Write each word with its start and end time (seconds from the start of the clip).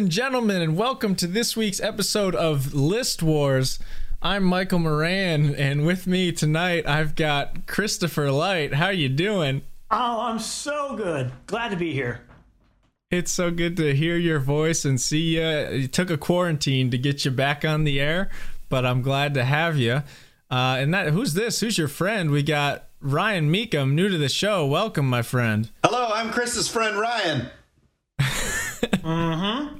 and 0.00 0.10
gentlemen, 0.10 0.62
and 0.62 0.78
welcome 0.78 1.14
to 1.14 1.26
this 1.26 1.54
week's 1.54 1.78
episode 1.78 2.34
of 2.34 2.72
List 2.72 3.22
Wars. 3.22 3.78
I'm 4.22 4.44
Michael 4.44 4.78
Moran, 4.78 5.54
and 5.54 5.84
with 5.84 6.06
me 6.06 6.32
tonight 6.32 6.86
I've 6.86 7.14
got 7.14 7.66
Christopher 7.66 8.30
Light. 8.30 8.72
How 8.72 8.86
are 8.86 8.94
you 8.94 9.10
doing? 9.10 9.60
Oh, 9.90 10.22
I'm 10.22 10.38
so 10.38 10.96
good. 10.96 11.32
Glad 11.46 11.68
to 11.72 11.76
be 11.76 11.92
here. 11.92 12.22
It's 13.10 13.30
so 13.30 13.50
good 13.50 13.76
to 13.76 13.94
hear 13.94 14.16
your 14.16 14.38
voice 14.38 14.86
and 14.86 14.98
see 14.98 15.36
you. 15.36 15.42
It 15.42 15.92
took 15.92 16.08
a 16.08 16.16
quarantine 16.16 16.90
to 16.92 16.96
get 16.96 17.26
you 17.26 17.30
back 17.30 17.62
on 17.62 17.84
the 17.84 18.00
air, 18.00 18.30
but 18.70 18.86
I'm 18.86 19.02
glad 19.02 19.34
to 19.34 19.44
have 19.44 19.76
you. 19.76 20.02
Uh, 20.50 20.76
and 20.78 20.94
that 20.94 21.08
who's 21.08 21.34
this? 21.34 21.60
Who's 21.60 21.76
your 21.76 21.88
friend? 21.88 22.30
We 22.30 22.42
got 22.42 22.86
Ryan 23.02 23.52
Meekum, 23.52 23.92
new 23.92 24.08
to 24.08 24.16
the 24.16 24.30
show. 24.30 24.64
Welcome, 24.64 25.10
my 25.10 25.20
friend. 25.20 25.68
Hello, 25.84 26.08
I'm 26.14 26.32
Chris's 26.32 26.68
friend 26.68 26.98
Ryan. 26.98 27.50
Mm-hmm. 28.18 29.79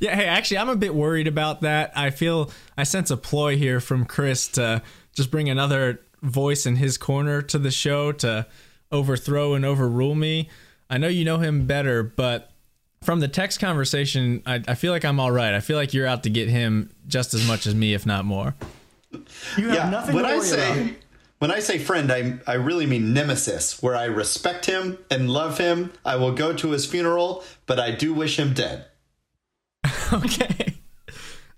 Yeah, 0.00 0.14
hey, 0.14 0.26
actually, 0.26 0.58
I'm 0.58 0.68
a 0.68 0.76
bit 0.76 0.94
worried 0.94 1.26
about 1.26 1.62
that. 1.62 1.92
I 1.96 2.10
feel 2.10 2.50
I 2.76 2.84
sense 2.84 3.10
a 3.10 3.16
ploy 3.16 3.56
here 3.56 3.80
from 3.80 4.04
Chris 4.04 4.48
to 4.48 4.82
just 5.14 5.30
bring 5.30 5.48
another 5.48 6.00
voice 6.22 6.66
in 6.66 6.76
his 6.76 6.98
corner 6.98 7.42
to 7.42 7.58
the 7.58 7.70
show 7.70 8.12
to 8.12 8.46
overthrow 8.92 9.54
and 9.54 9.64
overrule 9.64 10.14
me. 10.14 10.48
I 10.90 10.98
know 10.98 11.08
you 11.08 11.24
know 11.24 11.38
him 11.38 11.66
better, 11.66 12.02
but 12.02 12.50
from 13.02 13.20
the 13.20 13.28
text 13.28 13.60
conversation, 13.60 14.42
I, 14.46 14.62
I 14.66 14.74
feel 14.74 14.92
like 14.92 15.04
I'm 15.04 15.20
all 15.20 15.30
right. 15.30 15.54
I 15.54 15.60
feel 15.60 15.76
like 15.76 15.92
you're 15.94 16.06
out 16.06 16.22
to 16.24 16.30
get 16.30 16.48
him 16.48 16.90
just 17.06 17.34
as 17.34 17.46
much 17.46 17.66
as 17.66 17.74
me, 17.74 17.94
if 17.94 18.06
not 18.06 18.24
more. 18.24 18.54
You 19.56 19.68
have 19.68 19.74
Yeah, 19.74 19.90
nothing 19.90 20.14
when 20.14 20.24
to 20.24 20.30
I 20.30 20.38
say 20.40 20.80
about. 20.82 20.94
when 21.38 21.50
I 21.50 21.60
say 21.60 21.78
friend, 21.78 22.10
I 22.12 22.38
I 22.46 22.54
really 22.54 22.86
mean 22.86 23.12
nemesis, 23.14 23.82
where 23.82 23.94
I 23.96 24.04
respect 24.04 24.66
him 24.66 24.98
and 25.10 25.30
love 25.30 25.58
him. 25.58 25.92
I 26.04 26.16
will 26.16 26.32
go 26.32 26.52
to 26.54 26.70
his 26.70 26.86
funeral, 26.86 27.44
but 27.66 27.78
I 27.78 27.90
do 27.92 28.12
wish 28.12 28.38
him 28.38 28.52
dead. 28.54 28.86
okay. 30.24 30.74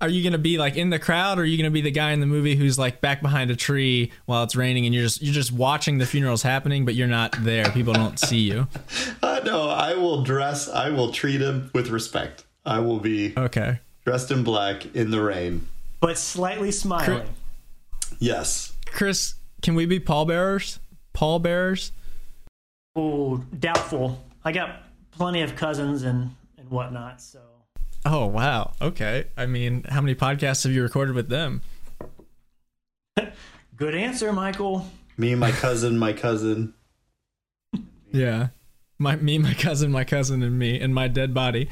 Are 0.02 0.08
you 0.08 0.24
gonna 0.24 0.38
be 0.38 0.56
like 0.56 0.76
in 0.76 0.88
the 0.88 0.98
crowd, 0.98 1.38
or 1.38 1.42
are 1.42 1.44
you 1.44 1.58
gonna 1.58 1.70
be 1.70 1.82
the 1.82 1.90
guy 1.90 2.12
in 2.12 2.20
the 2.20 2.26
movie 2.26 2.56
who's 2.56 2.78
like 2.78 3.02
back 3.02 3.20
behind 3.20 3.50
a 3.50 3.56
tree 3.56 4.12
while 4.24 4.42
it's 4.44 4.56
raining, 4.56 4.86
and 4.86 4.94
you're 4.94 5.04
just 5.04 5.20
you're 5.20 5.34
just 5.34 5.52
watching 5.52 5.98
the 5.98 6.06
funerals 6.06 6.42
happening, 6.42 6.86
but 6.86 6.94
you're 6.94 7.06
not 7.06 7.34
there. 7.40 7.70
People 7.72 7.92
don't 7.92 8.18
see 8.18 8.38
you. 8.38 8.66
Uh, 9.22 9.40
no, 9.44 9.68
I 9.68 9.94
will 9.94 10.22
dress. 10.22 10.68
I 10.68 10.88
will 10.90 11.12
treat 11.12 11.40
him 11.40 11.70
with 11.74 11.88
respect. 11.88 12.44
I 12.66 12.80
will 12.80 12.98
be 12.98 13.32
Okay. 13.36 13.78
dressed 14.04 14.30
in 14.30 14.42
black 14.42 14.86
in 14.94 15.10
the 15.10 15.22
rain. 15.22 15.66
but 16.00 16.16
slightly 16.18 16.70
smiling. 16.72 17.28
Yes. 18.18 18.72
Chris, 18.86 19.34
can 19.62 19.74
we 19.74 19.86
be 19.86 19.98
pallbearers? 20.00 20.78
Pallbearers? 21.14 21.92
Oh, 22.96 23.38
doubtful. 23.58 24.22
I 24.44 24.52
got 24.52 24.82
plenty 25.12 25.42
of 25.42 25.56
cousins 25.56 26.02
and 26.02 26.34
and 26.58 26.68
whatnot. 26.70 27.20
So 27.20 27.40
Oh 28.04 28.26
wow. 28.26 28.72
Okay. 28.80 29.26
I 29.36 29.46
mean, 29.46 29.84
how 29.88 30.00
many 30.00 30.14
podcasts 30.14 30.64
have 30.64 30.72
you 30.72 30.82
recorded 30.82 31.14
with 31.14 31.28
them? 31.28 31.62
good 33.76 33.94
answer, 33.94 34.32
Michael. 34.32 34.86
Me, 35.16 35.32
and 35.32 35.40
my 35.40 35.52
cousin, 35.52 35.98
my 35.98 36.12
cousin. 36.12 36.72
Yeah. 38.12 38.48
My 38.98 39.16
me, 39.16 39.38
my 39.38 39.54
cousin, 39.54 39.90
my 39.92 40.04
cousin, 40.04 40.42
and 40.42 40.58
me, 40.58 40.80
and 40.80 40.94
my 40.94 41.08
dead 41.08 41.34
body. 41.34 41.68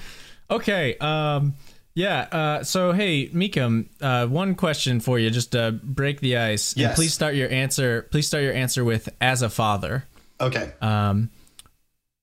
Okay. 0.50 0.96
Um. 0.98 1.54
Yeah. 1.94 2.20
Uh. 2.30 2.62
So 2.64 2.92
hey, 2.92 3.28
Meekum. 3.28 3.88
Uh. 4.00 4.26
One 4.26 4.54
question 4.54 5.00
for 5.00 5.18
you, 5.18 5.30
just 5.30 5.52
to 5.52 5.72
break 5.82 6.20
the 6.20 6.36
ice. 6.36 6.72
And 6.72 6.82
Yes. 6.82 6.96
please 6.96 7.12
start 7.14 7.34
your 7.34 7.50
answer. 7.50 8.02
Please 8.10 8.26
start 8.26 8.44
your 8.44 8.52
answer 8.54 8.84
with 8.84 9.08
"as 9.20 9.42
a 9.42 9.48
father." 9.50 10.04
Okay. 10.40 10.72
Um. 10.80 11.30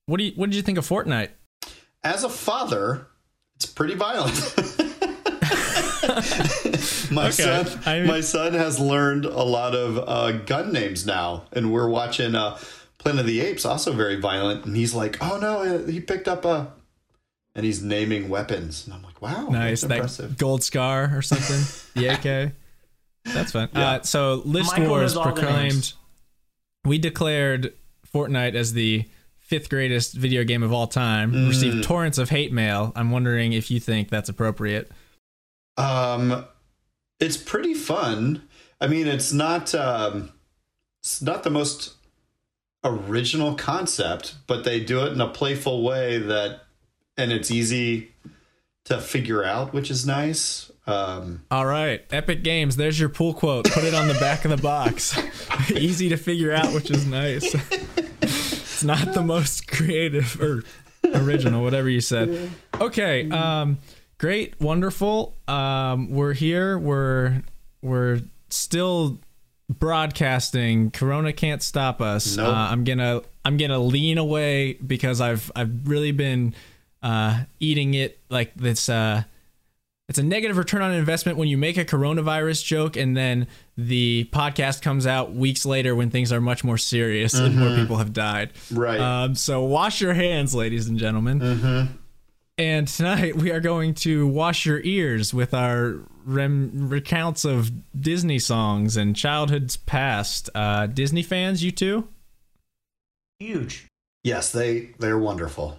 What 0.06 0.18
do 0.18 0.24
you 0.26 0.32
What 0.36 0.50
did 0.50 0.56
you 0.56 0.62
think 0.62 0.78
of 0.78 0.88
Fortnite? 0.88 1.30
As 2.04 2.24
a 2.24 2.30
father, 2.30 3.08
it's 3.56 3.66
pretty 3.66 3.96
violent. 3.96 4.36
my 7.12 7.28
Okay, 7.28 7.32
son, 7.32 7.80
I 7.86 8.00
mean- 8.00 8.08
my 8.08 8.22
son 8.22 8.54
has 8.54 8.80
learned 8.80 9.26
a 9.26 9.44
lot 9.44 9.76
of 9.76 9.98
uh, 9.98 10.32
gun 10.44 10.72
names 10.72 11.06
now, 11.06 11.44
and 11.52 11.72
we're 11.72 11.90
watching 11.90 12.36
uh, 12.36 12.58
Planet 12.98 13.22
of 13.22 13.26
the 13.28 13.42
Apes, 13.42 13.66
also 13.66 13.92
very 13.94 14.20
violent. 14.20 14.66
And 14.66 14.76
he's 14.76 14.94
like, 14.94 15.18
"Oh 15.22 15.38
no, 15.40 15.64
uh, 15.64 15.86
he 15.88 16.00
picked 16.00 16.28
up 16.28 16.46
a," 16.46 16.74
and 17.56 17.66
he's 17.66 17.82
naming 17.82 18.30
weapons, 18.30 18.86
and 18.86 18.94
I'm 18.94 19.04
like, 19.04 19.22
"Wow, 19.22 19.48
Nice. 19.50 19.82
that's 19.82 20.18
That 20.18 20.38
gold 20.38 20.64
scar 20.64 21.12
or 21.16 21.22
something. 21.22 21.62
the 22.02 22.08
AK. 22.14 22.52
That's 23.34 23.52
fun. 23.54 23.70
Yeah. 23.74 23.90
Uh, 23.90 24.02
so 24.04 24.42
List 24.46 24.72
Michael 24.74 24.90
Wars 24.90 25.16
knows 25.16 25.18
all 25.26 25.34
the 25.34 25.42
proclaimed. 25.42 25.94
We 26.84 27.00
declared 27.00 27.74
Fortnite 28.14 28.54
as 28.54 28.74
the 28.74 29.06
fifth 29.56 29.70
greatest 29.70 30.14
video 30.14 30.44
game 30.44 30.64
of 30.64 30.74
all 30.74 30.86
time. 30.86 31.32
Mm. 31.32 31.48
Received 31.48 31.84
torrents 31.86 32.18
of 32.18 32.30
hate 32.30 32.52
mail. 32.52 32.92
I'm 32.94 33.10
wondering 33.10 33.54
if 33.54 33.72
you 33.72 33.80
think 33.80 34.10
that's 34.10 34.28
appropriate. 34.28 34.92
Um, 35.78 36.46
it's 37.22 37.38
pretty 37.38 37.74
fun. 37.74 38.44
I 38.82 38.88
mean, 38.88 39.08
it's 39.08 39.32
not 39.32 39.74
um, 39.74 40.34
it's 41.02 41.22
not 41.22 41.44
the 41.44 41.50
most 41.50 41.94
original 42.84 43.56
concept, 43.56 44.36
but 44.46 44.66
they 44.66 44.82
do 44.82 45.06
it 45.06 45.14
in 45.14 45.22
a 45.22 45.30
playful 45.30 45.84
way 45.84 46.18
that, 46.18 46.64
and 47.16 47.32
it's 47.32 47.50
easy 47.50 48.12
to 48.84 49.00
figure 49.00 49.42
out, 49.42 49.74
which 49.74 49.90
is 49.90 50.06
nice. 50.06 50.70
Um, 50.86 51.46
All 51.50 51.66
right, 51.66 52.04
Epic 52.12 52.44
Games. 52.44 52.76
There's 52.76 53.00
your 53.00 53.10
pool 53.10 53.34
quote. 53.34 53.72
Put 53.72 53.86
it 53.86 53.94
on 53.94 54.10
the 54.10 54.16
back 54.16 54.44
of 54.44 54.52
the 54.52 54.58
box. 54.58 55.18
Easy 55.72 56.10
to 56.10 56.18
figure 56.18 56.52
out, 56.52 56.74
which 56.74 56.92
is 56.92 57.08
nice. 57.08 57.56
not 58.86 59.14
the 59.14 59.24
most 59.24 59.68
creative 59.68 60.40
or 60.42 60.64
original, 61.14 61.64
whatever 61.64 61.90
you 61.90 62.02
said. 62.02 62.50
Okay, 62.80 63.30
um, 63.30 63.80
great, 64.18 64.60
wonderful. 64.60 65.36
Um, 65.48 66.10
we're 66.12 66.34
here. 66.34 66.78
We're 66.78 67.44
we're 67.82 68.22
still 68.50 69.20
broadcasting. 69.70 70.92
Corona 70.92 71.34
can't 71.34 71.62
stop 71.62 72.02
us. 72.02 72.38
Nope. 72.38 72.48
Uh, 72.48 72.52
I'm 72.52 72.84
gonna 72.84 73.22
I'm 73.44 73.58
gonna 73.58 73.80
lean 73.80 74.18
away 74.18 74.74
because 74.74 75.22
I've 75.22 75.52
I've 75.56 75.88
really 75.88 76.12
been 76.12 76.56
uh, 77.04 77.44
eating 77.60 77.94
it 77.94 78.20
like 78.30 78.56
this. 78.56 78.90
Uh, 78.90 79.24
it's 80.08 80.20
a 80.20 80.24
negative 80.24 80.58
return 80.58 80.82
on 80.82 80.94
investment 80.94 81.38
when 81.38 81.48
you 81.48 81.58
make 81.58 81.78
a 81.78 81.86
coronavirus 81.86 82.64
joke 82.64 82.96
and 82.96 83.18
then 83.18 83.48
the 83.76 84.30
podcast 84.32 84.82
comes 84.82 85.08
out 85.08 85.34
weeks 85.34 85.66
later 85.66 85.96
when 85.96 86.12
things 86.12 86.32
are 86.32 86.40
much 86.40 86.64
more 86.64 86.78
serious 86.78 87.34
and 87.34 87.58
more 87.58 87.76
people 87.76 87.98
have 87.98 88.14
died. 88.14 88.52
right. 88.72 89.00
Um, 89.00 89.36
so 89.36 89.64
wash 89.64 90.02
your 90.02 90.14
hands, 90.14 90.54
ladies 90.54 90.88
and 90.88 90.98
gentlemen. 91.00 91.40
mm-hmm. 91.40 91.94
And 92.58 92.88
tonight 92.88 93.36
we 93.36 93.52
are 93.52 93.60
going 93.60 93.96
to 93.96 94.28
wash 94.28 94.66
your 94.66 94.80
ears 94.82 95.34
with 95.34 95.54
our 95.54 96.00
rem- 96.24 96.88
recounts 96.88 97.44
of 97.44 97.72
Disney 98.00 98.40
songs 98.40 98.96
and 98.96 99.14
childhood's 99.14 99.76
past. 99.76 100.50
Uh, 100.56 100.88
Disney 100.88 101.22
fans, 101.22 101.64
you 101.64 101.72
too? 101.72 102.08
Huge. 103.40 103.88
Yes, 104.24 104.52
they 104.52 104.92
they're 105.00 105.20
wonderful. 105.20 105.78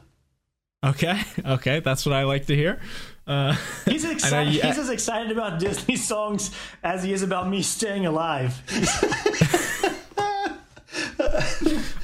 Okay, 0.84 1.20
okay, 1.46 1.80
that's 1.80 2.04
what 2.04 2.14
I 2.14 2.24
like 2.24 2.46
to 2.46 2.54
hear. 2.54 2.78
Uh, 3.26 3.56
He's 3.86 4.04
I 4.04 4.08
know 4.08 4.12
excited. 4.12 4.54
you- 4.54 4.62
He's 4.62 4.78
uh, 4.78 4.82
as 4.82 4.90
excited 4.90 5.32
about 5.32 5.58
Disney 5.58 5.96
songs 5.96 6.50
as 6.82 7.02
he 7.02 7.12
is 7.12 7.22
about 7.22 7.48
me 7.48 7.62
staying 7.62 8.06
alive. 8.06 8.62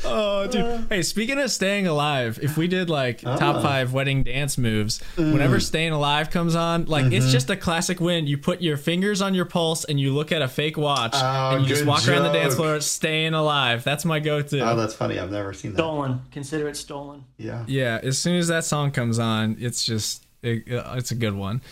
Oh, 0.04 0.46
dude. 0.46 0.86
Hey, 0.90 1.02
speaking 1.02 1.38
of 1.38 1.50
staying 1.50 1.86
alive, 1.86 2.38
if 2.42 2.58
we 2.58 2.68
did 2.68 2.90
like 2.90 3.22
ah. 3.24 3.36
top 3.36 3.62
five 3.62 3.92
wedding 3.92 4.22
dance 4.22 4.58
moves, 4.58 5.00
mm. 5.16 5.32
whenever 5.32 5.58
staying 5.58 5.92
alive 5.92 6.30
comes 6.30 6.54
on, 6.54 6.84
like 6.84 7.06
it's 7.06 7.24
mm-hmm. 7.24 7.32
just 7.32 7.48
a 7.48 7.56
classic 7.56 7.98
win. 8.00 8.26
You 8.26 8.36
put 8.36 8.60
your 8.60 8.76
fingers 8.76 9.22
on 9.22 9.34
your 9.34 9.46
pulse 9.46 9.84
and 9.84 9.98
you 9.98 10.12
look 10.12 10.30
at 10.30 10.42
a 10.42 10.48
fake 10.48 10.76
watch 10.76 11.14
Oh, 11.14 11.54
and 11.54 11.62
you 11.62 11.68
just 11.68 11.82
good 11.82 11.88
walk 11.88 12.06
around 12.06 12.24
the 12.24 12.32
dance 12.32 12.54
floor 12.56 12.80
staying 12.80 13.32
alive. 13.32 13.84
That's 13.84 14.04
my 14.04 14.20
go 14.20 14.42
to. 14.42 14.60
Oh, 14.60 14.76
that's 14.76 14.94
funny. 14.94 15.18
I've 15.18 15.30
never 15.30 15.54
seen 15.54 15.72
that. 15.72 15.78
Stolen. 15.78 16.20
Consider 16.30 16.68
it 16.68 16.76
stolen. 16.76 17.24
Yeah. 17.38 17.64
yeah, 17.66 17.98
as 18.02 18.18
soon 18.18 18.36
as 18.36 18.48
that 18.48 18.64
song 18.64 18.90
comes 18.90 19.18
on, 19.18 19.56
it's 19.60 19.84
just, 19.84 20.26
it, 20.42 20.64
it's 20.66 21.10
a 21.10 21.14
good 21.14 21.34
one. 21.34 21.62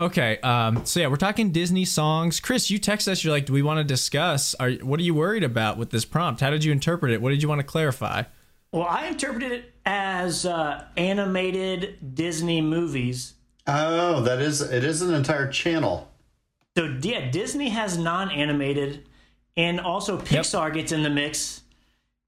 Okay, 0.00 0.38
um, 0.38 0.86
so 0.86 1.00
yeah, 1.00 1.08
we're 1.08 1.16
talking 1.16 1.50
Disney 1.50 1.84
songs. 1.84 2.38
Chris, 2.38 2.70
you 2.70 2.78
text 2.78 3.08
us. 3.08 3.24
You're 3.24 3.32
like, 3.32 3.46
"Do 3.46 3.52
we 3.52 3.62
want 3.62 3.78
to 3.78 3.84
discuss? 3.84 4.54
Are 4.54 4.70
what 4.70 5.00
are 5.00 5.02
you 5.02 5.14
worried 5.14 5.42
about 5.42 5.76
with 5.76 5.90
this 5.90 6.04
prompt? 6.04 6.40
How 6.40 6.50
did 6.50 6.62
you 6.62 6.70
interpret 6.70 7.12
it? 7.12 7.20
What 7.20 7.30
did 7.30 7.42
you 7.42 7.48
want 7.48 7.60
to 7.60 7.66
clarify?" 7.66 8.22
Well, 8.70 8.86
I 8.88 9.06
interpreted 9.06 9.50
it 9.50 9.72
as 9.84 10.46
uh, 10.46 10.84
animated 10.96 12.14
Disney 12.14 12.60
movies. 12.60 13.34
Oh, 13.66 14.20
that 14.22 14.40
is 14.40 14.60
it. 14.60 14.84
Is 14.84 15.02
an 15.02 15.14
entire 15.14 15.50
channel. 15.50 16.10
So 16.76 16.96
yeah, 17.02 17.30
Disney 17.30 17.70
has 17.70 17.98
non-animated, 17.98 19.08
and 19.56 19.80
also 19.80 20.16
Pixar 20.20 20.72
gets 20.72 20.92
in 20.92 21.02
the 21.02 21.10
mix. 21.10 21.62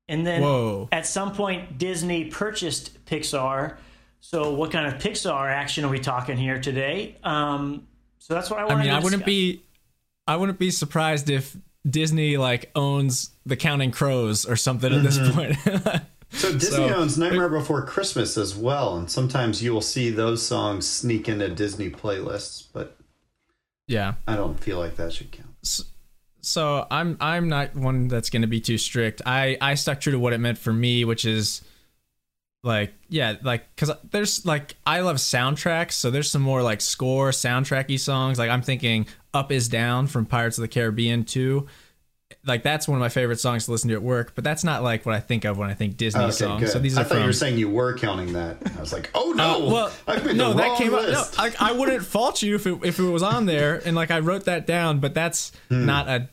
And 0.09 0.27
then 0.27 0.43
Whoa. 0.43 0.89
at 0.91 1.07
some 1.07 1.33
point, 1.33 1.79
Disney 1.79 2.25
purchased 2.25 3.05
Pixar. 3.05 3.77
So 4.21 4.53
what 4.55 4.71
kind 4.71 4.87
of 4.87 5.01
Pixar 5.01 5.51
action 5.51 5.85
are 5.85 5.89
we 5.91 5.99
talking 5.99 6.37
here 6.37 6.61
today? 6.61 7.17
Um, 7.25 7.87
so 8.19 8.35
that's 8.35 8.51
what 8.51 8.59
I 8.61 8.63
I 8.63 8.67
wanted 8.67 8.79
mean, 8.81 8.89
to 8.91 8.95
I 8.95 8.99
wouldn't 8.99 9.25
discuss. 9.25 9.27
be, 9.59 9.63
I 10.27 10.37
wouldn't 10.37 10.59
be 10.59 10.71
surprised 10.71 11.31
if 11.31 11.57
Disney 11.89 12.37
like 12.37 12.71
owns 12.75 13.31
the 13.47 13.57
Counting 13.57 13.91
Crows 13.91 14.45
or 14.45 14.57
something 14.57 14.93
at 14.93 15.03
this 15.03 15.19
point. 15.33 15.57
So 16.33 16.53
Disney 16.53 16.87
So- 16.89 16.95
owns 16.95 17.19
Nightmare 17.19 17.49
Before 17.49 17.85
Christmas 17.85 18.39
as 18.39 18.55
well, 18.55 18.97
and 18.97 19.11
sometimes 19.11 19.65
you 19.65 19.73
will 19.75 19.81
see 19.81 20.11
those 20.11 20.47
songs 20.47 20.87
sneak 20.87 21.29
into 21.29 21.49
Disney 21.49 21.91
playlists, 21.91 22.69
but 22.73 22.97
Yeah. 23.89 24.15
I 24.29 24.37
don't 24.37 24.55
feel 24.61 24.79
like 24.79 24.95
that 24.95 25.13
should 25.13 25.33
count. 25.33 25.49
So 26.41 26.87
I'm 26.89 27.17
I'm 27.21 27.49
not 27.49 27.75
one 27.75 28.07
that's 28.07 28.31
going 28.31 28.43
to 28.43 28.49
be 28.49 28.61
too 28.61 28.79
strict. 28.79 29.23
I 29.27 29.59
I 29.61 29.75
stuck 29.75 30.01
true 30.01 30.13
to 30.13 30.21
what 30.21 30.33
it 30.33 30.39
meant 30.39 30.57
for 30.59 30.73
me, 30.73 31.05
which 31.05 31.25
is 31.25 31.63
like 32.63 32.93
yeah, 33.09 33.37
like 33.43 33.75
cuz 33.77 33.91
there's 34.11 34.45
like 34.45 34.77
I 34.87 35.01
love 35.01 35.17
soundtracks, 35.17 35.93
so 35.93 36.11
there's 36.11 36.31
some 36.31 36.43
more 36.43 36.63
like 36.63 36.81
score 36.81 37.31
soundtracky 37.31 37.99
songs. 37.99 38.39
Like 38.39 38.51
I'm 38.51 38.63
thinking 38.63 39.07
Up 39.33 39.51
is 39.51 39.69
Down 39.69 40.07
from 40.07 40.27
Pirates 40.27 40.59
of 40.59 40.63
the 40.63 40.69
Caribbean 40.69 41.25
2. 41.25 41.67
Like 42.47 42.63
that's 42.63 42.87
one 42.87 42.97
of 42.97 43.01
my 43.01 43.09
favorite 43.09 43.41
songs 43.41 43.65
to 43.65 43.73
listen 43.73 43.89
to 43.89 43.95
at 43.95 44.03
work, 44.03 44.33
but 44.35 44.45
that's 44.45 44.63
not 44.63 44.83
like 44.83 45.05
what 45.05 45.15
I 45.15 45.21
think 45.21 45.45
of 45.45 45.59
when 45.59 45.69
I 45.69 45.75
think 45.75 45.97
Disney 45.97 46.23
Okay, 46.25 46.31
songs. 46.33 46.61
good. 46.61 46.71
So 46.71 46.79
these 46.79 46.97
I 46.97 47.01
are 47.01 47.05
thought 47.05 47.15
you 47.15 47.21
from 47.21 47.27
were 47.27 47.33
saying 47.33 47.59
you 47.59 47.69
were 47.69 47.97
counting 47.99 48.35
that. 48.35 48.59
I 48.77 48.81
was 48.81 48.93
like, 48.93 49.11
oh 49.15 49.33
no, 49.33 49.67
uh, 49.67 49.71
well, 49.73 49.93
I've 50.07 50.23
been 50.23 50.37
no, 50.37 50.51
the 50.53 50.59
that 50.59 50.79
came 50.79 50.93
list. 50.93 51.39
up. 51.41 51.53
No, 51.59 51.67
I, 51.67 51.71
I 51.71 51.73
wouldn't 51.73 52.05
fault 52.05 52.41
you 52.43 52.55
if 52.55 52.67
it 52.67 52.79
if 52.85 52.99
it 52.99 53.03
was 53.05 53.23
on 53.23 53.47
there, 53.47 53.81
and 53.85 53.97
like 53.97 54.11
I 54.11 54.21
wrote 54.21 54.45
that 54.45 54.67
down, 54.67 55.01
but 55.01 55.13
that's 55.15 55.51
Hmm. 55.71 55.87
not 55.87 56.09
a 56.09 56.29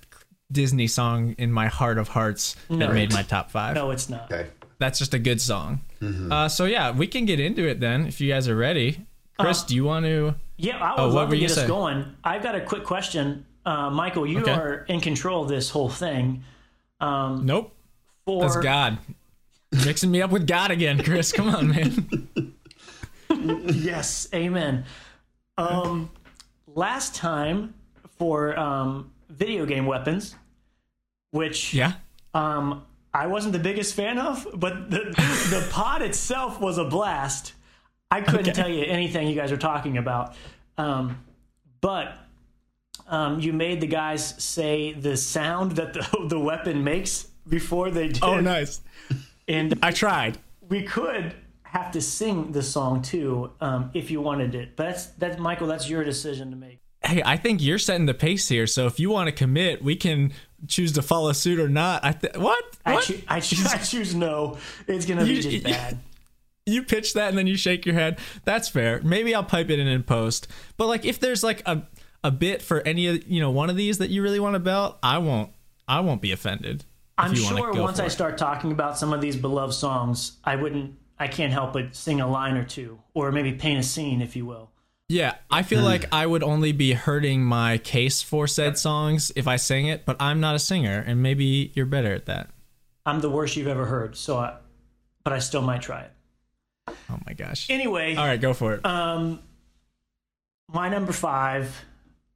Disney 0.52 0.88
song 0.88 1.36
in 1.40 1.52
my 1.52 1.68
heart 1.68 1.98
of 1.98 2.10
hearts 2.10 2.56
that 2.70 2.76
No. 2.78 2.94
made 2.94 3.12
my 3.12 3.24
top 3.24 3.50
five. 3.52 3.76
No, 3.76 3.92
it's 3.92 4.08
not. 4.08 4.32
okay. 4.32 4.50
That's 4.80 5.00
just 5.00 5.14
a 5.14 5.20
good 5.20 5.42
song. 5.42 5.82
Mm-hmm. 6.02 6.32
Uh, 6.32 6.50
so 6.50 6.66
yeah, 6.66 6.92
we 6.92 7.08
can 7.08 7.26
get 7.26 7.40
into 7.40 7.68
it 7.68 7.80
then 7.80 8.06
if 8.06 8.22
you 8.22 8.32
guys 8.32 8.48
are 8.48 8.56
ready. 8.56 9.06
Chris, 9.40 9.64
do 9.64 9.76
you 9.76 9.84
want 9.84 10.06
to? 10.06 10.36
Yeah, 10.58 10.78
I 10.78 10.92
would 10.92 11.00
Oh, 11.00 11.06
what 11.08 11.14
love 11.16 11.30
were 11.30 11.36
to 11.36 11.42
you 11.42 11.48
get 11.48 11.52
us 11.52 11.56
saying? 11.58 11.68
going. 11.68 12.06
I've 12.24 12.42
got 12.44 12.56
a 12.56 12.62
quick 12.62 12.84
question. 12.84 13.46
Uh, 13.66 13.90
Michael, 13.90 14.26
you 14.26 14.40
Okay. 14.42 14.52
are 14.52 14.86
in 14.88 15.00
control 15.02 15.44
of 15.44 15.50
this 15.50 15.70
whole 15.70 15.90
thing. 15.90 16.44
Um, 17.00 17.46
Nope, 17.46 17.76
for 18.26 18.42
that's 18.42 18.58
God. 18.58 18.98
Mixing 19.86 20.10
me 20.10 20.22
up 20.22 20.32
with 20.32 20.48
God 20.48 20.72
again, 20.72 21.04
Chris. 21.04 21.32
Come 21.32 21.50
on, 21.50 21.70
man. 21.70 22.28
Yes, 23.30 24.28
amen. 24.34 24.86
Um, 25.58 26.10
last 26.76 27.14
time 27.14 27.74
for 28.18 28.58
um, 28.58 29.12
video 29.30 29.66
game 29.66 29.86
weapons, 29.86 30.36
which 31.32 31.74
Yeah. 31.74 31.94
um, 32.34 32.84
I 33.24 33.28
wasn't 33.28 33.54
the 33.54 33.60
biggest 33.60 33.94
fan 33.96 34.18
of, 34.20 34.48
but 34.54 34.90
the 34.92 35.00
the 35.50 35.68
pod 35.72 36.02
itself 36.02 36.60
was 36.62 36.78
a 36.78 36.86
blast. 36.86 37.54
I 38.12 38.22
couldn't 38.22 38.50
Okay. 38.50 38.52
tell 38.62 38.70
you 38.70 38.84
anything 38.86 39.28
you 39.28 39.36
guys 39.36 39.52
are 39.52 39.58
talking 39.58 39.98
about, 39.98 40.36
um, 40.78 41.18
but 41.82 42.18
um, 43.08 43.40
you 43.40 43.54
made 43.54 43.82
the 43.82 43.88
guys 43.88 44.36
say 44.44 44.94
the 44.94 45.16
sound 45.18 45.74
that 45.74 45.94
the 45.94 46.06
the 46.30 46.40
weapon 46.40 46.84
makes 46.84 47.28
before 47.48 47.90
they 47.92 48.08
did, 48.10 48.24
Oh, 48.24 48.40
nice. 48.40 48.82
and 49.48 49.74
I 49.82 49.92
tried. 49.92 50.38
we 50.70 50.84
could 50.84 51.34
have 51.64 51.92
to 51.92 52.02
sing 52.02 52.52
the 52.52 52.64
song 52.64 53.02
too 53.02 53.52
um, 53.62 53.92
if 53.94 54.10
you 54.12 54.22
wanted 54.22 54.56
it. 54.56 54.76
But 54.76 54.84
that's 54.88 55.06
that's 55.18 55.38
Michael. 55.40 55.68
That's 55.68 55.90
your 55.90 56.04
decision 56.04 56.50
to 56.52 56.56
make. 56.58 56.80
Hey, 57.04 57.22
I 57.24 57.38
think 57.38 57.62
you're 57.62 57.78
setting 57.78 58.06
the 58.06 58.14
pace 58.14 58.50
here. 58.50 58.68
So 58.68 58.86
if 58.88 59.00
you 59.00 59.10
want 59.10 59.28
to 59.28 59.32
commit, 59.32 59.84
we 59.84 59.96
can 59.96 60.34
choose 60.68 60.92
to 60.94 61.02
follow 61.02 61.32
suit 61.34 61.60
or 61.60 61.70
not. 61.70 62.04
I 62.04 62.12
th- 62.14 62.36
what? 62.38 62.64
I, 62.86 62.94
What? 62.96 63.12
I, 63.28 63.40
choo- 63.40 63.64
I 63.70 63.78
choose 63.78 64.16
no. 64.16 64.58
It's 64.88 65.06
gonna 65.06 65.24
be 65.24 65.34
You- 65.36 65.42
just 65.42 65.56
you- 65.56 65.62
bad. 65.62 66.00
you 66.66 66.84
pitch 66.84 67.14
that 67.14 67.30
and 67.30 67.38
then 67.38 67.48
you 67.48 67.56
shake 67.58 67.86
your 67.86 67.96
head. 67.96 68.20
That's 68.44 68.68
fair. 68.68 69.00
Maybe 69.04 69.34
I'll 69.36 69.44
pipe 69.44 69.70
it 69.70 69.80
in 69.80 69.88
in 69.88 70.04
post. 70.04 70.48
But 70.78 70.88
like 70.88 71.06
if 71.06 71.20
there's 71.20 71.44
like 71.44 71.62
a 71.68 71.84
a 72.24 72.32
bit 72.32 72.62
for 72.62 72.82
any 72.82 73.08
of 73.08 73.28
you 73.28 73.40
know 73.40 73.52
one 73.52 73.70
of 73.70 73.76
these 73.76 74.00
that 74.00 74.10
you 74.10 74.22
really 74.24 74.40
want 74.40 74.56
to 74.56 74.60
belt, 74.60 74.98
I 75.04 75.20
won't 75.20 75.52
I 75.88 76.00
won't 76.02 76.22
be 76.22 76.32
offended. 76.32 76.84
I'm 77.20 77.34
sure 77.34 77.74
once 77.74 78.00
I 78.00 78.06
it. 78.06 78.10
start 78.12 78.38
talking 78.38 78.72
about 78.72 78.98
some 78.98 79.12
of 79.14 79.22
these 79.22 79.36
beloved 79.36 79.74
songs, 79.74 80.38
I 80.44 80.56
wouldn't. 80.56 80.96
I 81.20 81.28
can't 81.28 81.52
help 81.54 81.74
but 81.74 81.96
sing 81.96 82.22
a 82.22 82.28
line 82.28 82.56
or 82.58 82.64
two, 82.64 83.00
or 83.16 83.32
maybe 83.32 83.54
paint 83.54 83.80
a 83.80 83.84
scene, 83.84 84.22
if 84.22 84.36
you 84.36 84.46
will. 84.46 84.70
Yeah, 85.10 85.36
I 85.50 85.64
feel 85.64 85.84
like 85.84 86.06
I 86.12 86.26
would 86.26 86.44
only 86.44 86.74
be 86.74 86.92
hurting 86.92 87.42
my 87.42 87.78
case 87.78 88.22
for 88.22 88.46
said 88.46 88.78
songs 88.78 89.32
if 89.38 89.48
I 89.48 89.56
sang 89.56 89.88
it, 89.88 90.06
but 90.06 90.18
I'm 90.20 90.42
not 90.42 90.56
a 90.56 90.60
singer 90.60 91.02
and 91.08 91.24
maybe 91.24 91.72
you're 91.76 91.86
better 91.86 92.14
at 92.14 92.26
that. 92.26 92.50
I'm 93.06 93.22
the 93.22 93.30
worst 93.30 93.56
you've 93.56 93.68
ever 93.68 93.86
heard, 93.86 94.18
so 94.18 94.38
I, 94.38 94.58
but 95.24 95.32
I 95.32 95.40
still 95.40 95.62
might 95.62 95.82
try 95.82 96.02
it. 96.02 96.12
Oh 97.10 97.20
my 97.26 97.32
gosh. 97.32 97.70
Anyway, 97.70 98.16
All 98.16 98.26
right, 98.26 98.40
go 98.40 98.54
for 98.54 98.74
it. 98.74 98.86
um, 98.86 99.40
my 100.74 100.90
number 100.90 101.14
five 101.14 101.86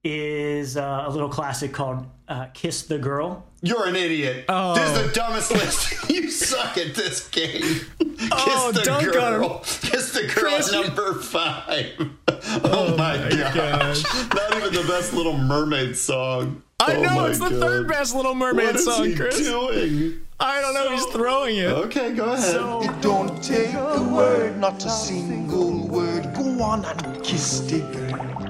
is 0.04 0.78
uh, 0.78 1.04
a 1.06 1.10
little 1.10 1.30
classic 1.30 1.72
called 1.74 2.06
uh, 2.28 2.48
"Kiss 2.54 2.84
the 2.84 2.98
Girl." 2.98 3.46
You're 3.64 3.88
an 3.88 3.96
idiot. 3.96 4.46
Oh. 4.50 4.74
This 4.74 4.90
is 4.98 5.08
the 5.08 5.14
dumbest 5.14 5.52
list. 5.54 6.10
you 6.10 6.32
suck 6.32 6.78
at 6.78 6.96
this 6.96 7.28
game. 7.30 7.82
Oh, 8.34 8.72
Kiss 8.72 8.80
the 8.82 8.86
dunk 8.86 9.08
on 9.08 9.12
girl. 9.40 9.60
Kiss 9.60 10.14
the 10.14 10.22
girl 10.22 10.30
Chris, 10.30 10.72
number 10.72 11.16
five. 11.16 11.92
Oh, 12.64 12.96
my, 12.96 13.18
gosh. 13.54 14.04
Not 14.34 14.58
even 14.58 14.74
the 14.74 14.86
best 14.88 15.14
Little 15.14 15.38
Mermaid 15.38 15.98
song. 15.98 16.62
I 16.80 16.96
Oh 16.96 17.02
know 17.02 17.16
my 17.16 17.30
it's 17.30 17.40
the 17.40 17.50
God. 17.50 17.60
third 17.60 17.88
best 17.88 18.14
Little 18.16 18.36
Mermaid 18.36 18.68
What 18.68 18.76
is 18.76 18.86
song, 18.86 19.06
he 19.06 19.16
Chris. 19.16 19.38
doing? 19.40 20.22
I 20.40 20.62
don't 20.62 20.74
know. 20.76 20.92
He's 20.92 21.06
throwing 21.08 21.58
it. 21.58 21.66
Okay, 21.72 22.14
go 22.14 22.26
ahead. 22.26 22.40
So 22.52 22.84
It 22.84 23.02
don't 23.02 23.44
take 23.44 23.74
a 23.74 24.02
word, 24.04 24.58
not 24.60 24.84
a 24.86 24.90
single 24.90 25.88
word. 25.88 26.32
Go 26.36 26.62
on 26.62 26.86
and 26.86 27.24
kiss 27.24 27.62
the 27.62 27.80
girl. 27.80 28.41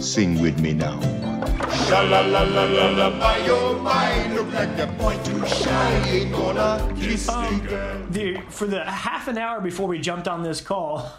Sing 0.00 0.40
with 0.40 0.60
me 0.60 0.72
now. 0.74 1.00
Sha 1.88 2.02
la 2.02 2.20
la 2.20 2.42
la 2.42 2.64
la 2.64 2.90
la, 2.90 3.10
by 3.18 3.38
your 3.46 3.78
mind, 3.80 4.34
look 4.34 4.52
like 4.52 4.76
you're 4.76 4.86
point 4.98 5.24
too 5.24 5.46
shy. 5.46 5.92
Ain't 6.08 6.32
gonna 6.32 6.94
kiss 7.00 7.26
the 7.26 7.62
girl. 7.66 8.06
the, 8.10 8.40
for 8.48 8.66
the 8.66 8.84
half 8.84 9.28
an 9.28 9.38
hour 9.38 9.60
before 9.60 9.86
we 9.88 9.98
jumped 9.98 10.28
on 10.28 10.42
this 10.42 10.60
call, 10.60 11.10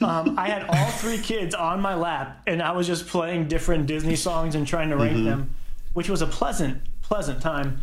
um, 0.00 0.38
I 0.38 0.48
had 0.48 0.64
all 0.68 0.90
three 0.92 1.18
kids 1.18 1.54
on 1.54 1.80
my 1.80 1.94
lap, 1.94 2.42
and 2.46 2.62
I 2.62 2.72
was 2.72 2.86
just 2.86 3.06
playing 3.06 3.48
different 3.48 3.86
Disney 3.86 4.16
songs 4.16 4.54
and 4.54 4.66
trying 4.66 4.90
to 4.90 4.96
rank 4.96 5.24
them, 5.24 5.54
which 5.92 6.08
was 6.08 6.22
a 6.22 6.26
pleasant, 6.26 6.80
pleasant 7.02 7.40
time. 7.40 7.80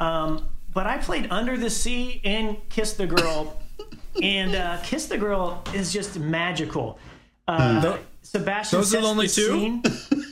Um, 0.00 0.48
but 0.74 0.86
I 0.86 0.98
played 0.98 1.28
Under 1.30 1.56
the 1.56 1.70
Sea 1.70 2.20
and 2.24 2.56
Kiss 2.68 2.94
the 2.94 3.06
Girl, 3.06 3.62
and 4.22 4.54
uh, 4.54 4.78
Kiss 4.82 5.06
the 5.06 5.18
Girl 5.18 5.62
is 5.72 5.92
just 5.92 6.18
magical. 6.18 6.98
Uh, 7.48 7.98
Sebastian, 8.26 8.78
those 8.80 8.94
are 8.94 9.00
the 9.00 9.06
only 9.06 9.28
two? 9.28 9.80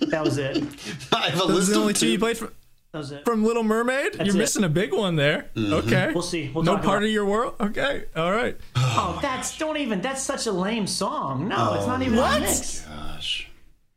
That 0.08 0.22
was 0.24 0.38
it. 0.38 0.56
I 1.12 1.30
have 1.30 1.34
a 1.34 1.46
Those 1.46 1.50
list 1.50 1.70
are 1.70 1.74
the 1.74 1.80
only 1.80 1.92
two 1.94 2.08
you 2.08 2.18
played 2.18 2.36
from, 2.36 2.52
That 2.92 2.98
was 2.98 3.12
it. 3.12 3.24
from 3.24 3.44
Little 3.44 3.62
Mermaid? 3.62 4.16
You're 4.16 4.34
it. 4.34 4.34
missing 4.34 4.64
a 4.64 4.68
big 4.68 4.92
one 4.92 5.16
there. 5.16 5.46
Mm-hmm. 5.54 5.72
Okay. 5.74 6.10
We'll 6.12 6.22
see. 6.22 6.50
We'll 6.54 6.64
no 6.64 6.74
talk 6.76 6.84
part 6.84 6.98
about- 6.98 7.06
of 7.06 7.10
your 7.12 7.24
world? 7.24 7.54
Okay. 7.60 8.04
All 8.16 8.32
right. 8.32 8.56
Oh, 8.76 9.16
oh 9.16 9.18
that's 9.20 9.58
don't 9.58 9.76
even. 9.78 10.00
That's 10.00 10.22
such 10.22 10.46
a 10.46 10.52
lame 10.52 10.86
song. 10.86 11.48
No, 11.48 11.74
it's 11.74 11.86
not 11.86 12.00
oh, 12.00 12.04
even 12.04 12.18
What? 12.18 12.36
a 12.38 12.40
mix. 12.42 12.80
Gosh. 12.82 13.48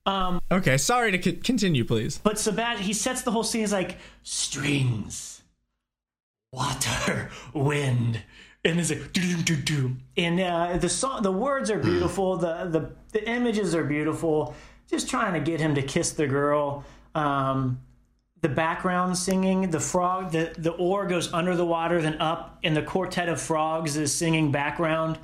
Um, 0.07 0.39
okay. 0.51 0.77
Sorry 0.77 1.11
to 1.11 1.21
c- 1.21 1.33
continue, 1.33 1.83
please. 1.83 2.17
But 2.23 2.39
Sebastian, 2.39 2.83
he 2.83 2.93
sets 2.93 3.21
the 3.21 3.29
whole 3.31 3.43
scene 3.43 3.63
as 3.63 3.71
like 3.71 3.97
strings, 4.23 5.41
water, 6.51 7.29
wind, 7.53 8.21
and 8.67 8.77
there's 8.77 8.89
like 8.91 9.13
doo 9.13 9.37
doo 9.43 9.55
doo. 9.55 9.95
And 10.17 10.39
uh, 10.39 10.77
the 10.77 10.89
song, 10.89 11.23
the 11.23 11.31
words 11.31 11.71
are 11.71 11.79
beautiful. 11.79 12.37
The 12.37 12.65
the 12.65 12.91
the 13.13 13.27
images 13.29 13.73
are 13.73 13.83
beautiful. 13.83 14.53
Just 14.89 15.09
trying 15.09 15.33
to 15.33 15.39
get 15.39 15.59
him 15.59 15.75
to 15.75 15.81
kiss 15.81 16.11
the 16.11 16.27
girl. 16.27 16.83
Um, 17.15 17.81
the 18.41 18.49
background 18.49 19.17
singing, 19.17 19.69
the 19.71 19.79
frog, 19.79 20.31
the 20.31 20.53
the 20.57 20.71
oar 20.71 21.07
goes 21.07 21.31
under 21.33 21.55
the 21.55 21.65
water, 21.65 22.01
then 22.01 22.19
up, 22.21 22.59
and 22.63 22.75
the 22.75 22.83
quartet 22.83 23.29
of 23.29 23.41
frogs 23.41 23.97
is 23.97 24.13
singing 24.13 24.51
background. 24.51 25.17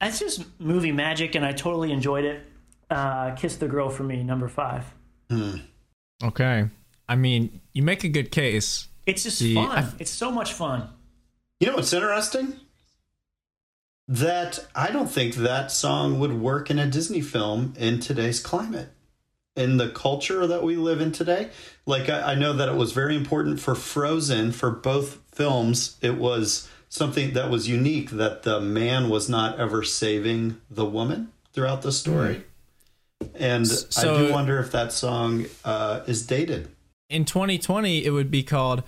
That's 0.00 0.18
just 0.20 0.44
movie 0.60 0.92
magic, 0.92 1.34
and 1.34 1.44
I 1.44 1.52
totally 1.52 1.90
enjoyed 1.90 2.24
it. 2.24 2.42
Uh, 2.90 3.34
kiss 3.34 3.56
the 3.56 3.66
girl 3.66 3.88
for 3.90 4.04
me, 4.04 4.22
number 4.22 4.48
five. 4.48 4.84
Okay. 6.22 6.68
I 7.08 7.16
mean, 7.16 7.60
you 7.72 7.82
make 7.82 8.04
a 8.04 8.08
good 8.08 8.30
case. 8.30 8.88
It's 9.06 9.22
just 9.24 9.38
See, 9.38 9.54
fun. 9.54 9.70
I- 9.70 9.92
it's 9.98 10.10
so 10.10 10.30
much 10.30 10.52
fun. 10.52 10.88
You 11.60 11.66
know 11.66 11.76
what's 11.76 11.92
interesting? 11.92 12.54
That 14.06 14.66
I 14.74 14.90
don't 14.90 15.10
think 15.10 15.34
that 15.34 15.70
song 15.72 16.18
would 16.20 16.40
work 16.40 16.70
in 16.70 16.78
a 16.78 16.86
Disney 16.86 17.20
film 17.20 17.74
in 17.76 18.00
today's 18.00 18.40
climate. 18.40 18.90
In 19.56 19.76
the 19.76 19.90
culture 19.90 20.46
that 20.46 20.62
we 20.62 20.76
live 20.76 21.00
in 21.00 21.10
today. 21.10 21.50
Like, 21.84 22.08
I, 22.08 22.32
I 22.32 22.34
know 22.36 22.52
that 22.52 22.68
it 22.68 22.76
was 22.76 22.92
very 22.92 23.16
important 23.16 23.58
for 23.58 23.74
Frozen, 23.74 24.52
for 24.52 24.70
both 24.70 25.18
films. 25.32 25.96
It 26.00 26.16
was 26.16 26.70
something 26.88 27.32
that 27.32 27.50
was 27.50 27.68
unique 27.68 28.10
that 28.10 28.44
the 28.44 28.60
man 28.60 29.08
was 29.08 29.28
not 29.28 29.58
ever 29.58 29.82
saving 29.82 30.60
the 30.70 30.84
woman 30.84 31.32
throughout 31.52 31.82
the 31.82 31.90
story. 31.90 32.44
And 33.34 33.66
I 33.96 34.02
do 34.02 34.32
wonder 34.32 34.60
if 34.60 34.70
that 34.70 34.92
song 34.92 35.46
uh, 35.64 36.02
is 36.06 36.24
dated. 36.24 36.68
In 37.10 37.24
2020, 37.24 38.04
it 38.04 38.10
would 38.10 38.30
be 38.30 38.44
called 38.44 38.84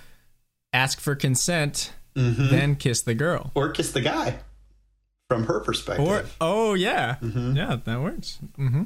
Ask 0.72 1.00
for 1.00 1.16
Consent, 1.16 1.92
Mm-hmm. 2.20 2.48
then 2.50 2.76
Kiss 2.76 3.02
the 3.02 3.14
Girl. 3.14 3.50
Or 3.54 3.70
Kiss 3.70 3.92
the 3.92 4.00
Guy 4.00 4.38
from 5.28 5.44
her 5.46 5.60
perspective. 5.60 6.06
Or, 6.06 6.24
oh, 6.40 6.74
yeah. 6.74 7.16
Yeah, 7.22 7.76
that 7.84 8.00
works. 8.00 8.38
hmm 8.56 8.82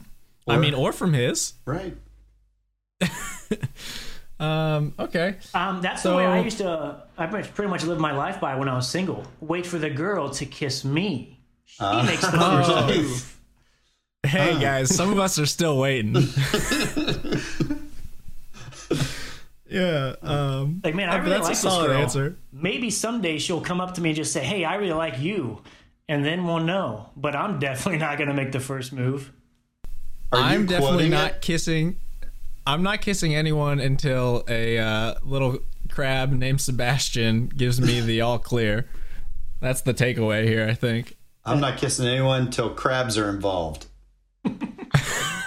I 0.46 0.58
mean, 0.58 0.74
or 0.74 0.92
from 0.92 1.12
his. 1.14 1.54
right. 1.64 1.96
Um, 4.40 4.94
okay. 4.98 5.36
Um, 5.54 5.80
that's 5.80 6.02
So- 6.02 6.10
the 6.10 6.16
way 6.16 6.26
I 6.26 6.40
used 6.40 6.58
to. 6.58 7.02
I 7.16 7.26
pretty 7.26 7.48
pretty 7.50 7.70
much 7.70 7.84
lived 7.84 8.00
my 8.00 8.10
life 8.12 8.40
by 8.40 8.56
when 8.56 8.68
I 8.68 8.74
was 8.74 8.88
single. 8.88 9.24
Wait 9.40 9.64
for 9.64 9.78
the 9.78 9.88
girl 9.90 10.28
to 10.30 10.44
kiss 10.44 10.84
me. 10.84 11.38
She 11.66 11.82
makes 11.84 12.22
the 12.22 12.32
first 12.38 12.70
Oh. 12.70 12.86
move. 12.88 13.38
Hey 14.26 14.58
guys, 14.60 14.92
some 14.94 15.12
of 15.12 15.20
us 15.20 15.38
are 15.38 15.46
still 15.46 15.78
waiting. 15.78 16.14
yeah. 19.74 20.14
Um, 20.22 20.80
Like, 20.84 20.94
man, 20.94 21.08
I 21.08 21.16
really 21.16 21.30
that's 21.30 21.44
like 21.44 21.52
a 21.52 21.56
solid 21.56 21.88
this 21.88 21.92
girl. 21.92 22.02
answer. 22.02 22.36
Maybe 22.52 22.90
someday 22.90 23.38
she'll 23.38 23.60
come 23.60 23.80
up 23.80 23.94
to 23.94 24.00
me 24.00 24.10
and 24.10 24.16
just 24.16 24.32
say, 24.32 24.44
"Hey, 24.44 24.64
I 24.64 24.76
really 24.76 24.92
like 24.92 25.18
you," 25.18 25.62
and 26.08 26.24
then 26.24 26.44
we'll 26.46 26.60
know. 26.60 27.10
But 27.16 27.34
I'm 27.36 27.58
definitely 27.66 27.98
not 27.98 28.16
going 28.18 28.28
to 28.28 28.34
make 28.34 28.52
the 28.52 28.60
first 28.60 28.92
move. 28.92 29.32
Are 30.32 30.38
you 30.38 30.44
I'm 30.44 30.66
definitely 30.66 31.08
not 31.08 31.32
it? 31.32 31.40
kissing. 31.42 31.96
I'm 32.66 32.82
not 32.82 33.00
kissing 33.02 33.34
anyone 33.34 33.78
until 33.78 34.44
a 34.48 34.78
uh, 34.78 35.14
little 35.22 35.58
crab 35.90 36.32
named 36.32 36.60
Sebastian 36.60 37.48
gives 37.48 37.80
me 37.80 38.00
the 38.00 38.22
all 38.22 38.38
clear. 38.38 38.88
That's 39.60 39.82
the 39.82 39.92
takeaway 39.94 40.44
here, 40.44 40.66
I 40.66 40.74
think. 40.74 41.16
I'm 41.44 41.60
not 41.60 41.76
kissing 41.78 42.06
anyone 42.06 42.42
until 42.46 42.70
crabs 42.70 43.18
are 43.18 43.28
involved. 43.30 43.86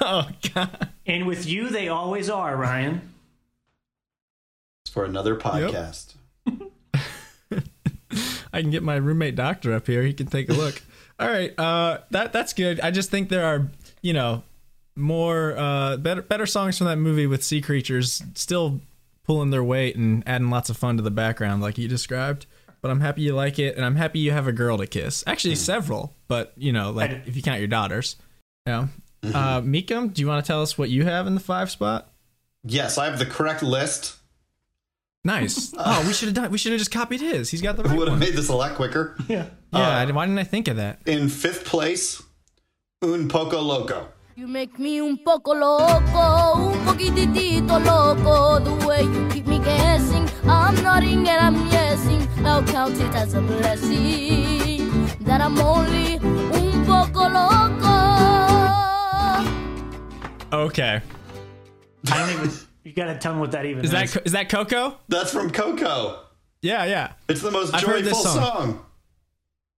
Oh 0.10 0.28
God. 0.54 0.90
And 1.06 1.26
with 1.28 1.46
you, 1.48 1.70
they 1.70 1.90
always 1.90 2.30
are, 2.30 2.56
Ryan. 2.56 3.02
It's 4.98 5.04
for 5.04 5.06
another 5.06 5.36
podcast. 5.36 6.16
I 8.52 8.62
can 8.62 8.72
get 8.72 8.82
my 8.82 8.96
roommate 8.96 9.36
doctor 9.36 9.74
up 9.74 9.86
here. 9.86 10.02
He 10.02 10.14
can 10.14 10.26
take 10.26 10.50
a 10.50 10.54
look. 10.54 10.82
All 11.20 11.28
right, 11.28 11.54
uh, 11.60 12.00
that 12.10 12.34
that's 12.34 12.54
good. 12.54 12.80
I 12.80 12.90
just 12.90 13.12
think 13.12 13.30
there 13.30 13.46
are, 13.46 13.70
you 14.02 14.14
know, 14.14 14.42
more 14.96 15.56
uh, 15.56 15.98
better 15.98 16.24
better 16.24 16.48
songs 16.48 16.80
from 16.80 16.88
that 16.88 16.98
movie 16.98 17.28
with 17.28 17.44
sea 17.44 17.62
creatures 17.62 18.24
still 18.34 18.82
pulling 19.24 19.52
their 19.52 19.64
weight 19.64 19.96
and 19.96 20.24
adding 20.28 20.50
lots 20.50 20.72
of 20.72 20.78
fun 20.78 20.98
to 20.98 21.04
the 21.04 21.12
background, 21.12 21.62
like 21.62 21.78
you 21.78 21.88
described. 21.88 22.48
But 22.82 22.90
I'm 22.90 23.02
happy 23.02 23.22
you 23.22 23.36
like 23.36 23.60
it, 23.60 23.76
and 23.76 23.86
I'm 23.86 23.98
happy 23.98 24.18
you 24.20 24.32
have 24.32 24.48
a 24.48 24.52
girl 24.52 24.80
to 24.80 24.88
kiss. 24.88 25.24
Actually, 25.28 25.56
several, 25.56 26.16
but 26.28 26.54
you 26.58 26.72
know, 26.72 26.90
like 26.90 27.12
if 27.28 27.36
you 27.36 27.44
count 27.44 27.60
your 27.60 27.68
daughters. 27.68 28.16
Yeah. 28.66 28.88
Uh, 29.24 29.62
Mikum, 29.62 30.12
do 30.14 30.22
you 30.24 30.28
want 30.28 30.44
to 30.44 30.48
tell 30.48 30.64
us 30.64 30.76
what 30.76 30.90
you 30.90 31.04
have 31.04 31.28
in 31.28 31.36
the 31.36 31.42
five 31.42 31.70
spot? 31.70 32.10
Yes, 32.64 32.98
I 32.98 33.06
have 33.06 33.20
the 33.20 33.26
correct 33.26 33.62
list. 33.62 34.18
Nice. 35.24 35.74
Oh, 35.78 36.04
we 36.08 36.14
should 36.14 36.28
have 36.30 36.36
done. 36.36 36.52
We 36.52 36.58
should 36.58 36.72
have 36.72 36.80
just 36.80 36.92
copied 36.92 37.22
his. 37.22 37.50
He's 37.50 37.62
got 37.62 37.76
the 37.78 37.84
right 37.88 37.98
Would 37.98 38.08
have 38.08 38.20
made 38.20 38.34
this 38.36 38.50
a 38.50 38.56
lot 38.56 38.76
quicker. 38.76 39.16
Yeah. 39.28 39.48
Yeah. 39.74 39.90
I- 40.00 40.12
why 40.12 40.26
didn't 40.26 40.40
I 40.40 40.44
think 40.46 40.68
of 40.68 40.78
that? 40.78 41.02
In 41.06 41.28
fifth 41.30 41.66
place, 41.66 42.22
Un 43.02 43.28
Poco 43.28 43.60
Loco. 43.62 44.10
You 44.36 44.48
make 44.48 44.78
me 44.78 45.00
un 45.02 45.18
poco 45.26 45.52
loco, 45.54 46.70
un 46.70 46.86
poquitito 46.86 47.84
loco. 47.84 48.60
The 48.64 48.86
way 48.86 49.02
you 49.02 49.28
keep 49.30 49.48
me 49.48 49.58
guessing, 49.58 50.30
I'm 50.48 50.76
nodding 50.84 51.28
and 51.28 51.42
I'm 51.42 51.70
yesing. 51.72 52.28
I'll 52.46 52.64
count 52.64 53.00
it 53.02 53.16
as 53.16 53.34
a 53.34 53.42
blessing 53.42 54.88
that 55.22 55.42
I'm 55.42 55.58
only 55.60 56.18
un 56.20 56.86
poco 56.86 57.28
loco. 57.30 57.98
Okay. 60.66 61.02
I 62.12 62.18
don't 62.20 62.30
even. 62.32 62.67
You 62.88 62.94
got 62.94 63.08
to 63.08 63.18
tell 63.18 63.34
me 63.34 63.42
what 63.42 63.52
that 63.52 63.66
even 63.66 63.84
Is 63.84 63.94
is. 63.94 64.14
that 64.14 64.26
is 64.28 64.32
that 64.32 64.48
Coco? 64.48 64.98
That's 65.10 65.30
from 65.34 65.52
Coco. 65.52 66.22
Yeah, 66.62 66.86
yeah. 66.86 67.12
It's 67.28 67.42
the 67.42 67.52
most 67.52 67.74
I've 67.74 67.82
joyful 67.82 68.02
this 68.02 68.24
song. 68.24 68.36
song. 68.42 68.86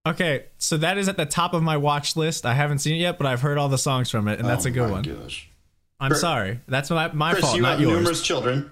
Okay, 0.06 0.46
so 0.60 0.78
that 0.78 1.00
is 1.00 1.10
at 1.10 1.18
the 1.18 1.26
top 1.26 1.56
of 1.56 1.64
my 1.64 1.76
watch 1.76 2.16
list. 2.16 2.46
I 2.46 2.54
haven't 2.54 2.80
seen 2.80 2.94
it 2.94 3.00
yet, 3.00 3.18
but 3.18 3.26
I've 3.26 3.42
heard 3.42 3.58
all 3.58 3.68
the 3.68 3.80
songs 3.80 4.12
from 4.12 4.28
it, 4.28 4.40
and 4.40 4.48
that's 4.48 4.68
Oh 4.68 4.70
a 4.70 4.72
good 4.72 4.88
my 4.90 4.92
one. 4.92 5.02
Gosh. 5.02 5.50
I'm 6.00 6.12
Chris- 6.12 6.22
sorry. 6.22 6.60
That's 6.68 6.92
my 6.92 7.12
my 7.12 7.32
Chris, 7.32 7.46
fault, 7.46 7.56
you 7.56 7.64
not 7.64 7.72
have 7.72 7.82
yours. 7.82 7.94
numerous 7.98 8.22
children. 8.22 8.70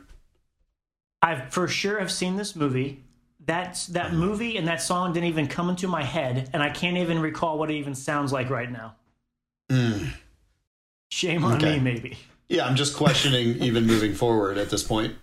I 1.23 1.41
for 1.49 1.67
sure 1.67 1.97
have 1.99 2.11
seen 2.11 2.35
this 2.35 2.55
movie. 2.55 3.03
That's 3.43 3.87
that 3.87 4.07
mm-hmm. 4.11 4.17
movie 4.19 4.57
and 4.57 4.67
that 4.67 4.83
song 4.83 5.13
didn't 5.13 5.29
even 5.29 5.47
come 5.47 5.71
into 5.71 5.87
my 5.87 6.03
head, 6.03 6.47
and 6.53 6.61
I 6.61 6.69
can't 6.69 6.97
even 6.97 7.19
recall 7.19 7.57
what 7.57 7.71
it 7.71 7.75
even 7.75 7.95
sounds 7.95 8.31
like 8.31 8.51
right 8.51 8.71
now. 8.71 8.93
Mm. 9.71 10.11
Shame 11.09 11.43
on 11.43 11.55
Okay. 11.55 11.79
me, 11.79 11.79
maybe. 11.79 12.17
Yeah, 12.49 12.65
I'm 12.65 12.75
just 12.75 12.95
questioning 12.95 13.57
even 13.63 13.85
moving 13.85 14.13
forward 14.13 14.57
at 14.57 14.69
this 14.69 14.83
point. 14.83 15.15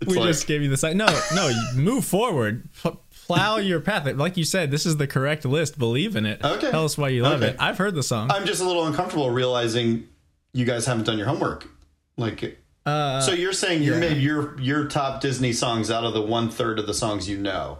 It's 0.00 0.10
we 0.12 0.16
like, 0.18 0.28
just 0.28 0.46
gave 0.46 0.62
you 0.62 0.68
the 0.68 0.76
side. 0.76 0.96
No, 0.96 1.06
no, 1.34 1.50
move 1.74 2.04
forward. 2.04 2.68
P- 2.82 2.90
plow 3.26 3.56
your 3.56 3.80
path. 3.80 4.06
Like 4.16 4.36
you 4.36 4.44
said, 4.44 4.70
this 4.70 4.86
is 4.86 4.96
the 4.96 5.06
correct 5.06 5.44
list. 5.44 5.78
Believe 5.78 6.14
in 6.14 6.24
it. 6.26 6.44
Okay. 6.44 6.70
Tell 6.70 6.84
us 6.84 6.96
why 6.96 7.08
you 7.08 7.22
love 7.22 7.42
Okay. 7.42 7.52
it. 7.52 7.56
I've 7.58 7.78
heard 7.78 7.94
the 7.94 8.02
song. 8.02 8.30
I'm 8.30 8.46
just 8.46 8.60
a 8.62 8.64
little 8.64 8.86
uncomfortable 8.86 9.30
realizing 9.30 10.06
you 10.52 10.64
guys 10.64 10.86
haven't 10.86 11.04
done 11.04 11.18
your 11.18 11.26
homework. 11.26 11.68
Like, 12.16 12.58
Uh, 12.86 13.20
so 13.20 13.32
you're 13.32 13.52
saying 13.52 13.82
you 13.82 13.94
yeah. 13.94 14.00
made 14.00 14.18
your 14.18 14.58
your 14.60 14.84
top 14.86 15.20
Disney 15.20 15.52
songs 15.52 15.90
out 15.90 16.04
of 16.04 16.14
the 16.14 16.22
one 16.22 16.48
third 16.48 16.78
of 16.78 16.86
the 16.86 16.94
songs 16.94 17.28
you 17.28 17.36
know, 17.38 17.78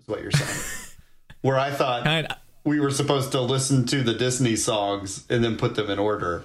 is 0.00 0.08
what 0.08 0.22
you're 0.22 0.30
saying. 0.32 0.94
Where 1.42 1.58
I 1.58 1.70
thought 1.70 2.04
kind 2.04 2.26
we 2.64 2.80
were 2.80 2.90
supposed 2.90 3.30
to 3.32 3.40
listen 3.40 3.86
to 3.86 4.02
the 4.02 4.12
Disney 4.14 4.56
songs 4.56 5.24
and 5.30 5.44
then 5.44 5.56
put 5.56 5.74
them 5.74 5.88
in 5.90 5.98
order. 5.98 6.44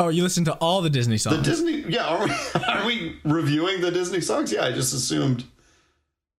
Oh, 0.00 0.08
you 0.08 0.22
listen 0.22 0.46
to 0.46 0.54
all 0.54 0.80
the 0.80 0.88
Disney 0.88 1.18
songs. 1.18 1.36
The 1.36 1.42
Disney, 1.42 1.84
yeah, 1.92 2.06
are 2.06 2.24
we 2.24 2.32
are 2.66 2.86
we 2.86 3.18
reviewing 3.22 3.82
the 3.82 3.90
Disney 3.90 4.22
songs? 4.22 4.50
Yeah, 4.50 4.64
I 4.64 4.72
just 4.72 4.94
assumed 4.94 5.44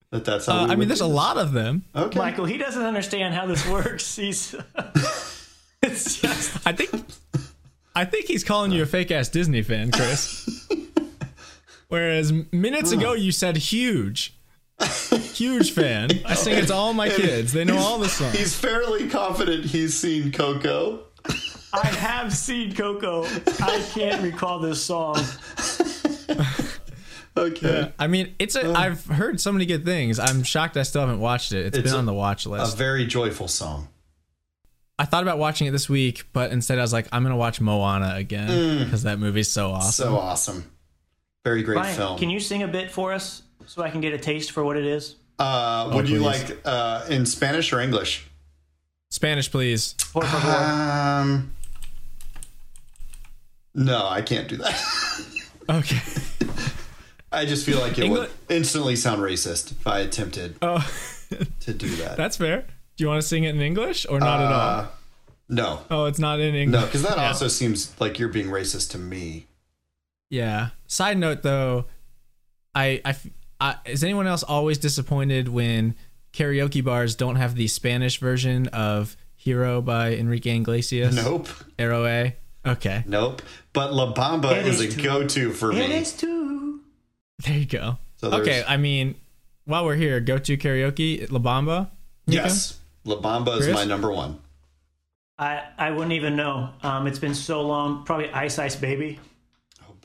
that 0.10 0.26
that's 0.26 0.48
how. 0.48 0.62
Uh, 0.62 0.66
we 0.66 0.72
I 0.72 0.76
mean, 0.78 0.88
there's 0.88 1.00
do 1.00 1.06
a 1.06 1.08
lot 1.08 1.38
of 1.38 1.54
them. 1.54 1.86
Okay, 1.96 2.18
Michael, 2.18 2.46
he 2.46 2.58
doesn't 2.58 2.82
understand 2.82 3.36
how 3.36 3.46
this 3.46 3.68
works. 3.70 4.16
He's 4.22 4.56
it's 5.84 6.20
just 6.20 6.68
I 6.68 6.72
think 6.72 6.90
I 7.96 8.04
think 8.06 8.26
he's 8.26 8.44
calling 8.44 8.72
you 8.72 8.82
a 8.82 8.86
fake 8.88 9.12
ass 9.12 9.30
Disney 9.30 9.62
fan, 9.62 9.92
Chris. 9.92 10.68
Whereas 11.88 12.34
minutes 12.52 12.92
ago 12.92 13.14
you 13.14 13.32
said 13.32 13.58
huge. 13.58 14.34
Huge 15.34 15.72
fan. 15.72 16.10
I 16.26 16.34
sing 16.34 16.58
it 16.58 16.68
to 16.68 16.74
all 16.74 16.94
my 16.94 17.10
kids. 17.10 17.54
They 17.54 17.64
know 17.64 17.78
all 17.78 18.00
the 18.00 18.10
songs. 18.10 18.36
he's 18.38 18.56
fairly 18.56 19.10
confident 19.10 19.66
he's 19.66 20.00
seen 20.00 20.32
Coco. 20.32 21.04
I 21.74 21.88
have 21.88 22.34
seen 22.34 22.74
Coco. 22.76 23.24
I 23.62 23.84
can't 23.94 24.22
recall 24.22 24.60
this 24.60 24.84
song. 24.84 25.18
Okay, 27.38 27.94
I 27.98 28.08
mean, 28.08 28.36
it's 28.40 28.58
a. 28.58 28.74
I've 28.74 29.06
heard 29.06 29.40
so 29.40 29.54
many 29.54 29.66
good 29.66 29.86
things. 29.86 30.20
I'm 30.20 30.44
shocked 30.44 30.76
I 30.76 30.84
still 30.84 31.00
haven't 31.00 31.22
watched 31.22 31.54
it. 31.54 31.68
It's 31.68 31.78
It's 31.78 31.86
been 31.86 31.96
a- 31.96 32.00
on 32.00 32.06
the 32.06 32.14
watch 32.14 32.46
list. 32.46 32.74
a 32.74 32.78
very 32.78 33.06
joyful 33.06 33.48
song. 33.48 33.88
I 35.00 35.06
thought 35.06 35.24
about 35.24 35.38
watching 35.38 35.66
it 35.68 35.72
this 35.72 35.88
week, 35.88 36.26
but 36.34 36.52
instead 36.52 36.78
I 36.78 36.82
was 36.82 36.92
like, 36.92 37.08
I'm 37.14 37.24
gonna 37.24 37.38
watch 37.38 37.62
Moana 37.62 38.16
again 38.18 38.84
because 38.84 39.04
that 39.04 39.18
movie's 39.18 39.50
so 39.50 39.72
awesome. 39.72 40.08
So 40.08 40.18
awesome, 40.18 40.70
very 41.46 41.64
great 41.64 41.78
Ryan, 41.78 41.96
film. 41.96 42.20
can 42.20 42.30
you 42.30 42.42
sing 42.42 42.64
a 42.64 42.68
bit 42.68 42.92
for 42.92 43.14
us 43.14 43.44
so 43.66 43.82
I 43.82 43.90
can 43.90 44.02
get 44.02 44.14
a 44.14 44.18
taste 44.18 44.52
for 44.52 44.66
what 44.66 44.76
it 44.76 44.86
is? 44.86 45.16
uh, 45.40 45.90
would 45.94 46.10
you 46.10 46.20
like 46.20 46.60
uh, 46.66 47.06
in 47.10 47.26
Spanish 47.26 47.72
or 47.72 47.80
English? 47.80 48.28
Spanish, 49.10 49.50
please. 49.50 49.96
Por 50.12 50.24
favor. 50.26 50.50
Um, 50.52 51.52
no, 53.74 54.06
I 54.08 54.22
can't 54.22 54.48
do 54.48 54.58
that. 54.58 54.80
Okay. 55.70 56.00
I 57.32 57.46
just 57.46 57.66
feel 57.66 57.80
like 57.80 57.98
it 57.98 58.10
would 58.10 58.30
instantly 58.50 58.98
sound 58.98 59.22
racist 59.22 59.72
if 59.72 59.88
I 59.88 60.00
attempted 60.00 60.56
Oh, 60.62 60.86
to 61.62 61.74
do 61.74 61.88
that. 61.98 62.18
that's 62.18 62.36
fair. 62.36 62.66
Do 62.98 63.04
you 63.04 63.08
want 63.08 63.22
to 63.22 63.28
sing 63.28 63.46
it 63.46 63.56
in 63.56 63.62
English 63.62 64.06
or 64.10 64.20
not 64.20 64.42
at 64.42 64.52
all? 64.52 64.80
Uh, 64.82 64.88
no, 65.48 65.80
Oh, 65.90 66.06
it's 66.06 66.20
not 66.20 66.42
in 66.42 66.56
English. 66.56 66.78
no, 66.82 66.86
because 66.86 67.04
that 67.04 67.16
Yeah. 67.16 67.28
also 67.28 67.48
seems 67.48 67.94
like 68.02 68.20
you're 68.20 68.28
being 68.28 68.48
racist 68.48 68.90
to 68.92 68.98
me. 68.98 69.48
Yeah. 70.30 70.70
Side 70.88 71.18
note 71.20 71.42
though, 71.42 71.86
I, 72.76 73.02
I, 73.62 73.76
is 73.86 74.04
anyone 74.04 74.28
else 74.28 74.44
always 74.44 74.78
disappointed 74.78 75.48
when 75.48 75.96
karaoke 76.34 76.84
bars 76.84 77.16
don't 77.16 77.36
have 77.38 77.56
the 77.56 77.68
Spanish 77.68 78.20
version 78.20 78.68
of 78.70 79.16
Hero 79.38 79.82
by 79.82 80.16
Enrique 80.16 80.58
Iglesias? 80.58 81.16
Nope, 81.16 81.48
Arrow 81.80 82.06
A. 82.06 82.36
Okay. 82.66 83.04
nope. 83.08 83.42
But 83.74 83.94
La 83.94 84.14
Bamba 84.14 84.52
It 84.58 84.68
is 84.68 84.82
is 84.82 84.96
a 84.98 85.02
go-to 85.02 85.52
for 85.52 85.72
It 85.72 85.76
me. 85.76 85.94
is 85.96 86.14
too. 86.14 86.82
There 87.46 87.58
you 87.58 87.66
go. 87.66 87.98
So 88.18 88.32
okay. 88.34 88.64
I 88.68 88.78
mean, 88.78 89.16
while 89.66 89.86
we're 89.86 89.96
here, 89.96 90.20
go 90.20 90.38
to 90.38 90.58
karaoke 90.58 91.32
La 91.32 91.40
Bamba. 91.40 91.90
Nico? 92.28 92.44
Yes, 92.44 92.78
La 93.04 93.16
Bamba 93.16 93.58
is 93.58 93.66
Chris? 93.66 93.74
my 93.74 93.84
number 93.86 94.12
one. 94.12 94.40
I, 95.40 95.64
I 95.76 95.90
wouldn't 95.90 96.12
even 96.14 96.36
know. 96.36 96.70
Um, 96.84 97.08
it's 97.08 97.18
been 97.18 97.34
so 97.34 97.62
long. 97.64 98.04
Probably 98.06 98.30
Ice 98.32 98.60
Ice 98.60 98.76
Baby. 98.76 99.20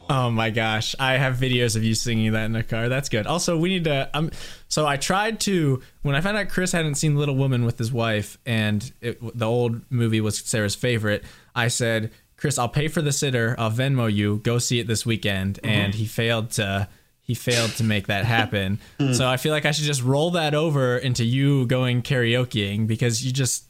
Oh 0.09 0.31
my 0.31 0.51
gosh, 0.51 0.95
I 1.01 1.17
have 1.17 1.35
videos 1.37 1.75
of 1.75 1.83
you 1.83 1.95
singing 1.97 2.33
that 2.33 2.45
in 2.45 2.55
a 2.55 2.63
car. 2.63 2.89
That's 2.89 3.09
good. 3.09 3.27
Also, 3.27 3.59
we 3.59 3.69
need 3.69 3.85
to. 3.85 4.09
Um, 4.15 4.31
so 4.69 4.87
I 4.87 4.97
tried 4.97 5.41
to 5.41 5.83
when 6.03 6.15
I 6.15 6.21
found 6.21 6.37
out 6.37 6.49
Chris 6.49 6.71
hadn't 6.73 6.95
seen 6.95 7.17
Little 7.17 7.35
Woman 7.35 7.65
with 7.65 7.77
his 7.77 7.93
wife, 7.93 8.39
and 8.47 8.91
it, 9.01 9.19
the 9.37 9.47
old 9.47 9.81
movie 9.91 10.21
was 10.21 10.39
Sarah's 10.39 10.77
favorite. 10.77 11.25
I 11.57 11.69
said, 11.69 12.13
Chris, 12.37 12.59
I'll 12.59 12.69
pay 12.69 12.89
for 12.89 13.01
the 13.03 13.13
sitter. 13.13 13.55
I'll 13.59 13.71
Venmo 13.71 14.13
you. 14.13 14.39
Go 14.39 14.59
see 14.59 14.79
it 14.79 14.87
this 14.87 15.07
weekend. 15.07 15.55
Mm-hmm. 15.63 15.67
And 15.75 15.95
he 15.95 16.07
failed 16.07 16.51
to. 16.53 16.89
He 17.23 17.35
failed 17.35 17.71
to 17.73 17.83
make 17.85 18.07
that 18.07 18.25
happen. 18.25 18.79
Hmm. 19.01 19.13
so 19.13 19.27
I 19.29 19.37
feel 19.37 19.51
like 19.53 19.67
I 19.67 19.73
should 19.73 19.85
just 19.85 20.03
roll 20.03 20.31
that 20.33 20.55
over 20.55 20.97
into 20.97 21.25
you 21.25 21.67
going 21.67 22.03
karaokeing 22.03 22.87
because 22.87 23.27
you 23.27 23.33
just 23.33 23.65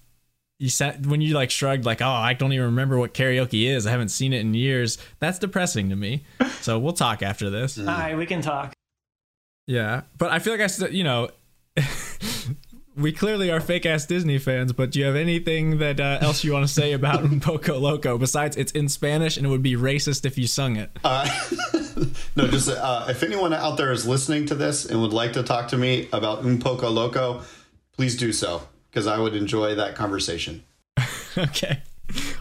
you 0.59 0.69
said 0.69 1.07
when 1.07 1.21
you 1.21 1.35
like 1.35 1.51
shrugged 1.51 1.85
like, 1.85 2.01
"Oh, 2.03 2.07
I 2.09 2.33
don't 2.35 2.53
even 2.53 2.67
remember 2.67 2.99
what 2.99 3.15
karaoke 3.15 3.67
is. 3.67 3.87
I 3.87 3.91
haven't 3.91 4.09
seen 4.11 4.33
it 4.33 4.41
in 4.41 4.53
years." 4.55 4.99
That's 5.21 5.39
depressing 5.39 5.89
to 5.91 5.97
me. 5.97 6.25
So 6.61 6.81
we'll 6.81 6.95
talk 6.95 7.23
after 7.23 7.49
this. 7.49 7.79
All 7.79 7.85
right, 7.85 8.17
we 8.17 8.27
can 8.27 8.41
talk. 8.41 8.73
Yeah, 9.69 10.03
but 10.19 10.33
I 10.33 10.41
feel 10.41 10.53
like 10.53 10.63
I, 10.63 10.67
st- 10.67 10.91
you 10.93 11.05
know, 11.05 11.29
we 12.97 13.13
clearly 13.13 13.51
are 13.51 13.61
fake 13.61 13.87
ass 13.87 14.07
Disney 14.07 14.39
fans. 14.39 14.73
But 14.73 14.91
do 14.91 14.99
you 14.99 15.05
have 15.05 15.17
anything 15.17 15.79
that 15.79 16.01
uh, 16.01 16.19
else 16.21 16.43
you 16.43 16.53
want 16.53 16.67
to 16.67 16.73
say 16.73 16.93
about 16.93 17.25
Poco 17.41 17.79
Loco 17.79 18.19
besides 18.19 18.57
it's 18.57 18.73
in 18.73 18.89
Spanish 18.89 19.37
and 19.37 19.47
it 19.47 19.51
would 19.51 19.63
be 19.63 19.75
racist 19.75 20.25
if 20.25 20.39
you 20.39 20.47
sung 20.47 20.77
it? 20.77 20.91
No, 22.37 22.47
just 22.47 22.69
uh, 22.69 23.07
if 23.09 23.23
anyone 23.23 23.55
out 23.55 23.79
there 23.79 23.91
is 23.91 24.07
listening 24.07 24.45
to 24.47 24.55
this 24.55 24.85
and 24.85 25.01
would 25.01 25.15
like 25.15 25.33
to 25.33 25.43
talk 25.43 25.69
to 25.69 25.79
me 25.79 26.07
about 26.13 26.45
Un 26.45 26.61
Poco 26.61 26.91
Loco, 26.91 27.41
please 27.93 28.15
do 28.15 28.35
so 28.35 28.69
because 28.91 29.07
I 29.07 29.19
would 29.19 29.35
enjoy 29.35 29.75
that 29.77 29.95
conversation. 29.95 30.63
okay, 31.39 31.81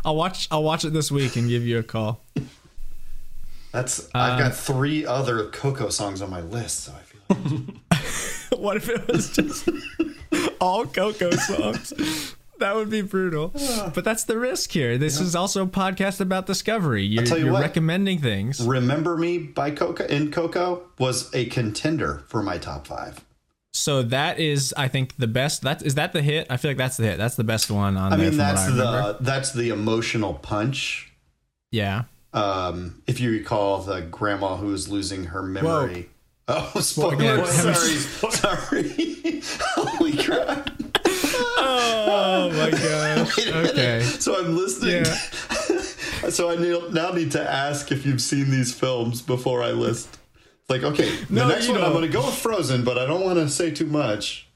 I'll 0.04 0.18
watch. 0.18 0.50
I'll 0.52 0.64
watch 0.64 0.84
it 0.84 0.92
this 0.92 1.10
week 1.10 1.38
and 1.38 1.48
give 1.48 1.66
you 1.66 1.80
a 1.80 1.84
call. 1.84 2.22
That's 3.72 4.10
I've 4.14 4.38
got 4.38 4.54
three 4.54 5.06
other 5.06 5.46
Coco 5.48 5.88
songs 5.88 6.22
on 6.22 6.30
my 6.30 6.42
list, 6.42 6.84
so 6.84 6.94
I 6.94 7.34
feel 7.34 7.52
like 7.92 8.02
what 8.62 8.78
if 8.78 8.90
it 8.90 9.08
was 9.08 9.32
just 9.32 9.70
all 10.62 10.86
Coco 10.86 11.32
songs? 11.32 12.36
That 12.60 12.76
would 12.76 12.90
be 12.90 13.02
brutal. 13.02 13.52
But 13.94 14.06
that's 14.06 14.24
the 14.24 14.38
risk 14.38 14.72
here. 14.72 14.98
This 14.98 15.20
is 15.20 15.36
also 15.36 15.64
a 15.64 15.68
podcast 15.68 16.22
about 16.22 16.46
discovery. 16.46 17.04
You're, 17.04 17.26
tell 17.26 17.38
you 17.38 17.46
you're 17.46 17.54
what. 17.54 17.62
recommending 17.62 18.20
things. 18.20 18.66
"Remember 18.66 19.18
Me" 19.18 19.38
by 19.40 19.72
Coco 19.72 20.06
in 20.06 20.32
Coco 20.32 20.84
was 20.98 21.34
a 21.36 21.46
contender 21.48 22.24
for 22.28 22.42
my 22.42 22.58
top 22.58 22.88
five. 22.88 23.26
So 23.74 24.04
that 24.04 24.40
is, 24.40 24.74
I 24.78 24.88
think, 24.88 25.18
the 25.18 25.28
best. 25.28 25.64
That 25.64 25.82
is 25.82 25.96
that 25.96 26.14
the 26.14 26.22
hit. 26.22 26.48
I 26.50 26.56
feel 26.56 26.72
like 26.72 26.78
that's 26.78 26.96
the 26.96 27.04
hit. 27.04 27.18
That's 27.18 27.36
the 27.36 27.44
best 27.44 27.70
one 27.70 27.98
on 27.98 28.14
I 28.14 28.16
mean, 28.16 28.38
that's 28.38 28.62
I 28.62 28.72
the 28.72 29.18
that's 29.20 29.52
the 29.52 29.70
emotional 29.70 30.34
punch. 30.36 31.12
yeah. 31.72 32.04
Um, 32.34 33.02
if 33.08 33.22
you 33.22 33.32
recall, 33.32 33.80
the 33.82 34.02
grandma 34.02 34.58
who 34.58 34.68
was 34.68 34.90
losing 34.90 35.26
her 35.26 35.42
memory. 35.42 36.10
Oh, 36.48 36.72
spoiler! 36.80 37.44
Sorry, 37.48 37.96
sorry. 38.32 39.42
Holy 39.76 40.16
crap! 40.16 40.70
Oh 41.08 42.52
my 42.54 42.70
gosh. 42.72 43.38
Wait 43.38 43.48
a 43.48 43.52
minute. 43.54 43.72
Okay. 43.72 44.02
So 44.04 44.38
I'm 44.40 44.56
listening. 44.56 45.06
Yeah. 45.06 45.80
so 46.30 46.50
I 46.52 46.90
now 46.94 47.12
need 47.12 47.32
to 47.32 47.42
ask 47.52 47.92
if 47.92 48.06
you've 48.06 48.22
seen 48.22 48.52
these 48.52 48.74
films 48.74 49.22
before 49.24 49.64
I 49.64 49.72
list. 49.72 50.20
Like, 50.70 50.84
okay, 50.84 51.16
the 51.30 51.34
No, 51.34 51.48
next 51.48 51.68
one 51.68 51.82
I'm 51.84 51.92
going 51.94 52.06
to 52.06 52.12
go 52.12 52.26
with 52.26 52.36
Frozen, 52.36 52.84
but 52.84 52.98
I 52.98 53.06
don't 53.06 53.24
want 53.24 53.38
to 53.40 53.50
say 53.50 53.72
too 53.72 53.86
much. 53.86 54.48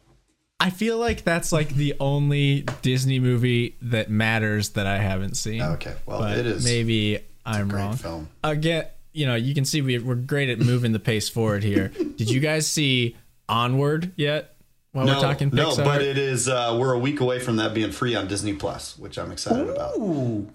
I 0.59 0.69
feel 0.71 0.97
like 0.97 1.23
that's 1.23 1.51
like 1.51 1.69
the 1.69 1.95
only 1.99 2.65
Disney 2.81 3.19
movie 3.19 3.77
that 3.81 4.09
matters 4.09 4.69
that 4.71 4.85
I 4.87 4.97
haven't 4.97 5.37
seen. 5.37 5.61
Okay, 5.61 5.95
well, 6.05 6.19
But 6.19 6.37
it 6.37 6.45
is 6.45 6.65
Maybe 6.65 7.19
I'm 7.45 7.67
great 7.69 7.79
wrong. 7.79 7.95
film. 7.95 8.29
Again, 8.43 8.85
you 9.19 9.25
know, 9.25 9.35
you 9.35 9.53
can 9.53 9.65
see 9.65 9.81
we, 9.81 9.97
we're 9.99 10.15
great 10.15 10.49
at 10.49 10.59
moving 10.59 10.91
the 10.93 10.99
pace 10.99 11.27
forward 11.29 11.63
here. 11.63 11.89
Did 11.89 12.29
you 12.31 12.39
guys 12.39 12.65
see 12.67 13.15
Onward 13.49 14.11
yet? 14.15 14.55
While 14.91 15.05
No, 15.05 15.15
we're 15.15 15.21
talking 15.21 15.51
Pixar? 15.51 15.77
no, 15.77 15.83
but 15.83 16.01
it 16.01 16.17
is. 16.17 16.47
Uh, 16.47 16.75
we're 16.79 16.93
a 16.93 16.97
week 16.99 17.19
away 17.19 17.39
from 17.39 17.57
that 17.57 17.73
being 17.75 17.91
free 17.91 18.15
on 18.15 18.27
Disney 18.27 18.53
Plus, 18.53 18.97
which 18.97 19.19
I'm 19.19 19.31
excited 19.31 19.69
about. 19.69 19.93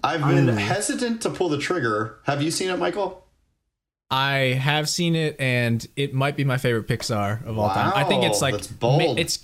I've 0.03 0.21
been 0.27 0.47
hesitant 0.49 1.21
to 1.21 1.29
pull 1.29 1.47
the 1.47 1.57
trigger. 1.57 2.17
Have 2.23 2.41
you 2.41 2.51
seen 2.51 2.69
it, 2.69 2.77
Michael? 2.77 3.23
I 4.11 4.59
have 4.61 4.87
seen 4.89 5.15
it, 5.15 5.35
and 5.39 5.85
it 5.95 6.13
might 6.13 6.35
be 6.35 6.43
my 6.43 6.57
favorite 6.57 6.87
Pixar 6.87 7.45
of 7.45 7.57
all 7.57 7.69
time. 7.69 7.93
I 7.95 8.03
think 8.03 8.23
it's 8.23 8.41
like 8.41 8.53
that's 8.55 8.67
bold. 8.67 8.99
ma- 9.01 9.21
It's. 9.21 9.39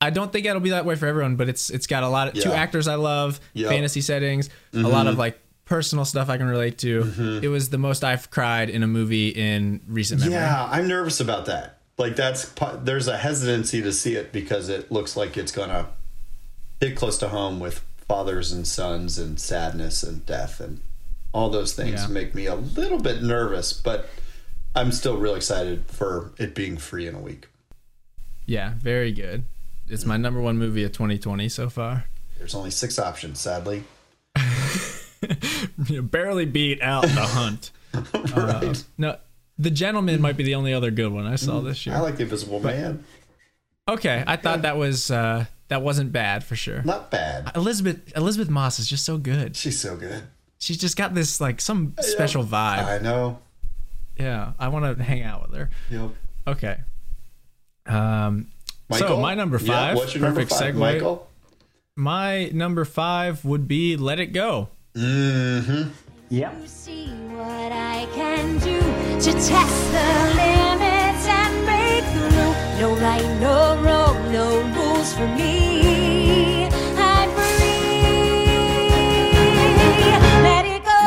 I 0.00 0.10
don't 0.10 0.32
think 0.32 0.44
it'll 0.46 0.60
be 0.60 0.70
that 0.70 0.84
way 0.84 0.96
for 0.96 1.06
everyone, 1.06 1.36
but 1.36 1.48
it's 1.48 1.70
it's 1.70 1.86
got 1.86 2.02
a 2.02 2.08
lot 2.08 2.28
of 2.28 2.34
two 2.34 2.52
actors 2.52 2.88
I 2.88 2.96
love, 2.96 3.40
Yep. 3.54 3.64
Mm-hmm. 3.66 3.74
fantasy 3.74 4.00
settings, 4.00 4.50
a 4.74 4.78
lot 4.78 5.06
of 5.06 5.16
like 5.16 5.38
personal 5.64 6.04
stuff 6.04 6.28
I 6.28 6.36
can 6.36 6.46
relate 6.46 6.78
to. 6.78 7.02
Mm-hmm. 7.04 7.44
It 7.44 7.48
was 7.48 7.70
the 7.70 7.78
most 7.78 8.04
I've 8.04 8.30
cried 8.30 8.68
in 8.70 8.82
a 8.82 8.86
movie 8.86 9.28
in 9.28 9.80
recent 9.88 10.20
memory. 10.20 10.34
Yeah, 10.36 10.68
I'm 10.70 10.86
nervous 10.88 11.20
about 11.20 11.46
that. 11.46 11.78
Like 11.96 12.16
that's 12.16 12.52
there's 12.82 13.06
a 13.08 13.16
hesitancy 13.16 13.80
to 13.82 13.92
see 13.92 14.14
it 14.16 14.32
because 14.32 14.68
it 14.68 14.90
looks 14.90 15.16
like 15.16 15.36
it's 15.36 15.52
gonna 15.52 15.86
hit 16.80 16.96
close 16.96 17.18
to 17.18 17.28
home 17.28 17.60
with 17.60 17.84
fathers 18.08 18.52
and 18.52 18.66
sons 18.66 19.18
and 19.18 19.40
sadness 19.40 20.02
and 20.02 20.26
death 20.26 20.60
and 20.60 20.80
all 21.32 21.48
those 21.50 21.72
things 21.72 22.02
Yeah. 22.02 22.06
make 22.08 22.34
me 22.34 22.46
a 22.46 22.54
little 22.56 22.98
bit 23.00 23.22
nervous, 23.22 23.72
but 23.72 24.08
I'm 24.76 24.92
still 24.92 25.16
real 25.16 25.34
excited 25.36 25.84
for 25.86 26.32
it 26.36 26.54
being 26.54 26.76
free 26.76 27.06
in 27.06 27.14
a 27.14 27.20
week. 27.20 27.46
Yeah, 28.46 28.74
very 28.76 29.12
good. 29.12 29.44
It's 29.88 30.04
my 30.04 30.16
number 30.16 30.40
one 30.40 30.58
movie 30.58 30.84
of 30.84 30.92
2020 30.92 31.48
so 31.48 31.70
far. 31.70 32.04
There's 32.38 32.54
only 32.54 32.70
six 32.70 32.98
options, 32.98 33.40
sadly. 33.40 33.84
You 35.88 36.02
barely 36.10 36.44
beat 36.46 36.80
out 36.82 37.02
The 37.02 37.08
Hunt. 37.26 37.70
Uh, 38.34 38.74
no, 38.98 39.16
The 39.56 39.70
Gentleman 39.70 40.20
might 40.20 40.36
be 40.36 40.42
the 40.42 40.56
only 40.56 40.74
other 40.74 40.90
good 40.90 41.12
one 41.12 41.26
I 41.26 41.36
saw 41.36 41.60
this 41.60 41.86
year. 41.86 41.94
I 41.94 42.00
like 42.00 42.16
The 42.16 42.24
Invisible 42.24 42.58
Man. 42.58 43.04
Okay, 43.88 44.24
I 44.26 44.34
thought 44.36 44.62
that 44.62 44.76
was 44.76 45.12
uh, 45.12 45.44
that 45.68 45.80
wasn't 45.82 46.10
bad 46.10 46.42
for 46.42 46.56
sure. 46.56 46.82
Not 46.82 47.12
bad. 47.12 47.52
Elizabeth 47.54 48.12
Elisabeth 48.16 48.50
Moss 48.50 48.80
is 48.80 48.88
just 48.88 49.04
so 49.04 49.16
good. 49.16 49.54
She's 49.54 49.78
so 49.78 49.96
good. 49.96 50.24
She's 50.58 50.76
just 50.78 50.96
got 50.96 51.14
this 51.14 51.40
like 51.40 51.60
some 51.60 51.94
special 52.00 52.42
vibe. 52.42 52.84
I 52.84 52.98
know. 52.98 53.38
Yeah, 54.18 54.54
I 54.58 54.66
want 54.68 54.96
to 54.98 55.02
hang 55.04 55.22
out 55.22 55.42
with 55.48 55.56
her. 55.56 55.70
Yep. 55.90 56.10
Okay. 56.48 56.78
Um, 57.86 58.48
Michael? 58.88 59.08
so 59.08 59.20
my 59.20 59.34
number 59.34 59.58
Yeah, 59.58 59.94
five. 59.94 59.96
your 59.98 60.04
perfect 60.04 60.20
number 60.22 60.44
five, 60.46 60.74
segue. 60.74 60.78
Michael? 60.78 61.28
My 61.94 62.46
number 62.52 62.84
five 62.84 63.44
would 63.44 63.68
be 63.68 63.96
"Let 63.96 64.18
It 64.18 64.32
Go." 64.32 64.70
Mm-hmm. 64.96 65.90
Yep. 66.30 66.68
see 66.68 67.08
what 67.34 67.72
I 67.72 68.06
can 68.14 68.58
do 68.58 68.78
to 68.78 69.32
test 69.32 69.92
the 69.92 70.08
limits 70.38 71.26
and 71.26 71.54
break 71.66 72.04
through. 72.14 72.54
No 72.80 72.94
right, 73.02 73.26
no 73.40 73.76
wrong, 73.82 74.32
no 74.32 74.62
rules 74.76 75.12
for 75.12 75.26
me. 75.34 76.66
I'm 76.96 77.30
free. 77.58 79.34
Let 80.46 80.64
it 80.64 80.82
go, 80.86 81.02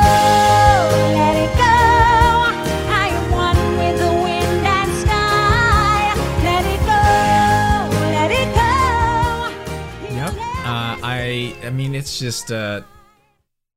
let 1.16 1.34
it 1.44 1.52
go. 1.56 1.76
I 2.92 3.08
am 3.08 3.30
one 3.32 3.60
with 3.80 3.96
the 4.04 4.12
wind 4.24 4.66
and 4.68 4.92
sky. 5.00 6.12
Let 6.44 6.64
it 6.74 6.80
go, 6.84 7.02
let 8.12 8.30
it 8.36 8.50
go. 8.52 8.70
Yep. 10.14 10.32
Uh, 10.66 10.96
I 11.02 11.56
I 11.64 11.70
mean, 11.70 11.94
it's 11.94 12.18
just 12.18 12.52
uh, 12.52 12.82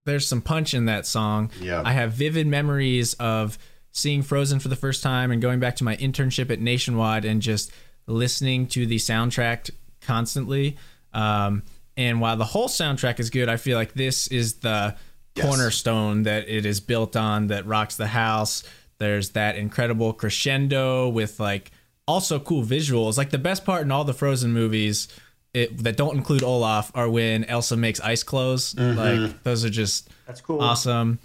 there's 0.05 0.27
some 0.27 0.41
punch 0.41 0.73
in 0.73 0.85
that 0.85 1.05
song. 1.05 1.51
Yeah. 1.59 1.81
I 1.85 1.91
have 1.93 2.13
vivid 2.13 2.47
memories 2.47 3.13
of 3.15 3.57
seeing 3.91 4.21
Frozen 4.21 4.59
for 4.59 4.67
the 4.67 4.75
first 4.75 5.03
time 5.03 5.31
and 5.31 5.41
going 5.41 5.59
back 5.59 5.75
to 5.77 5.83
my 5.83 5.95
internship 5.97 6.49
at 6.49 6.59
Nationwide 6.59 7.25
and 7.25 7.41
just 7.41 7.71
listening 8.07 8.67
to 8.67 8.85
the 8.85 8.95
soundtrack 8.97 9.69
constantly. 10.01 10.77
Um, 11.13 11.63
and 11.97 12.21
while 12.21 12.37
the 12.37 12.45
whole 12.45 12.67
soundtrack 12.67 13.19
is 13.19 13.29
good, 13.29 13.49
I 13.49 13.57
feel 13.57 13.77
like 13.77 13.93
this 13.93 14.27
is 14.27 14.55
the 14.55 14.95
Yes. 15.33 15.45
cornerstone 15.45 16.23
that 16.23 16.49
it 16.49 16.65
is 16.65 16.81
built 16.81 17.15
on 17.15 17.47
that 17.47 17.65
rocks 17.65 17.95
the 17.95 18.07
house. 18.07 18.63
There's 18.97 19.29
that 19.29 19.55
incredible 19.55 20.11
crescendo 20.11 21.07
with 21.07 21.39
like 21.39 21.71
also 22.05 22.37
cool 22.37 22.63
visuals. 22.63 23.17
Like 23.17 23.29
the 23.29 23.37
best 23.37 23.63
part 23.63 23.83
in 23.83 23.91
all 23.91 24.03
the 24.03 24.13
Frozen 24.13 24.51
movies 24.51 25.07
it, 25.53 25.83
that 25.83 25.97
don't 25.97 26.15
include 26.15 26.43
Olaf 26.43 26.91
are 26.95 27.09
when 27.09 27.43
Elsa 27.45 27.75
makes 27.75 27.99
ice 27.99 28.23
clothes. 28.23 28.73
Mm-hmm. 28.73 28.97
Like 28.97 29.43
those 29.43 29.65
are 29.65 29.69
just 29.69 30.09
That's 30.25 30.41
cool. 30.41 30.61
awesome. 30.61 31.19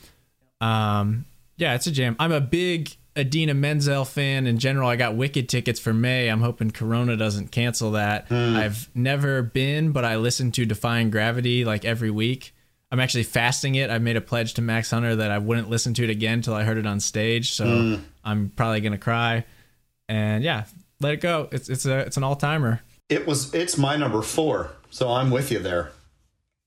Um, 0.61 1.25
yeah, 1.57 1.75
it's 1.75 1.87
a 1.87 1.91
jam. 1.91 2.17
I'm 2.19 2.33
a 2.33 2.41
big 2.41 2.97
Idina 3.17 3.55
Menzel 3.55 4.05
fan 4.05 4.47
in 4.47 4.59
general. 4.59 4.89
I 4.89 4.97
got 4.97 5.17
Wicked 5.17 5.49
tickets 5.49 5.81
for 5.81 5.93
May. 5.93 6.29
I'm 6.29 6.41
hoping 6.41 6.71
Corona 6.71 7.17
doesn't 7.17 7.51
cancel 7.51 7.93
that. 7.93 8.29
Mm. 8.29 8.57
I've 8.57 8.89
never 8.95 9.43
been, 9.43 9.93
but 9.93 10.05
I 10.05 10.17
listen 10.17 10.53
to 10.53 10.67
Defying 10.67 11.11
Gravity 11.11 11.65
like 11.65 11.85
every 11.85 12.11
week. 12.11 12.53
I'm 12.91 13.01
actually 13.01 13.25
fasting 13.25 13.75
it. 13.75 13.91
I 13.91 13.99
made 13.99 14.17
a 14.17 14.21
pledge 14.21 14.55
to 14.55 14.63
Max 14.63 14.91
Hunter 14.91 15.17
that 15.17 15.31
I 15.31 15.39
wouldn't 15.39 15.71
listen 15.71 15.95
to 15.95 16.05
it 16.05 16.11
again 16.11 16.35
until 16.35 16.55
I 16.55 16.63
heard 16.63 16.79
it 16.79 16.87
on 16.87 17.01
stage. 17.01 17.53
So 17.53 17.65
mm. 17.65 18.01
I'm 18.23 18.51
probably 18.51 18.81
gonna 18.81 18.99
cry. 18.99 19.45
And 20.09 20.45
yeah, 20.45 20.65
let 21.01 21.15
it 21.15 21.21
go. 21.21 21.49
It's 21.53 21.69
it's 21.69 21.87
a 21.87 22.01
it's 22.01 22.17
an 22.17 22.23
all 22.23 22.37
timer. 22.37 22.83
It 23.09 23.27
was. 23.27 23.55
It's 23.55 23.77
my 23.79 23.97
number 23.97 24.23
four, 24.23 24.73
so 24.91 25.11
I'm 25.11 25.31
with 25.31 25.51
you 25.51 25.59
there. 25.59 25.93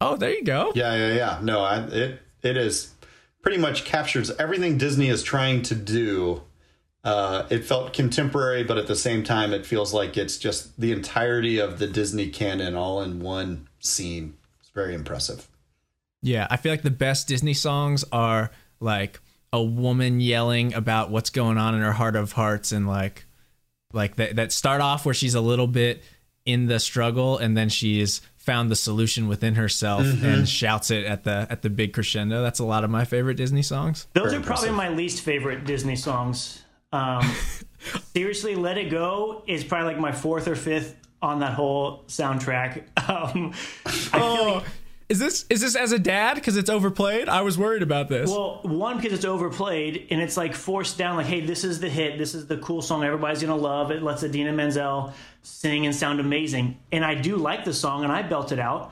Oh, 0.01 0.15
there 0.15 0.31
you 0.31 0.43
go. 0.43 0.71
Yeah, 0.75 0.95
yeah, 0.95 1.13
yeah. 1.13 1.39
No, 1.41 1.61
I, 1.61 1.79
it 1.85 2.21
it 2.41 2.57
is 2.57 2.93
pretty 3.41 3.57
much 3.57 3.85
captures 3.85 4.31
everything 4.31 4.77
Disney 4.77 5.09
is 5.09 5.23
trying 5.23 5.61
to 5.63 5.75
do. 5.75 6.43
Uh, 7.03 7.45
it 7.49 7.63
felt 7.63 7.93
contemporary, 7.93 8.63
but 8.63 8.77
at 8.77 8.87
the 8.87 8.95
same 8.95 9.23
time, 9.23 9.53
it 9.53 9.65
feels 9.65 9.93
like 9.93 10.17
it's 10.17 10.37
just 10.37 10.79
the 10.79 10.91
entirety 10.91 11.57
of 11.57 11.79
the 11.79 11.87
Disney 11.87 12.27
canon 12.29 12.75
all 12.75 13.01
in 13.01 13.19
one 13.19 13.67
scene. 13.79 14.35
It's 14.59 14.69
very 14.69 14.93
impressive. 14.93 15.47
Yeah, 16.21 16.47
I 16.49 16.57
feel 16.57 16.73
like 16.73 16.81
the 16.81 16.91
best 16.91 17.27
Disney 17.27 17.53
songs 17.53 18.03
are 18.11 18.51
like 18.79 19.21
a 19.51 19.63
woman 19.63 20.19
yelling 20.19 20.73
about 20.73 21.09
what's 21.09 21.29
going 21.29 21.57
on 21.57 21.73
in 21.73 21.81
her 21.81 21.93
heart 21.93 22.15
of 22.15 22.33
hearts 22.33 22.71
and 22.71 22.87
like 22.87 23.25
like 23.93 24.17
that 24.17 24.35
that 24.35 24.51
start 24.51 24.81
off 24.81 25.05
where 25.05 25.13
she's 25.13 25.33
a 25.33 25.41
little 25.41 25.67
bit 25.67 26.03
in 26.51 26.67
the 26.67 26.79
struggle 26.79 27.37
and 27.37 27.55
then 27.57 27.69
she's 27.69 28.21
found 28.37 28.71
the 28.71 28.75
solution 28.75 29.27
within 29.27 29.55
herself 29.55 30.03
Mm-hmm. 30.03 30.25
and 30.25 30.49
shouts 30.49 30.89
it 30.91 31.05
at 31.05 31.23
the 31.23 31.47
at 31.49 31.61
the 31.61 31.69
big 31.69 31.93
crescendo. 31.93 32.41
That's 32.41 32.59
a 32.59 32.63
lot 32.65 32.83
of 32.83 32.89
my 32.89 33.05
favorite 33.05 33.35
Disney 33.35 33.61
songs. 33.61 34.07
Those 34.13 34.31
Very 34.31 34.41
are 34.41 34.45
probably 34.45 34.71
my 34.71 34.89
least 34.89 35.21
favorite 35.21 35.65
Disney 35.65 35.95
songs. 35.95 36.63
Um, 36.91 37.21
seriously, 38.15 38.55
"Let 38.55 38.77
It 38.77 38.89
Go" 38.89 39.43
is 39.47 39.63
probably 39.63 39.93
like 39.93 39.99
my 40.01 40.11
fourth 40.11 40.47
or 40.47 40.55
fifth 40.55 40.95
on 41.21 41.39
that 41.39 41.53
whole 41.53 42.03
soundtrack. 42.07 42.83
Um, 43.09 43.53
I 43.85 43.89
feel 43.91 44.53
like, 44.55 44.63
Is 45.09 45.17
this 45.19 45.45
is 45.49 45.61
this 45.61 45.75
as 45.75 45.91
a 45.91 45.97
dad 45.99 46.35
because 46.35 46.57
it's 46.57 46.69
overplayed? 46.69 47.27
I 47.27 47.41
was 47.41 47.57
worried 47.57 47.81
about 47.81 48.07
this. 48.09 48.29
well, 48.29 48.59
one 48.63 48.97
because 48.97 49.13
it's 49.13 49.25
overplayed 49.25 50.07
and 50.11 50.21
it's 50.21 50.37
like 50.37 50.53
forced 50.53 50.97
down. 50.99 51.17
Like, 51.17 51.25
hey, 51.25 51.41
this 51.41 51.63
is 51.63 51.79
the 51.79 51.89
hit. 51.89 52.17
This 52.19 52.35
is 52.35 52.45
the 52.45 52.57
cool 52.57 52.81
song 52.83 53.03
everybody's 53.03 53.41
gonna 53.41 53.55
love. 53.55 53.89
It 53.91 54.03
lets 54.03 54.21
Idina 54.23 54.51
Menzel 54.53 55.11
sing 55.41 55.85
and 55.85 55.95
sound 55.95 56.19
amazing. 56.19 56.79
And 56.91 57.03
I 57.05 57.15
do 57.15 57.37
like 57.37 57.65
the 57.65 57.73
song, 57.73 58.03
and 58.03 58.11
I 58.11 58.21
belt 58.21 58.51
it 58.51 58.59
out. 58.59 58.91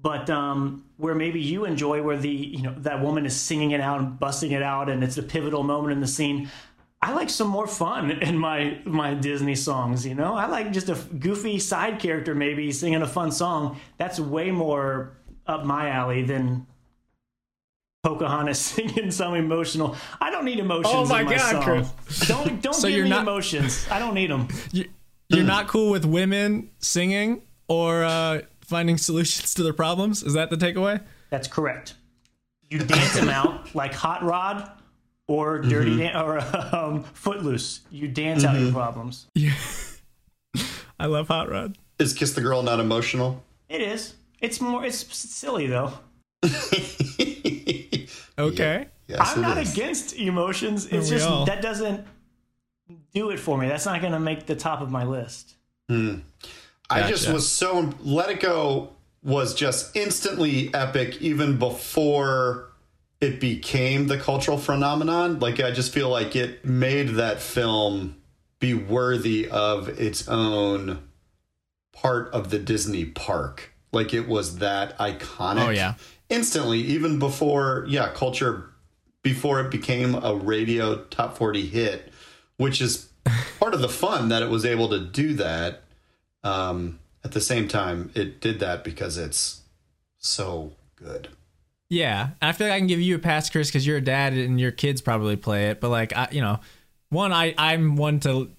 But 0.00 0.30
um, 0.30 0.84
where 0.96 1.14
maybe 1.14 1.40
you 1.40 1.64
enjoy 1.64 2.02
where 2.02 2.16
the 2.16 2.28
you 2.30 2.62
know 2.62 2.74
that 2.78 3.02
woman 3.02 3.26
is 3.26 3.34
singing 3.34 3.72
it 3.72 3.80
out 3.80 3.98
and 4.00 4.18
busting 4.18 4.52
it 4.52 4.62
out, 4.62 4.88
and 4.88 5.02
it's 5.02 5.18
a 5.18 5.22
pivotal 5.22 5.62
moment 5.64 5.92
in 5.92 6.00
the 6.00 6.06
scene. 6.06 6.48
I 7.02 7.12
like 7.14 7.30
some 7.30 7.48
more 7.48 7.66
fun 7.66 8.10
in 8.22 8.38
my 8.38 8.78
my 8.84 9.14
Disney 9.14 9.54
songs. 9.56 10.06
You 10.06 10.14
know, 10.14 10.34
I 10.34 10.46
like 10.46 10.72
just 10.72 10.88
a 10.88 10.94
goofy 11.18 11.58
side 11.58 11.98
character 11.98 12.34
maybe 12.34 12.70
singing 12.72 13.02
a 13.02 13.06
fun 13.08 13.32
song. 13.32 13.80
That's 13.98 14.20
way 14.20 14.50
more 14.52 15.16
up 15.46 15.64
my 15.64 15.90
alley 15.90 16.22
than 16.22 16.66
Pocahontas 18.04 18.58
singing 18.74 19.10
some 19.10 19.34
emotional. 19.34 19.96
I 20.20 20.30
don't 20.30 20.44
need 20.44 20.60
emotions. 20.60 20.94
Oh 20.94 21.04
my 21.06 21.24
my 21.24 21.34
God, 21.34 21.50
song. 21.50 21.62
Chris. 21.62 22.28
Don't 22.28 22.62
don't 22.62 22.74
So 22.74 22.88
give 22.88 23.02
me 23.02 23.10
not- 23.10 23.22
emotions. 23.22 23.86
I 23.90 23.98
don't 23.98 24.14
need 24.14 24.30
them. 24.30 24.46
You- 24.72 24.88
You're 25.28 25.44
not 25.44 25.68
cool 25.68 25.90
with 25.90 26.04
women 26.04 26.70
singing 26.78 27.42
or 27.68 28.04
uh, 28.04 28.40
finding 28.60 28.96
solutions 28.96 29.54
to 29.54 29.62
their 29.62 29.72
problems. 29.72 30.22
Is 30.22 30.32
that 30.34 30.50
the 30.50 30.56
takeaway? 30.56 31.02
That's 31.30 31.48
correct. 31.48 31.94
You 32.70 32.78
dance 32.78 33.14
them 33.14 33.28
out 33.28 33.74
like 33.74 33.92
Hot 33.94 34.22
Rod 34.22 34.70
or 35.26 35.58
Dirty 35.60 35.96
Dan- 35.98 36.16
or 36.16 36.40
um, 36.74 37.04
Footloose. 37.04 37.80
You 37.90 38.08
dance 38.08 38.44
out 38.44 38.58
your 38.58 38.72
problems. 38.72 39.26
Yeah. 39.34 39.54
I 41.00 41.06
love 41.06 41.28
Hot 41.28 41.50
Rod. 41.50 41.76
Is 41.98 42.12
Kiss 42.14 42.32
the 42.32 42.40
Girl 42.40 42.62
not 42.62 42.80
emotional? 42.80 43.42
It 43.68 43.80
is. 43.82 44.14
It's 44.40 44.60
more. 44.60 44.84
It's 44.84 44.98
silly 45.14 45.66
though. 45.66 45.92
Okay. 48.38 48.86
Yes, 49.08 49.20
I'm 49.20 49.42
not 49.42 49.58
is. 49.58 49.72
against 49.72 50.16
emotions. 50.16 50.86
It's 50.86 51.08
just 51.08 51.26
all? 51.26 51.44
that 51.46 51.60
doesn't 51.60 52.06
do 53.14 53.30
it 53.30 53.38
for 53.38 53.58
me. 53.58 53.68
That's 53.68 53.86
not 53.86 54.00
going 54.00 54.12
to 54.12 54.20
make 54.20 54.46
the 54.46 54.56
top 54.56 54.80
of 54.80 54.90
my 54.90 55.04
list. 55.04 55.54
Hmm. 55.88 56.16
I 56.90 57.08
just 57.08 57.30
was 57.30 57.48
so 57.48 57.92
Let 58.00 58.30
It 58.30 58.40
Go 58.40 58.94
was 59.22 59.54
just 59.54 59.94
instantly 59.96 60.72
epic 60.72 61.20
even 61.20 61.58
before 61.58 62.70
it 63.20 63.40
became 63.40 64.06
the 64.06 64.18
cultural 64.18 64.58
phenomenon. 64.58 65.38
Like 65.38 65.60
I 65.60 65.70
just 65.70 65.92
feel 65.92 66.08
like 66.08 66.36
it 66.36 66.64
made 66.64 67.10
that 67.10 67.40
film 67.40 68.16
be 68.60 68.74
worthy 68.74 69.48
of 69.48 69.88
its 70.00 70.28
own 70.28 71.08
part 71.92 72.32
of 72.32 72.50
the 72.50 72.58
Disney 72.58 73.04
park. 73.04 73.72
Like 73.92 74.14
it 74.14 74.28
was 74.28 74.58
that 74.58 74.96
iconic. 74.98 75.66
Oh, 75.66 75.70
yeah. 75.70 75.94
Instantly, 76.28 76.80
even 76.80 77.18
before 77.18 77.84
yeah, 77.88 78.10
culture 78.14 78.70
before 79.22 79.60
it 79.60 79.70
became 79.70 80.14
a 80.14 80.34
radio 80.34 81.04
top 81.04 81.36
40 81.36 81.66
hit, 81.66 82.12
which 82.58 82.82
is 82.82 83.08
part 83.58 83.72
of 83.72 83.80
the 83.80 83.88
fun 83.88 84.28
that 84.28 84.42
it 84.42 84.50
was 84.50 84.66
able 84.66 84.88
to 84.90 85.00
do 85.00 85.32
that. 85.34 85.82
Um, 86.44 87.00
at 87.24 87.32
the 87.32 87.40
same 87.40 87.66
time, 87.66 88.10
it 88.14 88.40
did 88.40 88.60
that 88.60 88.84
because 88.84 89.18
it's 89.18 89.62
so 90.18 90.72
good. 90.96 91.28
Yeah, 91.90 92.30
I 92.42 92.52
feel 92.52 92.66
like 92.66 92.74
I 92.74 92.78
can 92.78 92.86
give 92.86 93.00
you 93.00 93.16
a 93.16 93.18
pass, 93.18 93.48
Chris, 93.48 93.68
because 93.68 93.86
you're 93.86 93.96
a 93.96 94.02
dad 94.02 94.34
and 94.34 94.60
your 94.60 94.70
kids 94.70 95.00
probably 95.00 95.36
play 95.36 95.70
it. 95.70 95.80
But 95.80 95.88
like, 95.88 96.14
I, 96.14 96.28
you 96.30 96.42
know, 96.42 96.60
one, 97.08 97.32
I 97.32 97.54
I'm 97.56 97.96
one 97.96 98.20
to, 98.20 98.50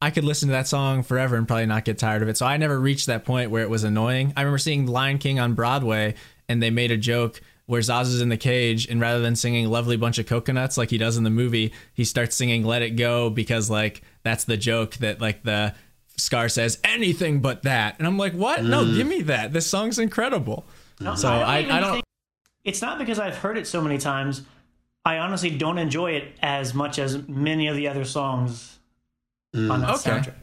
I 0.00 0.10
could 0.10 0.24
listen 0.24 0.48
to 0.48 0.52
that 0.52 0.66
song 0.66 1.02
forever 1.02 1.36
and 1.36 1.46
probably 1.46 1.66
not 1.66 1.84
get 1.84 1.98
tired 1.98 2.22
of 2.22 2.28
it. 2.28 2.38
So 2.38 2.46
I 2.46 2.56
never 2.56 2.80
reached 2.80 3.06
that 3.06 3.24
point 3.24 3.50
where 3.50 3.62
it 3.62 3.70
was 3.70 3.84
annoying. 3.84 4.32
I 4.36 4.40
remember 4.40 4.58
seeing 4.58 4.86
Lion 4.86 5.18
King 5.18 5.38
on 5.38 5.52
Broadway, 5.54 6.14
and 6.48 6.62
they 6.62 6.70
made 6.70 6.90
a 6.90 6.96
joke 6.96 7.42
where 7.70 7.80
Zaz 7.80 8.02
is 8.06 8.20
in 8.20 8.28
the 8.28 8.36
cage, 8.36 8.86
and 8.88 9.00
rather 9.00 9.20
than 9.20 9.34
singing 9.36 9.68
"Lovely 9.70 9.96
Bunch 9.96 10.18
of 10.18 10.26
Coconuts" 10.26 10.76
like 10.76 10.90
he 10.90 10.98
does 10.98 11.16
in 11.16 11.24
the 11.24 11.30
movie, 11.30 11.72
he 11.94 12.04
starts 12.04 12.36
singing 12.36 12.64
"Let 12.64 12.82
It 12.82 12.90
Go" 12.96 13.30
because 13.30 13.70
like 13.70 14.02
that's 14.22 14.44
the 14.44 14.56
joke 14.56 14.96
that 14.96 15.20
like 15.20 15.42
the 15.44 15.74
Scar 16.16 16.48
says 16.50 16.78
anything 16.84 17.40
but 17.40 17.62
that, 17.62 17.96
and 17.98 18.06
I'm 18.06 18.18
like, 18.18 18.34
what? 18.34 18.62
No, 18.62 18.84
give 18.84 19.06
me 19.06 19.22
that. 19.22 19.52
This 19.54 19.66
song's 19.66 19.98
incredible. 19.98 20.66
No, 21.00 21.14
So 21.14 21.30
don't 21.30 21.42
I- 21.42 21.58
I 21.58 21.80
don't- 21.80 21.92
think- 21.94 22.04
it's 22.64 22.82
not 22.82 22.98
because 22.98 23.18
I've 23.18 23.36
heard 23.38 23.56
it 23.56 23.66
so 23.66 23.80
many 23.80 23.96
times. 23.96 24.42
I 25.06 25.16
honestly 25.16 25.48
don't 25.50 25.78
enjoy 25.78 26.10
it 26.12 26.36
as 26.42 26.74
much 26.74 26.98
as 26.98 27.26
many 27.26 27.68
of 27.68 27.76
the 27.76 27.88
other 27.88 28.04
songs 28.04 28.78
on 29.54 29.80
that 29.80 29.88
Mm. 29.88 29.94
Okay. 29.94 30.10
soundtrack. 30.10 30.34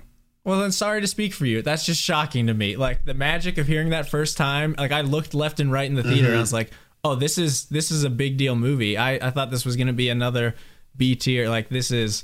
Well, 0.44 0.60
then 0.62 0.72
sorry 0.72 1.02
to 1.02 1.08
speak 1.08 1.34
for 1.34 1.46
you. 1.46 1.62
That's 1.62 1.86
just 1.86 2.02
shocking 2.02 2.48
to 2.48 2.54
me. 2.56 2.76
Like 2.76 3.06
the 3.06 3.14
magic 3.14 3.58
of 3.60 3.68
hearing 3.68 3.90
that 3.90 4.10
first 4.10 4.36
time. 4.38 4.74
Like 4.78 4.92
I 4.92 5.02
looked 5.02 5.36
left 5.36 5.60
and 5.60 5.72
right 5.72 5.86
in 5.88 5.94
the 5.96 6.02
theater 6.04 6.30
and 6.30 6.38
I 6.38 6.40
was 6.40 6.54
like, 6.54 6.72
"Oh, 7.12 7.16
this 7.16 7.38
is 7.38 7.66
this 7.66 7.92
is 7.92 8.04
a 8.04 8.10
big 8.10 8.38
deal 8.38 8.56
movie." 8.56 8.98
I 8.98 9.16
I 9.16 9.32
thought 9.32 9.52
this 9.52 9.66
was 9.66 9.76
going 9.76 9.88
to 9.88 9.94
be 9.94 10.10
another 10.10 10.56
B 10.96 11.16
tier. 11.16 11.50
Like 11.50 11.70
this 11.70 11.92
is 11.92 12.24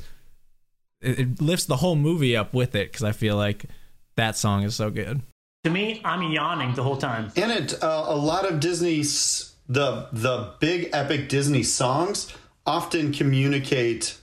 it, 1.02 1.20
it 1.20 1.42
lifts 1.42 1.66
the 1.66 1.78
whole 1.78 1.96
movie 1.96 2.36
up 2.36 2.54
with 2.54 2.76
it 2.76 2.94
cuz 2.94 3.04
I 3.04 3.12
feel 3.12 3.36
like 3.36 3.66
that 4.16 4.38
song 4.38 4.64
is 4.64 4.76
so 4.76 4.90
good. 4.90 5.22
To 5.64 5.70
me, 5.70 6.02
I'm 6.04 6.24
yawning 6.32 6.74
the 6.76 6.84
whole 6.84 6.98
time. 6.98 7.32
And 7.36 7.52
it 7.52 7.84
uh, 7.84 8.06
a 8.08 8.16
lot 8.16 8.50
of 8.50 8.60
Disney's 8.60 9.54
the 9.68 10.08
the 10.12 10.54
big 10.60 10.90
epic 10.94 11.30
Disney 11.30 11.64
songs 11.64 12.34
often 12.66 13.14
communicate 13.14 14.18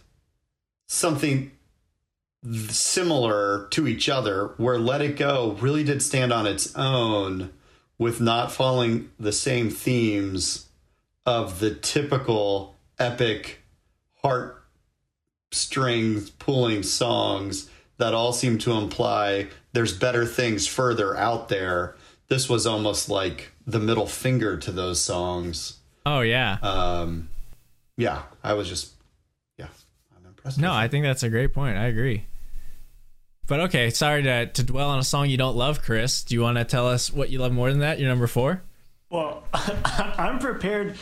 something 0.89 1.53
similar 2.69 3.69
to 3.71 3.87
each 3.87 4.09
other 4.09 4.55
where 4.57 4.79
Let 4.79 5.03
It 5.03 5.17
Go 5.17 5.57
really 5.61 5.85
did 5.85 6.03
stand 6.03 6.33
on 6.33 6.47
its 6.47 6.75
own 6.75 7.51
with 8.01 8.19
not 8.19 8.51
following 8.51 9.11
the 9.21 9.31
same 9.31 9.69
themes 9.69 10.67
of 11.27 11.61
the 11.61 11.73
typical 11.75 12.75
epic 12.99 13.61
heart 14.23 14.65
strings 15.53 16.31
pulling 16.31 16.83
songs 16.83 17.69
that 17.99 18.15
all 18.15 18.33
seem 18.33 18.57
to 18.57 18.73
imply 18.73 19.47
there's 19.75 19.93
better 19.93 20.25
things 20.25 20.67
further 20.67 21.15
out 21.15 21.51
there. 21.51 21.95
This 22.29 22.49
was 22.49 22.67
almost 22.67 23.11
like 23.11 23.53
the 23.67 23.79
middle 23.79 24.07
finger 24.07 24.57
to 24.57 24.73
those 24.73 24.99
songs. 24.99 25.79
Oh 26.07 26.21
yeah. 26.21 26.57
Um, 26.63 27.29
yeah, 27.99 28.23
I 28.43 28.55
was 28.55 28.67
just, 28.67 28.95
yeah, 29.59 29.67
I'm 30.17 30.25
impressed. 30.25 30.59
no, 30.59 30.73
I 30.73 30.89
think 30.89 31.05
that's 31.05 31.23
a 31.23 31.29
great 31.29 31.53
point. 31.53 31.77
I 31.77 31.85
agree. 31.85 32.25
But 33.51 33.59
okay, 33.63 33.91
sorry 33.91 34.23
to 34.23 34.47
to 34.47 34.63
dwell 34.63 34.91
on 34.91 35.01
a 35.01 35.03
song 35.03 35.29
you 35.29 35.37
don't 35.37 35.57
love, 35.57 35.83
Chris. 35.83 36.23
Do 36.23 36.37
you 36.37 36.41
want 36.41 36.57
to 36.59 36.65
tell 36.65 36.87
us 36.87 37.13
what 37.13 37.31
you 37.31 37.41
love 37.41 37.51
more 37.51 37.69
than 37.69 37.81
that? 37.81 37.99
Your 37.99 38.09
number 38.09 38.29
4? 38.29 38.63
Well, 39.11 39.43
I'm 39.53 40.39
prepared 40.39 40.97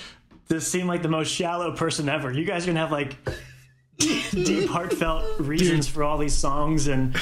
to 0.49 0.59
seem 0.59 0.87
like 0.87 1.03
the 1.03 1.11
most 1.11 1.31
shallow 1.31 1.77
person 1.77 2.09
ever. 2.09 2.33
You 2.33 2.47
guys 2.47 2.65
are 2.65 2.69
gonna 2.69 2.81
have 2.81 2.91
like 2.91 3.19
deep, 3.99 4.67
heartfelt 4.71 5.41
reasons 5.41 5.89
for 5.89 6.03
all 6.03 6.17
these 6.17 6.33
songs 6.33 6.87
and 6.87 7.15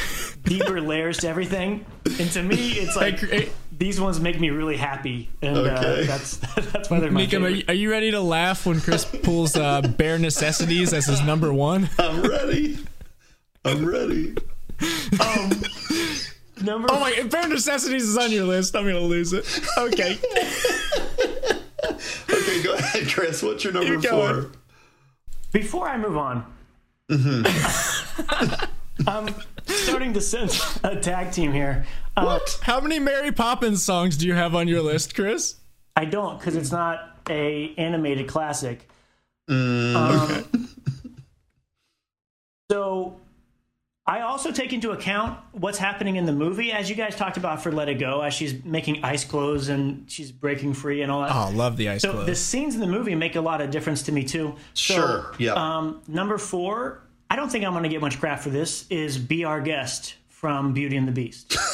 deeper 0.44 0.80
layers 0.80 1.18
to 1.18 1.28
everything. 1.28 1.84
And 2.20 2.30
to 2.30 2.44
me, 2.44 2.74
it's 2.74 2.94
like 2.96 3.50
these 3.76 4.00
ones 4.00 4.20
make 4.20 4.38
me 4.38 4.50
really 4.50 4.76
happy, 4.76 5.28
and 5.42 5.58
uh, 5.58 6.04
that's 6.04 6.36
that's 6.36 6.88
why 6.88 7.00
they're 7.00 7.10
my 7.10 7.22
Mika, 7.22 7.38
are 7.38 7.40
favorite. 7.40 7.56
you, 7.56 7.64
are 7.66 7.74
you 7.74 7.90
ready 7.90 8.12
to 8.12 8.20
laugh 8.20 8.64
when 8.64 8.80
Chris 8.80 9.04
pulls 9.04 9.56
uh, 9.56 9.82
Bare 9.82 10.20
Necessities 10.20 10.92
as 10.92 11.06
his 11.06 11.20
number 11.20 11.52
one? 11.52 11.90
I'm 11.98 12.22
ready. 12.22 12.78
I'm 13.64 13.84
ready. 13.84 14.36
Number 16.62 16.88
Oh 16.90 16.98
my! 17.00 17.12
If 17.16 17.30
Bare 17.30 17.48
Necessities 17.48 18.08
is 18.08 18.16
on 18.16 18.32
your 18.32 18.44
list, 18.44 18.74
I'm 18.74 18.84
gonna 18.84 18.98
lose 19.00 19.32
it. 19.32 19.44
Okay. 19.78 20.18
Okay, 21.88 22.62
go 22.62 22.74
ahead, 22.74 23.08
Chris. 23.08 23.42
What's 23.42 23.62
your 23.62 23.72
number 23.72 23.92
You're 23.94 24.02
four? 24.02 24.50
Before 25.52 25.88
I 25.88 25.96
move 25.96 26.16
on, 26.16 26.44
I'm 29.06 29.34
starting 29.66 30.12
to 30.14 30.20
sense 30.20 30.78
a 30.82 30.96
tag 30.96 31.32
team 31.32 31.52
here. 31.52 31.86
Uh, 32.16 32.38
How 32.62 32.80
many 32.80 32.98
Mary 32.98 33.30
Poppins 33.30 33.84
songs 33.84 34.16
do 34.16 34.26
you 34.26 34.34
have 34.34 34.54
on 34.54 34.68
your 34.68 34.82
list, 34.82 35.14
Chris? 35.14 35.56
I 35.94 36.06
don't 36.06 36.38
because 36.38 36.56
it's 36.56 36.72
not 36.72 37.18
a 37.28 37.72
animated 37.78 38.26
classic. 38.28 38.88
Mm, 39.48 39.94
Um, 39.94 40.68
so 42.70 43.20
I 44.08 44.20
also 44.20 44.52
take 44.52 44.72
into 44.72 44.92
account 44.92 45.40
what's 45.50 45.78
happening 45.78 46.14
in 46.14 46.26
the 46.26 46.32
movie, 46.32 46.70
as 46.70 46.88
you 46.88 46.94
guys 46.94 47.16
talked 47.16 47.36
about 47.36 47.60
for 47.60 47.72
Let 47.72 47.88
It 47.88 47.94
Go, 47.98 48.20
as 48.20 48.32
she's 48.34 48.64
making 48.64 49.02
ice 49.04 49.24
clothes 49.24 49.68
and 49.68 50.08
she's 50.08 50.30
breaking 50.30 50.74
free 50.74 51.02
and 51.02 51.10
all 51.10 51.22
that. 51.22 51.32
Oh, 51.34 51.38
I 51.40 51.50
love 51.50 51.76
the 51.76 51.88
ice 51.88 52.02
so 52.02 52.12
clothes. 52.12 52.26
the 52.26 52.36
scenes 52.36 52.76
in 52.76 52.80
the 52.80 52.86
movie 52.86 53.16
make 53.16 53.34
a 53.34 53.40
lot 53.40 53.60
of 53.60 53.72
difference 53.72 54.04
to 54.04 54.12
me 54.12 54.22
too. 54.22 54.54
So, 54.74 54.94
Sure, 54.94 55.34
yeah. 55.38 55.54
Um, 55.54 56.02
number 56.06 56.38
four, 56.38 57.02
I 57.28 57.34
don't 57.34 57.50
think 57.50 57.64
I'm 57.64 57.72
going 57.72 57.82
to 57.82 57.88
get 57.88 58.00
much 58.00 58.20
crap 58.20 58.38
for 58.38 58.50
this. 58.50 58.86
Is 58.90 59.18
"Be 59.18 59.42
Our 59.44 59.60
Guest" 59.60 60.14
from 60.28 60.72
Beauty 60.72 60.96
and 60.96 61.08
the 61.08 61.12
Beast. 61.12 61.56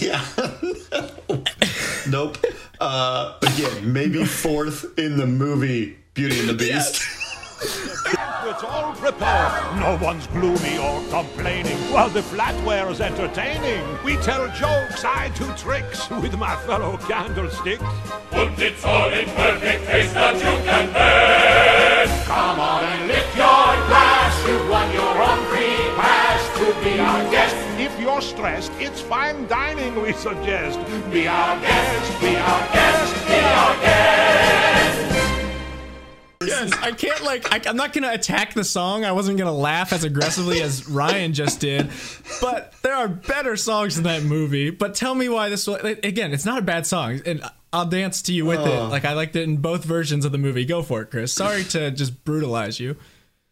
Yeah. 0.00 0.22
nope. 2.08 2.36
Uh, 2.78 3.38
again, 3.42 3.92
maybe 3.92 4.24
fourth 4.24 4.98
in 4.98 5.16
the 5.16 5.26
movie 5.26 5.96
Beauty 6.14 6.38
and 6.40 6.48
the 6.48 6.54
Beast. 6.54 7.02
It's 7.64 8.64
all 8.64 8.92
prepared. 8.94 9.76
No 9.78 9.96
one's 10.02 10.26
gloomy 10.26 10.76
or 10.76 11.00
complaining 11.10 11.78
while 11.92 12.08
the 12.08 12.20
flatware's 12.20 13.00
entertaining. 13.00 13.82
We 14.04 14.16
tell 14.16 14.48
jokes, 14.48 15.04
I 15.04 15.30
do 15.38 15.46
tricks 15.56 16.10
with 16.10 16.36
my 16.36 16.56
fellow 16.66 16.96
candlesticks. 16.96 17.84
Put 18.30 18.58
it's 18.58 18.84
all 18.84 19.10
in 19.12 19.26
perfect 19.26 19.86
taste 19.86 20.14
that 20.14 20.34
you 20.34 20.64
can 20.64 20.92
bear. 20.92 22.24
Come 22.24 22.58
on 22.58 22.84
and 22.84 23.06
lift 23.06 23.36
your 23.36 23.68
glass. 23.86 24.34
You 24.48 24.58
won 24.68 24.92
your 24.92 25.22
own 25.22 25.38
free 25.46 25.78
pass 25.94 26.42
to 26.58 26.84
be 26.84 26.98
our 26.98 27.30
guest. 27.30 27.54
If 27.78 27.98
you're 28.00 28.20
stressed, 28.20 28.72
it's 28.78 29.00
fine 29.00 29.46
dining 29.46 30.02
we 30.02 30.12
suggest. 30.12 30.80
Be 31.12 31.28
our 31.28 31.60
guest. 31.60 32.20
Be 32.20 32.36
our 32.36 32.72
guest. 32.72 33.26
Be 33.28 33.38
our 33.38 33.80
guest. 33.82 35.11
Yes, 36.46 36.72
I 36.80 36.92
can't 36.92 37.22
like. 37.22 37.52
I, 37.52 37.68
I'm 37.68 37.76
not 37.76 37.92
gonna 37.92 38.12
attack 38.12 38.54
the 38.54 38.64
song. 38.64 39.04
I 39.04 39.12
wasn't 39.12 39.38
gonna 39.38 39.52
laugh 39.52 39.92
as 39.92 40.04
aggressively 40.04 40.62
as 40.62 40.88
Ryan 40.88 41.32
just 41.32 41.60
did. 41.60 41.90
But 42.40 42.74
there 42.82 42.94
are 42.94 43.08
better 43.08 43.56
songs 43.56 43.96
in 43.96 44.04
that 44.04 44.22
movie. 44.22 44.70
But 44.70 44.94
tell 44.94 45.14
me 45.14 45.28
why 45.28 45.48
this. 45.48 45.66
was 45.66 45.82
Again, 45.82 46.32
it's 46.32 46.44
not 46.44 46.58
a 46.58 46.62
bad 46.62 46.86
song, 46.86 47.20
and 47.26 47.42
I'll 47.72 47.86
dance 47.86 48.22
to 48.22 48.32
you 48.32 48.44
with 48.44 48.60
it. 48.60 48.80
Like 48.88 49.04
I 49.04 49.14
liked 49.14 49.34
it 49.36 49.44
in 49.44 49.56
both 49.56 49.84
versions 49.84 50.24
of 50.24 50.32
the 50.32 50.38
movie. 50.38 50.64
Go 50.64 50.82
for 50.82 51.02
it, 51.02 51.10
Chris. 51.10 51.32
Sorry 51.32 51.64
to 51.64 51.90
just 51.90 52.24
brutalize 52.24 52.78
you. 52.78 52.96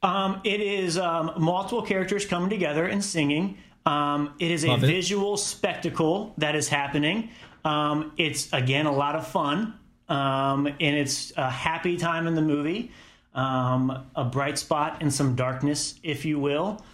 Um, 0.03 0.40
it 0.44 0.61
is 0.61 0.98
um, 0.98 1.33
multiple 1.38 1.83
characters 1.83 2.24
coming 2.24 2.50
together 2.50 2.87
and 2.87 3.05
singing. 3.05 3.59
Um, 3.87 4.35
it 4.38 4.50
is 4.50 4.64
a 4.64 4.74
it. 4.74 4.81
visual 4.81 5.37
spectacle 5.37 6.35
that 6.38 6.55
is 6.55 6.68
happening. 6.68 7.31
Um, 7.64 8.12
it's 8.16 8.53
again 8.53 8.87
a 8.87 8.92
lot 8.92 9.16
of 9.16 9.26
fun, 9.26 9.74
um, 10.11 10.66
and 10.66 10.96
it's 10.96 11.33
a 11.37 11.49
happy 11.49 11.96
time 11.96 12.27
in 12.27 12.35
the 12.35 12.42
movie. 12.42 12.90
Um, 13.35 14.07
a 14.16 14.25
bright 14.25 14.59
spot 14.59 14.99
and 15.01 15.12
some 15.12 15.37
darkness, 15.37 15.94
if 16.03 16.25
you 16.25 16.38
will. 16.40 16.85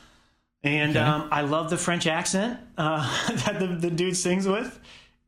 And 0.62 0.96
um, 0.96 1.28
I 1.32 1.40
love 1.42 1.70
the 1.70 1.76
French 1.78 2.06
accent 2.06 2.58
uh, 2.76 3.28
that 3.46 3.58
the, 3.58 3.68
the 3.68 3.90
dude 3.90 4.16
sings 4.16 4.46
with, 4.46 4.78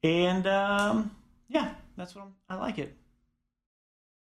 and 0.03 0.47
um, 0.47 1.11
yeah, 1.49 1.75
that's 1.97 2.15
what 2.15 2.25
I'm, 2.25 2.33
I 2.49 2.61
like 2.61 2.79
it. 2.79 2.95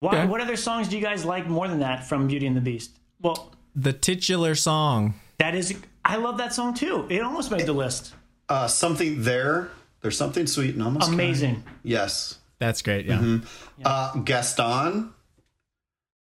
Why, 0.00 0.10
Okay. 0.20 0.26
What 0.26 0.40
other 0.40 0.56
songs 0.56 0.88
do 0.88 0.96
you 0.96 1.02
guys 1.02 1.24
like 1.24 1.46
more 1.46 1.68
than 1.68 1.80
that 1.80 2.06
from 2.08 2.26
Beauty 2.28 2.46
and 2.46 2.56
the 2.56 2.60
Beast? 2.62 2.92
Well, 3.20 3.52
The 3.76 3.92
titular 3.92 4.54
song. 4.54 5.14
that 5.38 5.54
is, 5.54 5.74
I 6.04 6.16
love 6.16 6.38
that 6.38 6.54
song 6.54 6.72
too. 6.74 7.06
It 7.10 7.20
almost 7.22 7.50
made 7.50 7.66
the 7.66 7.72
list. 7.74 8.14
Uh, 8.48 8.66
something 8.66 9.22
there. 9.22 9.70
There's 10.00 10.16
something 10.16 10.46
sweet 10.46 10.74
and 10.74 10.82
almost 10.82 11.06
kind. 11.08 11.14
Amazing. 11.20 11.62
Yes. 11.82 12.38
That's 12.60 12.82
great. 12.82 13.06
Yeah. 13.06 13.18
Mm-hmm. 13.18 13.82
Uh, 13.84 14.12
Gaston. 14.22 15.12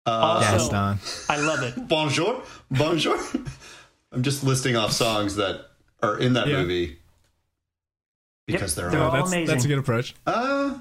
Uh, 0.05 0.09
Also, 0.09 0.69
Gaston. 0.71 0.99
I 1.29 1.39
love 1.39 1.61
it. 1.63 1.87
Bonjour. 1.87 2.41
Bonjour. 2.71 3.19
I'm 4.11 4.23
just 4.23 4.43
listing 4.43 4.75
off 4.75 4.91
songs 4.93 5.35
that 5.35 5.65
are 6.01 6.17
in 6.17 6.33
that 6.33 6.47
Yeah. 6.47 6.57
movie 6.61 6.97
because 8.47 8.75
Yep, 8.75 8.81
they're, 8.83 8.91
they're 8.91 9.01
all. 9.01 9.11
all- 9.11 9.17
That's 9.17 9.31
amazing. 9.31 9.47
that's 9.47 9.65
a 9.65 9.67
good 9.67 9.77
approach. 9.79 10.15
Uh, 10.25 10.79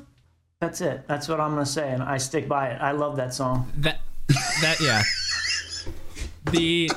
That's 0.61 0.81
it. 0.81 1.07
That's 1.09 1.29
what 1.29 1.41
I'm 1.41 1.51
gonna 1.51 1.67
say, 1.67 1.91
and 1.91 2.03
I 2.03 2.19
stick 2.19 2.49
by 2.49 2.69
it. 2.69 2.81
I 2.81 2.93
love 2.93 3.17
that 3.17 3.35
song. 3.35 3.71
That 3.79 4.01
that 4.63 4.81
yeah. 4.81 5.03
The 6.53 6.91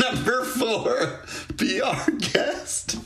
number 0.00 0.44
four. 0.44 1.20
Be 1.56 1.80
our 1.80 2.10
guest. 2.12 2.98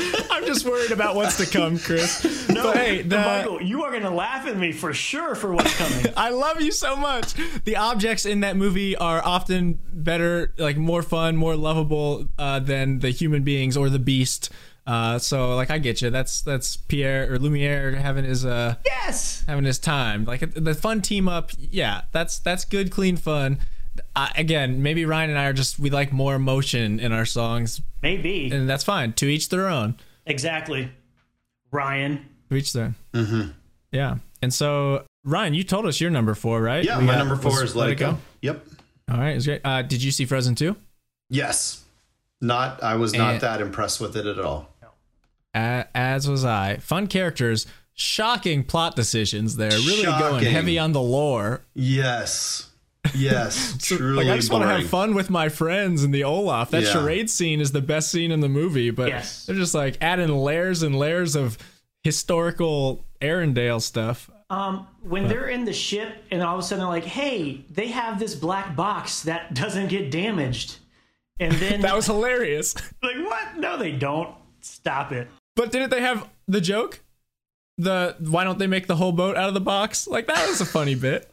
I'm 0.30 0.46
just 0.46 0.64
worried 0.64 0.90
about 0.90 1.14
what's 1.14 1.36
to 1.38 1.46
come, 1.46 1.78
Chris. 1.78 2.38
No, 2.50 2.64
but 2.64 2.76
hey, 2.76 3.02
the, 3.02 3.16
Michael, 3.16 3.62
you 3.62 3.84
are 3.84 3.92
gonna 3.92 4.12
laugh 4.12 4.46
at 4.46 4.56
me 4.56 4.72
for 4.72 4.92
sure 4.92 5.36
for 5.36 5.52
what's 5.52 5.74
coming. 5.76 6.12
I 6.16 6.30
love 6.30 6.60
you 6.60 6.72
so 6.72 6.96
much. 6.96 7.34
The 7.64 7.76
objects 7.76 8.26
in 8.26 8.40
that 8.40 8.56
movie 8.56 8.96
are 8.96 9.24
often 9.24 9.78
better, 9.92 10.52
like 10.58 10.76
more 10.76 11.02
fun, 11.02 11.36
more 11.36 11.54
lovable 11.54 12.26
uh, 12.38 12.58
than 12.58 12.98
the 12.98 13.10
human 13.10 13.44
beings 13.44 13.76
or 13.76 13.88
the 13.88 14.00
beast. 14.00 14.50
Uh, 14.86 15.18
so, 15.18 15.54
like, 15.54 15.70
I 15.70 15.78
get 15.78 16.02
you. 16.02 16.10
That's 16.10 16.42
that's 16.42 16.76
Pierre 16.76 17.32
or 17.32 17.38
Lumiere 17.38 17.94
having 17.94 18.24
his 18.24 18.44
uh 18.44 18.74
yes. 18.84 19.44
having 19.46 19.64
his 19.64 19.78
time. 19.78 20.24
Like 20.24 20.52
the 20.52 20.74
fun 20.74 21.02
team 21.02 21.28
up. 21.28 21.52
Yeah, 21.58 22.02
that's 22.10 22.40
that's 22.40 22.64
good, 22.64 22.90
clean 22.90 23.16
fun. 23.16 23.60
I, 24.16 24.32
again, 24.36 24.82
maybe 24.82 25.04
Ryan 25.04 25.30
and 25.30 25.38
I 25.38 25.46
are 25.46 25.52
just 25.52 25.78
we 25.78 25.90
like 25.90 26.12
more 26.12 26.34
emotion 26.34 26.98
in 27.00 27.12
our 27.12 27.24
songs, 27.24 27.80
Maybe. 28.02 28.50
and 28.50 28.68
that's 28.68 28.84
fine. 28.84 29.12
To 29.14 29.26
each 29.26 29.48
their 29.48 29.68
own. 29.68 29.96
Exactly. 30.26 30.90
Ryan. 31.70 32.26
To 32.50 32.56
each 32.56 32.72
their. 32.72 32.94
Mm-hmm. 33.12 33.50
Yeah. 33.92 34.16
And 34.42 34.52
so, 34.52 35.04
Ryan, 35.24 35.54
you 35.54 35.62
told 35.64 35.86
us 35.86 36.00
your 36.00 36.10
number 36.10 36.34
four, 36.34 36.60
right? 36.62 36.84
Yeah, 36.84 36.98
We 36.98 37.04
my 37.04 37.12
got- 37.12 37.18
number 37.18 37.36
four 37.36 37.52
was 37.52 37.70
is 37.70 37.76
Let 37.76 37.90
It 37.90 37.96
Go. 37.96 38.18
Yep. 38.42 38.66
All 39.10 39.18
right, 39.18 39.36
it's 39.36 39.46
great. 39.46 39.60
Uh, 39.64 39.82
did 39.82 40.02
you 40.02 40.10
see 40.10 40.24
Frozen 40.24 40.54
2? 40.54 40.76
Yes. 41.28 41.84
Not. 42.40 42.82
I 42.82 42.94
was 42.96 43.12
not 43.12 43.32
And- 43.34 43.40
that 43.42 43.60
impressed 43.60 44.00
with 44.00 44.16
it 44.16 44.26
at 44.26 44.38
all. 44.38 44.74
Uh, 45.52 45.82
as 45.94 46.28
was 46.28 46.44
I. 46.44 46.76
Fun 46.76 47.08
characters, 47.08 47.66
shocking 47.92 48.62
plot 48.64 48.94
decisions 48.94 49.56
there. 49.56 49.70
Really 49.72 50.04
going 50.04 50.44
heavy 50.44 50.78
on 50.78 50.92
the 50.92 51.02
lore. 51.02 51.62
Yes. 51.74 52.69
Yes. 53.14 53.76
Truly. 53.82 54.24
like 54.24 54.32
I 54.32 54.36
just 54.36 54.52
want 54.52 54.64
to 54.64 54.68
have 54.68 54.88
fun 54.88 55.14
with 55.14 55.30
my 55.30 55.48
friends 55.48 56.04
in 56.04 56.10
the 56.10 56.24
Olaf. 56.24 56.70
That 56.70 56.82
Yeah. 56.84 56.92
charade 56.92 57.30
scene 57.30 57.60
is 57.60 57.72
the 57.72 57.80
best 57.82 58.10
scene 58.10 58.30
in 58.30 58.40
the 58.40 58.48
movie, 58.48 58.90
but 58.90 59.08
Yes. 59.08 59.46
they're 59.46 59.56
just 59.56 59.74
like 59.74 59.96
adding 60.00 60.28
layers 60.28 60.82
and 60.82 60.94
layers 60.96 61.34
of 61.34 61.56
historical 62.02 63.04
Arendelle 63.20 63.80
stuff. 63.80 64.30
Um, 64.48 64.86
when 65.02 65.28
they're 65.28 65.48
in 65.48 65.64
the 65.64 65.72
ship 65.72 66.24
and 66.30 66.42
all 66.42 66.54
of 66.54 66.60
a 66.60 66.62
sudden 66.62 66.80
they're 66.84 66.88
like, 66.92 67.04
"Hey, 67.04 67.64
they 67.70 67.88
have 67.88 68.18
this 68.18 68.34
black 68.34 68.74
box 68.74 69.22
that 69.22 69.54
doesn't 69.62 69.88
get 69.88 70.10
damaged," 70.10 70.76
and 71.38 71.52
then 71.54 71.80
That 71.82 71.94
was 71.94 72.06
hilarious. 72.06 72.74
like, 73.02 73.16
"What? 73.24 73.58
No, 73.58 73.76
they 73.76 73.92
don't. 73.92 74.34
Stop 74.60 75.12
it." 75.12 75.28
But 75.56 75.70
didn't 75.72 75.90
they 75.90 76.00
have 76.00 76.28
the 76.48 76.60
joke? 76.60 77.00
The 77.78 78.16
why 78.18 78.44
don't 78.44 78.58
they 78.58 78.66
make 78.66 78.86
the 78.88 78.96
whole 78.96 79.12
boat 79.12 79.36
out 79.36 79.48
of 79.48 79.54
the 79.54 79.60
box? 79.60 80.08
Like 80.08 80.26
that 80.26 80.48
was 80.48 80.60
a 80.60 80.66
funny 80.66 80.94
bit. 80.96 81.29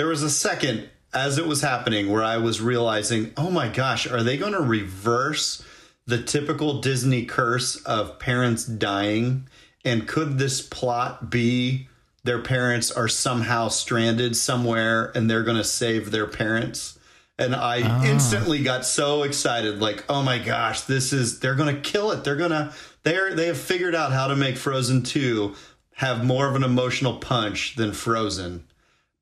There 0.00 0.08
was 0.08 0.22
a 0.22 0.30
second 0.30 0.88
as 1.12 1.36
it 1.36 1.46
was 1.46 1.60
happening 1.60 2.08
where 2.08 2.24
I 2.24 2.38
was 2.38 2.58
realizing, 2.58 3.34
oh 3.36 3.50
my 3.50 3.68
gosh, 3.68 4.10
are 4.10 4.22
they 4.22 4.38
going 4.38 4.54
to 4.54 4.62
reverse 4.62 5.62
the 6.06 6.22
typical 6.22 6.80
Disney 6.80 7.26
curse 7.26 7.76
of 7.84 8.18
parents 8.18 8.64
dying? 8.64 9.46
And 9.84 10.08
could 10.08 10.38
this 10.38 10.62
plot 10.62 11.28
be 11.28 11.86
their 12.24 12.40
parents 12.40 12.90
are 12.90 13.08
somehow 13.08 13.68
stranded 13.68 14.36
somewhere 14.36 15.12
and 15.14 15.28
they're 15.28 15.42
going 15.42 15.58
to 15.58 15.64
save 15.64 16.10
their 16.10 16.26
parents? 16.26 16.98
And 17.38 17.54
I 17.54 17.82
ah. 17.84 18.02
instantly 18.02 18.62
got 18.62 18.86
so 18.86 19.22
excited, 19.22 19.82
like, 19.82 20.06
oh 20.08 20.22
my 20.22 20.38
gosh, 20.38 20.80
this 20.80 21.12
is, 21.12 21.40
they're 21.40 21.54
going 21.54 21.76
to 21.76 21.82
kill 21.82 22.10
it. 22.12 22.24
They're 22.24 22.36
going 22.36 22.52
to, 22.52 22.72
they're, 23.02 23.34
they 23.34 23.48
have 23.48 23.58
figured 23.58 23.94
out 23.94 24.12
how 24.12 24.28
to 24.28 24.34
make 24.34 24.56
Frozen 24.56 25.02
2 25.02 25.54
have 25.96 26.24
more 26.24 26.48
of 26.48 26.54
an 26.54 26.62
emotional 26.64 27.18
punch 27.18 27.76
than 27.76 27.92
Frozen 27.92 28.64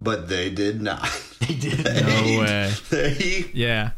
but 0.01 0.29
they 0.29 0.51
did 0.51 0.81
not. 0.83 1.09
They 1.49 1.55
did. 1.55 1.85
No 1.85 2.41
way. 2.41 2.73
They, 2.91 3.51
Yeah, 3.55 3.93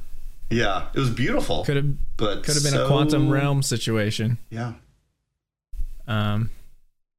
yeah, 0.51 0.89
it 0.95 0.99
was 1.01 1.11
beautiful. 1.11 1.65
could 1.65 1.77
have 1.77 2.17
but 2.17 2.45
could 2.45 2.55
have 2.55 2.63
been 2.63 2.73
so- 2.73 2.85
a 2.85 2.87
quantum 2.87 3.29
realm 3.31 3.63
situation. 3.63 4.39
Yeah, 4.51 4.75
Um, 6.07 6.51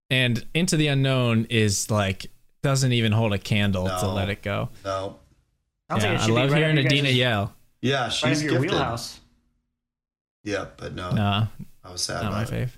and 0.10 0.46
Into 0.54 0.78
the 0.78 0.88
Unknown 0.88 1.48
is 1.50 1.90
like 1.90 2.28
doesn't 2.62 2.92
even 2.94 3.12
hold 3.12 3.34
a 3.34 3.40
candle 3.40 3.88
to 3.88 4.08
let 4.08 4.30
it 4.30 4.42
go. 4.44 4.70
no, 4.86 5.18
Sounds 5.90 6.04
Yeah, 6.04 6.22
I 6.22 6.26
love 6.28 6.52
right 6.52 6.60
hearing 6.60 6.78
Idina 6.78 7.10
yell. 7.10 7.54
yeah, 7.82 8.08
she's 8.10 8.38
up 8.40 8.44
your 8.44 8.54
gifted. 8.54 8.72
wheelhouse. 8.72 9.20
Yeah, 10.44 10.66
but 10.78 10.94
no, 10.96 11.12
Nah, 11.12 11.48
I 11.84 11.92
was 11.92 12.02
sad 12.02 12.24
not 12.24 12.32
my 12.32 12.44
about 12.44 12.54
it. 12.54 12.68
fave. 12.70 12.72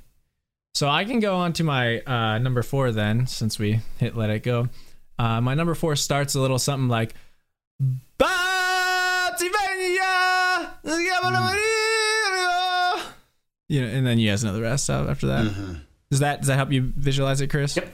So 0.76 0.88
I 0.90 1.06
can 1.06 1.20
go 1.20 1.36
on 1.36 1.54
to 1.54 1.64
my 1.64 2.00
uh, 2.00 2.38
number 2.40 2.64
four 2.64 2.92
then, 2.92 3.28
since 3.28 3.60
we 3.60 3.82
hit 4.00 4.16
Let 4.18 4.30
It 4.30 4.44
Go. 4.44 4.70
Uh, 5.24 5.40
my 5.40 5.54
number 5.54 5.74
four 5.74 5.96
starts 5.96 6.36
a 6.36 6.40
little 6.42 6.60
something 6.60 6.90
like 6.90 7.16
Bativenia! 7.82 8.28
You 13.70 13.82
know, 13.82 13.88
and 13.88 14.06
then 14.06 14.20
you 14.20 14.30
guys 14.30 14.44
know 14.44 14.52
the 14.52 14.62
rest 14.62 14.90
out 14.90 15.10
after 15.10 15.28
that. 15.28 15.46
Mm-hmm. 15.46 15.76
Does 16.12 16.20
that 16.20 16.42
does 16.42 16.48
that 16.48 16.58
help 16.58 16.74
you 16.74 16.92
visualize 16.98 17.40
it, 17.40 17.50
Chris? 17.50 17.78
Yep. 17.78 17.88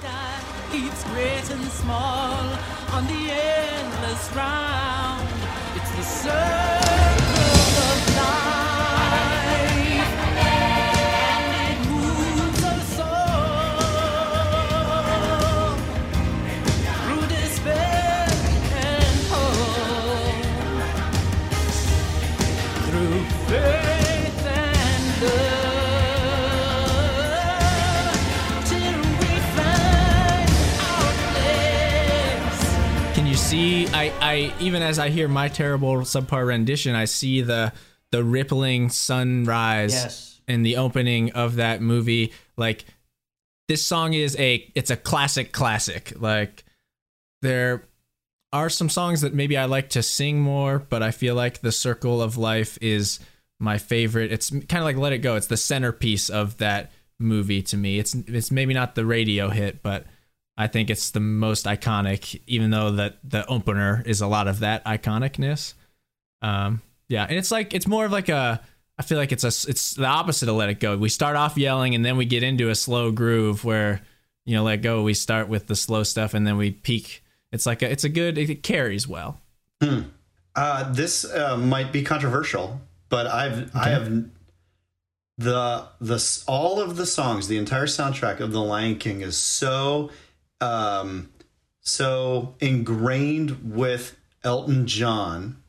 sky 0.00 0.40
keeps 0.72 1.04
great 1.04 1.50
and 1.50 1.64
small 1.70 2.32
on 2.92 3.06
the 3.06 3.30
endless 3.30 4.34
round. 4.34 5.28
It's 5.76 5.90
the 5.96 6.02
circle 6.02 6.77
I, 33.50 34.12
I 34.20 34.54
even 34.60 34.82
as 34.82 34.98
I 34.98 35.08
hear 35.08 35.26
my 35.26 35.48
terrible 35.48 35.96
subpar 35.98 36.46
rendition, 36.46 36.94
I 36.94 37.06
see 37.06 37.40
the 37.40 37.72
the 38.12 38.22
rippling 38.22 38.90
sunrise 38.90 39.94
Yes. 39.94 40.40
in 40.46 40.62
the 40.62 40.76
opening 40.76 41.32
of 41.32 41.56
that 41.56 41.80
movie. 41.80 42.32
Like 42.58 42.84
this 43.68 43.84
song 43.84 44.12
is 44.12 44.36
a 44.38 44.70
it's 44.74 44.90
a 44.90 44.96
classic 44.96 45.52
classic. 45.52 46.12
Like 46.20 46.64
there 47.40 47.84
are 48.52 48.68
some 48.68 48.90
songs 48.90 49.22
that 49.22 49.32
maybe 49.32 49.56
I 49.56 49.64
like 49.64 49.90
to 49.90 50.02
sing 50.02 50.40
more, 50.40 50.78
but 50.78 51.02
I 51.02 51.10
feel 51.10 51.34
like 51.34 51.60
the 51.60 51.72
circle 51.72 52.20
of 52.20 52.36
life 52.36 52.76
is 52.82 53.18
my 53.58 53.78
favorite. 53.78 54.30
It's 54.30 54.50
kind 54.50 54.74
of 54.76 54.84
like 54.84 54.96
Let 54.96 55.14
It 55.14 55.18
Go. 55.18 55.36
It's 55.36 55.46
the 55.46 55.56
centerpiece 55.56 56.28
of 56.28 56.58
that 56.58 56.92
movie 57.18 57.62
to 57.62 57.78
me. 57.78 57.98
It's 57.98 58.14
it's 58.14 58.50
maybe 58.50 58.74
not 58.74 58.94
the 58.94 59.06
radio 59.06 59.48
hit, 59.48 59.82
but 59.82 60.04
I 60.58 60.66
think 60.66 60.90
it's 60.90 61.12
the 61.12 61.20
most 61.20 61.66
iconic, 61.66 62.40
even 62.48 62.70
though 62.70 62.90
that 62.90 63.18
the 63.22 63.46
opener 63.46 64.02
is 64.04 64.20
a 64.20 64.26
lot 64.26 64.48
of 64.48 64.58
that 64.58 64.84
iconicness. 64.84 65.74
Um, 66.42 66.82
yeah, 67.08 67.24
and 67.24 67.38
it's 67.38 67.52
like 67.52 67.72
it's 67.74 67.86
more 67.86 68.04
of 68.04 68.12
like 68.12 68.28
a. 68.28 68.60
I 68.98 69.04
feel 69.04 69.16
like 69.16 69.30
it's 69.30 69.44
a 69.44 69.70
it's 69.70 69.94
the 69.94 70.04
opposite 70.04 70.48
of 70.48 70.56
Let 70.56 70.68
It 70.68 70.80
Go. 70.80 70.96
We 70.96 71.10
start 71.10 71.36
off 71.36 71.56
yelling, 71.56 71.94
and 71.94 72.04
then 72.04 72.16
we 72.16 72.24
get 72.24 72.42
into 72.42 72.70
a 72.70 72.74
slow 72.74 73.12
groove 73.12 73.64
where 73.64 74.02
you 74.44 74.56
know 74.56 74.64
Let 74.64 74.82
Go. 74.82 75.04
We 75.04 75.14
start 75.14 75.48
with 75.48 75.68
the 75.68 75.76
slow 75.76 76.02
stuff, 76.02 76.34
and 76.34 76.44
then 76.44 76.56
we 76.56 76.72
peak. 76.72 77.22
It's 77.52 77.64
like 77.64 77.80
a, 77.82 77.90
it's 77.90 78.02
a 78.02 78.08
good. 78.08 78.36
It 78.36 78.64
carries 78.64 79.06
well. 79.06 79.40
Uh, 80.56 80.92
this 80.92 81.24
uh, 81.24 81.56
might 81.56 81.92
be 81.92 82.02
controversial, 82.02 82.80
but 83.08 83.28
I've 83.28 83.70
I 83.76 83.90
have 83.90 84.10
the 85.36 85.86
the 86.00 86.42
all 86.48 86.80
of 86.80 86.96
the 86.96 87.06
songs, 87.06 87.46
the 87.46 87.58
entire 87.58 87.86
soundtrack 87.86 88.40
of 88.40 88.50
The 88.50 88.60
Lion 88.60 88.96
King 88.96 89.20
is 89.20 89.36
so 89.36 90.10
um, 90.60 91.30
so 91.80 92.54
ingrained 92.60 93.74
with 93.74 94.16
Elton 94.44 94.86
John 94.86 95.62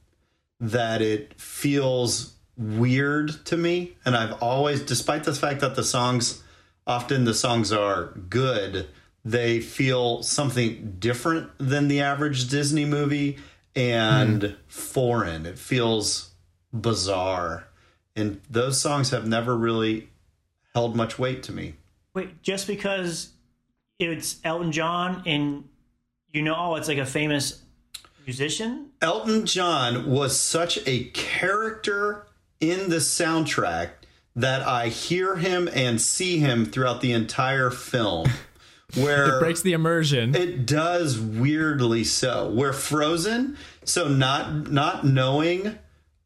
that 0.59 1.01
it 1.01 1.39
feels 1.39 2.35
weird 2.57 3.45
to 3.45 3.57
me. 3.57 3.95
And 4.05 4.15
I've 4.15 4.41
always, 4.41 4.81
despite 4.81 5.23
the 5.23 5.33
fact 5.33 5.61
that 5.61 5.75
the 5.75 5.83
songs, 5.83 6.43
often 6.85 7.23
the 7.23 7.33
songs 7.33 7.71
are 7.71 8.05
good, 8.29 8.87
they 9.23 9.59
feel 9.59 10.23
something 10.23 10.95
different 10.99 11.49
than 11.57 11.87
the 11.87 12.01
average 12.01 12.49
Disney 12.49 12.85
movie 12.85 13.37
and 13.75 14.55
foreign. 14.67 15.45
It 15.45 15.57
feels 15.57 16.31
bizarre. 16.73 17.67
And 18.15 18.41
those 18.49 18.81
songs 18.81 19.11
have 19.11 19.27
never 19.27 19.55
really 19.55 20.09
held 20.73 20.95
much 20.95 21.17
weight 21.17 21.43
to 21.43 21.51
me. 21.51 21.75
Wait, 22.13 22.41
just 22.41 22.67
because 22.67 23.29
it's 23.99 24.37
Elton 24.43 24.71
John 24.71 25.23
and 25.25 25.65
you 26.31 26.41
know, 26.41 26.55
oh, 26.57 26.75
it's 26.75 26.87
like 26.87 26.97
a 26.97 27.05
famous 27.05 27.61
musician? 28.25 28.91
Elton 29.01 29.45
John 29.45 30.09
was 30.09 30.39
such 30.39 30.79
a 30.87 31.05
character 31.05 32.27
in 32.59 32.89
the 32.89 32.97
soundtrack 32.97 33.89
that 34.35 34.61
I 34.61 34.87
hear 34.89 35.37
him 35.37 35.67
and 35.73 35.99
see 35.99 36.37
him 36.37 36.65
throughout 36.65 37.01
the 37.01 37.11
entire 37.11 37.69
film. 37.71 38.27
Where 38.95 39.37
It 39.37 39.39
breaks 39.39 39.61
the 39.61 39.73
immersion. 39.73 40.33
it 40.33 40.65
does 40.65 41.19
weirdly 41.19 42.03
so. 42.03 42.49
Where 42.49 42.73
Frozen, 42.73 43.55
so 43.83 44.07
not 44.07 44.71
not 44.71 45.05
knowing 45.05 45.77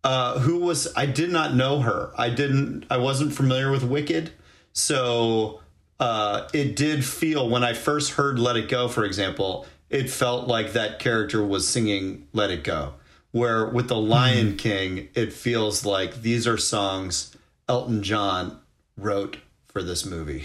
uh, 0.02 0.40
who 0.40 0.60
was 0.60 0.88
I 0.96 1.06
did 1.06 1.30
not 1.30 1.54
know 1.56 1.82
her. 1.82 2.12
I 2.18 2.30
didn't. 2.30 2.86
I 2.90 2.98
wasn't 2.98 3.34
familiar 3.34 3.70
with 3.70 3.84
Wicked, 3.84 4.32
so 4.72 5.60
uh, 6.04 6.48
it 6.54 6.76
did 6.76 7.06
feel 7.06 7.48
when 7.50 7.64
I 7.64 7.74
first 7.74 8.12
heard 8.12 8.38
"Let 8.40 8.58
It 8.58 8.68
Go," 8.70 8.88
for 8.88 9.06
example, 9.06 9.66
it 9.90 10.10
felt 10.10 10.48
like 10.48 10.74
that 10.74 11.00
character 11.00 11.44
was 11.46 11.68
singing 11.68 12.28
"Let 12.34 12.52
It 12.52 12.64
Go." 12.64 12.94
Where 13.32 13.66
with 13.68 13.88
the 13.88 13.96
Lion 13.96 14.58
King, 14.58 15.08
it 15.16 15.34
feels 15.34 15.86
like 15.86 16.22
these 16.22 16.46
are 16.48 16.58
songs 16.58 17.36
Elton 17.68 18.04
John 18.04 18.60
wrote 18.98 19.38
for 19.68 19.82
this 19.82 20.06
movie. 20.06 20.44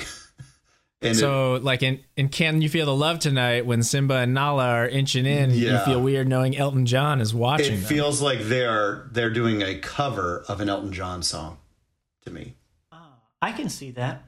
and 1.02 1.10
it- 1.12 1.16
So, 1.16 1.56
like 1.62 1.82
in, 1.82 2.00
in 2.16 2.28
Can 2.30 2.62
You 2.62 2.68
Feel 2.70 2.86
the 2.86 2.94
Love 2.96 3.18
Tonight, 3.18 3.66
when 3.66 3.82
Simba 3.82 4.14
and 4.18 4.32
Nala 4.32 4.64
are 4.70 4.88
inching 4.88 5.26
in, 5.26 5.50
you 5.50 5.76
feel 5.84 6.00
weird 6.00 6.28
knowing 6.28 6.56
Elton 6.56 6.86
John 6.86 7.20
is 7.20 7.34
watching 7.34 7.74
it 7.74 7.76
them. 7.76 7.84
feels 7.88 8.22
like 8.22 8.38
they're 8.42 9.08
they're 9.12 9.28
doing 9.30 9.60
a 9.62 9.78
cover 9.80 10.44
of 10.48 10.60
an 10.62 10.68
Elton 10.70 10.92
John 10.92 11.22
song 11.22 11.58
to 12.24 12.30
me. 12.30 12.54
I 13.42 13.52
can 13.52 13.68
see 13.68 13.90
that. 13.92 14.22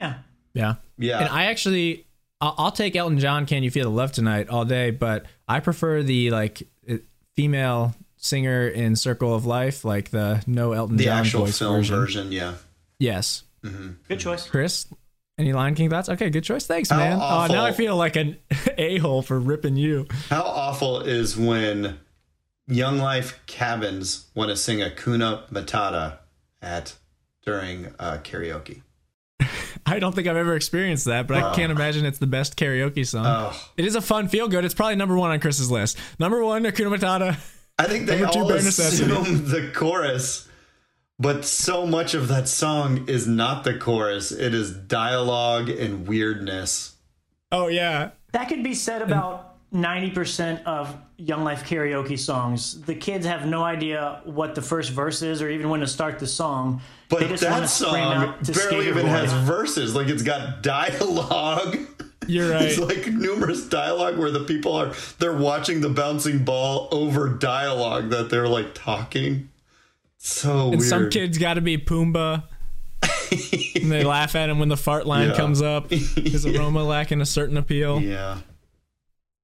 Yeah. 0.00 0.18
Yeah. 0.56 0.74
Yeah. 0.98 1.20
And 1.20 1.28
I 1.28 1.44
actually, 1.46 2.06
I'll, 2.40 2.54
I'll 2.58 2.72
take 2.72 2.96
Elton 2.96 3.18
John, 3.18 3.46
Can 3.46 3.62
You 3.62 3.70
Feel 3.70 3.90
the 3.90 3.96
Love 3.96 4.12
Tonight 4.12 4.48
all 4.48 4.64
day, 4.64 4.90
but 4.90 5.26
I 5.46 5.60
prefer 5.60 6.02
the 6.02 6.30
like 6.30 6.62
uh, 6.90 6.96
female 7.36 7.94
singer 8.16 8.66
in 8.66 8.96
Circle 8.96 9.34
of 9.34 9.46
Life, 9.46 9.84
like 9.84 10.10
the 10.10 10.42
no 10.46 10.72
Elton 10.72 10.96
the 10.96 11.04
John 11.04 11.20
actual 11.20 11.44
voice 11.44 11.58
film 11.58 11.76
version. 11.76 11.96
version. 11.96 12.32
yeah. 12.32 12.54
Yes. 12.98 13.42
Good 14.08 14.20
choice. 14.20 14.48
Chris, 14.48 14.86
any 15.38 15.52
Lion 15.52 15.74
King 15.74 15.90
thoughts? 15.90 16.08
Okay, 16.08 16.30
good 16.30 16.44
choice. 16.44 16.66
Thanks, 16.66 16.88
How 16.88 16.96
man. 16.96 17.18
Oh, 17.20 17.46
now 17.52 17.64
I 17.64 17.72
feel 17.72 17.96
like 17.96 18.16
an 18.16 18.36
a 18.78 18.98
hole 18.98 19.22
for 19.22 19.38
ripping 19.38 19.76
you. 19.76 20.06
How 20.30 20.42
awful 20.42 21.00
is 21.00 21.36
when 21.36 21.98
Young 22.68 22.98
Life 22.98 23.40
cabins 23.46 24.26
want 24.34 24.50
to 24.50 24.56
sing 24.56 24.78
Hakuna 24.78 25.48
Matata 25.50 26.18
at 26.62 26.94
during 27.44 27.88
uh, 27.98 28.18
karaoke? 28.22 28.82
I 29.88 30.00
don't 30.00 30.14
think 30.14 30.26
I've 30.26 30.36
ever 30.36 30.56
experienced 30.56 31.04
that, 31.04 31.28
but 31.28 31.36
I 31.36 31.54
can't 31.54 31.70
imagine 31.70 32.04
it's 32.04 32.18
the 32.18 32.26
best 32.26 32.56
karaoke 32.56 33.06
song. 33.06 33.24
Oh. 33.26 33.68
It 33.76 33.84
is 33.84 33.94
a 33.94 34.00
fun 34.00 34.26
feel 34.26 34.48
good. 34.48 34.64
It's 34.64 34.74
probably 34.74 34.96
number 34.96 35.16
one 35.16 35.30
on 35.30 35.38
Chris's 35.38 35.70
list. 35.70 35.96
Number 36.18 36.44
one, 36.44 36.64
Hakuna 36.64 36.96
Matata. 36.98 37.38
I 37.78 37.84
think 37.86 38.06
they 38.06 38.18
Number 38.18 38.32
two, 38.32 38.40
all 38.40 38.48
Bare 38.48 38.56
assume 38.56 39.08
the 39.48 39.70
chorus, 39.74 40.48
but 41.18 41.44
so 41.44 41.86
much 41.86 42.14
of 42.14 42.26
that 42.28 42.48
song 42.48 43.08
is 43.08 43.28
not 43.28 43.62
the 43.62 43.78
chorus. 43.78 44.32
It 44.32 44.54
is 44.54 44.72
dialogue 44.72 45.68
and 45.68 46.08
weirdness. 46.08 46.96
Oh 47.52 47.68
yeah, 47.68 48.10
That 48.32 48.48
could 48.48 48.64
be 48.64 48.74
said 48.74 49.02
about 49.02 49.45
90% 49.74 50.62
of 50.64 50.96
Young 51.16 51.44
Life 51.44 51.64
karaoke 51.68 52.18
songs. 52.18 52.80
The 52.82 52.94
kids 52.94 53.26
have 53.26 53.46
no 53.46 53.62
idea 53.64 54.20
what 54.24 54.54
the 54.54 54.62
first 54.62 54.90
verse 54.90 55.22
is 55.22 55.42
or 55.42 55.48
even 55.50 55.68
when 55.68 55.80
to 55.80 55.86
start 55.86 56.18
the 56.18 56.26
song. 56.26 56.80
But 57.08 57.20
they 57.20 57.28
just 57.28 57.44
want 57.44 57.62
that 57.62 57.68
song 57.68 58.34
barely 58.70 58.88
even 58.88 59.02
Boy. 59.06 59.08
has 59.08 59.32
verses. 59.32 59.94
Like 59.94 60.08
it's 60.08 60.22
got 60.22 60.62
dialogue. 60.62 61.78
you're 62.26 62.50
right. 62.50 62.62
It's 62.62 62.78
like 62.78 63.06
numerous 63.08 63.68
dialogue 63.68 64.18
where 64.18 64.30
the 64.30 64.44
people 64.44 64.74
are 64.74 64.92
they're 65.18 65.36
watching 65.36 65.80
the 65.80 65.88
bouncing 65.88 66.44
ball 66.44 66.88
over 66.92 67.28
dialogue 67.28 68.10
that 68.10 68.30
they're 68.30 68.48
like 68.48 68.74
talking. 68.74 69.48
So 70.18 70.68
and 70.68 70.78
weird. 70.78 70.82
some 70.82 71.10
kids 71.10 71.38
got 71.38 71.54
to 71.54 71.60
be 71.60 71.76
Pumbaa. 71.78 72.44
and 73.76 73.90
they 73.92 74.04
laugh 74.04 74.34
at 74.34 74.48
him 74.48 74.58
when 74.58 74.68
the 74.68 74.76
fart 74.76 75.06
line 75.06 75.30
Yeah. 75.30 75.36
comes 75.36 75.60
up. 75.62 75.90
His 75.90 76.46
aroma 76.46 76.82
lacking 76.84 77.20
a 77.20 77.26
certain 77.26 77.56
appeal. 77.56 78.00
Yeah. 78.00 78.38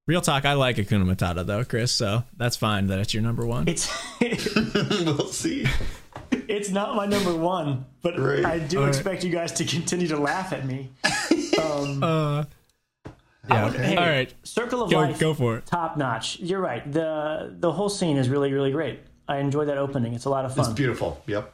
Real 0.06 0.20
talk, 0.20 0.44
I 0.44 0.54
like 0.54 0.76
Hakuna 0.76 1.04
Matata 1.04 1.46
though, 1.46 1.64
Chris. 1.64 1.92
So 1.92 2.24
that's 2.36 2.56
fine 2.56 2.88
that 2.88 2.98
it's 2.98 3.14
your 3.14 3.22
number 3.22 3.46
one. 3.46 3.68
It's 3.68 3.88
we'll 4.20 5.28
see. 5.28 5.64
it's 6.32 6.70
not 6.70 6.96
my 6.96 7.06
number 7.06 7.34
one, 7.34 7.86
but 8.02 8.18
Right. 8.18 8.44
I 8.44 8.58
do 8.58 8.78
All 8.78 8.84
right. 8.84 8.88
expect 8.94 9.22
you 9.22 9.30
guys 9.30 9.52
to 9.52 9.64
continue 9.64 10.08
to 10.08 10.16
laugh 10.18 10.52
at 10.52 10.66
me. 10.66 10.90
Um, 11.62 12.02
uh, 12.02 12.44
yeah. 13.48 13.70
Hey, 13.72 13.96
All 13.96 14.06
right. 14.06 14.32
Circle 14.42 14.82
of 14.82 14.90
Go 14.90 14.98
Life, 14.98 15.20
go 15.20 15.34
for 15.34 15.58
it. 15.58 15.66
top 15.66 15.96
notch. 15.96 16.40
You're 16.40 16.60
right. 16.60 16.90
the 16.92 17.54
The 17.58 17.70
whole 17.70 17.88
scene 17.88 18.16
is 18.16 18.28
really 18.28 18.52
really 18.52 18.72
great. 18.72 19.00
I 19.28 19.38
enjoy 19.38 19.66
that 19.66 19.78
opening. 19.78 20.14
It's 20.14 20.24
a 20.24 20.30
lot 20.30 20.44
of 20.44 20.54
fun. 20.54 20.64
It's 20.64 20.74
beautiful. 20.74 21.22
Yep. 21.26 21.52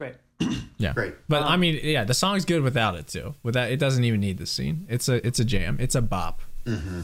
Great. 0.00 0.14
Yeah. 0.80 0.92
Great. 0.92 1.14
But 1.28 1.42
I 1.42 1.54
um, 1.54 1.60
mean, 1.60 1.80
yeah, 1.82 2.04
the 2.04 2.14
song's 2.14 2.44
good 2.44 2.62
without 2.62 2.94
it 2.94 3.08
too. 3.08 3.34
Without 3.42 3.68
it 3.72 3.78
doesn't 3.80 4.04
even 4.04 4.20
need 4.20 4.38
the 4.38 4.46
scene. 4.46 4.86
It's 4.88 5.08
a 5.08 5.26
it's 5.26 5.40
a 5.40 5.44
jam. 5.44 5.76
It's 5.80 5.96
a 5.96 6.00
bop. 6.00 6.40
Mm-hmm. 6.66 7.00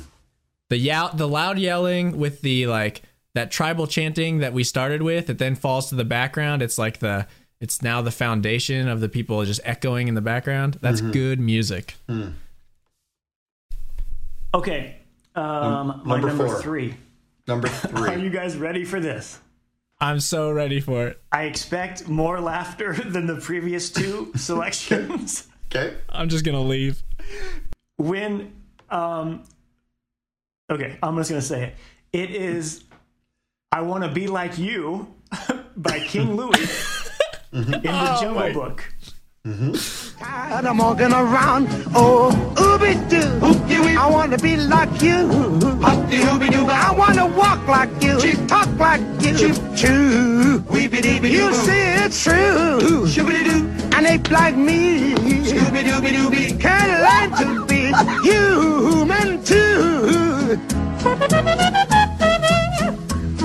The 0.75 0.81
yow, 0.81 1.07
the 1.15 1.29
loud 1.29 1.57
yelling 1.61 2.19
with 2.19 2.41
the 2.41 2.67
like 2.67 3.03
that 3.35 3.53
tribal 3.53 3.87
chanting 3.87 4.39
that 4.39 4.53
we 4.53 4.65
started 4.65 5.03
with, 5.03 5.31
it 5.31 5.39
then 5.39 5.55
falls 5.55 5.89
to 5.91 5.95
the 5.95 6.05
background. 6.05 6.63
It's 6.63 6.79
like 6.79 6.99
the 6.99 7.29
it's 7.61 7.81
now 7.81 8.03
the 8.03 8.11
foundation 8.11 8.89
of 8.89 8.99
the 8.99 9.09
people 9.09 9.45
just 9.45 9.61
echoing 9.63 10.09
in 10.09 10.17
the 10.17 10.21
background. 10.21 10.79
That's 10.81 11.01
good 11.01 11.39
music. 11.39 11.95
Okay. 14.53 14.97
Um, 15.37 16.03
my 16.05 16.15
number 16.17 16.27
number 16.27 16.47
four. 16.49 16.61
three. 16.61 16.97
Number 17.47 17.69
Are 17.95 18.19
you 18.19 18.31
guys 18.31 18.57
ready 18.57 18.85
for 18.85 18.99
this? 18.99 19.39
I'm 20.01 20.19
so 20.19 20.51
ready 20.51 20.81
for 20.81 21.07
it. 21.07 21.23
I 21.31 21.45
expect 21.45 22.09
more 22.09 22.41
laughter 22.41 22.95
than 23.07 23.29
the 23.29 23.37
previous 23.37 23.91
two 23.91 24.33
selections. 24.37 25.47
okay. 25.67 25.95
I'm 26.09 26.29
just 26.29 26.45
gonna 26.45 26.61
leave. 26.63 27.01
when 27.97 28.53
um 28.91 29.45
okay 30.71 30.99
i'm 31.03 31.17
just 31.17 31.31
gonna 31.31 31.43
say 31.43 31.65
it 31.65 31.75
it 32.13 32.31
is 32.31 32.85
i 33.73 33.81
want 33.81 34.03
to 34.05 34.11
be 34.11 34.27
like 34.27 34.59
you 34.59 35.07
by 35.77 35.99
king 36.01 36.37
louis 36.37 37.11
in 37.53 37.71
the 37.71 37.79
jungle 38.21 38.35
my- 38.35 38.53
book 38.53 38.85
mm-hmm. 39.47 39.75
And 40.25 40.69
I'm 40.69 40.79
walking 40.79 41.13
around, 41.13 41.67
oh, 41.95 42.31
ooby 42.55 42.95
doo. 43.11 43.99
I 43.99 44.09
want 44.09 44.33
to 44.33 44.39
be 44.39 44.57
like 44.57 45.03
you. 45.03 45.29
I 45.83 46.95
want 46.97 47.17
to 47.17 47.27
walk 47.27 47.67
like 47.67 47.91
you, 48.03 48.19
talk 48.47 48.69
like 48.79 49.01
you. 49.21 49.53
Choo. 49.77 50.65
You 50.73 51.55
say 51.55 52.05
it's 52.05 52.23
true. 52.23 52.79
Ooh 52.83 53.07
be 53.07 53.45
do. 53.45 53.69
And 53.97 54.07
ape 54.07 54.31
like 54.31 54.57
me 54.57 55.15
Can't 56.59 56.91
learn 57.07 57.31
to 57.39 57.61
be 57.61 57.64
human 58.23 59.43
too. 59.45 60.59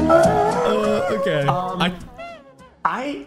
Uh, 0.10 1.08
okay. 1.12 1.46
I, 1.48 1.94
I 2.84 3.26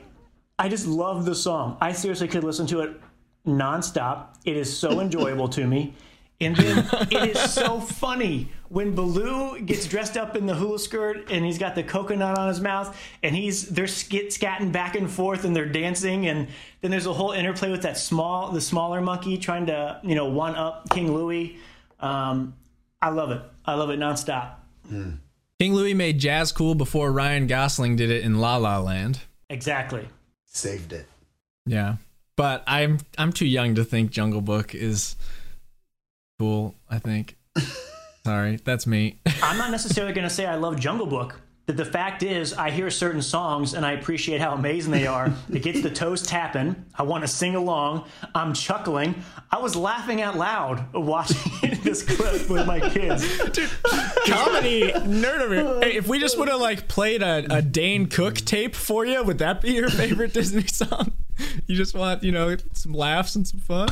I 0.58 0.68
just 0.68 0.86
love 0.86 1.24
the 1.24 1.34
song. 1.34 1.76
I 1.80 1.92
seriously 1.92 2.28
could 2.28 2.44
listen 2.44 2.66
to 2.68 2.80
it 2.80 3.00
nonstop. 3.46 4.36
It 4.44 4.56
is 4.56 4.76
so 4.76 5.00
enjoyable 5.00 5.48
to 5.48 5.66
me. 5.66 5.94
And 6.42 6.56
then 6.56 6.88
it 7.10 7.36
is 7.36 7.52
so 7.52 7.80
funny 7.80 8.48
when 8.68 8.94
Baloo 8.94 9.60
gets 9.60 9.86
dressed 9.86 10.16
up 10.16 10.36
in 10.36 10.46
the 10.46 10.54
hula 10.54 10.78
skirt 10.78 11.30
and 11.30 11.44
he's 11.44 11.58
got 11.58 11.74
the 11.74 11.82
coconut 11.82 12.38
on 12.38 12.48
his 12.48 12.60
mouth 12.60 12.98
and 13.22 13.36
he's 13.36 13.68
they're 13.68 13.86
skit 13.86 14.28
scatting 14.28 14.72
back 14.72 14.96
and 14.96 15.10
forth 15.10 15.44
and 15.44 15.54
they're 15.54 15.66
dancing 15.66 16.26
and 16.26 16.48
then 16.80 16.90
there's 16.90 17.06
a 17.06 17.12
whole 17.12 17.32
interplay 17.32 17.70
with 17.70 17.82
that 17.82 17.98
small 17.98 18.50
the 18.50 18.60
smaller 18.60 19.00
monkey 19.00 19.36
trying 19.36 19.66
to 19.66 20.00
you 20.02 20.14
know 20.14 20.26
one 20.26 20.54
up 20.54 20.88
King 20.90 21.12
Louis. 21.12 21.56
Um, 22.00 22.54
I 23.00 23.10
love 23.10 23.30
it. 23.30 23.42
I 23.64 23.74
love 23.74 23.90
it 23.90 23.98
nonstop. 23.98 24.54
King 24.88 25.74
Louis 25.74 25.94
made 25.94 26.18
jazz 26.18 26.50
cool 26.50 26.74
before 26.74 27.12
Ryan 27.12 27.46
Gosling 27.46 27.96
did 27.96 28.10
it 28.10 28.24
in 28.24 28.40
La 28.40 28.56
La 28.56 28.78
Land. 28.80 29.20
Exactly. 29.48 30.08
Saved 30.46 30.92
it. 30.92 31.06
Yeah, 31.66 31.96
but 32.36 32.64
I'm 32.66 32.98
I'm 33.18 33.32
too 33.32 33.46
young 33.46 33.74
to 33.76 33.84
think 33.84 34.10
Jungle 34.10 34.40
Book 34.40 34.74
is 34.74 35.14
cool. 36.42 36.74
I 36.90 36.98
think. 36.98 37.36
Sorry, 38.24 38.56
that's 38.56 38.84
me. 38.84 39.20
I'm 39.42 39.58
not 39.58 39.70
necessarily 39.70 40.12
going 40.12 40.26
to 40.26 40.34
say 40.34 40.44
I 40.44 40.56
love 40.56 40.78
Jungle 40.78 41.06
Book. 41.06 41.40
The, 41.66 41.72
the 41.72 41.84
fact 41.84 42.24
is, 42.24 42.52
I 42.52 42.70
hear 42.72 42.90
certain 42.90 43.22
songs 43.22 43.74
and 43.74 43.86
I 43.86 43.92
appreciate 43.92 44.40
how 44.40 44.52
amazing 44.52 44.90
they 44.90 45.06
are. 45.06 45.32
It 45.52 45.62
gets 45.62 45.82
the 45.82 45.90
toes 45.90 46.22
tapping. 46.22 46.84
I 46.96 47.04
want 47.04 47.22
to 47.22 47.28
sing 47.28 47.54
along. 47.54 48.06
I'm 48.34 48.54
chuckling. 48.54 49.22
I 49.52 49.58
was 49.60 49.76
laughing 49.76 50.20
out 50.20 50.36
loud 50.36 50.92
watching 50.92 51.78
this 51.84 52.02
clip 52.02 52.50
with 52.50 52.66
my 52.66 52.80
kids. 52.80 53.24
Comedy 54.26 54.90
nerd. 54.90 55.84
Hey, 55.84 55.94
if 55.94 56.08
we 56.08 56.18
just 56.18 56.36
would 56.38 56.48
have 56.48 56.60
like 56.60 56.88
played 56.88 57.22
a, 57.22 57.58
a 57.58 57.62
Dane 57.62 58.06
Cook 58.06 58.34
tape 58.34 58.74
for 58.74 59.04
you, 59.06 59.22
would 59.22 59.38
that 59.38 59.60
be 59.60 59.74
your 59.74 59.90
favorite 59.90 60.32
Disney 60.32 60.66
song? 60.66 61.12
You 61.68 61.76
just 61.76 61.94
want 61.94 62.24
you 62.24 62.32
know 62.32 62.56
some 62.72 62.94
laughs 62.94 63.36
and 63.36 63.46
some 63.46 63.60
fun. 63.60 63.88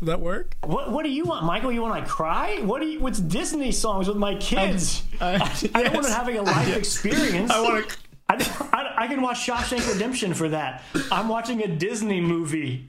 Would 0.00 0.08
that 0.08 0.20
work? 0.20 0.56
What, 0.62 0.92
what 0.92 1.04
do 1.04 1.10
you 1.10 1.24
want, 1.24 1.44
Michael? 1.46 1.72
You 1.72 1.80
want 1.80 2.04
to 2.04 2.10
cry? 2.10 2.60
What 2.62 2.82
do 2.82 2.86
you? 2.86 3.00
What's 3.00 3.18
Disney 3.18 3.72
songs 3.72 4.08
with 4.08 4.18
my 4.18 4.34
kids? 4.34 5.02
I, 5.20 5.38
don't 5.38 5.94
want 5.94 6.06
to 6.06 6.12
having 6.12 6.36
a 6.36 6.42
life 6.42 6.76
experience. 6.76 7.50
I 7.50 7.60
want 7.60 7.88
to. 7.88 7.96
I, 8.28 8.34
I, 8.72 9.04
I 9.04 9.06
can 9.06 9.22
watch 9.22 9.46
Shawshank 9.46 9.90
Redemption 9.90 10.34
for 10.34 10.50
that. 10.50 10.82
I'm 11.10 11.28
watching 11.28 11.62
a 11.62 11.68
Disney 11.68 12.20
movie. 12.20 12.88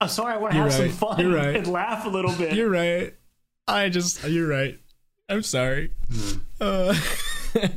I'm 0.00 0.08
sorry, 0.08 0.34
I 0.34 0.38
want 0.38 0.54
to 0.54 0.58
have 0.58 0.72
some 0.72 0.88
fun 0.88 1.32
right. 1.32 1.54
and 1.54 1.66
laugh 1.66 2.06
a 2.06 2.08
little 2.08 2.32
bit. 2.32 2.54
You're 2.54 2.70
right. 2.70 3.14
I 3.68 3.88
just. 3.88 4.24
You're 4.24 4.48
right. 4.48 4.78
I'm 5.28 5.42
sorry. 5.42 5.92
Uh, 6.60 6.98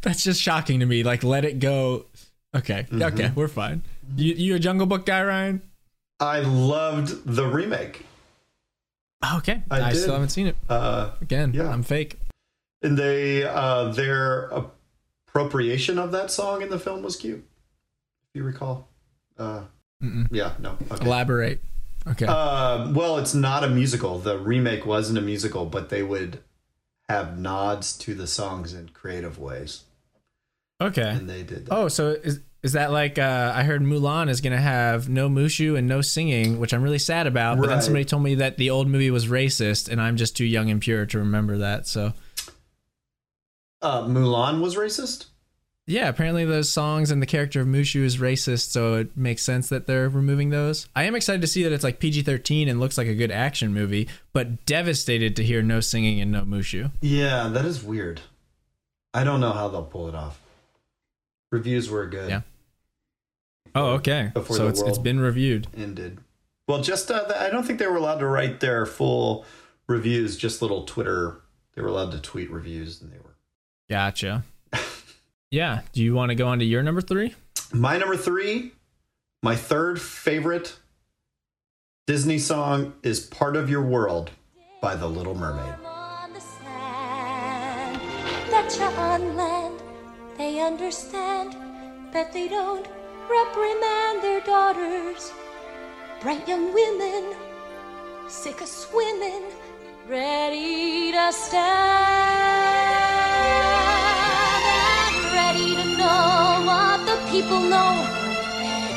that's 0.00 0.22
just 0.22 0.40
shocking 0.40 0.78
to 0.78 0.86
me. 0.86 1.02
Like, 1.02 1.24
let 1.24 1.44
it 1.44 1.58
go. 1.58 2.06
Okay. 2.54 2.86
Okay. 2.92 3.32
We're 3.34 3.48
fine. 3.48 3.82
You 4.14 4.34
you 4.34 4.54
a 4.54 4.58
Jungle 4.60 4.86
Book 4.86 5.06
guy, 5.06 5.24
Ryan? 5.24 5.62
I 6.20 6.40
loved 6.40 7.24
the 7.24 7.46
remake. 7.46 8.04
Okay. 9.36 9.62
I 9.70 9.82
I, 9.82 9.92
still 9.92 10.12
haven't 10.12 10.30
seen 10.30 10.46
it. 10.46 10.56
Uh, 10.68 11.12
Again, 11.20 11.52
yeah. 11.54 11.68
I'm 11.68 11.82
fake. 11.82 12.18
and 12.82 12.98
they 12.98 13.44
uh, 13.44 13.90
their 13.90 14.50
appropriation 15.30 15.98
of 15.98 16.12
that 16.12 16.30
song 16.30 16.62
in 16.62 16.70
the 16.70 16.78
film 16.78 17.02
was 17.02 17.16
cute. 17.16 17.44
If 18.28 18.38
you 18.38 18.44
recall. 18.44 18.88
Uh, 19.38 19.62
yeah, 20.30 20.52
no. 20.58 20.76
Okay. 20.90 21.04
Elaborate. 21.04 21.60
Okay. 22.06 22.26
Uh, 22.26 22.90
well, 22.92 23.18
it's 23.18 23.34
not 23.34 23.64
a 23.64 23.68
musical. 23.68 24.18
The 24.18 24.38
remake 24.38 24.86
wasn't 24.86 25.18
a 25.18 25.22
musical, 25.22 25.66
but 25.66 25.90
they 25.90 26.02
would 26.02 26.40
have 27.08 27.38
nods 27.38 27.96
to 27.98 28.14
the 28.14 28.26
songs 28.26 28.72
in 28.72 28.88
creative 28.90 29.38
ways, 29.38 29.84
okay. 30.80 31.10
and 31.10 31.28
they 31.28 31.42
did. 31.42 31.66
That. 31.66 31.74
Oh, 31.74 31.88
so 31.88 32.10
is 32.10 32.40
is 32.62 32.72
that 32.72 32.90
like 32.92 33.18
uh, 33.18 33.52
I 33.54 33.62
heard 33.62 33.82
Mulan 33.82 34.28
is 34.28 34.40
gonna 34.40 34.60
have 34.60 35.08
no 35.08 35.28
Mushu 35.28 35.76
and 35.78 35.86
no 35.88 36.00
singing, 36.00 36.58
which 36.58 36.72
I'm 36.74 36.82
really 36.82 36.98
sad 36.98 37.26
about. 37.26 37.58
But 37.58 37.68
then 37.68 37.82
somebody 37.82 38.04
told 38.04 38.22
me 38.22 38.34
that 38.36 38.56
the 38.58 38.70
old 38.70 38.88
movie 38.88 39.10
was 39.10 39.26
racist, 39.26 39.88
and 39.88 40.00
I'm 40.00 40.16
just 40.16 40.36
too 40.36 40.44
young 40.44 40.70
and 40.70 40.80
pure 40.80 41.06
to 41.06 41.18
remember 41.18 41.58
that. 41.58 41.86
So 41.86 42.12
Uh, 43.82 44.02
Mulan 44.02 44.60
was 44.60 44.76
racist. 44.76 45.26
yeah, 45.86 46.08
apparently 46.08 46.44
those 46.44 46.70
songs 46.70 47.10
and 47.10 47.22
the 47.22 47.26
character 47.26 47.62
of 47.62 47.66
Mushu 47.66 48.04
is 48.04 48.18
racist, 48.18 48.70
so 48.70 48.94
it 48.96 49.16
makes 49.16 49.42
sense 49.42 49.70
that 49.70 49.86
they're 49.86 50.08
removing 50.10 50.50
those. 50.50 50.86
I 50.94 51.04
am 51.04 51.14
excited 51.14 51.40
to 51.40 51.46
see 51.46 51.62
that 51.62 51.72
it's 51.72 51.82
like 51.82 51.98
PG-13 51.98 52.68
and 52.68 52.78
looks 52.78 52.98
like 52.98 53.06
a 53.08 53.14
good 53.14 53.30
action 53.30 53.72
movie, 53.72 54.06
but 54.34 54.66
devastated 54.66 55.34
to 55.36 55.42
hear 55.44 55.62
no 55.62 55.80
singing 55.80 56.20
and 56.20 56.30
no 56.30 56.42
Mushu. 56.42 56.90
Yeah, 57.00 57.48
that 57.48 57.64
is 57.64 57.82
weird. 57.82 58.20
I 59.14 59.24
don't 59.24 59.40
know 59.40 59.52
how 59.52 59.68
they'll 59.68 59.82
pull 59.82 60.08
it 60.08 60.14
off. 60.14 60.38
Reviews 61.50 61.88
were 61.90 62.06
good. 62.06 62.28
Yeah. 62.30 62.42
Oh, 63.74 63.92
okay. 63.94 64.30
Before 64.34 64.56
so 64.56 64.62
the 64.64 64.68
it's 64.70 64.80
it's 64.80 64.88
world- 64.90 65.04
been 65.04 65.20
reviewed. 65.20 65.66
ended. 65.76 66.18
Well, 66.68 66.82
just 66.82 67.10
uh, 67.10 67.24
I 67.38 67.50
don't 67.50 67.64
think 67.64 67.78
they 67.78 67.86
were 67.86 67.96
allowed 67.96 68.18
to 68.20 68.26
write 68.26 68.60
their 68.60 68.86
full 68.86 69.44
reviews. 69.88 70.36
Just 70.36 70.62
little 70.62 70.84
Twitter. 70.84 71.40
They 71.74 71.82
were 71.82 71.88
allowed 71.88 72.12
to 72.12 72.20
tweet 72.20 72.50
reviews, 72.50 73.00
and 73.02 73.12
they 73.12 73.18
were. 73.18 73.36
Gotcha. 73.88 74.44
yeah. 75.50 75.80
Do 75.92 76.02
you 76.02 76.14
want 76.14 76.30
to 76.30 76.34
go 76.36 76.46
on 76.48 76.58
to 76.60 76.64
your 76.64 76.82
number 76.82 77.00
three? 77.00 77.34
My 77.72 77.96
number 77.98 78.16
three, 78.16 78.72
my 79.42 79.56
third 79.56 80.00
favorite 80.00 80.76
Disney 82.06 82.38
song 82.38 82.94
is 83.02 83.20
"Part 83.20 83.56
of 83.56 83.68
Your 83.70 83.82
World" 83.82 84.30
by 84.80 84.94
The 84.96 85.06
Little 85.08 85.34
Mermaid. 85.34 85.74
on 85.84 86.32
the 86.32 86.40
that 88.50 88.76
you're 88.78 89.00
on 89.00 89.36
land. 89.36 89.82
They 90.38 90.60
understand 90.60 91.54
that 92.12 92.32
they 92.32 92.48
don't 92.48 92.86
reprimand 93.30 94.22
their 94.22 94.40
daughters. 94.40 95.32
Bright 96.20 96.48
young 96.48 96.74
women, 96.74 97.36
sick 98.28 98.60
of 98.60 98.66
swimming, 98.66 99.44
ready 100.08 101.12
to 101.12 101.32
stand 101.32 101.62
and 104.66 105.16
ready 105.32 105.76
to 105.76 105.84
know 105.96 106.62
what 106.66 106.98
the 107.06 107.16
people 107.30 107.60
know. 107.60 107.92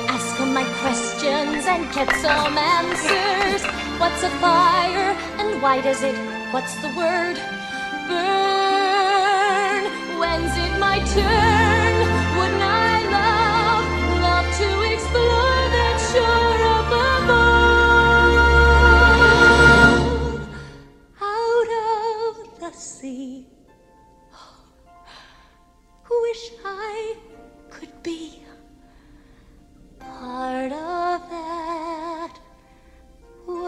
Ask 0.09 0.37
them 0.37 0.53
my 0.53 0.65
questions 0.81 1.65
and 1.67 1.83
get 1.93 2.09
some 2.25 2.57
answers. 2.57 3.63
What's 3.99 4.23
a 4.23 4.31
fire 4.41 5.15
and 5.37 5.61
why 5.61 5.79
does 5.81 6.01
it? 6.01 6.15
What's 6.51 6.75
the 6.81 6.89
word? 6.97 7.37
Burn. 8.09 9.83
When's 10.19 10.57
it 10.57 10.79
my 10.79 10.97
turn? 11.13 11.92
Of 23.03 23.03
the 23.03 23.09
sea. 23.09 23.47
Wish 26.09 26.51
I 26.63 27.15
could 27.69 28.03
be 28.03 28.39
part 29.99 30.71
of 30.71 31.29
that 31.29 32.39
world. 33.47 33.63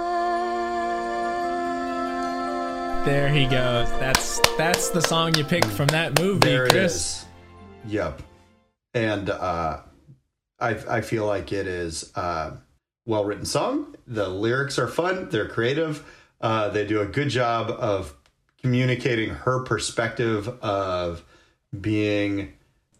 There 3.06 3.30
he 3.30 3.46
goes. 3.46 3.90
That's 4.00 4.40
that's 4.58 4.90
the 4.90 5.02
song 5.02 5.36
you 5.36 5.44
picked 5.44 5.66
from 5.66 5.88
that 5.88 6.20
movie, 6.20 6.48
There 6.48 6.66
it 6.66 6.72
Chris. 6.72 6.96
is. 6.96 7.26
Yep. 7.88 8.22
And 8.94 9.30
uh, 9.30 9.82
I 10.60 10.70
I 10.70 11.02
feel 11.02 11.26
like 11.26 11.52
it 11.52 11.68
is 11.68 12.12
a 12.16 12.58
well 13.08 13.26
written 13.26 13.46
song. 13.46 13.96
The 14.06 14.30
lyrics 14.30 14.78
are 14.78 14.88
fun. 14.88 15.30
They're 15.30 15.50
creative. 15.50 16.04
Uh, 16.40 16.70
they 16.70 16.86
do 16.86 17.02
a 17.02 17.06
good 17.08 17.30
job 17.30 17.72
of 17.72 18.14
communicating 18.70 19.30
her 19.30 19.59
perspective 19.59 20.47
of 20.63 21.24
being 21.82 22.51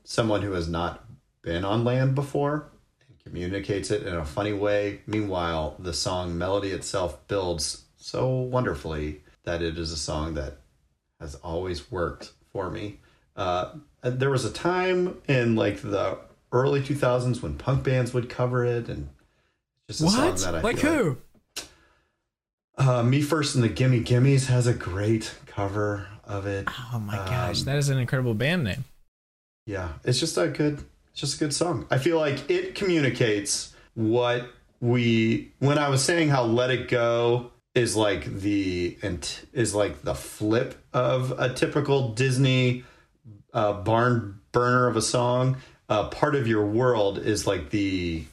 someone 0.03 0.43
who 0.43 0.51
has 0.51 0.70
not 0.70 1.03
been 1.41 1.66
on 1.66 1.84
land 1.84 2.13
before 2.13 2.68
and 3.07 3.18
communicates 3.24 3.89
it 3.89 4.05
in 4.05 4.13
a 4.13 4.24
funny 4.24 4.53
way. 4.53 5.01
Meanwhile, 5.07 5.76
the 5.80 5.91
song 5.91 6.38
melody 6.38 6.70
itself 6.70 7.28
builds 7.28 7.86
so 7.97 8.28
wonderfully 8.30 9.24
that 9.43 9.63
it 9.63 9.80
is 9.80 9.91
a 9.91 9.97
song 9.97 10.36
that 10.36 10.57
has 11.20 11.34
always 11.34 11.91
worked 11.91 12.34
for 12.51 12.70
me. 12.70 12.99
Uh, 13.36 13.72
there 14.03 14.30
was 14.30 14.45
a 14.45 14.51
time 14.51 15.20
in 15.28 15.55
like 15.55 15.82
the 15.82 16.20
early 16.51 16.80
2000s 16.80 17.41
when 17.41 17.55
punk 17.57 17.84
bands 17.84 18.13
would 18.13 18.30
cover 18.30 18.63
it, 18.63 18.88
and 18.88 19.09
Just 19.88 20.01
a 20.01 20.03
What? 20.05 20.38
song 20.38 20.53
that 20.53 20.59
I 20.59 20.61
Like 20.61 20.78
who? 20.78 21.18
Uh, 22.78 23.01
Me 23.01 23.20
First 23.24 23.55
and 23.55 23.63
the 23.63 23.70
Gimme 23.70 24.01
Gimmes 24.01 24.45
has 24.45 24.68
a 24.68 24.74
great 24.76 25.34
cover 25.56 26.08
of 26.26 26.45
it. 26.45 26.68
Oh 26.93 26.99
my 26.99 27.16
gosh, 27.16 27.60
Um, 27.62 27.66
that 27.66 27.78
is 27.78 27.89
an 27.89 27.97
incredible 27.97 28.34
band 28.34 28.64
name. 28.64 28.84
Yeah, 29.66 29.93
it's 30.03 30.20
just 30.20 30.38
a 30.38 30.47
good, 30.47 30.84
it's 31.12 31.22
just 31.22 31.36
a 31.36 31.39
good 31.39 31.53
song. 31.53 31.88
I 31.89 31.97
feel 31.97 32.18
like 32.18 32.49
it 32.49 32.76
communicates 32.76 33.74
what 33.93 34.47
we. 34.82 35.51
When 35.60 35.78
I 35.78 35.89
was 35.89 36.03
saying 36.03 36.30
how 36.30 36.43
"Let 36.43 36.70
It 36.70 36.88
Go" 36.88 37.51
is 37.74 37.95
like 37.95 38.26
the 38.26 38.97
and 39.01 39.28
is 39.53 39.74
like 39.74 40.03
the 40.03 40.16
flip 40.16 40.76
of 40.93 41.34
a 41.39 41.53
typical 41.53 42.10
Disney 42.14 42.84
uh, 43.53 43.74
barn 43.74 44.39
burner 44.51 44.88
of 44.88 44.95
a 44.97 45.01
song. 45.01 45.58
Uh, 45.88 46.10
part 46.10 46.36
of 46.36 46.47
your 46.47 46.66
world 46.66 47.18
is 47.20 47.47
like 47.47 47.70
the 47.70 48.26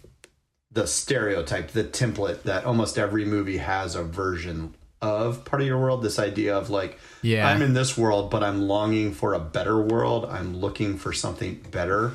the 0.70 0.86
stereotype, 0.86 1.68
the 1.68 1.84
template 1.84 2.42
that 2.44 2.64
almost 2.64 2.98
every 2.98 3.24
movie 3.24 3.58
has 3.58 3.94
a 3.94 4.02
version 4.02 4.74
of 5.02 5.44
part 5.44 5.60
of 5.60 5.68
your 5.68 5.78
world. 5.78 6.02
This 6.02 6.18
idea 6.18 6.56
of 6.56 6.70
like, 6.70 6.98
Yeah. 7.20 7.46
I'm 7.46 7.60
in 7.60 7.74
this 7.74 7.98
world, 7.98 8.30
but 8.30 8.42
I'm 8.42 8.62
longing 8.62 9.12
for 9.12 9.34
a 9.34 9.40
better 9.40 9.80
world. 9.80 10.24
I'm 10.24 10.56
looking 10.56 10.96
for 10.96 11.12
something 11.12 11.66
better. 11.70 12.12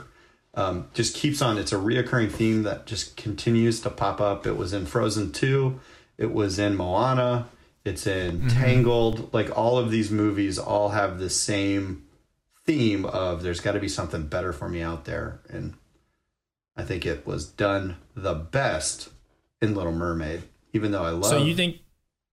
Um, 0.55 0.87
just 0.95 1.15
keeps 1.15 1.41
on. 1.41 1.59
It's 1.59 1.71
a 1.71 1.77
reoccurring 1.77 2.31
theme 2.31 2.63
that 2.63 2.87
just 2.87 3.15
continues 3.15 3.81
to 3.81 3.91
pop 3.91 4.19
up. 4.19 4.47
It 4.47 4.57
was 4.57 4.73
in 4.73 4.87
Frozen 4.87 5.33
2, 5.33 5.79
it 6.17 6.33
was 6.33 6.57
in 6.57 6.75
Moana, 6.75 7.47
it's 7.85 8.07
in 8.07 8.47
Tangled. 8.49 9.31
Like 9.33 9.55
all 9.55 9.77
of 9.77 9.91
these 9.91 10.09
movies 10.09 10.57
all 10.57 10.89
have 10.89 11.19
the 11.19 11.29
same 11.29 12.05
theme 12.65 13.05
of 13.05 13.43
there's 13.43 13.59
got 13.59 13.73
to 13.73 13.79
be 13.79 13.87
something 13.87 14.27
better 14.27 14.51
for 14.51 14.67
me 14.67 14.81
out 14.81 15.05
there. 15.05 15.41
And 15.47 15.75
I 16.75 16.83
think 16.83 17.05
it 17.05 17.27
was 17.27 17.45
done 17.45 17.97
the 18.15 18.33
best 18.33 19.09
in 19.61 19.75
Little 19.75 19.93
Mermaid, 19.93 20.43
even 20.73 20.91
though 20.91 21.03
I 21.03 21.11
love. 21.11 21.25
So 21.25 21.37
you 21.43 21.55
think 21.55 21.77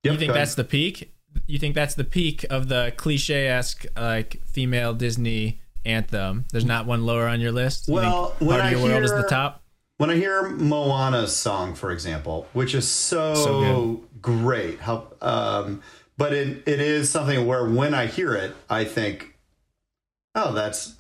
Yep, 0.05 0.13
you 0.13 0.19
think 0.19 0.33
that's 0.33 0.55
the 0.55 0.65
peak? 0.65 1.13
You 1.47 1.59
think 1.59 1.75
that's 1.75 1.95
the 1.95 2.05
peak 2.05 2.45
of 2.51 2.69
the 2.69 2.93
cliche 2.97 3.49
esque 3.49 3.87
like 3.97 4.41
female 4.47 4.95
Disney 4.95 5.61
anthem? 5.85 6.45
There's 6.53 6.65
not 6.65 6.87
one 6.87 7.05
lower 7.05 7.27
on 7.27 7.41
your 7.41 7.53
list. 7.53 7.89
You 7.89 7.95
Well, 7.95 8.29
part 8.31 8.41
when 8.41 8.61
of 8.61 8.67
I 8.67 8.71
your 8.71 8.81
world 8.83 9.03
is 9.03 9.11
the 9.13 9.27
top. 9.29 9.63
when 9.97 10.11
I 10.11 10.17
hear 10.17 10.49
Moana's 10.49 11.35
song, 11.35 11.75
for 11.75 11.91
example, 11.91 12.47
which 12.53 12.75
is 12.75 12.87
so, 12.89 13.35
So 13.35 14.05
great, 14.21 14.81
how 14.81 15.09
um, 15.21 15.83
but 16.17 16.33
it 16.33 16.63
it 16.67 16.81
is 16.81 17.11
something 17.11 17.47
where 17.47 17.65
when 17.69 17.95
I 17.95 18.07
hear 18.07 18.35
it, 18.35 18.55
I 18.71 18.85
think, 18.85 19.37
oh, 20.35 20.53
that's 20.53 20.95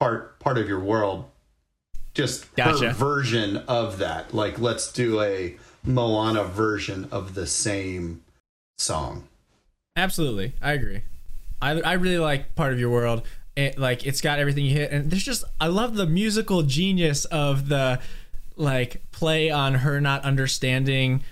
part 0.00 0.38
part 0.40 0.56
of 0.58 0.68
your 0.68 0.80
world. 0.80 1.26
Just 2.14 2.54
Gotcha. 2.54 2.92
version 2.92 3.56
of 3.68 3.98
that. 3.98 4.32
Like, 4.32 4.58
let's 4.60 4.90
do 4.92 5.20
a 5.20 5.56
Moana 5.84 6.44
version 6.44 7.08
of 7.10 7.34
the 7.34 7.46
same 7.46 8.22
song. 8.78 9.28
Absolutely, 9.96 10.54
I 10.60 10.72
agree. 10.72 11.02
I 11.62 11.80
I 11.80 11.92
really 11.94 12.18
like 12.18 12.54
part 12.54 12.72
of 12.72 12.80
your 12.80 12.90
world. 12.90 13.22
It, 13.56 13.78
like 13.78 14.04
it's 14.04 14.20
got 14.20 14.40
everything 14.40 14.64
you 14.64 14.72
hit, 14.72 14.90
and 14.90 15.10
there's 15.10 15.22
just 15.22 15.44
I 15.60 15.68
love 15.68 15.94
the 15.94 16.06
musical 16.06 16.62
genius 16.62 17.24
of 17.26 17.68
the 17.68 18.00
like 18.56 19.00
play 19.12 19.50
on 19.50 19.74
her 19.74 20.00
not 20.00 20.24
understanding 20.24 21.22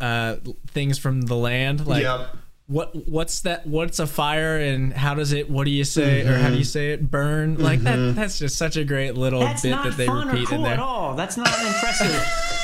uh 0.00 0.36
things 0.68 0.98
from 0.98 1.22
the 1.22 1.34
land. 1.34 1.86
Like 1.86 2.04
yep. 2.04 2.36
what 2.68 3.08
what's 3.08 3.40
that? 3.40 3.66
What's 3.66 3.98
a 3.98 4.06
fire, 4.06 4.56
and 4.56 4.92
how 4.92 5.14
does 5.14 5.32
it? 5.32 5.50
What 5.50 5.64
do 5.64 5.72
you 5.72 5.84
say, 5.84 6.24
or 6.24 6.38
how 6.38 6.50
do 6.50 6.56
you 6.56 6.64
say 6.64 6.92
it? 6.92 7.10
Burn. 7.10 7.56
Like 7.58 7.80
that. 7.80 8.14
That's 8.14 8.38
just 8.38 8.56
such 8.56 8.76
a 8.76 8.84
great 8.84 9.16
little 9.16 9.40
That's 9.40 9.62
bit 9.62 9.70
not 9.70 9.84
that 9.84 9.96
they 9.96 10.06
fun 10.06 10.28
or 10.28 10.32
repeat 10.32 10.50
in 10.50 10.56
cool 10.56 10.62
there. 10.62 10.74
at 10.74 10.78
all. 10.78 11.16
That's 11.16 11.36
not 11.36 11.48
impressive. 11.48 12.54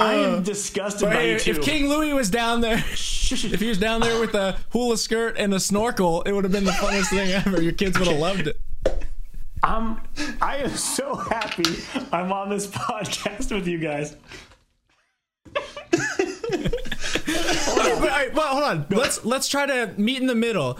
I'm, 0.00 0.34
um, 0.34 0.42
disgusted 0.42 1.02
But 1.02 1.14
by 1.14 1.20
hey, 1.20 1.32
you 1.32 1.38
two. 1.38 1.50
if 1.52 1.62
King 1.62 1.88
Louis 1.88 2.12
was 2.12 2.30
down 2.30 2.60
there, 2.60 2.76
if 2.78 3.60
he 3.60 3.68
was 3.68 3.78
down 3.78 4.00
there 4.00 4.20
with 4.20 4.34
a 4.34 4.56
hula 4.70 4.98
skirt 4.98 5.36
and 5.38 5.54
a 5.54 5.60
snorkel, 5.60 6.22
it 6.22 6.32
would 6.32 6.44
have 6.44 6.52
been 6.52 6.64
the 6.64 6.72
funniest 6.72 7.10
thing 7.10 7.30
ever. 7.30 7.62
Your 7.62 7.72
kids 7.72 7.98
would 7.98 8.08
have 8.08 8.18
loved 8.18 8.48
it. 8.48 8.60
I'm, 9.62 10.00
I 10.42 10.58
am 10.58 10.70
so 10.70 11.14
happy 11.14 11.64
I'm 12.12 12.32
on 12.32 12.50
this 12.50 12.66
podcast 12.66 13.54
with 13.54 13.66
you 13.66 13.78
guys. 13.78 14.16
But, 15.52 15.62
all 17.78 18.00
right, 18.00 18.30
well, 18.34 18.48
hold 18.48 18.64
on. 18.64 18.86
Let's 18.90 19.24
let's 19.24 19.48
try 19.48 19.66
to 19.66 19.94
meet 19.96 20.20
in 20.20 20.26
the 20.26 20.34
middle. 20.34 20.78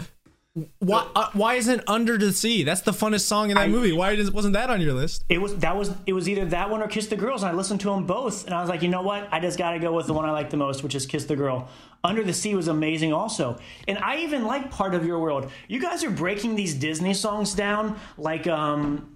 Why 0.79 1.05
uh, 1.15 1.29
why 1.33 1.55
isn't 1.55 1.81
Under 1.85 2.17
the 2.17 2.31
Sea? 2.31 2.63
That's 2.63 2.79
the 2.79 2.91
funnest 2.93 3.21
song 3.25 3.49
in 3.49 3.55
that 3.55 3.63
I- 3.63 3.67
movie. 3.67 3.91
Why 3.91 4.15
does, 4.15 4.31
wasn't 4.31 4.53
that 4.53 4.69
on 4.69 4.79
your 4.79 4.93
list? 4.93 5.25
It 5.27 5.39
was 5.41 5.53
that 5.57 5.75
was 5.75 5.91
it 6.05 6.13
was 6.13 6.29
either 6.29 6.45
that 6.45 6.69
one 6.69 6.81
or 6.81 6.87
Kiss 6.87 7.07
the 7.07 7.17
Girls, 7.17 7.43
and 7.43 7.51
I 7.51 7.55
listened 7.55 7.81
to 7.81 7.89
them 7.89 8.05
both, 8.05 8.45
and 8.45 8.53
I 8.53 8.61
was 8.61 8.69
like, 8.69 8.81
you 8.81 8.87
know 8.87 9.01
what? 9.01 9.27
I 9.33 9.41
just 9.41 9.57
got 9.57 9.71
to 9.71 9.79
go 9.79 9.91
with 9.93 10.07
the 10.07 10.13
one 10.13 10.23
I 10.23 10.31
like 10.31 10.49
the 10.49 10.57
most, 10.57 10.81
which 10.81 10.95
is 10.95 11.05
Kiss 11.05 11.25
the 11.25 11.35
Girl. 11.35 11.67
Under 12.05 12.23
the 12.23 12.33
Sea 12.33 12.55
was 12.55 12.69
amazing, 12.69 13.11
also, 13.11 13.57
and 13.87 13.97
I 13.97 14.19
even 14.19 14.45
like 14.45 14.71
Part 14.71 14.95
of 14.95 15.05
Your 15.05 15.19
World. 15.19 15.51
You 15.67 15.81
guys 15.81 16.05
are 16.05 16.09
breaking 16.11 16.55
these 16.55 16.73
Disney 16.73 17.13
songs 17.13 17.53
down 17.53 17.99
like 18.17 18.47
um 18.47 19.11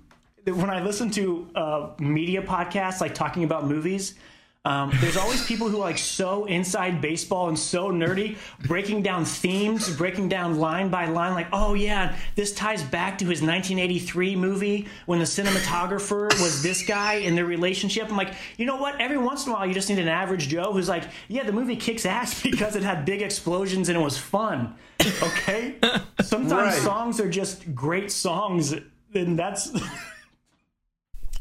when 0.45 0.69
I 0.69 0.81
listen 0.81 1.09
to 1.11 1.47
uh, 1.55 1.89
media 1.99 2.41
podcasts, 2.41 2.99
like 2.99 3.13
talking 3.13 3.43
about 3.45 3.65
movies. 3.67 4.15
Um, 4.65 4.91
there's 4.99 5.15
always 5.15 5.43
people 5.45 5.69
who 5.69 5.77
are 5.77 5.85
like 5.87 5.97
so 5.97 6.43
inside 6.43 6.99
baseball 6.99 7.47
and 7.47 7.57
so 7.57 7.91
nerdy, 7.91 8.37
breaking 8.67 9.01
down 9.01 9.23
themes, 9.23 9.89
breaking 9.95 10.27
down 10.27 10.57
line 10.59 10.89
by 10.89 11.05
line, 11.05 11.33
like, 11.33 11.47
oh 11.53 11.75
yeah, 11.75 12.13
this 12.35 12.53
ties 12.53 12.83
back 12.83 13.17
to 13.19 13.25
his 13.25 13.41
1983 13.41 14.35
movie 14.35 14.87
when 15.05 15.17
the 15.19 15.25
cinematographer 15.25 16.27
was 16.41 16.61
this 16.61 16.83
guy 16.85 17.13
in 17.15 17.35
their 17.35 17.45
relationship. 17.45 18.09
I'm 18.09 18.17
like, 18.17 18.33
you 18.57 18.65
know 18.65 18.75
what? 18.75 18.99
Every 18.99 19.17
once 19.17 19.45
in 19.45 19.53
a 19.53 19.55
while, 19.55 19.65
you 19.65 19.73
just 19.73 19.87
need 19.89 19.97
an 19.99 20.09
average 20.09 20.49
Joe 20.49 20.73
who's 20.73 20.89
like, 20.89 21.05
yeah, 21.29 21.43
the 21.43 21.53
movie 21.53 21.77
kicks 21.77 22.05
ass 22.05 22.43
because 22.43 22.75
it 22.75 22.83
had 22.83 23.05
big 23.05 23.21
explosions 23.21 23.87
and 23.87 23.97
it 23.97 24.01
was 24.01 24.17
fun. 24.17 24.75
Okay? 25.23 25.75
Sometimes 26.21 26.51
Right. 26.73 26.81
songs 26.83 27.21
are 27.21 27.29
just 27.29 27.73
great 27.73 28.11
songs, 28.11 28.75
and 29.13 29.39
that's. 29.39 29.71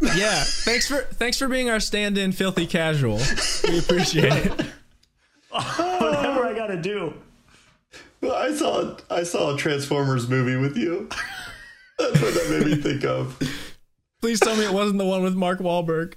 Yeah. 0.01 0.45
Thanks 0.45 0.87
for 0.87 0.99
thanks 0.99 1.39
for 1.39 1.49
being 1.49 1.71
our 1.71 1.81
stand-in, 1.81 2.33
filthy 2.33 2.67
casual. 2.67 3.21
We 3.69 3.79
appreciate 3.79 4.33
it. 4.33 4.51
whatever 5.51 6.47
I 6.47 6.53
gotta 6.55 6.81
do. 6.81 7.15
I 8.23 8.53
saw 8.55 8.97
I 9.11 9.23
saw 9.23 9.55
a 9.55 9.57
Transformers 9.59 10.29
movie 10.29 10.57
with 10.57 10.77
you. 10.77 11.09
That's 11.99 12.21
what 12.21 12.35
that 12.35 12.51
made 12.51 12.67
me 12.67 12.77
think 12.77 13.05
of. 13.05 13.39
Please 14.21 14.41
tell 14.41 14.57
me 14.57 14.65
it 14.65 14.73
wasn't 14.73 14.99
the 14.99 15.05
one 15.05 15.23
with 15.23 15.35
Mark 15.35 15.59
Wahlberg. 15.61 16.15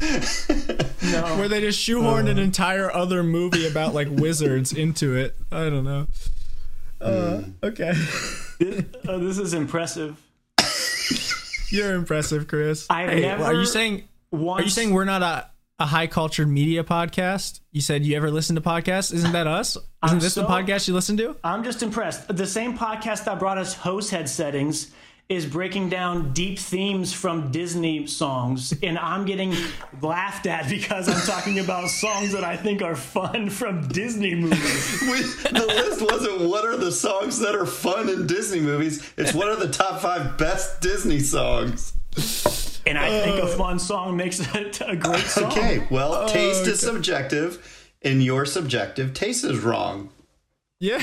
No. 0.00 1.36
Where 1.38 1.48
they 1.48 1.60
just 1.60 1.78
shoehorned 1.80 2.28
an 2.28 2.38
entire 2.38 2.92
other 2.92 3.22
movie 3.22 3.66
about 3.66 3.94
like 3.94 4.08
wizards 4.10 4.72
into 4.72 5.16
it. 5.16 5.36
I 5.50 5.70
don't 5.70 5.84
know. 5.84 6.06
Uh, 7.00 7.42
okay. 7.62 7.92
Uh, 9.06 9.18
this 9.18 9.38
is 9.38 9.54
impressive. 9.54 10.20
You're 11.70 11.94
impressive, 11.94 12.48
Chris. 12.48 12.86
I've 12.90 13.10
Hey, 13.10 13.20
never 13.22 13.44
Are 13.44 13.54
you 13.54 13.66
saying 13.66 14.04
Once, 14.30 14.60
Are 14.60 14.64
you 14.64 14.70
saying 14.70 14.92
we're 14.92 15.04
not 15.04 15.22
a, 15.22 15.50
a 15.78 15.86
high 15.86 16.06
cultured 16.06 16.48
media 16.48 16.84
podcast? 16.84 17.60
You 17.72 17.80
said 17.80 18.04
you 18.04 18.16
ever 18.16 18.30
listen 18.30 18.56
to 18.56 18.62
podcasts? 18.62 19.12
Isn't 19.12 19.32
that 19.32 19.46
us? 19.46 19.76
Isn't 19.76 19.86
I'm 20.02 20.18
this 20.18 20.34
the 20.34 20.44
podcast 20.44 20.88
you 20.88 20.94
listen 20.94 21.16
to? 21.18 21.36
I'm 21.42 21.64
just 21.64 21.82
impressed. 21.82 22.34
The 22.34 22.46
same 22.46 22.76
podcast 22.76 23.24
that 23.24 23.38
brought 23.38 23.58
us 23.58 23.74
host 23.74 24.10
head 24.10 24.28
settings 24.28 24.92
is 25.28 25.44
breaking 25.44 25.88
down 25.88 26.32
deep 26.32 26.58
themes 26.58 27.12
from 27.12 27.50
Disney 27.50 28.06
songs, 28.06 28.72
and 28.82 28.96
I'm 28.96 29.24
getting 29.24 29.54
laughed 30.00 30.46
at 30.46 30.68
because 30.68 31.08
I'm 31.08 31.20
talking 31.26 31.58
about 31.58 31.90
songs 31.90 32.32
that 32.32 32.44
I 32.44 32.56
think 32.56 32.80
are 32.80 32.94
fun 32.94 33.50
from 33.50 33.88
Disney 33.88 34.34
movies. 34.34 35.02
We, 35.06 35.22
the 35.22 35.66
list 35.66 36.02
wasn't 36.02 36.48
what 36.48 36.64
are 36.64 36.76
the 36.76 36.92
songs 36.92 37.38
that 37.40 37.54
are 37.54 37.66
fun 37.66 38.08
in 38.08 38.26
Disney 38.26 38.60
movies. 38.60 39.12
It's 39.16 39.34
what 39.34 39.48
are 39.48 39.56
the 39.56 39.68
top 39.68 40.00
five 40.00 40.36
best 40.36 40.80
Disney 40.80 41.20
songs. 41.20 41.92
And 42.86 42.96
I 42.96 43.20
think 43.20 43.38
a 43.38 43.44
uh, 43.44 43.56
fun 43.56 43.78
song 43.78 44.16
makes 44.16 44.40
it 44.54 44.80
a 44.80 44.96
great 44.96 45.24
song. 45.24 45.44
Okay, 45.52 45.86
well, 45.90 46.28
taste 46.28 46.66
is 46.66 46.80
subjective, 46.80 47.90
and 48.02 48.22
your 48.22 48.46
subjective 48.46 49.12
taste 49.12 49.44
is 49.44 49.58
wrong. 49.58 50.10
Yeah. 50.78 51.02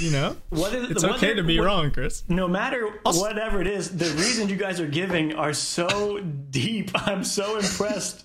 you 0.00 0.10
know? 0.10 0.36
What 0.48 0.74
is, 0.74 0.90
It's 0.90 1.02
whether- 1.04 1.14
okay 1.16 1.34
to 1.34 1.42
be 1.42 1.58
what- 1.58 1.66
wrong, 1.66 1.90
Chris. 1.92 2.24
No 2.28 2.48
matter 2.48 2.88
whatever 3.04 3.60
it 3.60 3.66
is, 3.68 3.96
the 3.96 4.06
reasons 4.16 4.50
you 4.50 4.56
guys 4.56 4.80
are 4.80 4.88
giving 4.88 5.34
are 5.34 5.52
so 5.52 6.18
deep. 6.20 6.90
I'm 6.94 7.22
so 7.24 7.56
impressed. 7.58 8.24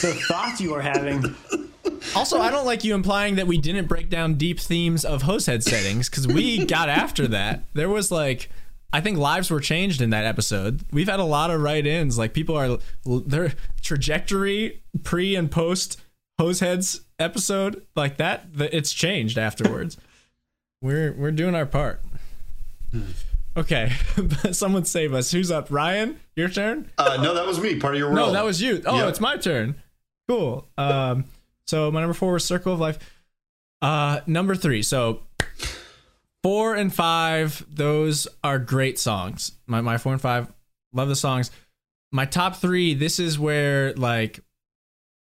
The 0.00 0.14
thoughts 0.14 0.60
you 0.60 0.74
are 0.74 0.80
having. 0.80 1.34
Also, 2.16 2.40
I 2.40 2.50
don't 2.50 2.64
like 2.66 2.84
you 2.84 2.94
implying 2.94 3.34
that 3.36 3.46
we 3.46 3.58
didn't 3.58 3.86
break 3.86 4.08
down 4.08 4.34
deep 4.34 4.58
themes 4.60 5.04
of 5.04 5.22
host 5.22 5.46
head 5.46 5.62
settings 5.62 6.08
because 6.08 6.26
we 6.26 6.64
got 6.66 6.88
after 6.88 7.26
that. 7.28 7.64
There 7.74 7.88
was 7.88 8.10
like, 8.10 8.50
I 8.92 9.00
think 9.00 9.18
lives 9.18 9.50
were 9.50 9.60
changed 9.60 10.00
in 10.00 10.10
that 10.10 10.24
episode. 10.24 10.84
We've 10.92 11.08
had 11.08 11.20
a 11.20 11.24
lot 11.24 11.50
of 11.50 11.60
write 11.60 11.86
ins. 11.86 12.16
Like 12.16 12.32
people 12.32 12.56
are, 12.56 12.78
their 13.04 13.52
trajectory 13.82 14.82
pre 15.02 15.34
and 15.36 15.50
post 15.50 16.00
hose 16.38 16.60
heads 16.60 17.00
episode 17.18 17.84
like 17.96 18.16
that, 18.18 18.46
it's 18.56 18.92
changed 18.92 19.38
afterwards. 19.38 19.96
We're 20.82 21.12
we're 21.14 21.30
doing 21.30 21.54
our 21.54 21.64
part. 21.64 22.02
Okay, 23.56 23.92
someone 24.52 24.84
save 24.84 25.14
us. 25.14 25.30
Who's 25.30 25.50
up? 25.50 25.68
Ryan, 25.70 26.20
your 26.36 26.48
turn. 26.50 26.90
Uh, 26.98 27.18
no, 27.22 27.32
that 27.34 27.46
was 27.46 27.58
me. 27.60 27.78
Part 27.80 27.94
of 27.94 27.98
your 28.00 28.08
role. 28.08 28.26
No, 28.26 28.32
that 28.32 28.44
was 28.44 28.60
you. 28.60 28.82
Oh, 28.84 28.96
Yep. 28.98 29.08
it's 29.08 29.20
my 29.20 29.36
turn. 29.38 29.76
Cool. 30.28 30.66
Um, 30.76 31.24
so 31.66 31.90
my 31.90 32.00
number 32.00 32.12
four 32.14 32.32
was 32.34 32.44
Circle 32.44 32.74
of 32.74 32.80
Life. 32.80 32.98
Uh, 33.80 34.20
number 34.26 34.54
three. 34.54 34.82
So 34.82 35.22
four 36.42 36.74
and 36.74 36.92
five, 36.94 37.64
those 37.72 38.26
are 38.42 38.58
great 38.58 38.98
songs. 38.98 39.52
My 39.66 39.80
my 39.80 39.96
four 39.98 40.12
and 40.12 40.20
five, 40.20 40.52
love 40.92 41.08
the 41.08 41.16
songs. 41.16 41.50
My 42.12 42.26
top 42.26 42.56
three. 42.56 42.92
This 42.92 43.18
is 43.18 43.38
where 43.38 43.94
like 43.94 44.40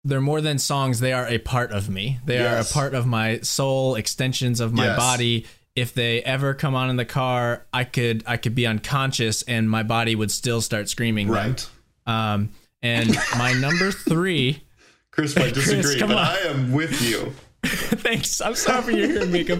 they're 0.05 0.21
more 0.21 0.39
than 0.39 0.57
songs. 0.59 0.99
They 1.01 1.11
are 1.11 1.27
a 1.27 1.37
part 1.39 1.71
of 1.71 1.89
me. 1.89 2.19
They 2.25 2.37
are 2.39 2.57
a 2.59 2.63
part 2.63 2.93
of 2.93 3.05
my 3.05 3.39
soul, 3.39 3.95
extensions 3.95 4.59
of 4.61 4.71
my 4.71 4.85
Yes. 4.85 4.97
body. 4.97 5.45
If 5.75 5.93
they 5.93 6.21
ever 6.23 6.53
come 6.53 6.73
on 6.75 6.89
in 6.89 6.95
the 6.95 7.03
car, 7.05 7.65
I 7.73 7.83
could 7.83 8.23
I 8.25 8.37
could 8.37 8.55
be 8.55 8.65
unconscious 8.65 9.41
and 9.41 9.69
my 9.69 9.83
body 9.83 10.15
would 10.15 10.31
still 10.31 10.61
start 10.61 10.87
screaming. 10.87 11.27
them. 11.27 11.35
right. 11.35 11.69
Um, 12.05 12.49
and 12.81 13.13
my 13.37 13.51
number 13.53 13.91
three. 13.91 14.61
Chris 15.11 15.35
might 15.35 15.53
Chris, 15.53 15.65
disagree, 15.69 15.99
come 15.99 16.09
but 16.09 16.17
on. 16.17 16.25
I 16.27 16.37
am 16.49 16.71
with 16.71 17.01
you. 17.01 17.33
Thanks. 17.65 18.41
I'm 18.41 18.53
sorry 18.55 18.81
for 18.83 18.91
your 18.91 19.07
hearing, 19.07 19.31
Mika. 19.31 19.59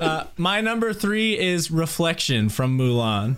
Uh, 0.00 0.24
my 0.36 0.60
number 0.60 0.92
three 0.92 1.38
is 1.38 1.70
Reflection 1.70 2.48
from 2.48 2.76
Mulan. 2.76 3.36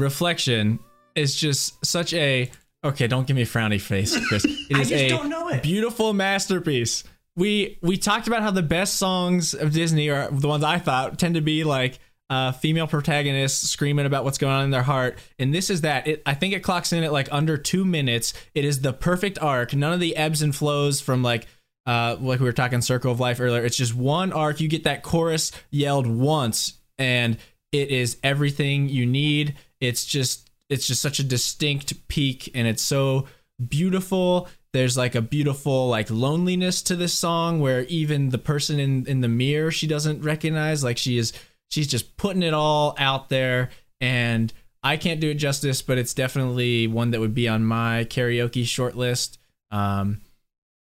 Reflection 0.00 0.78
is 1.14 1.34
just 1.36 1.84
such 1.84 2.12
a 2.14 2.50
okay. 2.84 3.06
Don't 3.06 3.26
give 3.26 3.36
me 3.36 3.42
a 3.42 3.46
frowny 3.46 3.80
face, 3.80 4.16
Chris. 4.28 4.44
It 4.70 4.76
I 4.76 4.80
just 4.80 4.92
a 4.92 5.08
don't 5.08 5.28
know 5.28 5.48
it. 5.48 5.62
beautiful 5.62 6.12
masterpiece. 6.12 7.02
We 7.36 7.78
we 7.82 7.96
talked 7.96 8.26
about 8.28 8.42
how 8.42 8.50
the 8.50 8.62
best 8.62 8.96
songs 8.96 9.54
of 9.54 9.72
Disney 9.72 10.10
are 10.10 10.30
the 10.30 10.48
ones 10.48 10.62
I 10.64 10.78
thought 10.78 11.18
tend 11.18 11.34
to 11.34 11.40
be 11.40 11.64
like 11.64 11.98
uh, 12.28 12.52
female 12.52 12.86
protagonists 12.86 13.68
screaming 13.70 14.06
about 14.06 14.22
what's 14.24 14.38
going 14.38 14.52
on 14.52 14.64
in 14.64 14.70
their 14.70 14.82
heart, 14.84 15.18
and 15.38 15.52
this 15.52 15.68
is 15.70 15.80
that. 15.80 16.06
It, 16.06 16.22
I 16.24 16.34
think 16.34 16.54
it 16.54 16.60
clocks 16.60 16.92
in 16.92 17.02
at 17.02 17.12
like 17.12 17.28
under 17.32 17.56
two 17.56 17.84
minutes. 17.84 18.32
It 18.54 18.64
is 18.64 18.80
the 18.82 18.92
perfect 18.92 19.38
arc. 19.40 19.74
None 19.74 19.92
of 19.92 19.98
the 20.00 20.16
ebbs 20.16 20.40
and 20.40 20.54
flows 20.54 21.00
from 21.00 21.22
like 21.24 21.46
uh, 21.86 22.16
like 22.20 22.38
we 22.38 22.46
were 22.46 22.52
talking 22.52 22.80
Circle 22.82 23.10
of 23.10 23.18
Life 23.18 23.40
earlier. 23.40 23.64
It's 23.64 23.76
just 23.76 23.94
one 23.94 24.32
arc. 24.32 24.60
You 24.60 24.68
get 24.68 24.84
that 24.84 25.02
chorus 25.02 25.50
yelled 25.70 26.06
once, 26.06 26.74
and 26.98 27.36
it 27.72 27.88
is 27.90 28.18
everything 28.22 28.88
you 28.88 29.06
need. 29.06 29.56
It's 29.80 30.04
just 30.04 30.50
it's 30.68 30.86
just 30.86 31.02
such 31.02 31.18
a 31.18 31.24
distinct 31.24 32.06
peak, 32.08 32.50
and 32.54 32.66
it's 32.66 32.82
so 32.82 33.26
beautiful. 33.68 34.48
There's 34.72 34.96
like 34.96 35.14
a 35.14 35.22
beautiful 35.22 35.88
like 35.88 36.10
loneliness 36.10 36.82
to 36.82 36.96
this 36.96 37.12
song 37.12 37.60
where 37.60 37.82
even 37.84 38.30
the 38.30 38.38
person 38.38 38.78
in 38.78 39.06
in 39.06 39.20
the 39.20 39.28
mirror 39.28 39.70
she 39.70 39.86
doesn't 39.86 40.22
recognize. 40.22 40.84
Like 40.84 40.98
she 40.98 41.18
is 41.18 41.32
she's 41.70 41.88
just 41.88 42.16
putting 42.16 42.42
it 42.42 42.54
all 42.54 42.94
out 42.98 43.28
there, 43.28 43.70
and 44.00 44.52
I 44.82 44.96
can't 44.96 45.20
do 45.20 45.30
it 45.30 45.34
justice, 45.34 45.82
but 45.82 45.98
it's 45.98 46.14
definitely 46.14 46.86
one 46.86 47.10
that 47.10 47.20
would 47.20 47.34
be 47.34 47.48
on 47.48 47.64
my 47.64 48.06
karaoke 48.08 48.64
short 48.64 48.96
list. 48.96 49.38
Um, 49.70 50.20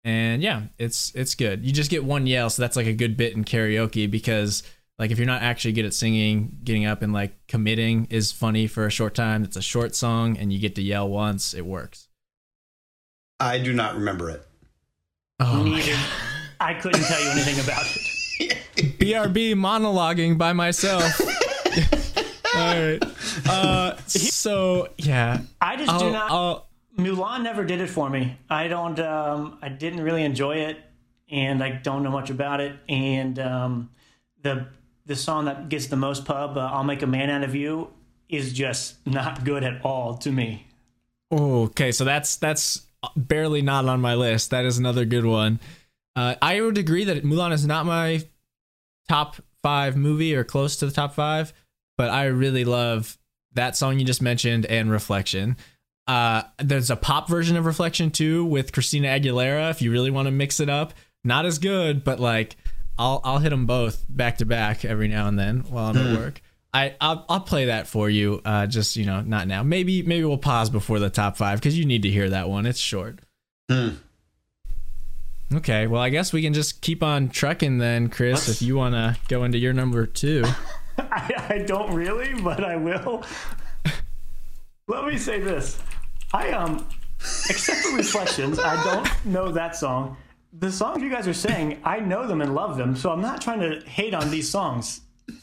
and 0.03 0.41
yeah, 0.41 0.63
it's 0.77 1.13
it's 1.15 1.35
good. 1.35 1.65
You 1.65 1.73
just 1.73 1.91
get 1.91 2.03
one 2.03 2.25
yell, 2.25 2.49
so 2.49 2.61
that's 2.61 2.77
like 2.77 2.87
a 2.87 2.93
good 2.93 3.17
bit 3.17 3.33
in 3.33 3.43
karaoke 3.43 4.09
because 4.09 4.63
like 4.99 5.11
if 5.11 5.17
you're 5.17 5.25
not 5.25 5.41
actually 5.41 5.71
good 5.71 5.85
at 5.85 5.93
singing, 5.93 6.57
getting 6.63 6.85
up 6.85 7.01
and 7.01 7.13
like 7.13 7.47
committing 7.47 8.05
is 8.09 8.33
funny 8.33 8.67
for 8.67 8.85
a 8.85 8.91
short 8.91 9.15
time. 9.15 9.43
It's 9.45 9.55
a 9.55 9.61
short 9.61 9.95
song, 9.95 10.37
and 10.37 10.51
you 10.51 10.59
get 10.59 10.75
to 10.75 10.81
yell 10.81 11.07
once. 11.07 11.53
It 11.53 11.65
works. 11.65 12.09
I 13.39 13.57
do 13.59 13.71
not 13.71 13.95
remember 13.95 14.29
it. 14.29 14.45
Oh, 15.39 15.63
Neither. 15.63 15.97
I 16.59 16.73
couldn't 16.73 17.01
tell 17.03 17.23
you 17.23 17.29
anything 17.29 17.59
about 17.63 17.85
it. 17.85 18.57
BRB 18.99 19.53
monologuing 19.53 20.37
by 20.37 20.51
myself. 20.51 21.19
All 22.55 22.61
right. 22.61 22.99
Uh, 23.47 23.95
so 24.07 24.89
yeah, 24.97 25.41
I 25.61 25.77
just 25.77 25.89
I'll, 25.89 25.99
do 25.99 26.11
not. 26.11 26.31
I'll, 26.31 26.67
Mulan 26.97 27.43
never 27.43 27.63
did 27.63 27.79
it 27.79 27.87
for 27.87 28.09
me. 28.09 28.37
I 28.49 28.67
don't. 28.67 28.99
Um, 28.99 29.59
I 29.61 29.69
didn't 29.69 30.01
really 30.01 30.23
enjoy 30.25 30.57
it, 30.57 30.77
and 31.31 31.63
I 31.63 31.69
don't 31.69 32.03
know 32.03 32.11
much 32.11 32.29
about 32.29 32.59
it. 32.59 32.75
And 32.89 33.39
um, 33.39 33.91
the 34.41 34.67
the 35.09 35.15
song 35.15 35.45
that 35.45 35.69
gets 35.69 35.87
the 35.87 35.95
most 35.95 36.23
pub, 36.23 36.55
uh, 36.55 36.69
"I'll 36.71 36.83
Make 36.83 37.01
a 37.01 37.07
Man 37.07 37.31
Out 37.31 37.43
of 37.43 37.55
You," 37.55 37.89
is 38.29 38.53
just 38.53 39.05
not 39.07 39.43
good 39.43 39.63
at 39.63 39.83
all 39.83 40.15
to 40.19 40.31
me. 40.31 40.67
Oh, 41.31 41.63
okay, 41.63 41.91
so 41.91 42.05
that's 42.05 42.37
that's 42.37 42.85
barely 43.15 43.63
not 43.63 43.85
on 43.85 43.99
my 43.99 44.13
list. 44.13 44.51
That 44.51 44.65
is 44.65 44.77
another 44.77 45.05
good 45.05 45.25
one. 45.25 45.59
Uh, 46.15 46.35
I 46.41 46.61
would 46.61 46.77
agree 46.77 47.03
that 47.05 47.23
Mulan 47.23 47.51
is 47.51 47.65
not 47.65 47.87
my 47.87 48.23
top 49.07 49.37
five 49.63 49.97
movie 49.97 50.35
or 50.35 50.43
close 50.43 50.75
to 50.77 50.85
the 50.85 50.91
top 50.91 51.15
five, 51.15 51.53
but 51.97 52.09
I 52.09 52.25
really 52.25 52.63
love 52.63 53.17
that 53.53 53.75
song 53.75 53.97
you 53.97 54.05
just 54.05 54.21
mentioned 54.21 54.67
and 54.67 54.91
Reflection. 54.91 55.57
Uh, 56.05 56.43
there's 56.59 56.91
a 56.91 56.95
pop 56.95 57.27
version 57.27 57.57
of 57.57 57.65
Reflection 57.65 58.11
too 58.11 58.45
with 58.45 58.71
Christina 58.73 59.07
Aguilera. 59.07 59.71
If 59.71 59.81
you 59.81 59.91
really 59.91 60.11
want 60.11 60.27
to 60.27 60.31
mix 60.31 60.59
it 60.59 60.69
up, 60.69 60.93
not 61.23 61.45
as 61.45 61.57
good, 61.57 62.03
but 62.03 62.19
like 62.19 62.57
I'll 62.99 63.21
I'll 63.23 63.39
hit 63.39 63.49
them 63.49 63.65
both 63.65 64.05
back 64.09 64.37
to 64.39 64.45
back 64.45 64.83
every 64.83 65.07
now 65.07 65.27
and 65.27 65.39
then 65.39 65.61
while 65.69 65.85
I'm 65.85 65.97
at 65.97 66.19
work. 66.19 66.41
I 66.73 66.95
I'll, 66.99 67.25
I'll 67.29 67.39
play 67.39 67.65
that 67.65 67.87
for 67.87 68.09
you. 68.09 68.41
Uh, 68.43 68.67
just 68.67 68.97
you 68.97 69.05
know, 69.05 69.21
not 69.21 69.47
now. 69.47 69.63
Maybe 69.63 70.03
maybe 70.03 70.25
we'll 70.25 70.37
pause 70.37 70.69
before 70.69 70.99
the 70.99 71.09
top 71.09 71.37
five 71.37 71.59
because 71.59 71.79
you 71.79 71.85
need 71.85 72.03
to 72.03 72.09
hear 72.09 72.29
that 72.29 72.49
one. 72.49 72.65
It's 72.65 72.77
short. 72.77 73.19
Hmm. 73.71 73.89
Okay, 75.51 75.87
well 75.87 76.01
I 76.01 76.09
guess 76.09 76.33
we 76.33 76.41
can 76.41 76.53
just 76.53 76.81
keep 76.81 77.01
on 77.01 77.29
trucking 77.29 77.77
then, 77.79 78.09
Chris. 78.09 78.49
If 78.49 78.61
you 78.61 78.75
want 78.75 78.93
to 78.93 79.17
go 79.29 79.45
into 79.45 79.57
your 79.57 79.73
number 79.73 80.05
two. 80.05 80.43
I, 80.97 81.45
I 81.49 81.57
don't 81.65 81.93
really, 81.93 82.33
but 82.41 82.63
I 82.63 82.75
will. 82.75 83.23
Let 84.87 85.05
me 85.05 85.17
say 85.17 85.39
this: 85.39 85.79
I 86.33 86.51
um, 86.51 86.85
except 87.49 87.79
for 87.79 87.95
reflections, 87.95 88.59
I 88.59 88.83
don't 88.83 89.25
know 89.25 89.51
that 89.51 89.77
song. 89.77 90.17
The 90.51 90.71
songs 90.71 91.01
you 91.03 91.09
guys 91.09 91.27
are 91.27 91.33
saying, 91.33 91.79
I 91.83 91.99
know 91.99 92.25
them 92.27 92.41
and 92.41 92.55
love 92.55 92.77
them, 92.77 92.95
so 92.95 93.11
I'm 93.11 93.21
not 93.21 93.41
trying 93.41 93.59
to 93.61 93.81
hate 93.87 94.13
on 94.13 94.31
these 94.31 94.49
songs. 94.49 95.01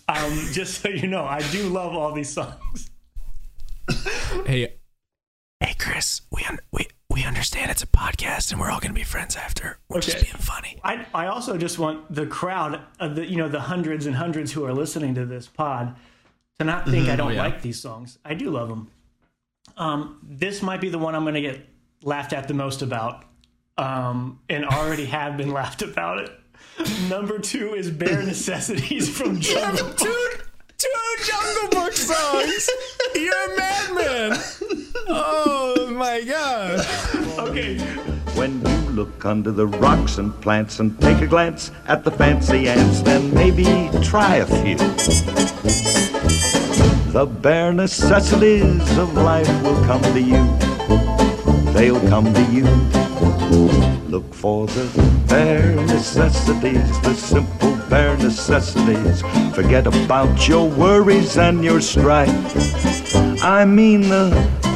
Um, 0.09 0.33
just 0.53 0.81
so 0.83 0.89
you 0.89 1.07
know, 1.07 1.25
I 1.25 1.41
do 1.53 1.69
love 1.69 1.95
all 1.95 2.13
these 2.13 2.33
songs. 2.33 2.91
Hey, 4.47 4.75
hey, 5.61 5.75
Chris. 5.79 6.23
We 6.33 6.43
un- 6.49 6.59
we 6.73 6.87
we 7.09 7.25
understand 7.25 7.71
it's 7.71 7.83
a 7.83 7.87
podcast 7.87 8.51
and 8.51 8.61
we're 8.61 8.71
all 8.71 8.81
gonna 8.81 8.95
be 8.95 9.05
friends 9.05 9.37
after. 9.37 9.79
We're 9.89 10.01
just 10.01 10.17
being 10.21 10.35
funny. 10.35 10.81
I, 10.83 11.07
I 11.15 11.27
also 11.29 11.57
just 11.57 11.79
want 11.79 12.13
the 12.13 12.27
crowd, 12.27 12.81
of 12.99 13.15
the 13.15 13.25
you 13.25 13.37
know, 13.37 13.49
the 13.49 13.61
hundreds 13.61 14.07
and 14.07 14.17
hundreds 14.17 14.53
who 14.53 14.65
are 14.65 14.75
listening 14.75 15.15
to 15.15 15.25
this 15.25 15.47
pod, 15.47 15.95
to 16.59 16.65
not 16.65 16.87
think 16.89 17.09
I 17.09 17.15
don't 17.17 17.29
Oh, 17.31 17.35
yeah. 17.35 17.43
like 17.43 17.63
these 17.63 17.81
songs. 17.81 18.19
I 18.25 18.35
do 18.35 18.51
love 18.51 18.69
them. 18.69 18.91
Um, 19.77 20.19
this 20.23 20.63
might 20.63 20.81
be 20.81 20.89
the 20.89 20.99
one 20.99 21.15
I'm 21.15 21.23
going 21.25 21.35
to 21.35 21.41
get 21.41 21.67
laughed 22.03 22.33
at 22.33 22.49
the 22.49 22.55
most 22.55 22.83
about, 22.83 23.25
um, 23.79 24.39
and 24.49 24.65
already 24.65 25.07
have 25.07 25.37
been 25.37 25.53
laughed 25.53 25.83
about 25.83 26.19
it. 26.19 26.31
Number 27.09 27.39
two 27.39 27.75
is 27.75 27.91
Bare 27.91 28.23
Necessities 28.23 29.09
from 29.09 29.41
Jungle 29.41 29.87
Book. 29.87 29.97
two 29.99 30.29
two 30.79 30.89
Jungle 31.25 31.81
Book 31.81 31.93
songs. 31.95 32.71
You're 33.15 33.53
a 33.53 33.57
madman. 33.57 34.39
Oh 35.09 35.89
my 35.93 36.21
god. 36.23 36.87
Okay, 37.49 37.79
When 38.35 38.61
you 38.61 38.77
look 38.91 39.25
under 39.25 39.53
the 39.53 39.67
rocks 39.67 40.19
and 40.19 40.39
plants 40.43 40.81
and 40.81 40.99
take 41.01 41.21
a 41.23 41.27
glance 41.27 41.71
at 41.87 42.03
the 42.05 42.11
fancy 42.11 42.69
ants, 42.69 43.03
then 43.03 43.33
maybe 43.33 43.65
try 44.03 44.37
a 44.37 44.47
few. 44.47 44.77
The 47.13 47.25
bare 47.27 47.73
necessities 47.73 48.99
of 48.99 49.15
life 49.15 49.49
will 49.63 49.83
come 49.87 50.03
to 50.03 50.21
you. 50.21 50.45
They'll 51.73 52.01
come 52.09 52.33
to 52.35 52.43
you. 52.53 52.65
Look 53.51 54.35
for 54.35 54.67
the 54.67 55.25
bare 55.29 55.75
necessities, 55.77 57.01
the 57.03 57.15
simple 57.15 57.77
bare 57.89 58.17
necessities. 58.19 59.23
Forget 59.55 59.87
about 59.87 60.49
your 60.49 60.69
worries 60.69 61.37
and 61.39 61.63
your 61.65 61.81
strife. 61.81 62.29
I 63.45 63.65
mean 63.65 64.03
the 64.03 64.31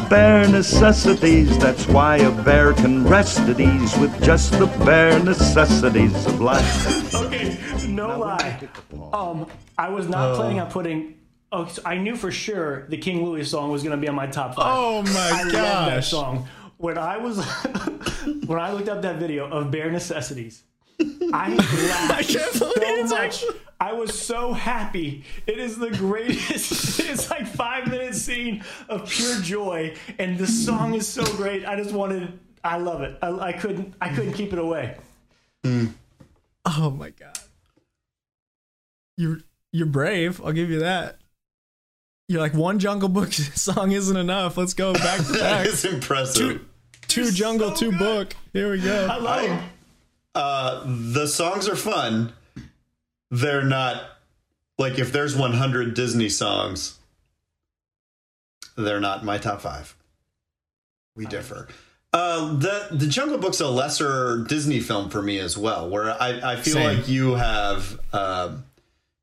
bare 0.09 0.47
necessities. 0.49 1.59
That's 1.59 1.87
why 1.89 2.19
a 2.19 2.31
bear 2.45 2.73
can 2.75 3.05
rest 3.07 3.41
at 3.41 3.59
ease 3.61 3.97
with 3.99 4.23
just 4.23 4.53
the 4.53 4.67
bare 4.85 5.19
necessities 5.19 6.27
of 6.27 6.41
life. 6.41 7.15
Okay, 7.15 7.59
no 7.89 8.19
lie. 8.19 8.69
Um, 9.13 9.47
I 9.79 9.89
was 9.89 10.09
not 10.09 10.33
Oh. 10.33 10.37
planning 10.37 10.61
on 10.61 10.71
putting. 10.71 11.15
Oh, 11.53 11.67
so 11.67 11.83
I 11.85 11.97
knew 11.99 12.15
for 12.15 12.31
sure 12.31 12.87
the 12.89 12.97
King 12.97 13.25
Louis 13.25 13.45
song 13.45 13.73
was 13.73 13.83
going 13.83 13.97
to 13.97 14.01
be 14.01 14.07
on 14.09 14.15
my 14.15 14.29
top 14.29 14.55
five. 14.55 14.67
Oh 14.69 15.03
my 15.03 15.31
I 15.35 15.43
love 15.43 15.53
that 15.53 15.95
gosh. 15.97 16.09
song. 16.11 16.47
When 16.81 16.97
I 16.97 17.19
was 17.19 17.45
when 18.47 18.59
I 18.59 18.73
looked 18.73 18.89
up 18.89 19.03
that 19.03 19.17
video 19.17 19.47
of 19.49 19.71
bare 19.71 19.91
necessities, 19.91 20.63
I 20.99 21.55
laughed 21.55 22.13
I 22.13 22.23
so 22.23 22.73
much. 22.77 23.13
actually- 23.13 23.57
I 23.83 23.93
was 23.95 24.19
so 24.19 24.53
happy. 24.53 25.25
It 25.47 25.59
is 25.59 25.79
the 25.79 25.91
greatest. 25.91 27.01
it's 27.01 27.31
like 27.31 27.47
five 27.47 27.87
minute 27.89 28.15
scene 28.15 28.63
of 28.91 29.09
pure 29.09 29.37
joy, 29.41 29.95
and 30.19 30.37
the 30.39 30.47
song 30.47 30.95
is 30.95 31.07
so 31.09 31.25
great. 31.37 31.65
I 31.67 31.77
just 31.77 31.93
wanted. 31.95 32.39
I 32.63 32.77
love 32.77 33.01
it. 33.03 33.17
I, 33.23 33.29
I 33.31 33.53
couldn't. 33.53 33.95
I 34.01 34.11
couldn't 34.15 34.33
keep 34.35 34.53
it 34.53 34.59
away. 34.59 34.97
Hmm. 35.65 35.87
Oh 36.67 36.91
my 36.91 37.11
god. 37.11 37.39
You're 39.17 39.41
you're 39.73 39.87
brave. 39.87 40.41
I'll 40.45 40.53
give 40.53 40.71
you 40.71 40.81
that. 40.81 41.19
You're 42.29 42.41
like 42.41 42.55
one 42.55 42.79
Jungle 42.79 43.09
Book 43.09 43.33
song 43.33 43.93
isn't 43.93 44.17
enough. 44.17 44.57
Let's 44.57 44.75
go 44.75 44.93
back 44.93 45.19
to 45.19 45.33
That 45.33 45.41
back. 45.41 45.67
is 45.67 45.85
impressive. 45.85 46.59
Two 46.61 46.67
Jungle, 47.33 47.73
two 47.73 47.93
Book. 47.93 48.35
Here 48.53 48.71
we 48.71 48.81
I 48.81 48.85
go. 48.85 49.07
love 49.07 49.25
I- 49.27 49.43
it. 49.45 49.63
Uh, 50.35 50.85
the 50.87 51.27
songs 51.27 51.69
are 51.69 51.75
fun. 51.77 52.33
They're 53.33 53.65
not 53.65 54.03
like 54.79 54.99
if 54.99 55.13
there's 55.13 55.37
100 55.37 55.95
Disney 55.95 56.29
songs, 56.29 56.99
they're 58.77 59.01
not 59.01 59.25
my 59.25 59.39
top 59.39 59.61
five. 59.61 59.95
We 61.17 61.27
differ. 61.27 61.69
Uh, 62.13 62.55
the 62.57 62.89
the 62.93 63.07
Jungle 63.07 63.39
Book's 63.39 63.61
a 63.61 63.69
lesser 63.69 64.45
Disney 64.49 64.81
film 64.81 65.11
for 65.11 65.23
me 65.23 65.39
as 65.39 65.57
well, 65.59 65.89
where 65.89 66.11
I, 66.11 66.53
I 66.53 66.57
feel 66.57 66.75
Same. 66.75 66.99
like 66.99 67.09
you 67.09 67.35
have 67.35 68.01
um, 68.13 68.65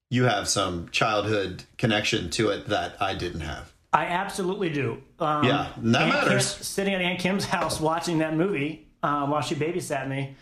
you 0.10 0.24
have 0.26 0.48
some 0.48 0.88
childhood 0.90 1.64
connection 1.78 2.30
to 2.32 2.50
it 2.50 2.68
that 2.68 3.02
I 3.02 3.14
didn't 3.14 3.42
have. 3.42 3.72
I 3.94 4.06
absolutely 4.06 4.70
do. 4.70 5.02
Um, 5.20 5.44
Yeah, 5.46 5.70
that 5.78 6.02
Aunt 6.04 6.14
matters. 6.14 6.54
Kim- 6.56 6.64
sitting 6.64 6.94
at 6.94 7.02
Aunt 7.02 7.20
Kim's 7.20 7.46
house 7.56 7.80
watching 7.80 8.20
that 8.20 8.36
movie 8.36 8.88
um, 9.04 9.30
while 9.32 9.42
she 9.42 9.56
babysat 9.56 10.08
me. 10.08 10.36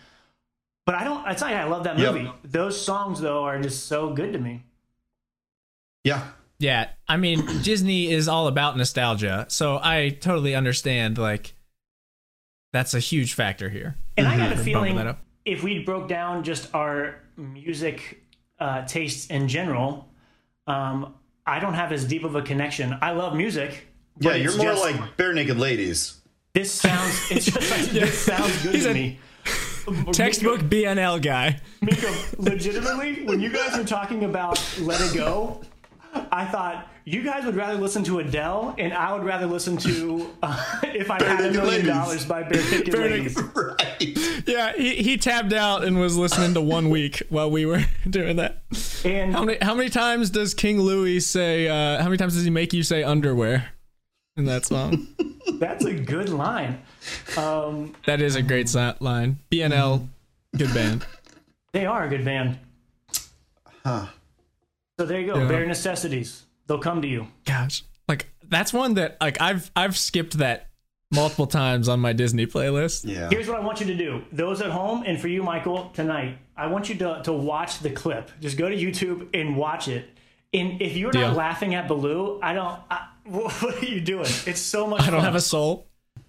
But 0.84 0.94
I 0.96 1.04
don't. 1.04 1.26
I 1.26 1.34
tell 1.34 1.48
you, 1.48 1.56
I 1.56 1.64
love 1.64 1.84
that 1.84 1.98
Yep. 1.98 2.14
movie. 2.14 2.30
Those 2.44 2.80
songs 2.80 3.20
though 3.20 3.42
are 3.44 3.60
just 3.60 3.86
so 3.86 4.12
good 4.12 4.32
to 4.34 4.38
me. 4.38 4.62
Yeah, 6.04 6.22
Yeah, 6.58 6.88
I 7.08 7.16
mean 7.16 7.44
Disney 7.62 8.12
is 8.12 8.28
all 8.28 8.46
about 8.46 8.76
nostalgia, 8.76 9.46
so 9.48 9.80
I 9.82 10.10
totally 10.20 10.54
understand. 10.54 11.18
Like, 11.18 11.54
that's 12.72 12.94
a 12.94 13.00
huge 13.00 13.34
factor 13.34 13.68
here. 13.68 13.96
And 14.16 14.28
I 14.28 14.36
got 14.36 14.52
a 14.52 14.56
feeling 14.56 14.96
that 14.96 15.06
up. 15.08 15.18
if 15.44 15.62
we 15.64 15.80
broke 15.80 16.08
down 16.08 16.44
just 16.44 16.72
our 16.74 17.16
music 17.36 18.22
uh, 18.60 18.84
tastes 18.86 19.26
in 19.26 19.48
general, 19.48 20.08
um, 20.68 21.14
I 21.46 21.58
don't 21.60 21.74
have 21.74 21.92
as 21.92 22.04
deep 22.04 22.24
of 22.24 22.34
a 22.34 22.42
connection. 22.42 22.96
I 23.00 23.12
love 23.12 23.34
music. 23.36 23.86
yeah, 24.18 24.34
you're 24.34 24.56
more 24.56 24.72
just- 24.72 24.82
like 24.82 25.16
Barenaked 25.16 25.58
Ladies. 25.58 26.18
this 26.54 26.72
sounds. 26.72 27.30
It's 27.30 27.46
just 27.52 27.70
like 27.70 27.86
this 27.90 28.18
sounds 28.18 28.62
good 28.62 28.74
He's 28.74 28.84
to 28.84 28.90
a 28.90 28.94
me. 28.94 29.18
Textbook 30.12 30.60
BNL 30.62 31.22
guy. 31.22 31.60
Miko, 31.80 32.12
legitimately, 32.38 33.24
when 33.24 33.40
you 33.40 33.50
guys 33.50 33.76
were 33.78 33.84
talking 33.84 34.24
about 34.24 34.60
Let 34.80 35.00
It 35.00 35.14
Go, 35.14 35.60
I 36.32 36.44
thought 36.46 36.88
you 37.08 37.22
guys 37.22 37.44
would 37.44 37.54
rather 37.54 37.78
listen 37.80 38.02
to 38.04 38.18
Adele, 38.18 38.74
and 38.78 38.92
I 38.92 39.12
would 39.14 39.22
rather 39.24 39.46
listen 39.46 39.76
to 39.78 40.28
uh, 40.42 40.80
If 40.82 41.08
I 41.10 41.22
Had 41.22 41.38
a 41.44 41.50
Million 41.52 41.66
Ladies. 41.68 41.86
Dollars 41.86 42.26
by 42.26 42.42
Barenaked 42.42 42.92
Bare 42.92 43.10
Ladies. 43.10 43.38
Right. 43.54 44.18
Yeah, 44.48 44.72
he, 44.76 44.96
he 44.96 45.16
tabbed 45.16 45.52
out 45.52 45.84
and 45.84 45.98
was 45.98 46.16
listening 46.16 46.54
to 46.54 46.60
one 46.60 46.90
week 46.90 47.22
while 47.30 47.50
we 47.50 47.64
were 47.64 47.84
doing 48.10 48.36
that. 48.36 48.62
And 49.04 49.32
How 49.32 49.44
many 49.44 49.58
how 49.62 49.74
many 49.74 49.88
times 49.88 50.30
does 50.30 50.52
King 50.54 50.80
Louis 50.80 51.20
say? 51.20 51.68
Uh, 51.68 51.98
how 51.98 52.04
many 52.06 52.16
times 52.16 52.34
does 52.34 52.44
he 52.44 52.50
make 52.50 52.72
you 52.72 52.82
say 52.82 53.02
underwear 53.02 53.70
in 54.36 54.44
that 54.46 54.66
song? 54.66 55.06
that's 55.54 55.84
a 55.84 55.94
good 55.94 56.28
line. 56.28 56.82
Um, 57.36 57.94
that 58.06 58.20
is 58.20 58.34
a 58.36 58.42
great 58.42 58.72
line. 59.00 59.38
BNL, 59.50 60.08
good 60.56 60.74
band. 60.74 61.06
they 61.72 61.86
are 61.86 62.04
a 62.04 62.08
good 62.08 62.24
band. 62.24 62.58
Huh. 63.84 64.06
So 64.98 65.06
there 65.06 65.20
you 65.20 65.32
go. 65.32 65.38
Yeah. 65.38 65.48
Bare 65.48 65.66
necessities. 65.66 66.45
They'll 66.66 66.78
come 66.78 67.02
to 67.02 67.08
you. 67.08 67.28
Gosh, 67.44 67.84
like 68.08 68.26
that's 68.48 68.72
one 68.72 68.94
that 68.94 69.16
like 69.20 69.40
I've 69.40 69.70
I've 69.76 69.96
skipped 69.96 70.38
that 70.38 70.70
multiple 71.12 71.46
times 71.46 71.88
on 71.88 72.00
my 72.00 72.12
Disney 72.12 72.46
playlist. 72.46 73.04
Yeah. 73.04 73.28
Here's 73.30 73.48
what 73.48 73.58
I 73.58 73.64
want 73.64 73.80
you 73.80 73.86
to 73.86 73.96
do. 73.96 74.24
Those 74.32 74.60
at 74.60 74.70
home, 74.70 75.04
and 75.06 75.20
for 75.20 75.28
you, 75.28 75.42
Michael, 75.42 75.90
tonight, 75.94 76.38
I 76.56 76.66
want 76.66 76.88
you 76.88 76.96
to, 76.96 77.22
to 77.24 77.32
watch 77.32 77.78
the 77.80 77.90
clip. 77.90 78.30
Just 78.40 78.56
go 78.56 78.68
to 78.68 78.76
YouTube 78.76 79.28
and 79.34 79.56
watch 79.56 79.88
it. 79.88 80.08
And 80.52 80.80
if 80.80 80.96
you're 80.96 81.10
Deal. 81.10 81.28
not 81.28 81.36
laughing 81.36 81.74
at 81.74 81.88
Baloo, 81.88 82.40
I 82.42 82.54
don't. 82.54 82.80
I, 82.90 83.08
what 83.24 83.82
are 83.82 83.84
you 83.84 84.00
doing? 84.00 84.26
It's 84.46 84.60
so 84.60 84.86
much. 84.86 85.02
I 85.02 85.06
don't 85.06 85.16
fun. 85.16 85.24
have 85.24 85.34
a 85.34 85.40
soul. 85.40 85.88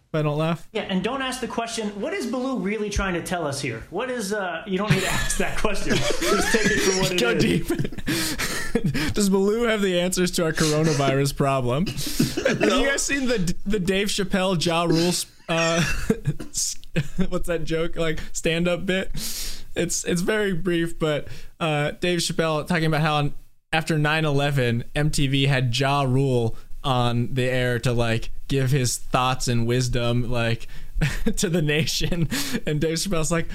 If 0.10 0.16
I 0.16 0.22
don't 0.22 0.38
laugh. 0.38 0.70
Yeah, 0.72 0.84
and 0.84 1.04
don't 1.04 1.22
ask 1.22 1.42
the 1.42 1.50
question. 1.50 1.90
What 2.00 2.14
is 2.14 2.28
Baloo 2.28 2.60
really 2.60 2.90
trying 2.90 3.14
to 3.16 3.22
tell 3.22 3.46
us 3.46 3.60
here? 3.60 3.84
What 3.90 4.10
is? 4.10 4.32
uh 4.32 4.64
You 4.66 4.78
don't 4.78 4.90
need 4.92 5.02
to 5.02 5.08
ask 5.12 5.38
that 5.38 5.58
question. 5.58 5.98
Just 5.98 6.54
take 6.54 6.66
it 6.72 6.80
for 6.80 7.02
what 7.02 7.12
it 7.12 7.16
is. 7.16 7.22
Go 7.22 7.38
deep. 7.38 7.68
Does 9.14 9.30
Baloo 9.30 9.64
have 9.64 9.82
the 9.82 10.00
answers 10.00 10.32
to 10.32 10.46
our 10.46 10.54
coronavirus 10.54 11.36
problem? 11.36 11.88
Have 12.48 12.62
you 12.62 12.86
guys 12.88 13.04
seen 13.04 13.28
the 13.28 13.54
the 13.66 13.80
Dave 13.80 14.08
Chappelle 14.08 14.64
Ja 14.64 14.84
Rules? 14.84 15.26
uh, 15.50 15.82
what's 17.30 17.48
that 17.48 17.64
joke 17.64 17.96
like 17.98 18.20
stand 18.32 18.68
up 18.68 18.86
bit? 18.86 19.10
It's 19.76 20.04
it's 20.06 20.22
very 20.22 20.54
brief, 20.54 20.98
but 20.98 21.28
uh, 21.60 21.92
Dave 21.92 22.20
Chappelle 22.20 22.66
talking 22.66 22.86
about 22.86 23.02
how 23.02 23.32
after 23.74 23.98
9/11, 23.98 24.84
MTV 24.96 25.48
had 25.48 25.78
Ja 25.78 26.04
Rule 26.04 26.56
on 26.88 27.34
the 27.34 27.44
air 27.44 27.80
to 27.80 27.92
like 27.92 28.32
give 28.48 28.72
his 28.72 28.98
thoughts 28.98 29.50
and 29.50 29.68
wisdom 29.68 30.32
like 30.32 30.68
to 31.36 31.50
the 31.50 31.62
nation, 31.62 32.30
and 32.66 32.80
Dave 32.80 32.98
Chappelle's 32.98 33.32
like. 33.32 33.48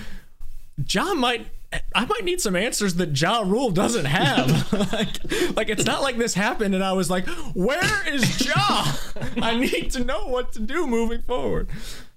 Ja 0.89 1.13
might 1.13 1.47
I 1.95 2.05
might 2.05 2.25
need 2.25 2.41
some 2.41 2.57
answers 2.57 2.95
that 2.95 3.19
Ja 3.19 3.41
Rule 3.41 3.71
doesn't 3.71 4.05
have. 4.05 4.73
like, 4.93 5.57
like 5.57 5.69
it's 5.69 5.85
not 5.85 6.03
like 6.03 6.17
this 6.17 6.35
happened 6.35 6.75
and 6.75 6.85
I 6.85 6.93
was 6.93 7.11
like, 7.11 7.27
where 7.55 8.09
is 8.09 8.47
Ja? 8.47 8.95
I 9.37 9.57
need 9.59 9.91
to 9.93 10.05
know 10.05 10.27
what 10.27 10.53
to 10.53 10.61
do 10.61 10.87
moving 10.87 11.23
forward. 11.23 11.69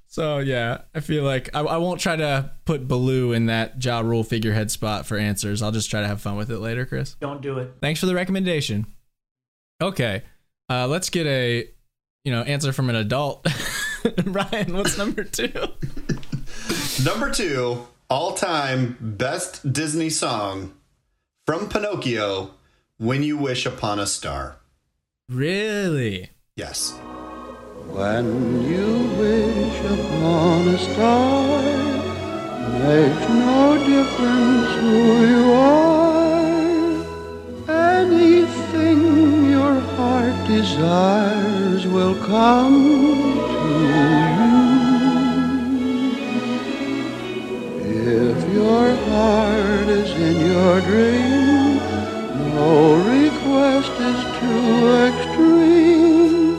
So 0.08 0.40
yeah, 0.40 0.82
I 0.94 1.02
feel 1.02 1.24
like 1.24 1.54
I, 1.54 1.60
I 1.60 1.78
won't 1.78 2.00
try 2.00 2.16
to 2.16 2.52
put 2.64 2.88
Baloo 2.88 3.34
in 3.34 3.48
that 3.48 3.84
Ja 3.84 4.00
Rule 4.00 4.24
figurehead 4.24 4.72
spot 4.72 5.06
for 5.06 5.18
answers. 5.18 5.62
I'll 5.62 5.72
just 5.72 5.90
try 5.90 6.02
to 6.02 6.08
have 6.08 6.22
fun 6.22 6.38
with 6.38 6.50
it 6.50 6.60
later, 6.60 6.86
Chris. 6.86 7.16
Don't 7.20 7.42
do 7.42 7.58
it. 7.60 7.74
Thanks 7.82 8.00
for 8.00 8.06
the 8.06 8.16
recommendation. 8.16 8.88
Okay, 9.82 10.24
uh, 10.70 10.88
let's 10.88 11.10
get 11.10 11.28
a 11.28 11.68
you 12.24 12.32
know 12.32 12.42
answer 12.42 12.74
from 12.74 12.90
an 12.90 12.96
adult. 12.96 13.46
Ryan, 14.26 14.76
what's 14.76 14.98
number 14.98 15.24
two? 15.24 15.52
Number 17.04 17.32
two, 17.32 17.88
all 18.10 18.34
time 18.34 18.98
best 19.00 19.72
Disney 19.74 20.10
song 20.10 20.74
from 21.46 21.70
Pinocchio, 21.70 22.52
When 22.98 23.24
You 23.24 23.38
Wish 23.38 23.66
Upon 23.66 24.00
a 24.00 24.08
Star. 24.08 24.58
Really? 25.30 26.30
Yes. 26.56 26.92
When 27.90 28.64
you 28.64 28.88
wish 29.18 29.80
upon 29.86 30.68
a 30.68 30.78
star, 30.78 31.62
makes 32.80 33.30
no 33.30 33.78
difference 33.86 34.76
who 34.80 35.26
you 35.28 35.52
are. 35.54 35.96
Anything 37.68 39.00
your 39.02 39.15
heart 40.06 40.38
desires 40.48 41.84
will 41.88 42.16
come 42.34 42.78
to 43.54 43.70
you. 43.90 44.06
If 48.30 48.40
your 48.54 48.88
heart 49.10 49.88
is 50.02 50.12
in 50.28 50.36
your 50.54 50.76
dream, 50.90 51.78
no 52.58 52.74
request 53.18 53.94
is 54.12 54.20
too 54.40 54.74
extreme. 55.08 56.56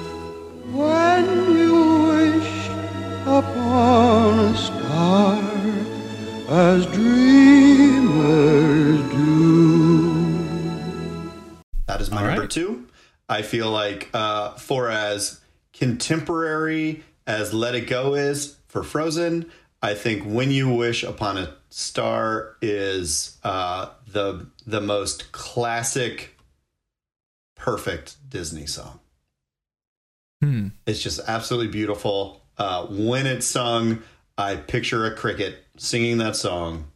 When 0.81 1.25
you 1.61 1.77
wish 2.13 2.53
upon 3.41 4.31
a 4.51 4.53
star, 4.57 5.43
as 6.67 6.81
dreamers 6.99 8.99
do. 9.15 9.35
That 11.87 12.01
is 12.01 12.11
my 12.11 12.19
All 12.19 12.25
number 12.27 12.43
right. 12.43 12.51
two. 12.51 12.86
I 13.29 13.43
feel 13.43 13.71
like 13.71 14.11
uh, 14.15 14.53
for 14.53 14.89
as 14.89 15.41
contemporary 15.73 17.03
as 17.27 17.53
Let 17.53 17.75
It 17.75 17.89
Go 17.89 18.15
is 18.15 18.57
for 18.69 18.83
Frozen, 18.83 19.51
I 19.83 19.95
think 19.95 20.25
"When 20.25 20.51
You 20.51 20.71
Wish 20.71 21.03
Upon 21.03 21.37
a 21.39 21.55
Star" 21.71 22.57
is 22.63 23.39
uh, 23.43 23.91
the 24.07 24.47
the 24.67 24.81
most 24.81 25.33
classic, 25.33 26.37
perfect 27.57 28.17
Disney 28.29 28.67
song. 28.67 29.01
Hmm. 30.43 30.69
It's 30.87 31.03
just 31.03 31.21
absolutely 31.27 31.73
beautiful. 31.73 32.43
Uh, 32.59 32.87
when 32.87 33.27
it's 33.27 33.47
sung, 33.47 34.03
I 34.39 34.57
picture 34.57 35.07
a 35.07 35.15
cricket 35.15 35.65
singing 35.77 36.19
that 36.19 36.37
song. 36.37 36.93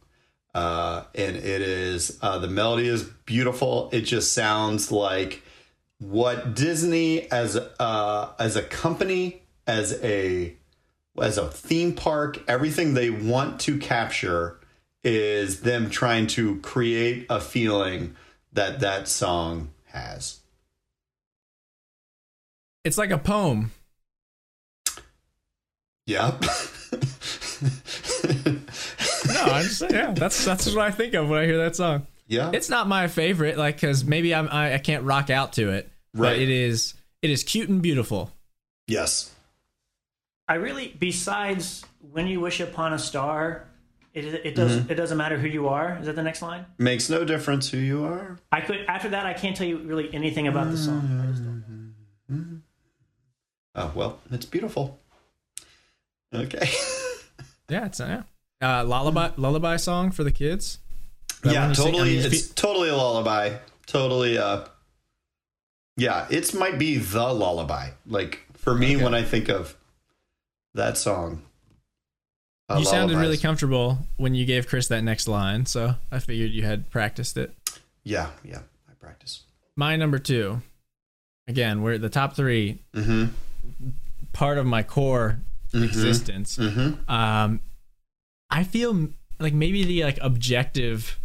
Uh, 0.53 1.03
and 1.15 1.37
it 1.37 1.61
is, 1.61 2.19
uh, 2.21 2.37
the 2.37 2.47
melody 2.47 2.87
is 2.87 3.03
beautiful. 3.03 3.89
It 3.93 4.01
just 4.01 4.33
sounds 4.33 4.91
like 4.91 5.43
what 6.01 6.55
Disney 6.55 7.31
as, 7.31 7.55
uh, 7.55 8.29
as 8.39 8.55
a 8.55 8.63
company, 8.63 9.43
as 9.65 9.97
a, 10.03 10.55
as 11.21 11.37
a 11.37 11.47
theme 11.47 11.93
park, 11.93 12.43
everything 12.47 12.93
they 12.93 13.09
want 13.09 13.59
to 13.61 13.77
capture 13.77 14.59
is 15.03 15.61
them 15.61 15.89
trying 15.89 16.27
to 16.27 16.59
create 16.61 17.25
a 17.29 17.39
feeling 17.39 18.15
that 18.51 18.79
that 18.79 19.07
song 19.07 19.69
has. 19.85 20.39
It's 22.83 22.97
like 22.97 23.11
a 23.11 23.17
poem. 23.17 23.71
Yep. 26.07 26.43
No, 29.27 29.43
I'm 29.43 29.63
just 29.63 29.81
yeah, 29.89 30.11
that's 30.11 30.43
that's 30.43 30.65
what 30.67 30.79
I 30.79 30.91
think 30.91 31.13
of 31.13 31.29
when 31.29 31.39
I 31.39 31.45
hear 31.45 31.57
that 31.57 31.75
song. 31.75 32.05
Yeah. 32.31 32.51
It's 32.53 32.69
not 32.69 32.87
my 32.87 33.07
favorite, 33.09 33.57
like, 33.57 33.75
because 33.75 34.05
maybe 34.05 34.33
I'm 34.33 34.47
I, 34.49 34.75
I 34.75 34.77
can't 34.77 35.03
rock 35.03 35.29
out 35.29 35.53
to 35.53 35.69
it, 35.71 35.91
but 36.13 36.21
Right. 36.21 36.39
it 36.41 36.49
is 36.49 36.93
it 37.21 37.29
is 37.29 37.43
cute 37.43 37.67
and 37.69 37.81
beautiful. 37.81 38.31
yes. 38.87 39.31
I 40.47 40.55
really, 40.55 40.95
besides 40.99 41.83
when 42.11 42.27
you 42.27 42.39
wish 42.41 42.59
upon 42.59 42.93
a 42.93 42.99
star, 42.99 43.67
it 44.13 44.25
it 44.45 44.55
does 44.55 44.71
Mm-hmm. 44.79 44.91
it 44.91 44.95
doesn't 44.95 45.17
matter 45.17 45.37
who 45.37 45.47
you 45.47 45.67
are. 45.69 45.97
Is 45.99 46.05
that 46.07 46.15
the 46.15 46.23
next 46.23 46.41
line? 46.41 46.65
Makes 46.77 47.09
no 47.09 47.23
difference 47.25 47.69
who 47.69 47.77
you 47.77 48.03
are. 48.05 48.37
I 48.51 48.61
could 48.61 48.85
after 48.87 49.09
that 49.09 49.25
I 49.25 49.33
can't 49.33 49.55
tell 49.55 49.67
you 49.67 49.77
really 49.79 50.09
anything 50.13 50.47
about 50.47 50.71
the 50.71 50.77
song. 50.77 51.21
I 51.23 51.31
just 51.31 51.43
don't. 51.43 52.63
Oh, 53.75 53.91
well, 53.95 54.19
it's 54.31 54.45
beautiful. 54.45 54.99
Okay. 56.33 56.69
Yeah, 57.69 57.85
it's 57.85 58.01
yeah. 58.01 58.23
Uh, 58.61 58.83
lullaby 58.83 59.29
lullaby 59.37 59.77
song 59.77 60.11
for 60.11 60.25
the 60.25 60.31
kids. 60.31 60.79
That 61.43 61.53
yeah, 61.53 61.67
you 61.69 61.75
sing- 61.75 61.87
I 61.87 61.91
totally. 61.91 62.15
mean, 62.17 62.25
it's 62.25 62.47
totally 62.49 62.89
a 62.89 62.95
lullaby. 62.95 63.57
Totally. 63.87 64.37
Uh, 64.37 64.65
yeah, 65.97 66.27
it 66.29 66.53
might 66.53 66.77
be 66.79 66.97
the 66.97 67.33
lullaby. 67.33 67.89
Like 68.05 68.45
for 68.53 68.73
me, 68.75 68.95
Okay. 68.95 69.03
when 69.03 69.13
I 69.13 69.23
think 69.23 69.49
of 69.49 69.75
that 70.73 70.97
song, 70.97 71.41
uh, 72.69 72.77
you 72.79 72.85
sounded 72.85 73.17
really 73.17 73.37
comfortable 73.37 73.97
when 74.17 74.33
you 74.35 74.45
gave 74.45 74.67
Chris 74.67 74.87
that 74.87 75.03
next 75.03 75.27
line, 75.27 75.65
so 75.65 75.95
I 76.11 76.19
figured 76.19 76.51
you 76.51 76.63
had 76.63 76.89
practiced 76.89 77.37
it. 77.37 77.53
Yeah, 78.03 78.29
yeah. 78.43 78.59
I 78.89 78.93
practice. 78.99 79.41
My 79.75 79.95
number 79.95 80.19
two. 80.19 80.61
Again, 81.47 81.81
we're 81.81 81.97
the 81.97 82.07
top 82.09 82.35
three. 82.35 82.79
Mm-hmm. 82.93 83.25
Part 84.31 84.57
of 84.57 84.65
my 84.65 84.83
core 84.83 85.39
existence. 85.73 86.55
Mm-hmm. 86.57 87.11
Um, 87.11 87.59
I 88.49 88.63
feel 88.63 89.09
like 89.39 89.53
maybe 89.53 89.83
the 89.83 90.03
like 90.03 90.19
objective 90.21 91.17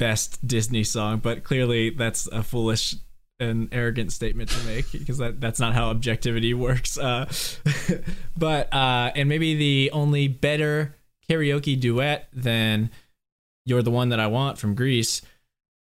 best 0.00 0.44
Disney 0.44 0.82
song, 0.82 1.18
but 1.18 1.44
clearly 1.44 1.90
that's 1.90 2.26
a 2.28 2.42
foolish 2.42 2.96
and 3.38 3.68
arrogant 3.72 4.12
statement 4.12 4.50
to 4.50 4.66
make 4.66 4.90
because 4.90 5.18
that 5.18 5.40
that's 5.40 5.60
not 5.60 5.74
how 5.74 5.90
objectivity 5.90 6.52
works. 6.66 6.98
Uh, 6.98 7.30
but 8.36 8.72
uh, 8.74 9.12
and 9.14 9.28
maybe 9.28 9.54
the 9.54 9.90
only 9.92 10.26
better 10.26 10.96
karaoke 11.28 11.78
duet 11.78 12.28
than 12.32 12.90
"You're 13.66 13.82
the 13.82 13.90
One 13.92 14.08
That 14.08 14.18
I 14.18 14.26
Want" 14.26 14.58
from 14.58 14.74
Grease 14.74 15.22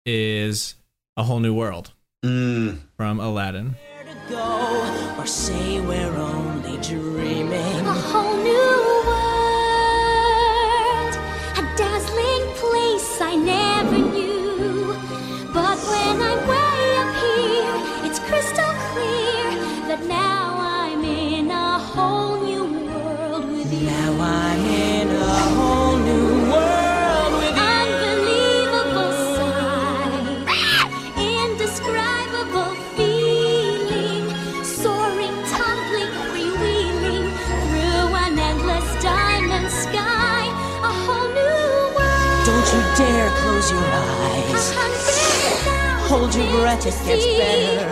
is 0.05 0.75
"A 1.17 1.23
Whole 1.23 1.39
New 1.39 1.53
World" 1.53 1.91
Mm. 2.23 2.79
from 2.97 3.19
Aladdin. 3.19 3.75
Dare 42.97 43.29
close 43.31 43.71
your 43.71 43.81
eyes. 43.81 44.73
Hold 46.07 46.33
your 46.33 46.49
breath, 46.51 46.85
it 46.85 47.05
gets 47.05 47.25
better. 47.25 47.89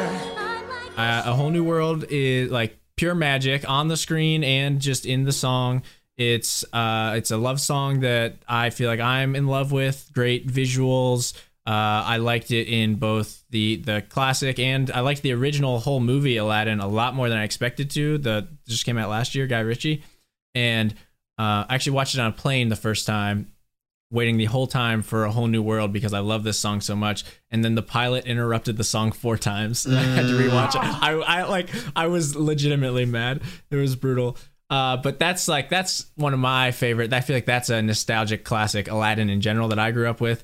Uh, 0.97 1.23
a 1.25 1.33
whole 1.33 1.49
new 1.49 1.63
world 1.63 2.05
is 2.09 2.49
like 2.49 2.79
pure 2.95 3.15
magic 3.15 3.67
on 3.69 3.89
the 3.89 3.97
screen 3.97 4.43
and 4.43 4.79
just 4.79 5.05
in 5.05 5.25
the 5.25 5.31
song. 5.31 5.81
It's 6.15 6.63
uh, 6.71 7.15
it's 7.17 7.31
a 7.31 7.37
love 7.37 7.59
song 7.59 8.01
that 8.01 8.37
I 8.47 8.69
feel 8.69 8.87
like 8.89 8.99
I'm 8.99 9.35
in 9.35 9.47
love 9.47 9.71
with. 9.71 10.09
Great 10.13 10.47
visuals. 10.47 11.33
Uh, 11.65 12.03
I 12.05 12.17
liked 12.17 12.51
it 12.51 12.67
in 12.67 12.95
both 12.95 13.43
the 13.49 13.77
the 13.77 14.03
classic 14.07 14.59
and 14.59 14.91
I 14.91 14.99
liked 14.99 15.21
the 15.21 15.33
original 15.33 15.79
whole 15.79 15.99
movie 15.99 16.37
Aladdin 16.37 16.79
a 16.79 16.87
lot 16.87 17.15
more 17.15 17.29
than 17.29 17.37
I 17.37 17.43
expected 17.43 17.89
to. 17.91 18.17
The 18.19 18.47
just 18.67 18.85
came 18.85 18.97
out 18.97 19.09
last 19.09 19.33
year, 19.35 19.47
Guy 19.47 19.61
Ritchie, 19.61 20.03
and 20.53 20.93
uh, 21.37 21.65
I 21.67 21.75
actually 21.75 21.93
watched 21.93 22.15
it 22.15 22.21
on 22.21 22.27
a 22.27 22.33
plane 22.33 22.69
the 22.69 22.75
first 22.75 23.07
time 23.07 23.52
waiting 24.13 24.37
the 24.37 24.45
whole 24.45 24.67
time 24.67 25.01
for 25.01 25.25
a 25.25 25.31
whole 25.31 25.47
new 25.47 25.61
world 25.61 25.91
because 25.91 26.13
I 26.13 26.19
love 26.19 26.43
this 26.43 26.59
song 26.59 26.79
so 26.81 26.95
much. 26.95 27.25
And 27.49 27.65
then 27.65 27.73
the 27.73 27.81
pilot 27.81 28.25
interrupted 28.25 28.77
the 28.77 28.83
song 28.83 29.11
four 29.11 29.37
times. 29.37 29.87
I 29.87 30.01
had 30.01 30.27
to 30.27 30.33
rewatch 30.33 30.75
it. 30.75 30.81
I, 30.81 31.13
I 31.13 31.43
like 31.43 31.69
I 31.95 32.07
was 32.07 32.35
legitimately 32.35 33.05
mad. 33.05 33.41
It 33.71 33.75
was 33.75 33.95
brutal. 33.95 34.37
Uh, 34.69 34.97
but 34.97 35.19
that's 35.19 35.47
like 35.47 35.69
that's 35.69 36.05
one 36.15 36.33
of 36.33 36.39
my 36.39 36.71
favorite. 36.71 37.11
I 37.11 37.21
feel 37.21 37.35
like 37.35 37.45
that's 37.45 37.69
a 37.69 37.81
nostalgic 37.81 38.43
classic 38.43 38.87
Aladdin 38.87 39.29
in 39.29 39.41
general 39.41 39.67
that 39.69 39.79
I 39.79 39.91
grew 39.91 40.09
up 40.09 40.21
with, 40.21 40.43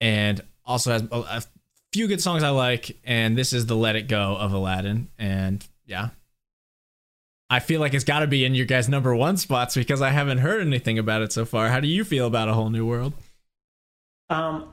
and 0.00 0.40
also 0.64 0.92
has 0.92 1.02
a, 1.02 1.16
a 1.16 1.42
few 1.92 2.08
good 2.08 2.20
songs 2.20 2.42
I 2.42 2.50
like. 2.50 2.98
And 3.04 3.36
this 3.36 3.52
is 3.52 3.66
the 3.66 3.76
Let 3.76 3.94
It 3.94 4.08
Go 4.08 4.36
of 4.36 4.52
Aladdin. 4.52 5.08
And 5.18 5.66
yeah, 5.86 6.08
I 7.52 7.60
feel 7.60 7.80
like 7.80 7.92
it's 7.92 8.04
got 8.04 8.20
to 8.20 8.26
be 8.26 8.44
in 8.46 8.54
your 8.54 8.64
guys' 8.64 8.88
number 8.88 9.14
one 9.14 9.36
spots 9.36 9.74
because 9.74 10.00
I 10.00 10.08
haven't 10.08 10.38
heard 10.38 10.62
anything 10.62 10.98
about 10.98 11.20
it 11.20 11.32
so 11.32 11.44
far. 11.44 11.68
How 11.68 11.80
do 11.80 11.86
you 11.86 12.02
feel 12.02 12.26
about 12.26 12.48
a 12.48 12.54
whole 12.54 12.70
new 12.70 12.86
world? 12.86 13.12
Um, 14.30 14.72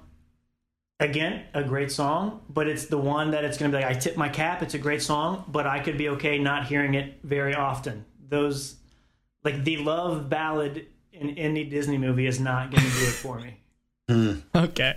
again, 0.99 1.43
a 1.53 1.61
great 1.63 1.91
song, 1.91 2.41
but 2.49 2.67
it's 2.69 2.85
the 2.85 2.97
one 2.97 3.31
that 3.31 3.43
it's 3.43 3.57
going 3.57 3.69
to 3.71 3.77
be 3.77 3.83
like, 3.83 3.93
I 3.93 3.99
tip 3.99 4.15
my 4.15 4.29
cap. 4.29 4.61
It's 4.63 4.75
a 4.75 4.77
great 4.77 5.01
song, 5.01 5.43
but 5.49 5.67
I 5.67 5.79
could 5.79 5.97
be 5.97 6.07
okay 6.09 6.39
not 6.39 6.67
hearing 6.67 6.93
it 6.93 7.19
very 7.23 7.53
often. 7.53 8.05
Those, 8.29 8.75
like 9.43 9.65
the 9.65 9.75
love 9.77 10.29
ballad 10.29 10.85
in 11.11 11.31
any 11.37 11.65
Disney 11.65 11.97
movie 11.97 12.27
is 12.27 12.39
not 12.39 12.71
going 12.71 12.83
to 12.83 12.89
do 12.91 13.03
it 13.05 13.13
for 13.13 13.39
me. 13.39 13.55
Mm. 14.09 14.41
Okay. 14.55 14.95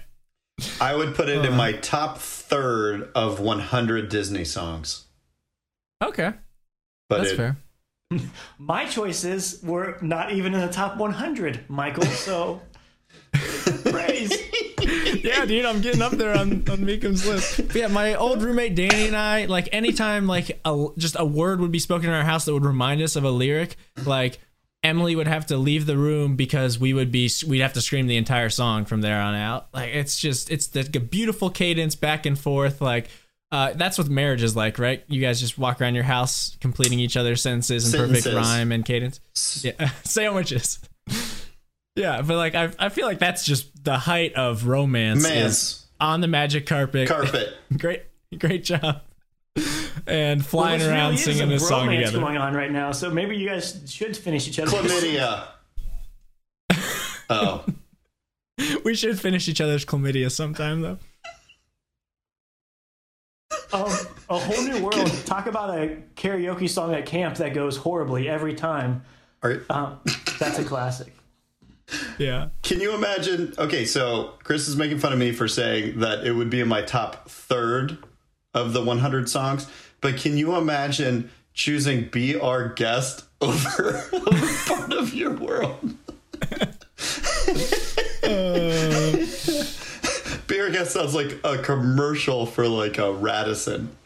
I 0.81 0.95
would 0.95 1.15
put 1.15 1.29
it 1.29 1.45
in 1.45 1.53
Uh. 1.53 1.57
my 1.57 1.73
top 1.73 2.17
third 2.17 3.11
of 3.15 3.41
100 3.41 4.09
Disney 4.09 4.47
songs. 4.47 5.05
Okay. 6.03 6.33
But 7.11 7.19
That's 7.19 7.33
it, 7.33 7.37
fair. 7.37 7.59
My 8.59 8.85
choices 8.87 9.63
were 9.63 9.99
not 10.03 10.33
even 10.33 10.55
in 10.55 10.61
the 10.61 10.73
top 10.73 10.97
100, 10.97 11.69
Michael. 11.69 12.05
So, 12.05 12.61
praise. 13.85 14.33
yeah, 15.25 15.45
dude, 15.45 15.65
I'm 15.65 15.81
getting 15.81 16.03
up 16.03 16.13
there 16.13 16.37
on, 16.37 16.69
on 16.69 16.79
Meekum's 16.79 17.27
list. 17.27 17.69
But 17.69 17.77
yeah, 17.77 17.87
my 17.89 18.15
old 18.15 18.43
roommate 18.43 18.75
Danny 18.75 19.07
and 19.07 19.17
I, 19.17 19.47
like 19.47 19.69
anytime 19.73 20.27
like 20.27 20.61
a, 20.65 20.89
just 20.99 21.17
a 21.19 21.25
word 21.25 21.61
would 21.61 21.73
be 21.73 21.79
spoken 21.79 22.09
in 22.09 22.15
our 22.15 22.25
house 22.25 22.45
that 22.45 22.53
would 22.53 22.65
remind 22.65 23.01
us 23.03 23.17
of 23.17 23.25
a 23.25 23.31
lyric, 23.31 23.77
like 24.05 24.39
Emily 24.83 25.15
would 25.15 25.29
have 25.29 25.47
to 25.47 25.57
leave 25.57 25.87
the 25.87 25.97
room 25.97 26.35
because 26.35 26.79
we 26.79 26.93
would 26.93 27.13
be 27.13 27.31
we'd 27.47 27.61
have 27.61 27.73
to 27.75 27.81
scream 27.81 28.09
the 28.09 28.17
entire 28.17 28.51
song 28.51 28.85
from 28.85 29.01
there 29.01 29.21
on 29.21 29.35
out. 29.35 29.69
Like 29.73 29.95
it's 29.95 30.19
just 30.19 30.51
it's 30.51 30.67
the 30.67 30.83
beautiful 30.83 31.51
cadence 31.51 31.95
back 31.95 32.27
and 32.27 32.37
forth. 32.37 32.81
Like 32.81 33.09
uh, 33.53 33.75
that's 33.75 33.99
what 33.99 34.09
marriage 34.09 34.43
is 34.43 34.57
like, 34.57 34.79
right? 34.79 35.05
You 35.09 35.21
guys 35.21 35.39
just 35.39 35.59
walk 35.59 35.81
around 35.81 35.95
your 35.95 36.05
house 36.05 36.57
completing 36.61 36.99
each 36.99 37.19
other's 37.19 37.43
sentences 37.43 37.93
in 37.93 38.01
perfect 38.01 38.27
rhyme 38.35 38.73
and 38.73 38.83
cadence. 38.83 39.21
Yeah, 39.63 39.91
sandwiches. 40.05 40.79
Yeah, 41.95 42.23
but 42.23 42.37
like 42.39 42.55
I, 42.55 42.71
I 42.79 42.89
feel 42.89 43.07
like 43.07 43.19
that's 43.19 43.45
just 43.45 43.85
the 43.85 43.99
height 43.99 44.33
of 44.35 44.67
romance. 44.67 45.23
Man. 45.23 45.47
is 45.47 45.87
on 46.01 46.23
the 46.23 46.29
magic 46.29 46.67
carpet. 46.67 47.09
Carpet. 47.09 47.55
great, 47.77 48.05
great 48.39 48.65
job. 48.65 49.03
And 50.07 50.45
flying 50.45 50.79
this 50.79 50.89
around 50.89 51.11
really 51.11 51.15
is 51.17 51.25
singing 51.25 51.43
a 51.43 51.47
this 51.47 51.69
song 51.69 51.89
bromance 51.89 51.99
together. 52.07 52.21
going 52.21 52.39
on 52.39 52.55
right 52.55 52.73
now, 52.73 52.93
so 52.93 53.11
maybe 53.11 53.37
you 53.37 53.47
guys 53.47 53.83
should 53.87 54.17
finish 54.17 54.49
each 54.49 54.59
other. 54.59 54.71
Chlamydia. 54.71 55.45
Oh, 57.31 57.65
We 58.85 58.95
should 58.95 59.19
finish 59.19 59.49
each 59.49 59.61
other's 59.61 59.87
chlamydia 59.87 60.31
sometime 60.31 60.83
though. 60.83 60.99
Um, 63.73 63.91
a 64.29 64.39
whole 64.39 64.63
new 64.63 64.83
world. 64.85 65.11
Talk 65.25 65.47
about 65.47 65.71
a 65.79 65.97
karaoke 66.17 66.69
song 66.69 66.95
at 66.95 67.07
camp 67.07 67.37
that 67.37 67.55
goes 67.55 67.77
horribly 67.77 68.29
every 68.29 68.55
time. 68.55 69.03
Are- 69.43 69.63
Um, 69.71 69.99
that's 70.39 70.59
a 70.59 70.65
classic. 70.65 71.13
Yeah. 72.19 72.49
Can 72.63 72.81
you 72.81 72.95
imagine? 72.95 73.55
Okay, 73.59 73.85
so 73.85 74.35
Chris 74.45 74.69
is 74.69 74.77
making 74.77 74.99
fun 74.99 75.13
of 75.13 75.19
me 75.19 75.33
for 75.33 75.49
saying 75.49 75.99
that 76.01 76.27
it 76.27 76.33
would 76.33 76.49
be 76.51 76.61
in 76.61 76.69
my 76.69 76.81
top 76.83 77.29
third 77.29 77.99
of 78.55 78.73
the 78.73 78.83
100 78.83 79.29
songs, 79.29 79.67
but 80.01 80.17
can 80.17 80.37
you 80.39 80.55
imagine 80.57 81.31
choosing 81.55 82.09
"Be 82.11 82.39
Our 82.39 82.69
Guest" 82.69 83.25
over, 83.43 84.05
over 84.13 84.47
part 84.67 84.93
of 84.93 85.13
your 85.13 85.33
world? 85.33 85.97
"Be 88.23 88.82
Our 90.61 90.71
Guest" 90.71 90.93
sounds 90.93 91.15
like 91.15 91.39
a 91.45 91.59
commercial 91.59 92.47
for 92.47 92.67
like 92.69 92.99
a 92.99 93.13
Radisson. 93.13 93.97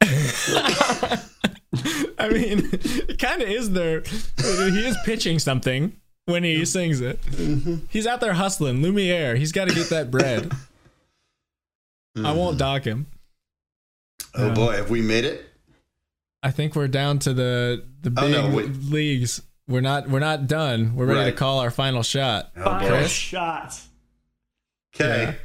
I 0.00 1.20
mean, 2.30 2.68
it 2.72 3.18
kind 3.18 3.42
of 3.42 3.48
is 3.48 3.72
there. 3.72 4.00
He 4.00 4.86
is 4.86 4.96
pitching 5.04 5.38
something 5.38 5.96
when 6.26 6.44
he 6.44 6.64
sings 6.64 7.00
it. 7.00 7.20
Mm-hmm. 7.22 7.76
He's 7.90 8.06
out 8.06 8.20
there 8.20 8.34
hustling. 8.34 8.82
Lumiere. 8.82 9.36
He's 9.36 9.52
got 9.52 9.68
to 9.68 9.74
get 9.74 9.90
that 9.90 10.10
bread. 10.10 10.52
I 12.16 12.20
mm-hmm. 12.20 12.38
won't 12.38 12.58
dock 12.58 12.84
him. 12.84 13.06
Oh 14.34 14.48
um, 14.48 14.54
boy, 14.54 14.72
have 14.72 14.90
we 14.90 15.02
made 15.02 15.24
it? 15.24 15.44
I 16.42 16.50
think 16.50 16.76
we're 16.76 16.88
down 16.88 17.18
to 17.20 17.34
the 17.34 17.84
the 18.02 18.12
Oh, 18.16 18.26
big 18.26 18.32
no, 18.32 18.48
leagues. 18.90 19.42
We're 19.66 19.80
not 19.80 20.08
we're 20.08 20.20
not 20.20 20.46
done. 20.46 20.94
We're 20.94 21.06
ready 21.06 21.20
Right. 21.20 21.30
to 21.30 21.32
call 21.32 21.60
our 21.60 21.70
final 21.70 22.02
shot. 22.02 22.52
Final 22.54 23.06
shot. 23.06 23.80
Okay. 24.94 25.36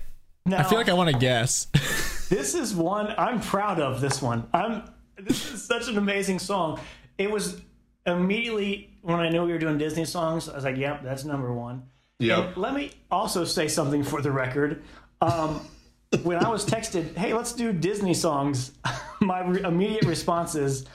Now, 0.50 0.60
I 0.60 0.64
feel 0.64 0.80
like 0.80 0.90
I 0.90 0.94
want 0.94 1.12
to 1.12 1.18
guess. 1.18 1.66
this 2.30 2.56
is 2.56 2.74
one 2.74 3.14
I'm 3.18 3.40
proud 3.40 3.80
of. 3.80 4.02
This 4.02 4.20
one, 4.20 4.48
I'm. 4.52 4.84
This 5.16 5.54
is 5.54 5.64
such 5.64 5.88
an 5.90 5.98
amazing 5.98 6.40
song. 6.40 6.80
It 7.18 7.30
was 7.30 7.62
immediately 8.08 8.90
when 9.02 9.20
I 9.20 9.30
knew 9.30 9.46
we 9.46 9.52
were 9.52 9.60
doing 9.60 9.78
Disney 9.78 10.06
songs. 10.06 10.50
I 10.50 10.56
was 10.56 10.64
like, 10.64 10.78
"Yep, 10.78 11.04
that's 11.04 11.24
number 11.24 11.54
one." 11.54 11.84
Yep. 12.18 12.40
And 12.40 12.58
let 12.58 12.74
me 12.74 12.92
also 13.12 13.46
say 13.46 13.68
something 13.68 14.04
for 14.04 14.22
the 14.22 14.32
record. 14.32 14.82
Um, 15.22 15.68
when 16.24 16.44
I 16.44 16.50
was 16.50 16.66
texted, 16.66 17.16
"Hey, 17.16 17.34
let's 17.34 17.54
do 17.54 17.72
Disney 17.72 18.16
songs," 18.16 18.72
my 19.22 19.42
re- 19.42 19.62
immediate 19.62 20.06
response 20.06 20.56
is, 20.56 20.86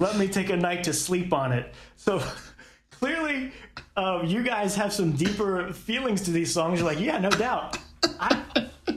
"Let 0.00 0.16
me 0.16 0.26
take 0.26 0.50
a 0.50 0.56
night 0.56 0.82
to 0.84 0.92
sleep 0.92 1.32
on 1.32 1.52
it." 1.52 1.72
So 1.94 2.20
clearly, 2.90 3.52
uh, 3.96 4.22
you 4.24 4.42
guys 4.42 4.74
have 4.74 4.92
some 4.92 5.12
deeper 5.12 5.72
feelings 5.72 6.22
to 6.22 6.32
these 6.32 6.52
songs. 6.52 6.80
You're 6.80 6.88
like, 6.88 7.00
"Yeah, 7.00 7.18
no 7.18 7.30
doubt." 7.30 7.78
I, 8.20 8.42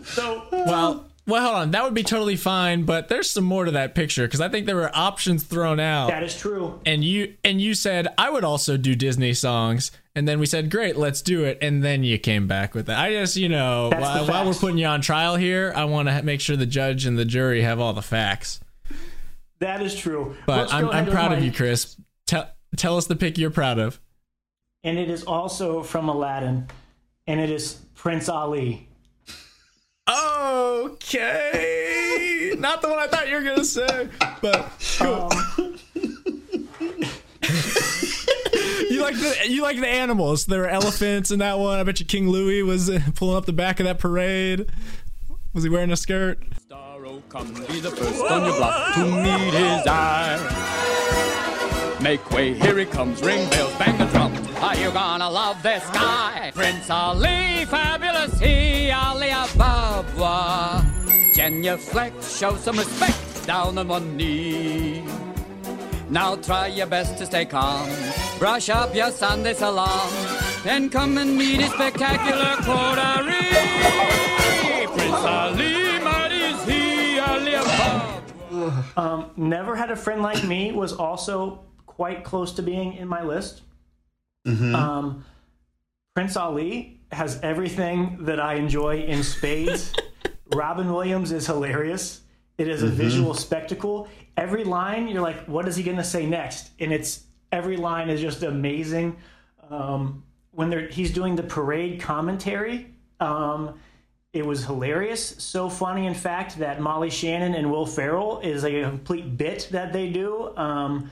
so 0.03 0.45
well, 0.51 1.07
well, 1.27 1.43
hold 1.43 1.55
on. 1.55 1.71
That 1.71 1.83
would 1.83 1.93
be 1.93 2.03
totally 2.03 2.35
fine, 2.35 2.83
but 2.83 3.07
there's 3.07 3.29
some 3.29 3.43
more 3.43 3.65
to 3.65 3.71
that 3.71 3.93
picture 3.95 4.25
because 4.25 4.41
I 4.41 4.49
think 4.49 4.65
there 4.65 4.75
were 4.75 4.91
options 4.95 5.43
thrown 5.43 5.79
out. 5.79 6.09
that 6.09 6.23
is 6.23 6.37
true. 6.37 6.79
and 6.85 7.03
you 7.03 7.35
and 7.43 7.61
you 7.61 7.73
said 7.73 8.07
I 8.17 8.29
would 8.29 8.43
also 8.43 8.75
do 8.77 8.95
Disney 8.95 9.33
songs, 9.33 9.91
and 10.15 10.27
then 10.27 10.39
we 10.39 10.45
said, 10.45 10.71
"Great, 10.71 10.97
let's 10.97 11.21
do 11.21 11.43
it," 11.43 11.57
and 11.61 11.83
then 11.83 12.03
you 12.03 12.17
came 12.17 12.47
back 12.47 12.73
with 12.73 12.87
that. 12.87 12.99
I 12.99 13.11
just, 13.11 13.37
you 13.37 13.49
know, 13.49 13.89
while, 13.95 14.27
while 14.27 14.45
we're 14.45 14.53
putting 14.53 14.77
you 14.77 14.87
on 14.87 15.01
trial 15.01 15.35
here, 15.35 15.71
I 15.75 15.85
want 15.85 16.09
to 16.09 16.21
make 16.23 16.41
sure 16.41 16.55
the 16.57 16.65
judge 16.65 17.05
and 17.05 17.17
the 17.17 17.25
jury 17.25 17.61
have 17.61 17.79
all 17.79 17.93
the 17.93 18.01
facts. 18.01 18.59
That 19.59 19.81
is 19.83 19.95
true. 19.95 20.35
But 20.47 20.57
Let's 20.57 20.73
I'm, 20.73 20.89
I'm 20.89 21.05
proud 21.05 21.31
of 21.31 21.39
my- 21.39 21.45
you, 21.45 21.51
Chris. 21.51 21.95
Tell 22.25 22.49
tell 22.75 22.97
us 22.97 23.05
the 23.05 23.15
pick 23.15 23.37
you're 23.37 23.51
proud 23.51 23.77
of. 23.77 23.99
And 24.83 24.97
it 24.97 25.11
is 25.11 25.23
also 25.23 25.83
from 25.83 26.09
Aladdin, 26.09 26.67
and 27.27 27.39
it 27.39 27.51
is 27.51 27.79
Prince 27.93 28.27
Ali. 28.27 28.87
Okay, 30.81 32.53
not 32.57 32.81
the 32.81 32.89
one 32.89 32.99
I 32.99 33.07
thought 33.07 33.29
you 33.29 33.35
were 33.35 33.43
gonna 33.43 33.63
say, 33.63 34.09
but 34.41 34.69
cool. 34.97 35.31
Um, 35.31 35.77
you 38.89 39.01
like 39.01 39.15
the 39.15 39.45
you 39.47 39.61
like 39.61 39.79
the 39.79 39.87
animals. 39.87 40.45
There 40.47 40.59
were 40.61 40.67
elephants 40.67 41.31
in 41.31 41.39
that 41.39 41.59
one. 41.59 41.79
I 41.79 41.83
bet 41.83 41.99
you 42.01 42.05
King 42.05 42.27
Louis 42.29 42.61
was 42.61 42.91
pulling 43.15 43.37
up 43.37 43.45
the 43.45 43.53
back 43.53 43.79
of 43.79 43.85
that 43.85 43.99
parade. 43.99 44.67
Was 45.53 45.63
he 45.63 45.69
wearing 45.69 45.91
a 45.91 45.97
skirt? 45.97 46.39
Starro, 46.67 47.21
come 47.29 47.53
be 47.53 47.79
the 47.79 47.91
first 47.91 48.21
on 48.23 48.43
your 48.45 48.57
block 48.57 48.95
to 48.95 49.05
meet 49.05 49.53
his 49.53 49.87
eye. 49.87 50.37
Make 52.01 52.31
way, 52.31 52.53
here 52.53 52.77
he 52.77 52.85
comes, 52.85 53.21
ring 53.21 53.49
bells, 53.49 53.73
bang 53.75 53.97
the 53.97 54.05
drum. 54.05 54.33
Are 54.61 54.77
you 54.77 54.91
gonna 54.91 55.27
love 55.27 55.63
this 55.63 55.83
guy? 55.89 56.51
Prince 56.53 56.87
Ali, 56.91 57.65
fabulous 57.65 58.39
he, 58.39 58.91
Ali 58.91 59.31
Ababa. 59.31 60.85
Genuflect, 61.33 62.23
show 62.23 62.55
some 62.57 62.77
respect, 62.77 63.47
down 63.47 63.79
on 63.79 63.87
one 63.87 64.15
knee. 64.15 65.03
Now 66.11 66.35
try 66.35 66.67
your 66.67 66.85
best 66.85 67.17
to 67.17 67.25
stay 67.25 67.43
calm. 67.45 67.89
Brush 68.37 68.69
up 68.69 68.93
your 68.93 69.09
Sunday 69.09 69.55
salon. 69.55 70.11
Then 70.63 70.91
come 70.91 71.17
and 71.17 71.35
meet 71.35 71.61
his 71.61 71.71
spectacular 71.71 72.55
coterie. 72.57 73.47
Prince 74.93 75.25
Ali, 75.25 75.99
mighty 76.03 76.35
is 76.35 76.63
he, 76.65 77.19
Ali 77.19 77.55
Ababa. 77.55 78.85
Um, 78.95 79.31
Never 79.35 79.75
Had 79.75 79.89
a 79.89 79.95
Friend 79.95 80.21
Like 80.21 80.43
Me 80.43 80.71
was 80.71 80.93
also 80.93 81.63
quite 81.87 82.23
close 82.23 82.51
to 82.53 82.61
being 82.61 82.93
in 82.93 83.07
my 83.07 83.23
list. 83.23 83.63
Um, 84.45 85.25
Prince 86.13 86.35
Ali 86.35 86.99
has 87.11 87.39
everything 87.41 88.25
that 88.25 88.39
I 88.39 88.55
enjoy 88.55 89.01
in 89.01 89.23
spades. 89.23 89.93
Robin 90.55 90.91
Williams 90.91 91.31
is 91.31 91.45
hilarious. 91.45 92.21
It 92.57 92.67
is 92.67 92.83
a 92.83 92.87
visual 92.87 93.33
spectacle. 93.33 94.07
Every 94.37 94.63
line, 94.63 95.07
you're 95.07 95.21
like, 95.21 95.45
what 95.45 95.67
is 95.67 95.75
he 95.75 95.83
going 95.83 95.97
to 95.97 96.03
say 96.03 96.25
next? 96.25 96.71
And 96.79 96.91
it's 96.91 97.23
every 97.51 97.77
line 97.77 98.09
is 98.09 98.21
just 98.21 98.43
amazing. 98.43 99.17
Um, 99.69 100.23
when 100.51 100.69
they're, 100.69 100.87
he's 100.87 101.11
doing 101.11 101.35
the 101.35 101.43
parade 101.43 102.01
commentary, 102.01 102.93
um, 103.19 103.79
it 104.33 104.45
was 104.45 104.65
hilarious. 104.65 105.35
So 105.39 105.69
funny, 105.69 106.05
in 106.05 106.13
fact, 106.13 106.59
that 106.59 106.79
Molly 106.81 107.09
Shannon 107.09 107.53
and 107.53 107.71
Will 107.71 107.85
Ferrell 107.85 108.39
is 108.39 108.63
a 108.63 108.83
complete 108.83 109.37
bit 109.37 109.69
that 109.71 109.91
they 109.91 110.09
do 110.09 110.55
um, 110.57 111.09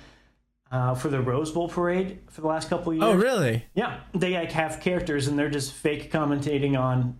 uh, 0.72 0.96
for 0.96 1.10
the 1.10 1.22
Rose 1.22 1.52
Bowl 1.52 1.68
parade 1.68 2.20
for 2.30 2.42
the 2.42 2.48
last 2.48 2.70
couple 2.70 2.92
of 2.92 2.98
years. 2.98 3.08
Oh, 3.08 3.16
really? 3.16 3.66
Yeah, 3.74 4.00
they 4.14 4.34
like 4.34 4.52
have 4.52 4.80
characters 4.82 5.28
and 5.28 5.38
they're 5.38 5.50
just 5.50 5.74
fake 5.74 6.12
commentating 6.12 6.80
on 6.80 7.20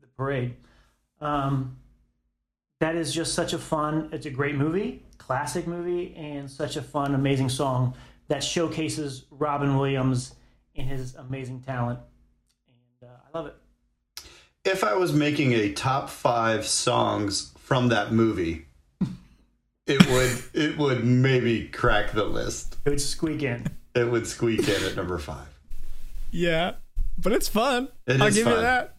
the 0.00 0.06
parade. 0.08 0.56
Um, 1.20 1.76
that 2.80 2.96
is 2.96 3.12
just 3.12 3.34
such 3.34 3.52
a 3.52 3.58
fun. 3.58 4.08
It's 4.12 4.26
a 4.26 4.30
great 4.30 4.54
movie, 4.54 5.04
classic 5.18 5.66
movie, 5.66 6.14
and 6.16 6.50
such 6.50 6.76
a 6.76 6.82
fun, 6.82 7.14
amazing 7.14 7.50
song 7.50 7.94
that 8.28 8.42
showcases 8.42 9.26
Robin 9.30 9.76
Williams 9.76 10.34
and 10.74 10.88
his 10.88 11.14
amazing 11.14 11.60
talent. 11.60 11.98
And 12.66 13.08
uh, 13.10 13.14
I 13.32 13.38
love 13.38 13.46
it. 13.46 13.54
If 14.64 14.84
I 14.84 14.94
was 14.94 15.12
making 15.12 15.52
a 15.52 15.72
top 15.72 16.10
five 16.10 16.66
songs 16.66 17.52
from 17.58 17.88
that 17.88 18.12
movie, 18.12 18.66
it 19.90 20.08
would 20.08 20.42
it 20.54 20.78
would 20.78 21.04
maybe 21.04 21.68
crack 21.68 22.12
the 22.12 22.24
list. 22.24 22.76
It 22.84 22.90
would 22.90 23.00
squeak 23.00 23.42
in. 23.42 23.66
It 23.94 24.10
would 24.10 24.26
squeak 24.26 24.68
in 24.68 24.84
at 24.84 24.94
number 24.96 25.18
five. 25.18 25.48
Yeah, 26.30 26.74
but 27.18 27.32
it's 27.32 27.48
fun. 27.48 27.88
It 28.06 28.20
I'll 28.20 28.28
is 28.28 28.36
give 28.36 28.46
you 28.46 28.54
that. 28.54 28.94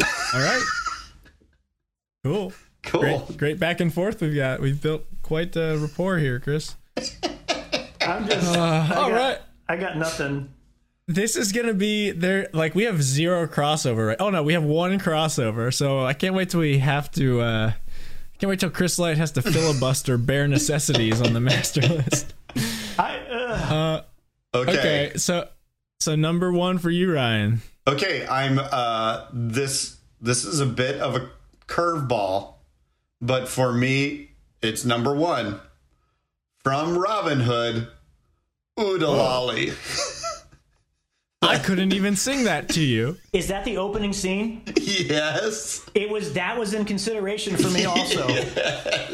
All 0.00 0.40
right. 0.40 0.62
Cool. 2.24 2.52
Cool. 2.82 3.00
Great, 3.00 3.36
great 3.36 3.58
back 3.58 3.80
and 3.80 3.92
forth 3.92 4.20
we've 4.20 4.34
got. 4.34 4.60
We've 4.60 4.80
built 4.80 5.04
quite 5.22 5.54
a 5.56 5.76
rapport 5.76 6.18
here, 6.18 6.40
Chris. 6.40 6.74
I'm 8.00 8.26
just. 8.28 8.56
Uh, 8.56 8.60
I 8.90 8.94
all 8.94 9.10
got, 9.10 9.16
right. 9.16 9.38
I 9.68 9.76
got 9.76 9.96
nothing. 9.96 10.52
This 11.08 11.36
is 11.36 11.52
gonna 11.52 11.74
be 11.74 12.12
there. 12.12 12.48
Like 12.52 12.74
we 12.74 12.84
have 12.84 13.02
zero 13.02 13.46
crossover. 13.46 14.08
Right? 14.08 14.16
Oh 14.18 14.30
no, 14.30 14.42
we 14.42 14.54
have 14.54 14.64
one 14.64 14.98
crossover. 14.98 15.72
So 15.72 16.04
I 16.04 16.14
can't 16.14 16.34
wait 16.34 16.50
till 16.50 16.60
we 16.60 16.78
have 16.78 17.10
to. 17.12 17.40
uh 17.40 17.72
I 17.72 17.85
can't 18.38 18.48
wait 18.50 18.60
till 18.60 18.70
Chris 18.70 18.98
Light 18.98 19.16
has 19.18 19.32
to 19.32 19.42
filibuster 19.42 20.18
bare 20.18 20.46
necessities 20.48 21.20
on 21.20 21.32
the 21.32 21.40
master 21.40 21.80
list. 21.82 22.34
I. 22.98 23.18
Uh, 23.18 23.46
Uh, 23.74 24.02
Okay. 24.54 24.78
okay, 24.78 25.12
so 25.18 25.48
so 26.00 26.16
number 26.16 26.50
one 26.50 26.78
for 26.78 26.88
you, 26.90 27.12
Ryan. 27.12 27.60
Okay, 27.86 28.26
I'm 28.26 28.58
uh 28.58 29.26
this 29.32 29.96
this 30.20 30.44
is 30.46 30.60
a 30.60 30.66
bit 30.66 30.98
of 31.00 31.14
a 31.14 31.28
curveball, 31.66 32.54
but 33.20 33.48
for 33.48 33.72
me 33.72 34.30
it's 34.62 34.84
number 34.86 35.14
1 35.14 35.60
from 36.64 36.96
Robin 36.96 37.40
Hood, 37.40 37.88
Oodalali. 38.78 39.74
I 41.42 41.58
couldn't 41.58 41.92
even 41.92 42.16
sing 42.16 42.44
that 42.44 42.68
to 42.70 42.80
you. 42.80 43.16
is 43.32 43.48
that 43.48 43.64
the 43.64 43.76
opening 43.76 44.12
scene? 44.12 44.62
yes. 44.76 45.84
It 45.94 46.08
was. 46.08 46.32
That 46.32 46.58
was 46.58 46.72
in 46.74 46.84
consideration 46.84 47.56
for 47.56 47.70
me 47.70 47.84
also. 47.84 48.26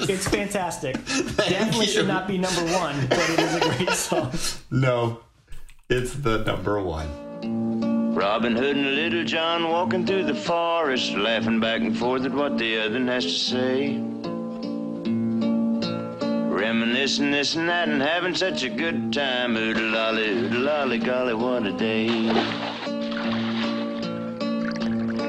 It's 0.04 0.26
fantastic. 0.28 0.94
Definitely 1.36 1.86
should 1.86 2.08
not 2.08 2.26
be 2.26 2.36
number 2.38 2.62
one, 2.72 3.06
but 3.08 3.20
it 3.30 3.38
is 3.38 3.54
a 3.54 3.60
great 3.60 3.90
song. 4.08 4.32
No. 4.70 5.20
It's 5.88 6.14
the 6.14 6.38
number 6.44 6.80
one. 6.82 8.14
Robin 8.14 8.56
Hood 8.56 8.76
and 8.76 8.94
Little 8.96 9.24
John 9.24 9.68
walking 9.68 10.04
through 10.06 10.24
the 10.24 10.34
forest, 10.34 11.12
laughing 11.14 11.60
back 11.60 11.82
and 11.82 11.96
forth 11.96 12.24
at 12.24 12.32
what 12.32 12.58
the 12.58 12.78
other 12.84 13.00
has 13.04 13.24
to 13.24 13.30
say. 13.30 13.96
Reminiscing 16.62 17.32
this 17.32 17.56
and 17.56 17.68
that 17.68 17.88
and 17.88 18.00
having 18.00 18.36
such 18.36 18.62
a 18.62 18.68
good 18.68 19.12
time. 19.12 19.56
Oodle 19.56 19.82
lolly, 19.90 20.28
oodle 20.28 20.60
lolly, 20.60 20.96
golly, 20.96 21.34
what 21.34 21.66
a 21.66 21.72
day. 21.72 22.06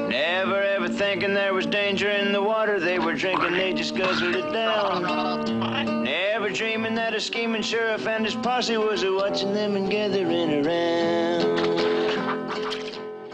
Never 0.08 0.62
ever 0.62 0.88
thinking 0.88 1.34
there 1.34 1.52
was 1.52 1.66
danger 1.66 2.08
in 2.08 2.30
the 2.30 2.40
water 2.40 2.78
they 2.78 3.00
were 3.00 3.14
drinking, 3.14 3.50
they 3.54 3.72
just 3.74 3.96
guzzled 3.96 4.36
it 4.36 4.52
down. 4.52 6.04
Never 6.04 6.50
dreaming 6.50 6.94
that 6.94 7.14
a 7.16 7.20
scheming 7.20 7.62
sheriff 7.62 8.06
and 8.06 8.24
his 8.24 8.36
posse 8.36 8.76
was 8.76 9.02
a 9.02 9.12
watching 9.12 9.52
them 9.52 9.74
and 9.74 9.90
gathering 9.90 10.64
around. 10.64 11.58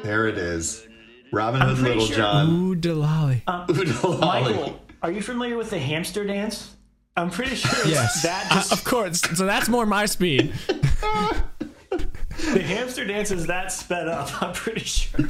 There 0.03 0.27
it 0.27 0.39
is. 0.39 0.89
Robin 1.35 1.61
Hood 1.61 1.77
and 1.77 1.83
Little 1.87 2.07
sure- 2.07 2.17
John. 2.17 2.49
Ooh, 2.49 2.75
Delali. 2.75 3.43
Oodle 3.69 4.13
lolly. 4.17 4.55
Michael, 4.55 4.81
are 5.03 5.13
you 5.13 5.21
familiar 5.21 5.59
with 5.59 5.69
the 5.69 5.79
hamster 5.79 6.25
dance? 6.25 6.77
I'm 7.17 7.31
pretty 7.31 7.57
sure 7.57 7.71
it's 7.81 7.89
Yes. 7.91 8.23
that 8.23 8.47
Uh, 8.51 8.75
of 8.75 8.85
course. 8.85 9.21
So 9.37 9.47
that's 9.47 9.69
more 9.69 9.85
my 9.87 10.07
speed. 10.07 10.53
the 10.69 12.63
hamster 12.63 13.05
dance 13.05 13.31
is 13.31 13.47
that 13.47 13.73
sped 13.73 14.09
up. 14.09 14.43
I'm 14.43 14.53
pretty 14.55 14.81
sure. 14.85 15.21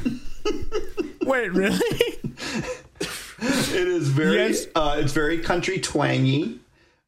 Wait, 1.23 1.51
really? 1.53 1.79
It 3.43 3.87
is 3.87 4.09
very. 4.09 4.35
Yes. 4.35 4.67
Uh, 4.75 4.97
it's 4.99 5.13
very 5.13 5.39
country 5.39 5.79
twangy. 5.79 6.59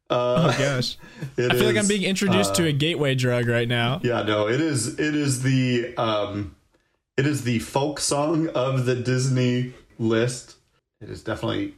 Uh, 0.10 0.52
Oh 0.54 0.58
gosh. 0.58 0.98
I 1.38 1.50
feel 1.56 1.66
like 1.66 1.78
I'm 1.78 1.88
being 1.88 2.04
introduced 2.04 2.56
to 2.56 2.64
uh, 2.64 2.68
a 2.68 2.72
gateway 2.72 3.16
drug 3.16 3.48
right 3.48 3.68
now. 3.68 4.02
Yeah, 4.04 4.24
no, 4.24 4.48
it 4.48 4.60
is. 4.60 5.00
It 5.00 5.16
is 5.16 5.44
the. 5.44 5.96
Um, 5.98 6.56
it 7.16 7.28
is 7.28 7.44
the 7.44 7.60
folk 7.60 8.00
song 8.00 8.48
of 8.50 8.86
the 8.86 8.96
Disney 8.96 9.74
list. 10.00 10.56
It 11.00 11.10
is 11.10 11.22
definitely 11.24 11.76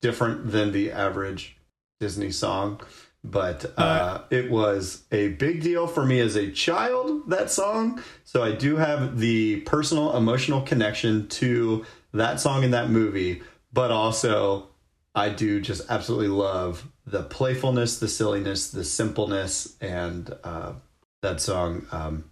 different 0.00 0.50
than 0.50 0.72
the 0.72 0.90
average 0.90 1.56
Disney 2.02 2.32
song, 2.32 2.80
but 3.22 3.72
uh, 3.78 4.22
it 4.28 4.50
was 4.50 5.04
a 5.12 5.28
big 5.28 5.62
deal 5.62 5.86
for 5.86 6.04
me 6.04 6.18
as 6.18 6.34
a 6.34 6.50
child. 6.50 7.30
That 7.30 7.48
song, 7.48 8.02
so 8.24 8.42
I 8.42 8.50
do 8.50 8.74
have 8.74 9.20
the 9.20 9.60
personal 9.60 10.16
emotional 10.16 10.62
connection 10.62 11.28
to 11.28 11.86
that 12.12 12.40
song 12.40 12.64
in 12.64 12.72
that 12.72 12.90
movie, 12.90 13.40
but 13.72 13.92
also 13.92 14.66
I 15.14 15.28
do 15.28 15.60
just 15.60 15.88
absolutely 15.88 16.26
love 16.26 16.88
the 17.06 17.22
playfulness, 17.22 18.00
the 18.00 18.08
silliness, 18.08 18.72
the 18.72 18.82
simpleness, 18.82 19.76
and 19.80 20.28
uh, 20.42 20.72
that 21.20 21.40
song 21.40 21.86
um, 21.92 22.24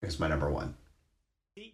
is 0.00 0.20
my 0.20 0.28
number 0.28 0.48
one. 0.48 0.76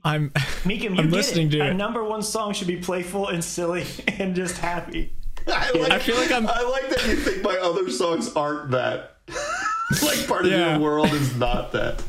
I'm 0.02 0.30
Meekum, 0.64 0.82
you 0.82 0.88
I'm 0.90 0.96
get 0.96 1.10
listening 1.10 1.48
it. 1.48 1.50
to 1.50 1.60
A 1.60 1.66
it. 1.72 1.74
number 1.74 2.02
one 2.02 2.22
song 2.22 2.54
should 2.54 2.68
be 2.68 2.76
playful 2.76 3.28
and 3.28 3.44
silly 3.44 3.84
and 4.08 4.34
just 4.34 4.56
happy. 4.56 5.12
I, 5.48 5.70
like, 5.78 5.92
I 5.92 5.98
feel 5.98 6.16
like 6.16 6.30
I'm- 6.30 6.46
I 6.48 6.62
like 6.62 6.88
that 6.90 7.06
you 7.08 7.16
think 7.16 7.42
my 7.42 7.56
other 7.56 7.88
songs 7.90 8.34
aren't 8.34 8.70
that. 8.72 9.16
like 10.02 10.26
part 10.26 10.44
of 10.46 10.52
Yeah. 10.52 10.72
your 10.72 10.80
world 10.80 11.12
is 11.12 11.34
not 11.36 11.72
that. 11.72 12.02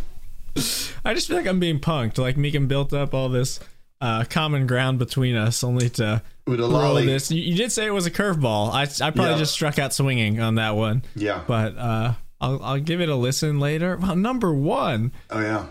I 1.06 1.14
just 1.14 1.28
feel 1.28 1.38
like 1.38 1.48
I'm 1.48 1.60
being 1.60 1.80
punked. 1.80 2.18
Like 2.18 2.36
Meekum 2.36 2.68
built 2.68 2.94
up 2.94 3.14
all 3.14 3.30
this 3.30 3.60
uh, 4.02 4.24
common 4.30 4.68
ground 4.68 5.00
between 5.00 5.36
us, 5.36 5.64
only 5.64 5.90
to 5.92 6.22
throw 6.46 6.96
this. 7.02 7.32
You, 7.32 7.42
you 7.42 7.56
did 7.56 7.72
say 7.72 7.86
it 7.86 7.92
was 7.92 8.06
a 8.06 8.12
curveball. 8.12 8.72
I, 8.72 8.84
I 8.84 9.12
probably 9.12 9.32
Yeah. 9.34 9.38
just 9.38 9.54
struck 9.54 9.80
out 9.80 9.94
swinging 9.94 10.40
on 10.40 10.56
that 10.56 10.76
one. 10.76 11.04
Yeah. 11.16 11.44
But 11.48 11.78
uh, 11.78 12.14
I'll 12.42 12.62
I'll 12.64 12.80
give 12.80 13.02
it 13.02 13.10
a 13.10 13.16
listen 13.16 13.60
later. 13.60 13.98
Well, 13.98 14.16
number 14.16 14.54
one. 14.54 15.12
Oh 15.30 15.40
yeah. 15.40 15.66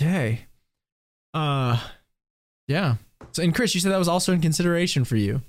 Okay. 0.00 0.46
Uh, 1.34 1.78
yeah. 2.68 2.96
So, 3.32 3.42
and 3.42 3.54
Chris, 3.54 3.74
you 3.74 3.80
said 3.80 3.92
that 3.92 3.98
was 3.98 4.08
also 4.08 4.32
in 4.32 4.40
consideration 4.40 5.04
for 5.04 5.16
you. 5.16 5.42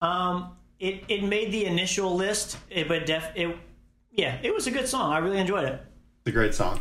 Um, 0.00 0.50
it 0.82 1.04
it 1.08 1.22
made 1.24 1.52
the 1.52 1.64
initial 1.64 2.14
list, 2.14 2.58
it, 2.68 2.88
but 2.88 3.06
def 3.06 3.30
it 3.34 3.56
yeah, 4.10 4.36
it 4.42 4.52
was 4.52 4.66
a 4.66 4.70
good 4.70 4.86
song. 4.88 5.12
I 5.12 5.18
really 5.18 5.38
enjoyed 5.38 5.64
it. 5.64 5.80
It's 6.20 6.28
a 6.28 6.32
great 6.32 6.54
song. 6.54 6.80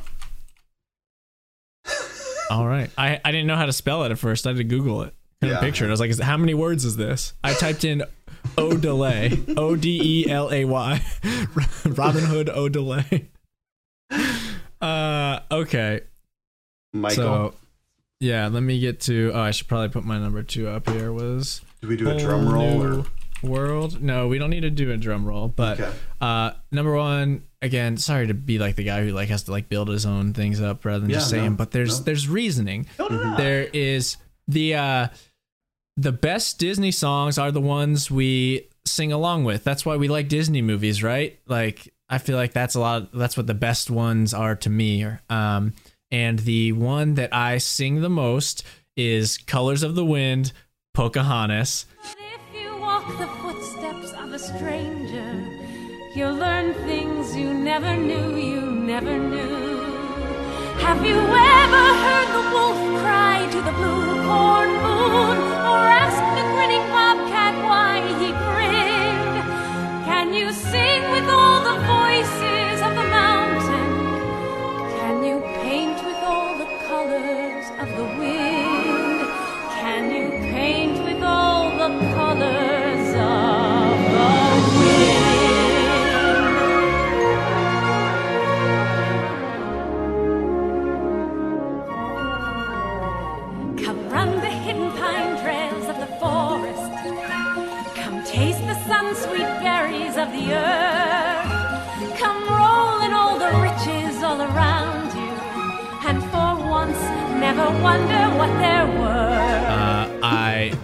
All 2.50 2.68
right. 2.68 2.90
I, 2.98 3.22
I 3.24 3.32
didn't 3.32 3.48
know 3.48 3.56
how 3.56 3.66
to 3.66 3.72
spell 3.74 4.04
it 4.04 4.12
at 4.12 4.20
first. 4.20 4.46
I 4.46 4.50
had 4.50 4.58
to 4.58 4.64
Google 4.66 5.04
it. 5.04 5.14
Couldn't 5.40 5.56
Yeah. 5.56 5.62
picture 5.62 5.86
it. 5.86 5.88
I 5.88 5.92
was 5.92 6.00
like, 6.02 6.10
is, 6.10 6.20
how 6.20 6.36
many 6.38 6.54
words 6.54 6.84
is 6.84 6.98
this? 6.98 7.34
I 7.44 7.54
typed 7.54 7.86
in 7.86 8.04
O 8.58 8.76
delay. 8.76 9.40
O 9.56 9.76
D 9.78 10.02
E 10.26 10.30
L 10.30 10.52
A 10.52 10.66
Y. 10.66 11.06
Robin 11.86 12.24
Hood 12.26 12.50
O 12.50 12.68
delay. 12.70 13.30
Uh 14.82 15.40
okay. 15.52 16.02
Michael, 16.92 17.16
So 17.16 17.54
yeah, 18.20 18.48
let 18.48 18.62
me 18.64 18.80
get 18.80 19.00
to 19.02 19.32
oh 19.34 19.40
I 19.40 19.52
should 19.52 19.68
probably 19.68 19.90
put 19.90 20.04
my 20.04 20.18
number 20.18 20.42
two 20.42 20.68
up 20.68 20.90
here 20.90 21.14
was 21.14 21.62
do 21.82 21.88
we 21.88 21.96
do 21.96 22.10
a 22.10 22.18
drum 22.18 22.50
roll 22.50 22.84
or 22.84 23.06
World? 23.44 24.02
No, 24.02 24.28
we 24.28 24.38
don't 24.38 24.50
need 24.50 24.62
to 24.62 24.70
do 24.70 24.92
a 24.92 24.98
drum 24.98 25.26
roll. 25.26 25.48
But 25.48 25.80
Okay. 25.80 25.92
uh 26.20 26.52
number 26.72 26.96
one, 26.96 27.44
again, 27.62 27.98
sorry 27.98 28.28
to 28.28 28.34
be 28.34 28.60
like 28.60 28.76
the 28.76 28.84
guy 28.84 29.04
who 29.04 29.12
like 29.12 29.30
has 29.30 29.44
to 29.44 29.52
like 29.52 29.70
build 29.70 29.90
his 29.90 30.06
own 30.06 30.34
things 30.34 30.62
up 30.62 30.86
rather 30.86 31.00
than 31.02 31.10
just 31.10 31.30
saying, 31.30 31.52
no, 31.52 31.56
but 31.58 31.72
there's 31.72 32.00
no. 32.00 32.06
there's 32.06 32.28
reasoning. 32.28 32.86
Mm-hmm. 32.98 33.38
There 33.38 33.64
is 33.74 34.18
the 34.48 34.76
uh 34.76 35.08
the 35.98 36.12
best 36.12 36.58
Disney 36.60 36.92
songs 36.92 37.38
are 37.38 37.52
the 37.52 37.62
ones 37.62 38.10
we 38.10 38.68
sing 38.86 39.12
along 39.12 39.44
with. 39.44 39.64
That's 39.64 39.86
why 39.86 39.98
we 39.98 40.08
like 40.08 40.28
Disney 40.30 40.62
movies, 40.62 41.04
right? 41.04 41.40
Like 41.48 41.94
I 42.10 42.18
feel 42.18 42.36
like 42.38 42.54
that's 42.54 42.76
a 42.76 42.80
lot 42.80 43.12
that's 43.14 43.38
what 43.38 43.48
the 43.48 43.54
best 43.54 43.90
ones 43.90 44.34
are 44.34 44.56
to 44.58 44.70
me. 44.70 45.06
Um 45.30 45.74
and 46.12 46.40
the 46.40 46.74
one 46.74 47.14
that 47.16 47.34
I 47.34 47.58
sing 47.58 48.02
the 48.02 48.10
most 48.10 48.64
is 48.98 49.38
Colors 49.38 49.82
of 49.84 49.96
the 49.96 50.04
Wind, 50.06 50.52
Pocahontas. 50.94 51.86
The 53.20 53.28
footsteps 53.44 54.14
of 54.14 54.34
a 54.34 54.40
stranger, 54.40 55.46
you'll 56.16 56.34
learn 56.34 56.74
things 56.86 57.36
you 57.36 57.54
never 57.54 57.96
knew, 57.96 58.36
you 58.36 58.62
never 58.62 59.16
knew. 59.20 59.82
Have 60.80 61.06
you 61.06 61.18
ever 61.18 61.86
heard 62.04 62.30
the 62.38 62.46
wolf 62.54 62.80
cry 63.02 63.48
to 63.52 63.62
the 63.62 63.74
blue 63.74 64.26
corn 64.26 64.72
moon, 64.86 65.38
or 65.70 65.82
asked 66.02 66.30
the 66.38 66.46
grinning 66.54 66.88
bobcat 66.90 67.54
why 67.70 68.02
he 68.22 68.30
grinned? 68.48 69.38
Can 70.06 70.34
you 70.34 70.52
sing 70.52 71.02
with 71.12 71.30
all 71.30 71.62
the 71.70 71.78
voices 71.98 72.82
of 72.82 72.96
the 72.96 73.08
mountain? 73.20 73.92
Can 74.98 75.24
you 75.24 75.42
paint 75.62 75.98
with 76.06 76.22
all 76.24 76.58
the 76.58 76.70
colors 76.88 77.66
of 77.78 77.88
the 77.98 78.08
wind? 78.18 79.28
Can 79.80 80.04
you 80.12 80.30
paint 80.52 81.04
with 81.06 81.22
all 81.22 81.70
the 81.78 81.90
colors 82.16 82.71
taste 98.32 98.62
the 98.62 98.76
sun 98.86 99.14
sweet 99.14 99.52
berries 99.60 100.16
of 100.16 100.32
the 100.32 100.54
earth. 100.54 102.18
Come 102.18 102.42
roll 102.48 103.02
in 103.02 103.12
all 103.12 103.38
the 103.38 103.52
riches 103.60 104.24
all 104.24 104.42
around 104.42 105.12
you. 105.14 105.32
And 106.08 106.24
for 106.32 106.70
once, 106.70 106.98
never 107.42 107.66
wonder 107.84 108.24
what 108.38 108.48
there 108.60 108.88
were. 108.88 109.66
Uh, 109.68 110.20
I, 110.24 110.78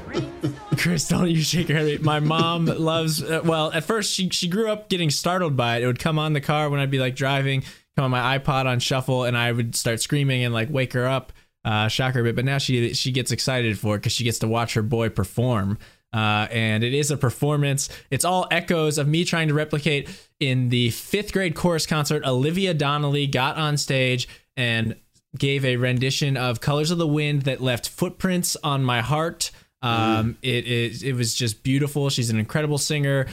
Chris, 0.77 1.07
don't 1.07 1.29
you 1.29 1.41
shake 1.41 1.69
your 1.69 1.77
head. 1.77 2.01
My 2.01 2.19
mom 2.19 2.65
loves. 2.65 3.23
Uh, 3.23 3.39
well, 3.45 3.71
at 3.71 3.85
first 3.85 4.13
she 4.13 4.27
she 4.29 4.49
grew 4.49 4.69
up 4.69 4.89
getting 4.89 5.09
startled 5.09 5.55
by 5.55 5.77
it. 5.77 5.83
It 5.83 5.87
would 5.87 5.99
come 5.99 6.19
on 6.19 6.33
the 6.33 6.41
car 6.41 6.69
when 6.69 6.81
I'd 6.81 6.91
be 6.91 6.99
like 6.99 7.15
driving, 7.15 7.61
come 7.95 8.03
on 8.03 8.11
my 8.11 8.37
iPod 8.37 8.65
on 8.65 8.79
shuffle, 8.79 9.23
and 9.23 9.37
I 9.37 9.53
would 9.53 9.73
start 9.73 10.01
screaming 10.01 10.43
and 10.43 10.53
like 10.53 10.69
wake 10.69 10.91
her 10.91 11.07
up, 11.07 11.31
uh, 11.63 11.87
shock 11.87 12.13
her 12.15 12.19
a 12.19 12.23
bit. 12.23 12.35
But 12.35 12.43
now 12.43 12.57
she 12.57 12.93
she 12.93 13.13
gets 13.13 13.31
excited 13.31 13.79
for 13.79 13.95
it 13.95 13.99
because 13.99 14.11
she 14.11 14.25
gets 14.25 14.39
to 14.39 14.49
watch 14.49 14.73
her 14.73 14.83
boy 14.83 15.07
perform. 15.07 15.77
Uh, 16.13 16.47
and 16.51 16.83
it 16.83 16.93
is 16.93 17.11
a 17.11 17.17
performance. 17.17 17.89
It's 18.09 18.25
all 18.25 18.47
echoes 18.49 18.97
of 18.97 19.07
me 19.07 19.25
trying 19.25 19.49
to 19.49 19.53
replicate 19.53 20.09
in 20.39 20.69
the 20.69 20.89
fifth 20.91 21.33
grade 21.33 21.55
chorus 21.55 21.85
concert. 21.85 22.25
Olivia 22.25 22.73
Donnelly 22.73 23.27
got 23.27 23.57
on 23.57 23.77
stage 23.77 24.27
and 24.55 24.95
gave 25.37 25.65
a 25.65 25.75
rendition 25.75 26.37
of 26.37 26.61
Colors 26.61 26.91
of 26.91 26.97
the 26.97 27.07
Wind 27.07 27.43
that 27.43 27.61
left 27.61 27.89
footprints 27.89 28.55
on 28.63 28.83
my 28.83 29.01
heart. 29.01 29.51
Um, 29.81 30.37
it, 30.41 30.65
it 30.65 31.03
it 31.03 31.13
was 31.13 31.35
just 31.35 31.61
beautiful. 31.61 32.09
She's 32.09 32.29
an 32.29 32.39
incredible 32.39 32.77
singer. 32.77 33.27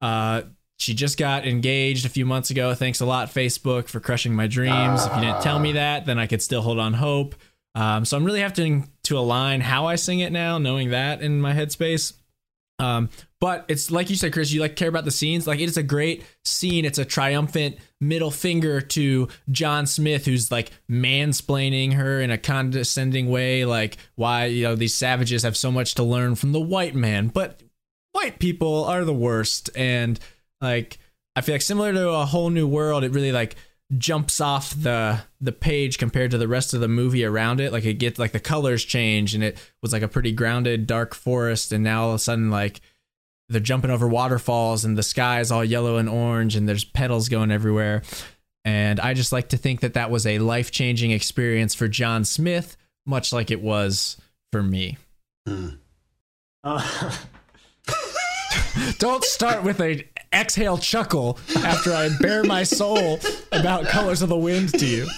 Uh, 0.00 0.42
she 0.76 0.94
just 0.94 1.18
got 1.18 1.44
engaged 1.44 2.06
a 2.06 2.08
few 2.08 2.24
months 2.24 2.50
ago. 2.50 2.72
Thanks 2.74 3.00
a 3.00 3.06
lot, 3.06 3.28
Facebook, 3.28 3.88
for 3.88 3.98
crushing 3.98 4.32
my 4.32 4.46
dreams. 4.46 5.04
If 5.04 5.14
you 5.16 5.22
didn't 5.22 5.42
tell 5.42 5.58
me 5.58 5.72
that, 5.72 6.06
then 6.06 6.20
I 6.20 6.28
could 6.28 6.40
still 6.40 6.62
hold 6.62 6.78
on 6.78 6.94
hope. 6.94 7.34
Um, 7.78 8.04
so 8.04 8.16
I'm 8.16 8.24
really 8.24 8.40
having 8.40 8.90
to 9.04 9.16
align 9.16 9.60
how 9.60 9.86
I 9.86 9.94
sing 9.94 10.18
it 10.18 10.32
now, 10.32 10.58
knowing 10.58 10.90
that 10.90 11.22
in 11.22 11.40
my 11.40 11.52
headspace. 11.52 12.12
Um, 12.80 13.08
but 13.40 13.66
it's 13.68 13.92
like 13.92 14.10
you 14.10 14.16
said, 14.16 14.32
Chris, 14.32 14.50
you 14.50 14.60
like 14.60 14.74
care 14.74 14.88
about 14.88 15.04
the 15.04 15.12
scenes. 15.12 15.46
Like 15.46 15.60
it 15.60 15.68
is 15.68 15.76
a 15.76 15.82
great 15.84 16.24
scene. 16.44 16.84
It's 16.84 16.98
a 16.98 17.04
triumphant 17.04 17.76
middle 18.00 18.32
finger 18.32 18.80
to 18.80 19.28
John 19.52 19.86
Smith, 19.86 20.26
who's 20.26 20.50
like 20.50 20.72
mansplaining 20.90 21.92
her 21.92 22.20
in 22.20 22.32
a 22.32 22.38
condescending 22.38 23.28
way, 23.28 23.64
like 23.64 23.96
why 24.16 24.46
you 24.46 24.64
know 24.64 24.74
these 24.74 24.94
savages 24.94 25.44
have 25.44 25.56
so 25.56 25.70
much 25.70 25.94
to 25.94 26.02
learn 26.02 26.34
from 26.34 26.50
the 26.50 26.60
white 26.60 26.96
man, 26.96 27.28
but 27.28 27.62
white 28.10 28.40
people 28.40 28.86
are 28.86 29.04
the 29.04 29.14
worst. 29.14 29.70
And 29.76 30.18
like 30.60 30.98
I 31.36 31.42
feel 31.42 31.54
like 31.54 31.62
similar 31.62 31.92
to 31.92 32.10
a 32.10 32.26
whole 32.26 32.50
new 32.50 32.66
world, 32.66 33.04
it 33.04 33.12
really 33.12 33.30
like 33.30 33.54
jumps 33.96 34.40
off 34.40 34.74
the 34.74 35.20
the 35.40 35.52
page 35.52 35.96
compared 35.98 36.30
to 36.30 36.38
the 36.38 36.48
rest 36.48 36.74
of 36.74 36.80
the 36.80 36.88
movie 36.88 37.24
around 37.24 37.60
it. 37.60 37.72
Like 37.72 37.84
it 37.84 37.94
gets 37.94 38.18
like 38.18 38.32
the 38.32 38.40
colors 38.40 38.84
change 38.84 39.34
and 39.34 39.42
it 39.42 39.58
was 39.80 39.92
like 39.92 40.02
a 40.02 40.08
pretty 40.08 40.32
grounded 40.32 40.86
dark 40.86 41.14
forest 41.14 41.72
and 41.72 41.82
now 41.82 42.04
all 42.04 42.08
of 42.10 42.16
a 42.16 42.18
sudden 42.18 42.50
like 42.50 42.80
they're 43.48 43.60
jumping 43.60 43.90
over 43.90 44.06
waterfalls 44.06 44.84
and 44.84 44.98
the 44.98 45.02
sky 45.02 45.40
is 45.40 45.50
all 45.50 45.64
yellow 45.64 45.96
and 45.96 46.08
orange 46.08 46.54
and 46.54 46.68
there's 46.68 46.84
petals 46.84 47.28
going 47.30 47.50
everywhere. 47.50 48.02
And 48.64 49.00
I 49.00 49.14
just 49.14 49.32
like 49.32 49.48
to 49.50 49.56
think 49.56 49.80
that 49.80 49.94
that 49.94 50.10
was 50.10 50.26
a 50.26 50.38
life-changing 50.38 51.10
experience 51.10 51.74
for 51.74 51.88
John 51.88 52.24
Smith, 52.26 52.76
much 53.06 53.32
like 53.32 53.50
it 53.50 53.62
was 53.62 54.18
for 54.52 54.62
me. 54.62 54.98
Uh, 56.62 57.14
Don't 58.98 59.24
start 59.24 59.62
with 59.64 59.80
a 59.80 60.06
exhale 60.32 60.78
chuckle 60.78 61.38
after 61.64 61.92
I 61.92 62.10
bare 62.20 62.44
my 62.44 62.62
soul 62.62 63.18
about 63.52 63.86
Colors 63.86 64.22
of 64.22 64.28
the 64.28 64.36
Wind 64.36 64.70
to 64.78 64.86
you. 64.86 65.08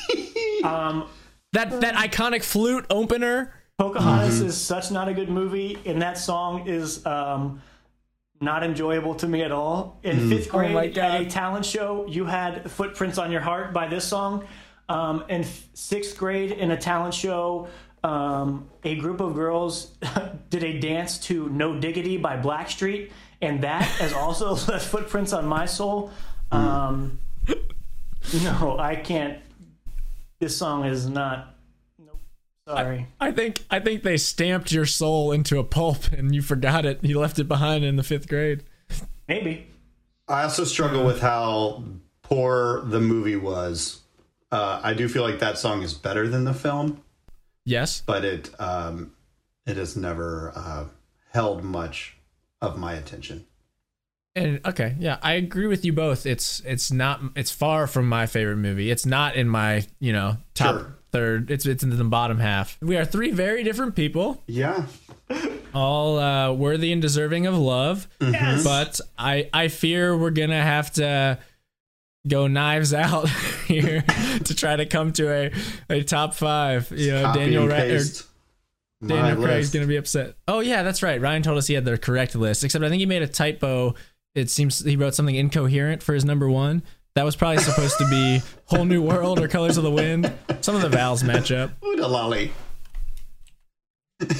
um, 0.64 1.06
that 1.52 1.80
that 1.80 1.94
iconic 1.94 2.42
flute 2.44 2.86
opener. 2.90 3.54
Pocahontas 3.78 4.40
is 4.42 4.56
such 4.60 4.90
not 4.90 5.08
a 5.08 5.14
good 5.14 5.30
movie, 5.30 5.78
and 5.86 6.02
that 6.02 6.18
song 6.18 6.68
is 6.68 7.04
um, 7.06 7.62
not 8.40 8.62
enjoyable 8.62 9.14
to 9.16 9.26
me 9.26 9.42
at 9.42 9.52
all. 9.52 9.98
In 10.02 10.18
Mm. 10.18 10.28
fifth 10.28 10.48
Oh 10.52 10.58
grade 10.58 10.74
my 10.74 10.86
at 10.88 11.20
a 11.22 11.24
talent 11.24 11.64
show, 11.64 12.06
you 12.06 12.26
had 12.26 12.70
"Footprints 12.70 13.16
on 13.18 13.30
Your 13.32 13.40
Heart" 13.40 13.72
by 13.72 13.88
this 13.88 14.04
song. 14.04 14.44
Um, 14.90 15.24
in 15.28 15.42
f- 15.42 15.68
sixth 15.72 16.18
grade, 16.18 16.50
in 16.52 16.72
a 16.72 16.76
talent 16.76 17.14
show, 17.14 17.68
um, 18.04 18.68
a 18.84 18.96
group 18.96 19.20
of 19.20 19.34
girls 19.34 19.96
did 20.50 20.62
a 20.62 20.78
dance 20.78 21.18
to 21.20 21.48
"No 21.48 21.78
Diggity" 21.80 22.16
by 22.18 22.36
Blackstreet, 22.36 23.10
and 23.42 23.62
that 23.62 23.82
has 23.82 24.12
also 24.12 24.50
left 24.70 24.86
footprints 24.86 25.32
on 25.32 25.46
my 25.46 25.66
soul. 25.66 26.10
Um, 26.52 27.18
no, 28.42 28.76
I 28.78 28.96
can't. 28.96 29.38
This 30.38 30.56
song 30.56 30.84
is 30.84 31.08
not. 31.08 31.54
Nope. 31.98 32.20
Sorry. 32.66 33.06
I 33.20 33.32
think 33.32 33.64
I 33.70 33.80
think 33.80 34.02
they 34.02 34.16
stamped 34.16 34.72
your 34.72 34.86
soul 34.86 35.32
into 35.32 35.58
a 35.58 35.64
pulp 35.64 36.12
and 36.12 36.34
you 36.34 36.42
forgot 36.42 36.84
it. 36.84 37.00
You 37.02 37.18
left 37.20 37.38
it 37.38 37.48
behind 37.48 37.84
in 37.84 37.96
the 37.96 38.02
fifth 38.02 38.28
grade. 38.28 38.64
Maybe. 39.28 39.66
I 40.28 40.44
also 40.44 40.64
struggle 40.64 41.04
with 41.04 41.20
how 41.20 41.84
poor 42.22 42.82
the 42.82 43.00
movie 43.00 43.36
was. 43.36 44.00
Uh, 44.52 44.80
I 44.82 44.94
do 44.94 45.08
feel 45.08 45.22
like 45.22 45.40
that 45.40 45.58
song 45.58 45.82
is 45.82 45.94
better 45.94 46.28
than 46.28 46.44
the 46.44 46.54
film. 46.54 47.02
Yes, 47.64 48.02
but 48.04 48.24
it 48.24 48.50
um, 48.60 49.12
it 49.66 49.76
has 49.76 49.96
never 49.96 50.52
uh, 50.54 50.84
held 51.32 51.62
much 51.62 52.16
of 52.60 52.78
my 52.78 52.94
attention. 52.94 53.46
And 54.36 54.60
okay, 54.64 54.94
yeah, 55.00 55.18
I 55.22 55.32
agree 55.32 55.66
with 55.66 55.84
you 55.84 55.92
both. 55.92 56.24
It's 56.24 56.60
it's 56.64 56.92
not 56.92 57.20
it's 57.34 57.50
far 57.50 57.86
from 57.88 58.08
my 58.08 58.26
favorite 58.26 58.56
movie. 58.58 58.90
It's 58.90 59.04
not 59.04 59.34
in 59.34 59.48
my, 59.48 59.86
you 59.98 60.12
know, 60.12 60.36
top 60.54 60.76
Sure. 60.76 60.94
third. 61.10 61.50
It's 61.50 61.66
it's 61.66 61.82
in 61.82 61.90
the 61.90 62.04
bottom 62.04 62.38
half. 62.38 62.78
We 62.80 62.96
are 62.96 63.04
three 63.04 63.32
very 63.32 63.64
different 63.64 63.96
people. 63.96 64.42
Yeah. 64.46 64.86
All 65.74 66.18
uh, 66.18 66.52
worthy 66.52 66.92
and 66.92 67.02
deserving 67.02 67.46
of 67.46 67.56
love. 67.58 68.06
Yes. 68.20 68.62
But 68.62 69.00
I 69.18 69.48
I 69.52 69.66
fear 69.68 70.16
we're 70.16 70.30
going 70.30 70.50
to 70.50 70.56
have 70.56 70.92
to 70.94 71.38
go 72.28 72.46
knives 72.46 72.94
out 72.94 73.28
here 73.66 74.02
to 74.44 74.54
try 74.54 74.76
to 74.76 74.86
come 74.86 75.12
to 75.14 75.28
a, 75.32 75.52
a 75.88 76.02
top 76.04 76.34
5. 76.34 76.92
You 76.94 77.12
know, 77.12 77.22
Copy 77.22 77.38
Daniel 77.40 77.72
and 77.72 78.22
Ra- 79.00 79.08
my 79.08 79.22
Daniel 79.28 79.36
Craig's 79.44 79.56
list. 79.66 79.72
going 79.72 79.84
to 79.84 79.88
be 79.88 79.96
upset. 79.96 80.34
Oh 80.48 80.60
yeah, 80.60 80.82
that's 80.82 81.02
right. 81.02 81.20
Ryan 81.20 81.42
told 81.42 81.58
us 81.58 81.66
he 81.66 81.74
had 81.74 81.84
the 81.84 81.96
correct 81.98 82.34
list, 82.34 82.64
except 82.64 82.84
I 82.84 82.88
think 82.88 83.00
he 83.00 83.06
made 83.06 83.22
a 83.22 83.26
typo. 83.26 83.94
It 84.34 84.50
seems 84.50 84.78
he 84.84 84.96
wrote 84.96 85.14
something 85.14 85.34
incoherent 85.34 86.02
for 86.02 86.12
his 86.14 86.24
number 86.24 86.48
one. 86.50 86.82
That 87.16 87.24
was 87.24 87.34
probably 87.34 87.58
supposed 87.58 87.98
to 87.98 88.08
be 88.08 88.40
Whole 88.66 88.84
New 88.84 89.02
World 89.02 89.40
or 89.40 89.48
Colors 89.48 89.76
of 89.76 89.82
the 89.82 89.90
Wind. 89.90 90.32
Some 90.60 90.76
of 90.76 90.82
the 90.82 90.88
vowels 90.88 91.24
match 91.24 91.50
up. 91.50 91.72
Ooh, 91.84 91.96
the 91.96 92.06
lolly. 92.06 92.52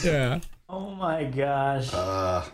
Yeah. 0.04 0.40
Oh 0.68 0.90
my 0.90 1.24
gosh. 1.24 1.92
Uh, 1.92 2.44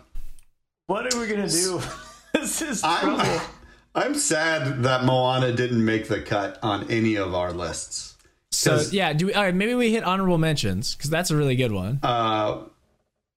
What 0.87 1.13
are 1.13 1.19
we 1.19 1.27
gonna 1.27 1.47
do? 1.49 1.81
this 2.33 2.61
is 2.61 2.81
trouble. 2.81 3.19
I'm, 3.21 3.41
I'm 3.95 4.15
sad 4.15 4.83
that 4.83 5.03
Moana 5.03 5.51
didn't 5.53 5.83
make 5.83 6.07
the 6.07 6.21
cut 6.21 6.57
on 6.63 6.89
any 6.89 7.15
of 7.15 7.35
our 7.35 7.51
lists. 7.51 8.06
So 8.51 8.71
'Cause, 8.71 8.93
yeah, 8.93 9.13
do 9.13 9.27
we, 9.27 9.33
all 9.33 9.43
right, 9.43 9.53
maybe 9.53 9.75
we 9.75 9.91
hit 9.91 10.03
honorable 10.03 10.37
mentions 10.37 10.95
because 10.95 11.09
that's 11.09 11.29
a 11.31 11.35
really 11.35 11.55
good 11.55 11.71
one. 11.71 11.99
uh, 12.03 12.59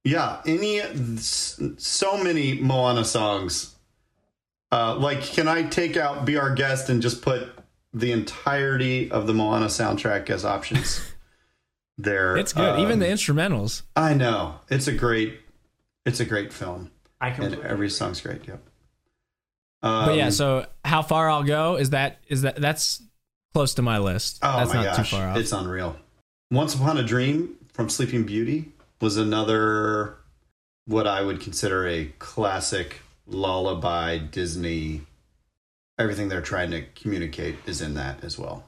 yeah, 0.05 0.41
any 0.47 0.81
so 1.19 2.23
many 2.23 2.55
Moana 2.55 3.05
songs. 3.05 3.75
Uh, 4.73 4.95
like, 4.97 5.23
can 5.23 5.47
I 5.49 5.65
take 5.65 5.97
out 5.97 6.25
"Be 6.25 6.39
Our 6.39 6.55
Guest" 6.55 6.89
and 6.89 7.03
just 7.03 7.21
put 7.23 7.49
the 7.93 8.13
entirety 8.13 9.11
of 9.11 9.27
the 9.27 9.35
Moana 9.35 9.67
soundtrack 9.67 10.31
as 10.31 10.45
options? 10.45 11.01
there, 11.99 12.37
It's 12.39 12.53
good. 12.55 12.79
Even 12.81 12.99
the 12.99 13.07
um, 13.09 13.13
instrumentals. 13.13 13.83
I 13.95 14.15
know 14.15 14.61
it's 14.71 14.87
a 14.87 14.93
great, 14.93 15.39
it's 16.07 16.21
a 16.21 16.25
great 16.25 16.51
film, 16.53 16.91
I 17.21 17.29
and 17.29 17.57
every 17.57 17.91
song's 17.91 18.21
great. 18.23 18.47
Yep. 18.49 18.63
But 19.83 20.15
yeah, 20.17 20.27
Um, 20.27 20.31
so 20.31 20.67
how 20.85 21.03
far 21.03 21.29
I'll 21.29 21.43
go 21.43 21.77
is 21.77 21.91
that 21.91 22.21
is 22.29 22.43
that 22.43 22.57
that's 22.57 23.03
close 23.53 23.75
to 23.75 23.83
my 23.83 23.99
list. 23.99 24.39
Oh 24.43 24.57
that's 24.59 24.71
my 24.75 24.85
not 24.85 24.97
gosh, 24.97 25.11
too 25.11 25.17
far 25.17 25.29
off. 25.29 25.37
it's 25.37 25.53
unreal. 25.53 25.97
Once 26.51 26.75
Upon 26.75 26.99
a 26.99 27.03
Dream 27.03 27.57
from 27.73 27.89
Sleeping 27.89 28.25
Beauty 28.25 28.73
was 29.01 29.17
another 29.17 30.17
what 30.87 31.07
I 31.07 31.23
would 31.23 31.41
consider 31.41 31.87
a 31.87 32.07
classic 32.19 33.01
lullaby 33.27 34.19
Disney. 34.19 35.03
Everything 35.99 36.29
they're 36.29 36.41
trying 36.41 36.71
to 36.73 36.83
communicate 36.95 37.57
is 37.67 37.81
in 37.81 37.95
that 37.95 38.25
as 38.25 38.39
well. 38.39 38.65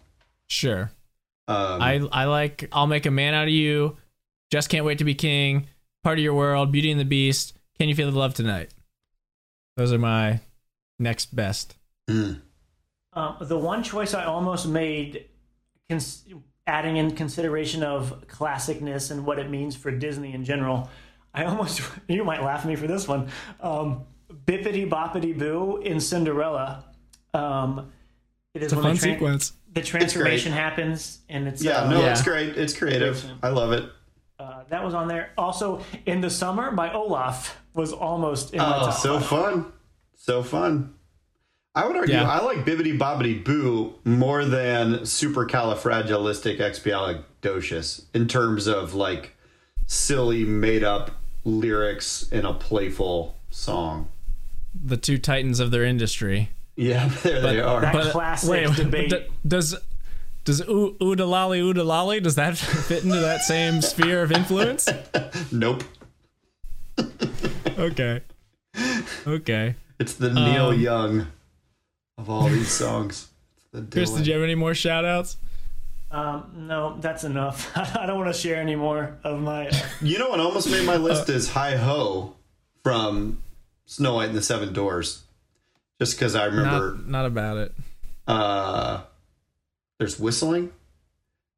Sure. 0.48 0.92
Um, 1.48 1.82
I 1.82 2.06
I 2.12 2.24
like 2.26 2.68
I'll 2.72 2.86
make 2.86 3.06
a 3.06 3.10
man 3.10 3.34
out 3.34 3.44
of 3.44 3.50
you. 3.50 3.96
Just 4.50 4.68
can't 4.68 4.84
wait 4.84 4.98
to 4.98 5.04
be 5.04 5.14
king. 5.14 5.66
Part 6.04 6.18
of 6.18 6.22
your 6.24 6.34
world. 6.34 6.70
Beauty 6.70 6.90
and 6.90 7.00
the 7.00 7.04
Beast. 7.04 7.56
Can 7.78 7.88
you 7.88 7.94
feel 7.94 8.10
the 8.10 8.18
love 8.18 8.34
tonight? 8.34 8.72
Those 9.76 9.92
are 9.92 9.98
my 9.98 10.40
next 10.98 11.34
best. 11.34 11.74
mm, 12.08 12.40
Um, 13.14 13.36
the 13.40 13.58
one 13.58 13.82
choice 13.82 14.14
I 14.14 14.24
almost 14.24 14.66
made, 14.66 15.26
cons- 15.90 16.24
adding 16.66 16.96
in 16.96 17.14
consideration 17.14 17.82
of 17.82 18.26
classicness 18.26 19.10
and 19.10 19.26
what 19.26 19.38
it 19.38 19.50
means 19.50 19.76
for 19.76 19.90
Disney 19.90 20.32
in 20.32 20.44
general, 20.44 20.88
I 21.34 21.44
almost 21.44 21.80
you 22.08 22.24
might 22.24 22.42
laugh 22.42 22.60
at 22.60 22.66
me 22.66 22.76
for 22.76 22.86
this 22.86 23.06
one. 23.08 23.28
Um, 23.60 24.04
Bippity 24.46 24.88
Boppity 24.88 25.38
Boo 25.38 25.78
in 25.78 26.00
Cinderella. 26.00 26.84
Um, 27.34 27.92
it 28.54 28.62
is 28.62 28.64
It's 28.64 28.72
a 28.72 28.76
when 28.76 28.84
fun 28.84 28.92
the, 28.94 28.98
tran- 28.98 29.00
sequence. 29.14 29.52
the 29.72 29.82
transformation 29.82 30.52
happens, 30.52 31.20
and 31.28 31.48
it's 31.48 31.62
yeah, 31.62 31.82
uh, 31.82 31.90
no, 31.90 32.00
Yeah. 32.00 32.10
it's 32.12 32.22
great. 32.22 32.56
It's 32.56 32.76
creative. 32.76 33.24
I 33.42 33.48
love 33.48 33.72
it. 33.72 33.84
uh, 34.38 34.64
that 34.70 34.82
was 34.84 34.92
on 34.94 35.08
there. 35.08 35.30
Also, 35.38 35.82
in 36.06 36.20
the 36.20 36.28
summer 36.30 36.70
by 36.72 36.92
Olaf 36.92 37.58
was 37.74 37.92
almost 37.92 38.52
in 38.52 38.58
my 38.58 38.76
Oh, 38.76 38.80
top 38.86 38.94
so 38.94 39.18
five. 39.20 39.26
fun, 39.28 39.72
so 40.14 40.42
fun. 40.42 40.94
I 41.74 41.86
would 41.86 41.96
argue 41.96 42.14
Yeah. 42.14 42.28
I 42.28 42.44
like 42.44 42.64
Bibbidi 42.66 42.98
Bobbidi 42.98 43.42
Boo 43.42 43.94
more 44.04 44.44
than 44.44 45.06
"Super 45.06 45.46
Califragilistic 45.46 46.58
Supercalifragilisticexpialidocious 46.58 48.04
in 48.14 48.28
terms 48.28 48.66
of 48.66 48.94
like 48.94 49.36
silly 49.86 50.44
made 50.44 50.84
up 50.84 51.12
lyrics 51.44 52.28
in 52.30 52.44
a 52.44 52.52
playful 52.52 53.36
song. 53.50 54.08
The 54.74 54.96
two 54.96 55.18
titans 55.18 55.60
of 55.60 55.70
their 55.70 55.84
industry. 55.84 56.50
Yeah, 56.76 57.08
there 57.22 57.40
they 57.40 57.60
are. 57.60 57.80
That 57.80 58.12
classic 58.12 58.74
debate. 58.76 59.10
d- 59.10 59.26
does 59.46 59.74
does 60.44 60.60
oo- 60.68 60.96
Oodalali 61.00 61.60
Oodalali 61.62 62.22
does 62.22 62.34
that 62.34 62.56
fit 62.88 63.04
into 63.04 63.18
that 63.20 63.40
same 63.42 63.80
sphere 63.80 64.22
of 64.22 64.30
influence? 64.32 64.88
nope. 65.52 65.84
Okay. 67.78 68.20
Okay. 69.26 69.74
It's 69.98 70.14
the 70.14 70.30
Neil 70.32 70.66
Um, 70.68 70.80
Young 70.80 71.26
of 72.18 72.30
all 72.30 72.48
these 72.48 72.70
songs. 72.70 73.28
The 73.72 73.82
Chris, 73.82 74.10
did 74.10 74.26
you 74.26 74.34
have 74.34 74.42
any 74.42 74.54
more 74.54 74.74
shout 74.74 75.04
outs? 75.04 75.36
Um, 76.10 76.66
no, 76.68 76.96
that's 77.00 77.24
enough. 77.24 77.74
I 77.96 78.06
don't 78.06 78.18
want 78.18 78.32
to 78.34 78.38
share 78.38 78.56
any 78.60 78.76
more 78.76 79.16
of 79.24 79.40
my. 79.40 79.68
Uh, 79.68 79.72
You 80.02 80.18
know 80.18 80.28
what 80.28 80.40
almost 80.40 80.70
made 80.70 80.84
my 80.84 80.96
list 80.96 81.28
Uh, 81.30 81.32
is 81.32 81.50
Hi 81.52 81.76
Ho 81.76 82.34
from 82.82 83.42
Snow 83.86 84.14
White 84.16 84.28
and 84.28 84.36
the 84.36 84.42
Seven 84.42 84.72
Doors. 84.72 85.22
Just 85.98 86.16
because 86.16 86.34
I 86.34 86.46
remember 86.46 86.92
Not, 86.96 87.06
not 87.08 87.26
about 87.26 87.56
it. 87.58 87.74
uh, 88.26 89.02
there's 89.98 90.18
whistling, 90.18 90.72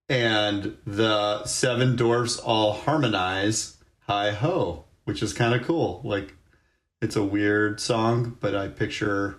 and 0.09 0.77
the 0.87 1.45
seven 1.47 1.97
dwarfs 1.97 2.37
all 2.37 2.75
harmonize 2.75 3.79
"Hi 4.07 4.33
Ho," 4.33 4.85
which 5.05 5.23
is 5.23 5.33
kind 5.33 5.55
of 5.55 5.67
cool. 5.67 6.01
Like 6.05 6.35
it's 7.01 7.17
a 7.17 7.25
weird 7.25 7.81
song, 7.81 8.37
but 8.39 8.55
I 8.55 8.69
picture 8.69 9.37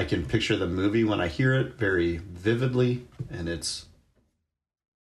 I 0.00 0.04
can 0.04 0.24
picture 0.24 0.56
the 0.56 0.66
movie 0.66 1.04
when 1.04 1.20
I 1.20 1.28
hear 1.28 1.52
it 1.52 1.74
very 1.74 2.16
vividly 2.16 3.06
and 3.30 3.50
it's 3.50 3.84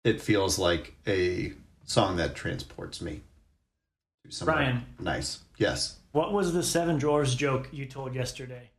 it 0.02 0.18
feels 0.22 0.58
like 0.58 0.94
a 1.06 1.52
song 1.84 2.16
that 2.16 2.34
transports 2.34 3.02
me 3.02 3.20
to 4.24 4.32
somewhere 4.32 4.56
Brian. 4.56 4.86
nice. 4.98 5.40
Yes. 5.58 5.98
What 6.12 6.32
was 6.32 6.54
the 6.54 6.62
seven 6.62 6.96
drawers 6.96 7.34
joke 7.34 7.68
you 7.70 7.84
told 7.84 8.14
yesterday? 8.14 8.70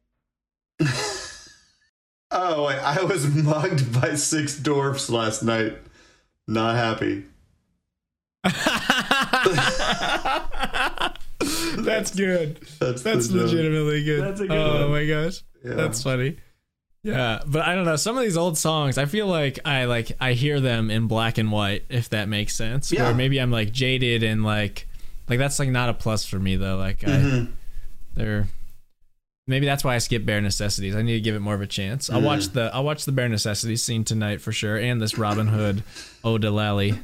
Oh, 2.32 2.66
wait, 2.68 2.78
I 2.78 3.02
was 3.04 3.28
mugged 3.28 3.92
by 4.00 4.14
six 4.14 4.56
dwarfs 4.56 5.10
last 5.10 5.42
night. 5.42 5.80
Not 6.48 6.76
happy. 6.76 7.24
That's 11.84 12.14
good. 12.16 12.60
That's, 12.80 13.02
That's 13.02 13.30
the 13.30 13.40
joke. 13.40 13.52
legitimately 13.52 14.04
good. 14.04 14.22
That's 14.24 14.42
a 14.42 14.48
good 14.48 14.56
oh 14.58 14.82
one. 14.82 14.92
my 14.92 15.06
gosh. 15.08 15.42
Yeah. 15.64 15.74
That's 15.74 16.04
funny. 16.04 16.38
Yeah, 17.04 17.40
but 17.46 17.62
I 17.62 17.76
don't 17.76 17.86
know. 17.86 17.96
Some 17.96 18.18
of 18.18 18.24
these 18.24 18.36
old 18.38 18.58
songs, 18.58 18.98
I 18.98 19.06
feel 19.06 19.26
like 19.28 19.60
I 19.66 19.86
like 19.86 20.12
I 20.20 20.34
hear 20.34 20.60
them 20.60 20.92
in 20.92 21.08
black 21.08 21.38
and 21.38 21.50
white, 21.52 21.86
if 21.90 22.10
that 22.10 22.28
makes 22.28 22.56
sense. 22.56 22.92
Yeah. 22.92 23.10
Or 23.10 23.14
maybe 23.14 23.40
I'm 23.40 23.52
like 23.52 23.72
jaded 23.72 24.22
and 24.22 24.44
like 24.44 24.86
like 25.30 25.40
that's 25.40 25.60
like 25.60 25.70
not 25.70 25.88
a 25.90 25.94
plus 25.94 26.26
for 26.26 26.40
me 26.40 26.58
though. 26.58 26.76
Like 26.78 27.04
I 27.06 27.08
Mhm. 27.12 27.52
they're 28.16 28.48
maybe 29.48 29.66
that's 29.66 29.84
why 29.86 29.96
I 29.96 30.00
skip 30.00 30.26
bare 30.26 30.42
necessities. 30.42 30.94
I 30.94 31.02
need 31.02 31.14
to 31.14 31.22
give 31.22 31.36
it 31.36 31.40
more 31.40 31.56
of 31.56 31.62
a 31.62 31.68
chance. 31.68 32.10
I'll 32.10 32.22
watch 32.22 32.50
the 32.50 32.70
I'll 32.74 32.84
watch 32.84 33.06
the 33.06 33.14
bare 33.14 33.30
necessities 33.30 33.82
scene 33.82 34.04
tonight 34.04 34.42
for 34.42 34.52
sure, 34.52 34.76
and 34.78 35.02
this 35.02 35.18
Robin 35.18 35.48
Hood 35.48 35.84
Odelally. 36.26 37.00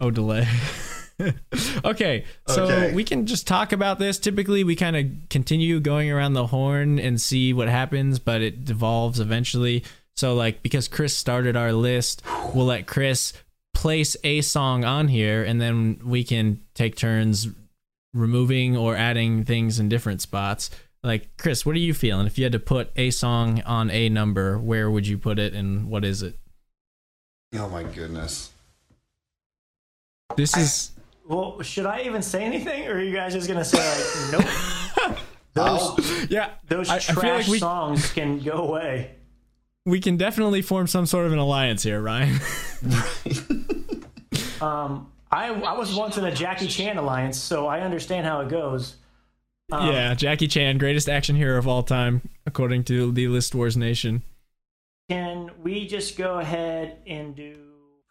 Odelay. 0.00 0.46
okay, 1.84 2.24
so 2.46 2.64
Okay. 2.64 2.94
we 2.94 3.04
can 3.04 3.26
just 3.26 3.46
talk 3.46 3.72
about 3.72 3.98
this. 3.98 4.18
Typically, 4.18 4.64
we 4.64 4.76
kind 4.76 4.96
of 4.96 5.06
continue 5.28 5.80
going 5.80 6.10
around 6.10 6.32
the 6.34 6.46
horn 6.48 6.98
and 6.98 7.20
see 7.20 7.52
what 7.52 7.68
happens, 7.68 8.18
but 8.18 8.40
it 8.42 8.64
devolves 8.64 9.20
eventually. 9.20 9.84
So, 10.16 10.34
like, 10.34 10.62
because 10.62 10.88
Chris 10.88 11.16
started 11.16 11.56
our 11.56 11.72
list, 11.72 12.22
we'll 12.54 12.66
let 12.66 12.86
Chris 12.86 13.32
place 13.74 14.16
a 14.24 14.40
song 14.40 14.84
on 14.84 15.08
here, 15.08 15.42
and 15.42 15.60
then 15.60 16.00
we 16.04 16.24
can 16.24 16.60
take 16.74 16.96
turns 16.96 17.48
removing 18.12 18.76
or 18.76 18.96
adding 18.96 19.44
things 19.44 19.78
in 19.78 19.88
different 19.88 20.20
spots. 20.20 20.68
Like, 21.02 21.34
Chris, 21.38 21.64
what 21.64 21.76
are 21.76 21.78
you 21.78 21.94
feeling? 21.94 22.26
If 22.26 22.36
you 22.36 22.44
had 22.44 22.52
to 22.52 22.58
put 22.58 22.90
a 22.96 23.10
song 23.10 23.62
on 23.62 23.88
a 23.90 24.08
number, 24.10 24.58
where 24.58 24.90
would 24.90 25.06
you 25.06 25.16
put 25.16 25.38
it, 25.38 25.54
and 25.54 25.88
what 25.88 26.04
is 26.04 26.22
it? 26.22 26.36
Oh 27.54 27.68
my 27.68 27.82
goodness. 27.84 28.50
This 30.36 30.56
is. 30.56 30.92
Well, 31.30 31.62
should 31.62 31.86
I 31.86 32.02
even 32.02 32.22
say 32.22 32.42
anything, 32.44 32.88
or 32.88 32.94
are 32.94 33.00
you 33.00 33.14
guys 33.14 33.32
just 33.32 33.46
gonna 33.46 33.64
say 33.64 33.78
like, 33.78 34.32
nope? 35.06 35.16
I'll- 35.56 35.96
Yeah, 36.28 36.50
Those 36.68 36.90
I- 36.90 36.96
I 36.96 36.98
trash 36.98 37.20
feel 37.22 37.34
like 37.34 37.46
we- 37.46 37.58
songs 37.60 38.12
can 38.12 38.40
go 38.40 38.54
away. 38.54 39.12
we 39.86 40.00
can 40.00 40.16
definitely 40.16 40.60
form 40.60 40.86
some 40.88 41.06
sort 41.06 41.26
of 41.26 41.32
an 41.32 41.38
alliance 41.38 41.82
here, 41.84 42.00
Ryan. 42.02 42.38
Um, 44.60 45.10
I 45.30 45.48
I 45.48 45.72
was 45.78 45.94
once 45.94 46.18
in 46.18 46.24
a 46.26 46.34
Jackie 46.34 46.66
Chan 46.66 46.98
alliance, 46.98 47.38
so 47.38 47.66
I 47.66 47.80
understand 47.80 48.26
how 48.26 48.40
it 48.42 48.50
goes. 48.50 48.96
Um, 49.72 49.90
yeah, 49.90 50.12
Jackie 50.14 50.48
Chan, 50.48 50.76
greatest 50.76 51.08
action 51.08 51.34
hero 51.34 51.56
of 51.56 51.66
all 51.66 51.82
time, 51.82 52.28
according 52.44 52.84
to 52.84 53.10
the 53.10 53.26
List 53.28 53.54
Wars 53.54 53.74
Nation. 53.76 54.22
Can 55.08 55.50
we 55.62 55.86
just 55.86 56.18
go 56.18 56.40
ahead 56.40 56.98
and 57.06 57.34
do 57.34 57.56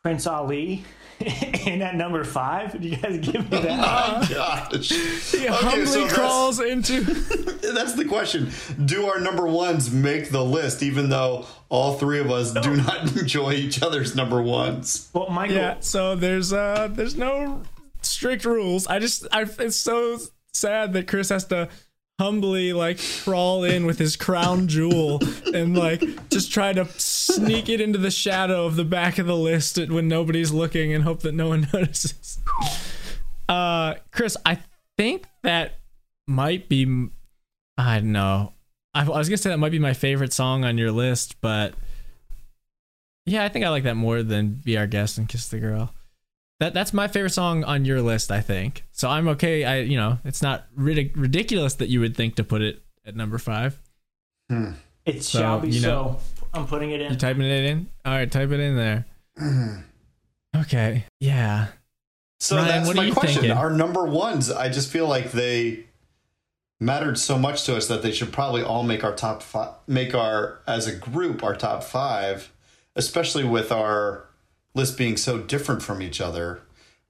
Prince 0.03 0.27
Ali 0.27 0.83
in 1.65 1.81
at 1.81 1.95
number 1.95 2.23
five? 2.23 2.79
Do 2.79 2.87
you 2.87 2.95
guys 2.95 3.17
give 3.19 3.51
me 3.51 3.59
that? 3.59 3.79
Oh 3.81 4.21
that? 4.21 4.29
Gosh. 4.71 4.89
He 4.89 5.37
Okay, 5.39 5.47
humbly 5.49 5.85
so 5.85 6.07
crawls 6.07 6.59
into. 6.61 7.01
That's 7.73 7.93
the 7.93 8.05
question. 8.05 8.49
Do 8.85 9.07
our 9.07 9.19
number 9.19 9.45
ones 9.45 9.91
make 9.91 10.29
the 10.31 10.43
list, 10.43 10.81
even 10.81 11.09
though 11.09 11.45
all 11.67 11.95
three 11.97 12.19
of 12.19 12.31
us 12.31 12.53
do 12.53 12.75
not 12.77 13.15
enjoy 13.17 13.53
each 13.53 13.81
other's 13.83 14.15
number 14.15 14.41
ones? 14.41 15.09
well, 15.13 15.29
Michael, 15.29 15.55
yeah, 15.55 15.75
so 15.81 16.15
there's 16.15 16.53
uh 16.53 16.87
there's 16.91 17.15
no 17.15 17.63
strict 18.01 18.45
rules. 18.45 18.87
I 18.87 18.99
just 18.99 19.27
I 19.33 19.41
it's 19.59 19.75
so 19.75 20.17
sad 20.53 20.93
that 20.93 21.07
Chris 21.07 21.29
has 21.29 21.45
to 21.45 21.67
humbly 22.19 22.73
like 22.73 22.99
crawl 23.23 23.63
in 23.63 23.85
with 23.85 23.97
his 23.97 24.17
crown 24.17 24.67
jewel 24.67 25.19
and 25.53 25.75
like 25.75 26.03
just 26.29 26.51
try 26.51 26.73
to 26.73 26.85
sneak 26.99 27.69
it 27.69 27.79
into 27.79 27.97
the 27.97 28.11
shadow 28.11 28.65
of 28.65 28.75
the 28.75 28.83
back 28.83 29.17
of 29.17 29.25
the 29.25 29.35
list 29.35 29.77
when 29.89 30.07
nobody's 30.09 30.51
looking 30.51 30.93
and 30.93 31.05
hope 31.05 31.21
that 31.21 31.33
no 31.33 31.47
one 31.47 31.65
notices. 31.73 32.39
Uh 33.47 33.95
Chris, 34.11 34.35
I 34.45 34.59
think 34.97 35.23
that 35.43 35.79
might 36.27 36.67
be 36.67 37.07
I 37.77 37.99
don't 37.99 38.11
know. 38.11 38.51
I, 38.93 39.03
I 39.03 39.17
was 39.17 39.29
gonna 39.29 39.37
say 39.37 39.49
that 39.49 39.57
might 39.57 39.71
be 39.71 39.79
my 39.79 39.93
favorite 39.93 40.33
song 40.33 40.65
on 40.65 40.77
your 40.77 40.91
list, 40.91 41.39
but 41.39 41.73
yeah, 43.25 43.45
I 43.45 43.49
think 43.49 43.63
I 43.63 43.69
like 43.69 43.83
that 43.83 43.95
more 43.95 44.23
than 44.23 44.59
"Be 44.65 44.77
Our 44.77 44.87
Guest" 44.87 45.17
and 45.17 45.29
"Kiss 45.29 45.47
the 45.47 45.59
Girl." 45.59 45.93
That 46.59 46.73
that's 46.73 46.93
my 46.93 47.07
favorite 47.07 47.29
song 47.31 47.63
on 47.63 47.85
your 47.85 48.01
list, 48.01 48.31
I 48.31 48.41
think. 48.41 48.83
So 48.91 49.09
I'm 49.09 49.27
okay. 49.29 49.63
I 49.63 49.79
you 49.79 49.97
know 49.97 50.17
it's 50.25 50.41
not 50.41 50.65
ridic- 50.77 51.13
ridiculous 51.15 51.75
that 51.75 51.89
you 51.89 51.99
would 52.01 52.15
think 52.17 52.35
to 52.35 52.43
put 52.43 52.61
it 52.61 52.81
at 53.05 53.15
number 53.15 53.37
five. 53.37 53.79
Hmm. 54.49 54.71
it 55.05 55.23
So, 55.23 55.39
shall 55.39 55.59
be 55.59 55.69
you 55.69 55.81
know- 55.81 56.19
so. 56.19 56.45
I'm 56.51 56.65
putting 56.65 56.89
it 56.89 56.95
in. 56.95 57.07
You 57.07 57.13
in. 57.13 57.17
typing 57.19 57.43
it 57.43 57.63
in? 57.65 57.87
All 58.05 58.11
right, 58.13 58.29
type 58.31 58.49
it 58.49 58.59
in 58.59 58.75
there. 58.75 59.05
Hmm. 59.37 59.75
Okay. 60.57 61.05
Yeah. 61.19 61.67
So 62.39 62.55
Ryan, 62.55 62.67
that's 62.69 62.87
what 62.87 62.95
are 62.97 63.01
my 63.01 63.05
you 63.05 63.13
question. 63.13 63.41
thinking? 63.41 63.57
Our 63.57 63.69
number 63.69 64.03
ones, 64.05 64.49
I 64.49 64.69
just 64.69 64.89
feel 64.89 65.07
like 65.07 65.31
they 65.31 65.83
mattered 66.79 67.19
so 67.19 67.37
much 67.37 67.65
to 67.65 67.75
us 67.77 67.87
that 67.87 68.01
they 68.01 68.11
should 68.11 68.31
probably 68.33 68.63
all 68.63 68.81
make 68.83 69.03
our 69.03 69.13
top 69.13 69.43
five, 69.43 69.73
make 69.87 70.15
our 70.15 70.61
as 70.65 70.87
a 70.87 70.95
group 70.95 71.43
our 71.43 71.55
top 71.55 71.83
five, 71.83 72.51
especially 72.95 73.43
with 73.43 73.71
our 73.71 74.25
list 74.73 74.97
being 74.97 75.17
so 75.17 75.39
different 75.39 75.81
from 75.81 76.01
each 76.01 76.21
other. 76.21 76.61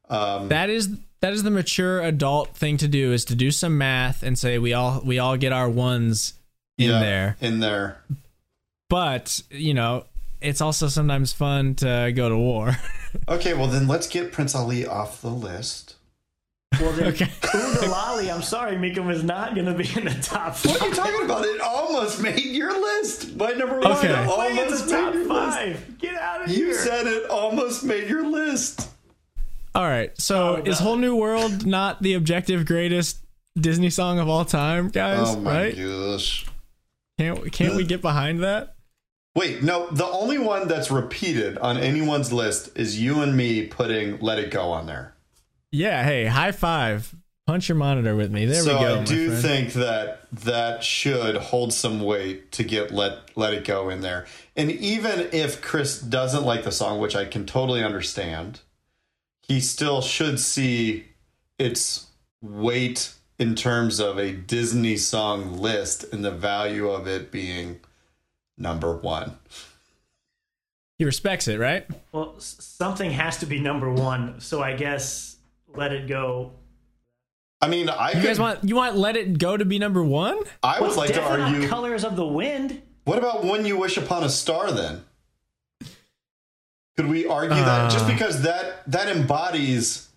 Um, 0.09 0.47
That 0.49 0.69
is 0.69 0.97
that 1.21 1.33
is 1.33 1.43
the 1.43 1.51
mature 1.51 2.01
adult 2.01 2.55
thing 2.55 2.77
to 2.77 2.87
do 2.87 3.11
is 3.11 3.25
to 3.25 3.35
do 3.35 3.51
some 3.51 3.77
math 3.77 4.23
and 4.23 4.39
say 4.39 4.57
we 4.57 4.73
all 4.73 5.01
we 5.05 5.19
all 5.19 5.37
get 5.37 5.51
our 5.51 5.69
ones 5.69 6.33
in 6.77 6.89
yeah, 6.89 6.99
there. 6.99 7.37
in 7.41 7.59
there. 7.59 8.01
But, 8.89 9.43
you 9.51 9.73
know, 9.73 10.05
it's 10.41 10.61
also 10.61 10.87
sometimes 10.87 11.31
fun 11.31 11.75
to 11.75 12.11
go 12.15 12.29
to 12.29 12.37
war. 12.37 12.77
Okay, 13.27 13.55
well 13.55 13.65
then 13.65 13.87
let's 13.87 14.05
get 14.07 14.31
Prince 14.31 14.53
Ali 14.53 14.85
off 14.85 15.19
the 15.19 15.31
list. 15.31 15.95
Well, 16.79 16.91
then, 16.93 17.07
Okay. 17.13 17.25
Oodalali, 17.41 18.33
I'm 18.33 18.41
sorry, 18.41 18.77
Mika 18.77 19.07
is 19.09 19.23
not 19.23 19.55
going 19.55 19.65
to 19.65 19.73
be 19.73 19.89
in 19.97 20.05
the 20.05 20.17
top 20.21 20.55
five. 20.55 20.71
What 20.71 20.81
are 20.81 20.87
you 20.87 20.93
talking 20.93 21.25
about? 21.25 21.45
It 21.45 21.61
almost 21.61 22.21
made 22.21 22.39
your 22.39 22.79
list. 22.79 23.35
My 23.35 23.51
number 23.51 23.79
one 23.79 23.91
Okay. 23.97 24.13
Why 24.25 24.49
it's 24.51 24.59
almost 24.59 24.85
the 24.85 24.91
top 24.91 25.13
made 25.13 25.25
your 25.25 25.33
list. 25.33 25.97
Get 25.99 26.15
out 26.15 26.41
of 26.43 26.49
You 26.49 26.55
here. 26.55 26.67
You 26.67 26.73
said 26.75 27.07
it 27.07 27.29
almost 27.29 27.83
made 27.83 28.09
your 28.09 28.27
list. 28.27 28.89
All 29.75 29.85
right. 29.87 30.11
So 30.19 30.57
Oh, 30.57 30.63
is. 30.63 30.79
Whole 30.79 30.95
New 30.97 31.15
World 31.15 31.65
not 31.65 32.01
the 32.01 32.13
objective 32.13 32.65
greatest 32.65 33.19
Disney 33.59 33.89
song 33.89 34.19
of 34.19 34.29
all 34.29 34.45
time, 34.45 34.89
guys? 34.89 35.35
Oh 35.35 35.39
my 35.39 35.51
right? 35.65 35.75
gosh. 35.75 36.45
Can't 37.17 37.51
can't 37.51 37.75
we 37.75 37.83
get 37.83 38.01
behind 38.01 38.41
that? 38.43 38.75
Wait, 39.35 39.61
no, 39.61 39.89
the 39.91 40.05
only 40.05 40.37
one 40.37 40.67
that's 40.67 40.89
repeated 40.89 41.57
on 41.59 41.77
anyone's 41.77 42.31
list 42.33 42.77
is 42.77 42.99
you 42.99 43.21
and 43.21 43.35
me 43.37 43.65
putting 43.67 44.19
Let 44.19 44.39
It 44.39 44.49
Go 44.51 44.71
on 44.71 44.85
there. 44.87 45.13
Yeah. 45.71 46.03
Hey, 46.03 46.25
high 46.25 46.51
five. 46.51 47.13
Punch 47.45 47.67
your 47.67 47.77
monitor 47.77 48.15
with 48.15 48.31
me. 48.31 48.45
There 48.45 48.61
so 48.61 48.77
we 48.77 48.83
go. 48.83 48.95
So 48.95 49.01
I 49.01 49.03
do 49.05 49.27
friend. 49.29 49.41
think 49.41 49.73
that 49.73 50.27
that 50.31 50.83
should 50.83 51.35
hold 51.35 51.73
some 51.73 51.99
weight 51.99 52.51
to 52.53 52.63
get 52.63 52.91
Let 52.91 53.35
Let 53.35 53.53
It 53.53 53.65
Go 53.65 53.89
in 53.89 54.01
there. 54.01 54.27
And 54.55 54.69
even 54.69 55.29
if 55.31 55.59
Chris 55.61 55.99
doesn't 55.99 56.43
like 56.43 56.63
the 56.63 56.71
song, 56.71 56.99
which 56.99 57.15
I 57.15 57.25
can 57.25 57.47
totally 57.47 57.83
understand, 57.83 58.61
he 59.41 59.59
still 59.61 60.01
should 60.01 60.39
see 60.39 61.05
its 61.57 62.05
weight 62.39 63.13
in 63.39 63.55
terms 63.55 63.99
of 63.99 64.19
a 64.19 64.31
Disney 64.31 64.95
song 64.95 65.57
list 65.57 66.05
and 66.13 66.23
the 66.23 66.31
value 66.31 66.89
of 66.89 67.07
it 67.07 67.31
being 67.31 67.79
number 68.57 68.95
one. 68.95 69.37
he 70.99 71.05
respects 71.05 71.47
it, 71.47 71.57
right? 71.57 71.87
Well, 72.11 72.35
something 72.37 73.09
has 73.11 73.37
to 73.37 73.47
be 73.47 73.59
number 73.59 73.91
one, 73.91 74.39
so 74.39 74.61
I 74.61 74.75
guess 74.75 75.37
let 75.75 75.91
it 75.91 76.07
go. 76.07 76.51
I 77.61 77.67
mean, 77.67 77.89
I 77.89 78.09
You 78.11 78.15
could, 78.21 78.23
guys 78.23 78.39
want 78.39 78.63
you 78.63 78.75
want 78.75 78.95
Let 78.97 79.17
It 79.17 79.37
Go 79.37 79.57
to 79.57 79.65
be 79.65 79.79
number 79.79 80.03
one? 80.03 80.39
I 80.63 80.79
would 80.79 80.89
Well, 80.89 80.97
like 80.97 81.07
to 81.09 81.15
definitely 81.15 81.39
not 81.45 81.53
argue. 81.55 81.67
Colors 81.67 82.03
of 82.03 82.15
the 82.15 82.25
Wind. 82.25 82.81
What 83.03 83.17
about 83.17 83.43
when 83.43 83.65
you 83.65 83.77
wish 83.77 83.97
upon 83.97 84.23
a 84.23 84.29
star 84.29 84.71
then? 84.71 85.03
Could 86.95 87.07
we 87.07 87.25
argue 87.25 87.55
that 87.55 87.91
just 87.91 88.05
Uh. 88.05 88.11
because 88.11 88.41
that 88.43 88.89
that 88.91 89.07
embodies 89.15 90.07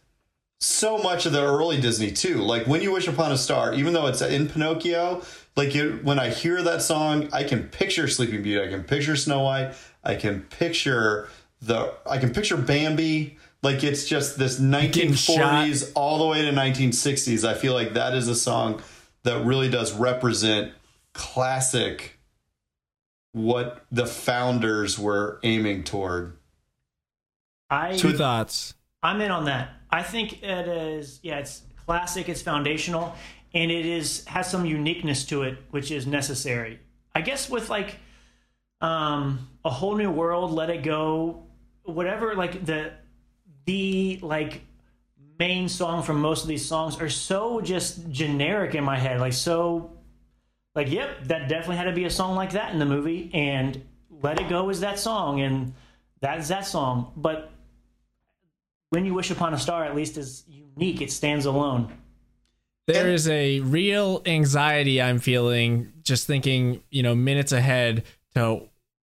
so 0.60 0.98
much 0.98 1.26
of 1.26 1.32
the 1.32 1.42
early 1.42 1.80
Disney 1.80 2.10
too? 2.12 2.36
Like 2.42 2.66
when 2.66 2.80
you 2.82 2.92
wish 2.92 3.08
upon 3.08 3.32
a 3.32 3.36
star, 3.38 3.74
even 3.74 3.92
though 3.92 4.06
it's 4.06 4.22
in 4.22 4.48
Pinocchio, 4.48 5.22
like 5.56 5.74
it, 5.74 6.04
when 6.04 6.18
I 6.18 6.30
hear 6.30 6.62
that 6.62 6.82
song, 6.82 7.28
I 7.32 7.44
can 7.44 7.64
picture 7.68 8.08
Sleeping 8.08 8.42
Beauty, 8.42 8.64
I 8.64 8.70
can 8.70 8.84
picture 8.84 9.16
Snow 9.16 9.42
White, 9.42 9.74
I 10.04 10.14
can 10.16 10.42
picture 10.42 11.28
the 11.60 11.92
I 12.06 12.18
can 12.18 12.32
picture 12.32 12.56
Bambi. 12.56 13.36
Like 13.62 13.84
it's 13.84 14.06
just 14.06 14.38
this 14.38 14.58
1940s 14.58 15.92
all 15.94 16.18
the 16.18 16.26
way 16.26 16.42
to 16.42 16.50
1960s. 16.50 17.48
I 17.48 17.54
feel 17.54 17.74
like 17.74 17.94
that 17.94 18.14
is 18.14 18.26
a 18.28 18.34
song 18.34 18.82
that 19.22 19.44
really 19.44 19.68
does 19.68 19.92
represent 19.92 20.72
classic 21.12 22.18
what 23.32 23.84
the 23.90 24.06
founders 24.06 24.98
were 24.98 25.38
aiming 25.42 25.84
toward. 25.84 26.36
I 27.70 27.96
Two 27.96 28.12
thoughts. 28.12 28.74
I'm 29.02 29.20
in 29.20 29.30
on 29.30 29.46
that. 29.46 29.70
I 29.90 30.02
think 30.02 30.42
it 30.42 30.68
is 30.68 31.20
yeah, 31.22 31.38
it's 31.38 31.62
classic, 31.86 32.28
it's 32.28 32.42
foundational, 32.42 33.14
and 33.54 33.70
it 33.70 33.86
is 33.86 34.24
has 34.26 34.50
some 34.50 34.66
uniqueness 34.66 35.24
to 35.26 35.42
it, 35.42 35.58
which 35.70 35.90
is 35.90 36.06
necessary. 36.06 36.80
I 37.14 37.20
guess 37.20 37.48
with 37.48 37.70
like 37.70 37.96
um 38.80 39.48
a 39.64 39.70
whole 39.70 39.96
new 39.96 40.10
world, 40.10 40.50
let 40.50 40.68
it 40.68 40.82
go, 40.82 41.44
whatever 41.84 42.34
like 42.34 42.66
the 42.66 42.92
the 43.64 44.18
like 44.22 44.62
main 45.38 45.68
song 45.68 46.02
from 46.02 46.20
most 46.20 46.42
of 46.42 46.48
these 46.48 46.64
songs 46.66 47.00
are 47.00 47.08
so 47.08 47.60
just 47.60 48.08
generic 48.10 48.74
in 48.74 48.84
my 48.84 48.98
head, 48.98 49.20
like 49.20 49.32
so 49.32 49.90
like 50.74 50.90
yep, 50.90 51.24
that 51.24 51.48
definitely 51.48 51.76
had 51.76 51.84
to 51.84 51.92
be 51.92 52.04
a 52.04 52.10
song 52.10 52.34
like 52.34 52.52
that 52.52 52.72
in 52.72 52.78
the 52.78 52.86
movie 52.86 53.30
and 53.34 53.82
Let 54.22 54.40
It 54.40 54.48
Go 54.48 54.70
is 54.70 54.80
that 54.80 54.98
song 54.98 55.40
and 55.40 55.74
that's 56.20 56.48
that 56.48 56.66
song. 56.66 57.12
But 57.16 57.50
when 58.90 59.06
you 59.06 59.14
wish 59.14 59.30
upon 59.30 59.54
a 59.54 59.58
star 59.58 59.84
at 59.84 59.96
least 59.96 60.18
is 60.18 60.44
unique. 60.76 61.00
It 61.00 61.10
stands 61.10 61.46
alone. 61.46 61.92
There 62.86 63.08
is 63.08 63.28
a 63.28 63.60
real 63.60 64.22
anxiety 64.26 65.00
I'm 65.00 65.18
feeling 65.18 65.92
just 66.02 66.26
thinking, 66.26 66.82
you 66.90 67.02
know, 67.02 67.14
minutes 67.14 67.52
ahead 67.52 68.04
to 68.34 68.68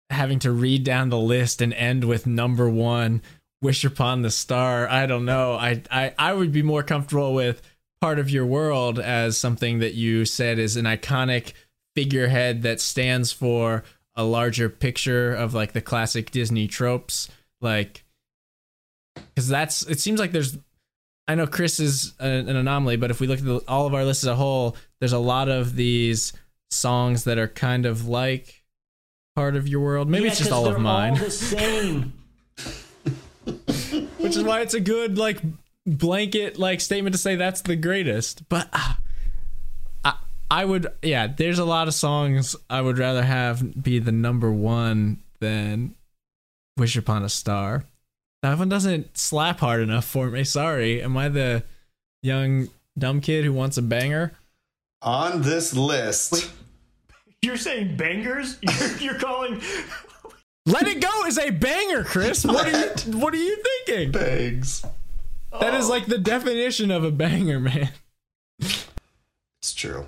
having 0.09 0.39
to 0.39 0.51
read 0.51 0.83
down 0.83 1.09
the 1.09 1.19
list 1.19 1.61
and 1.61 1.73
end 1.73 2.03
with 2.03 2.25
number 2.25 2.67
one, 2.67 3.21
Wish 3.61 3.83
Upon 3.83 4.21
the 4.21 4.31
Star. 4.31 4.87
I 4.87 5.05
don't 5.05 5.25
know. 5.25 5.53
I, 5.53 5.81
I, 5.91 6.13
I 6.17 6.33
would 6.33 6.51
be 6.51 6.61
more 6.61 6.83
comfortable 6.83 7.33
with 7.33 7.61
part 8.01 8.19
of 8.19 8.29
your 8.29 8.45
world 8.45 8.99
as 8.99 9.37
something 9.37 9.79
that 9.79 9.93
you 9.93 10.25
said 10.25 10.59
is 10.59 10.77
an 10.77 10.85
iconic 10.85 11.53
figurehead 11.95 12.61
that 12.61 12.79
stands 12.79 13.31
for 13.31 13.83
a 14.15 14.23
larger 14.23 14.69
picture 14.69 15.33
of 15.33 15.53
like 15.53 15.73
the 15.73 15.81
classic 15.81 16.31
Disney 16.31 16.67
tropes. 16.67 17.29
Like, 17.61 18.05
because 19.15 19.49
that's, 19.49 19.83
it 19.83 19.99
seems 19.99 20.19
like 20.19 20.31
there's 20.31 20.57
I 21.29 21.35
know 21.35 21.45
Chris 21.45 21.79
is 21.79 22.15
an, 22.19 22.49
an 22.49 22.55
anomaly, 22.55 22.97
but 22.97 23.11
if 23.11 23.19
we 23.19 23.27
look 23.27 23.37
at 23.37 23.45
the, 23.45 23.61
all 23.67 23.85
of 23.85 23.93
our 23.93 24.03
lists 24.03 24.23
as 24.23 24.29
a 24.29 24.35
whole, 24.35 24.75
there's 24.99 25.13
a 25.13 25.19
lot 25.19 25.47
of 25.47 25.75
these 25.75 26.33
songs 26.71 27.25
that 27.25 27.37
are 27.37 27.47
kind 27.47 27.85
of 27.85 28.07
like 28.07 28.63
part 29.35 29.55
of 29.55 29.67
your 29.67 29.79
world. 29.81 30.09
Maybe 30.09 30.23
Yeah, 30.23 30.31
it's 30.31 30.39
just 30.39 30.51
all 30.51 30.67
of 30.67 30.79
mine, 30.79 31.11
all 31.11 31.19
the 31.19 31.29
same 31.29 32.13
which 34.29 34.37
is 34.37 34.43
why 34.43 34.61
it's 34.61 34.75
a 34.75 34.79
good 34.79 35.17
like 35.17 35.41
blanket 35.87 36.59
like 36.59 36.81
statement 36.81 37.15
to 37.15 37.19
say 37.19 37.35
that's 37.35 37.61
the 37.61 37.75
greatest. 37.75 38.47
But 38.47 38.69
uh, 38.71 38.93
I 40.03 40.13
I 40.51 40.65
would 40.65 40.85
yeah, 41.01 41.25
there's 41.25 41.57
a 41.57 41.65
lot 41.65 41.87
of 41.87 41.95
songs 41.95 42.55
I 42.69 42.81
would 42.81 42.99
rather 42.99 43.23
have 43.23 43.81
be 43.81 43.97
the 43.97 44.11
number 44.11 44.51
one 44.51 45.23
than 45.39 45.95
Wish 46.77 46.95
Upon 46.95 47.23
a 47.23 47.29
Star. 47.29 47.85
That 48.43 48.59
one 48.59 48.69
doesn't 48.69 49.17
slap 49.17 49.61
hard 49.61 49.81
enough 49.81 50.05
for 50.05 50.29
me. 50.29 50.43
Sorry. 50.43 51.01
Am 51.01 51.17
I 51.17 51.29
the 51.29 51.63
young 52.21 52.69
dumb 52.99 53.21
kid 53.21 53.45
who 53.45 53.53
wants 53.53 53.77
a 53.77 53.81
banger? 53.81 54.33
On 55.01 55.41
this 55.41 55.73
list, 55.73 56.51
you're 57.41 57.57
saying 57.57 57.97
bangers 57.97 58.59
you're, 58.61 58.97
you're 58.97 59.19
calling 59.19 59.59
Let 60.69 60.87
It 60.87 61.01
Go 61.01 61.25
is 61.25 61.37
a 61.37 61.49
banger, 61.49 62.03
Chris. 62.03 62.45
What 62.45 62.67
are 62.67 62.77
you 62.79 63.17
what 63.19 63.33
are 63.33 63.37
you 63.37 63.57
thinking? 63.85 64.11
Bangs. 64.11 64.85
That 65.59 65.73
is 65.73 65.89
like 65.89 66.05
the 66.05 66.17
definition 66.19 66.91
of 66.91 67.03
a 67.03 67.11
banger, 67.11 67.59
man. 67.59 67.89
It's 68.59 69.73
true. 69.73 70.05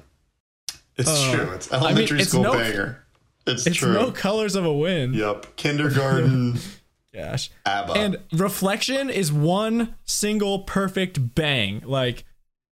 It's 0.98 1.10
Uh, 1.10 1.34
true. 1.36 1.52
It's 1.54 1.72
I 1.74 1.78
mean, 1.78 1.86
elementary 1.88 2.20
it's 2.22 2.30
school 2.30 2.44
no- 2.44 2.54
banger. 2.54 3.04
It's, 3.48 3.66
It's 3.66 3.76
true. 3.78 3.94
no 3.94 4.12
colors 4.12 4.54
of 4.56 4.66
a 4.66 4.72
win. 4.74 5.16
Yep. 5.16 5.56
Kindergarten. 5.56 6.60
Gosh. 7.14 7.50
ABBA. 7.66 7.94
And 7.94 8.18
Reflection 8.32 9.10
is 9.10 9.32
one 9.34 9.96
single 10.06 10.60
perfect 10.60 11.34
bang. 11.36 11.82
Like 11.84 12.24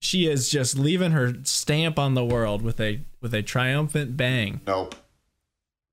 she 0.01 0.27
is 0.27 0.48
just 0.48 0.78
leaving 0.78 1.12
her 1.12 1.35
stamp 1.44 1.98
on 1.98 2.15
the 2.15 2.24
world 2.24 2.62
with 2.62 2.81
a 2.81 3.01
with 3.20 3.35
a 3.35 3.43
triumphant 3.43 4.16
bang. 4.16 4.62
Nope. 4.66 4.94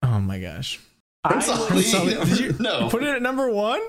Oh 0.01 0.19
my 0.21 0.39
gosh. 0.39 0.79
Prince 1.23 1.49
Ali. 1.49 1.67
Prince 1.67 1.93
Ali. 1.93 2.13
Did 2.15 2.39
you 2.39 2.55
no. 2.59 2.89
put 2.89 3.03
it 3.03 3.09
at 3.09 3.21
number 3.21 3.49
one? 3.49 3.81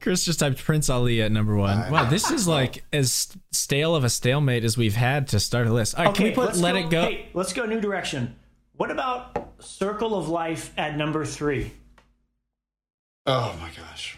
Chris 0.00 0.24
just 0.24 0.38
typed 0.38 0.62
Prince 0.62 0.88
Ali 0.88 1.20
at 1.20 1.32
number 1.32 1.56
one. 1.56 1.90
Wow, 1.90 2.08
this 2.08 2.30
is 2.30 2.46
like 2.46 2.84
as 2.92 3.36
stale 3.50 3.96
of 3.96 4.04
a 4.04 4.08
stalemate 4.08 4.62
as 4.62 4.78
we've 4.78 4.94
had 4.94 5.28
to 5.28 5.40
start 5.40 5.66
a 5.66 5.72
list. 5.72 5.96
All 5.98 6.04
right, 6.04 6.14
can 6.14 6.24
we 6.24 6.30
put 6.30 6.56
Let 6.56 6.76
It 6.76 6.90
Go? 6.90 7.02
Hey, 7.02 7.28
let's 7.34 7.52
go 7.52 7.66
new 7.66 7.80
direction. 7.80 8.36
What 8.76 8.90
about 8.90 9.54
Circle 9.58 10.14
of 10.14 10.28
Life 10.28 10.72
at 10.76 10.96
number 10.96 11.24
three? 11.24 11.72
Oh 13.26 13.56
my 13.60 13.68
gosh. 13.70 14.16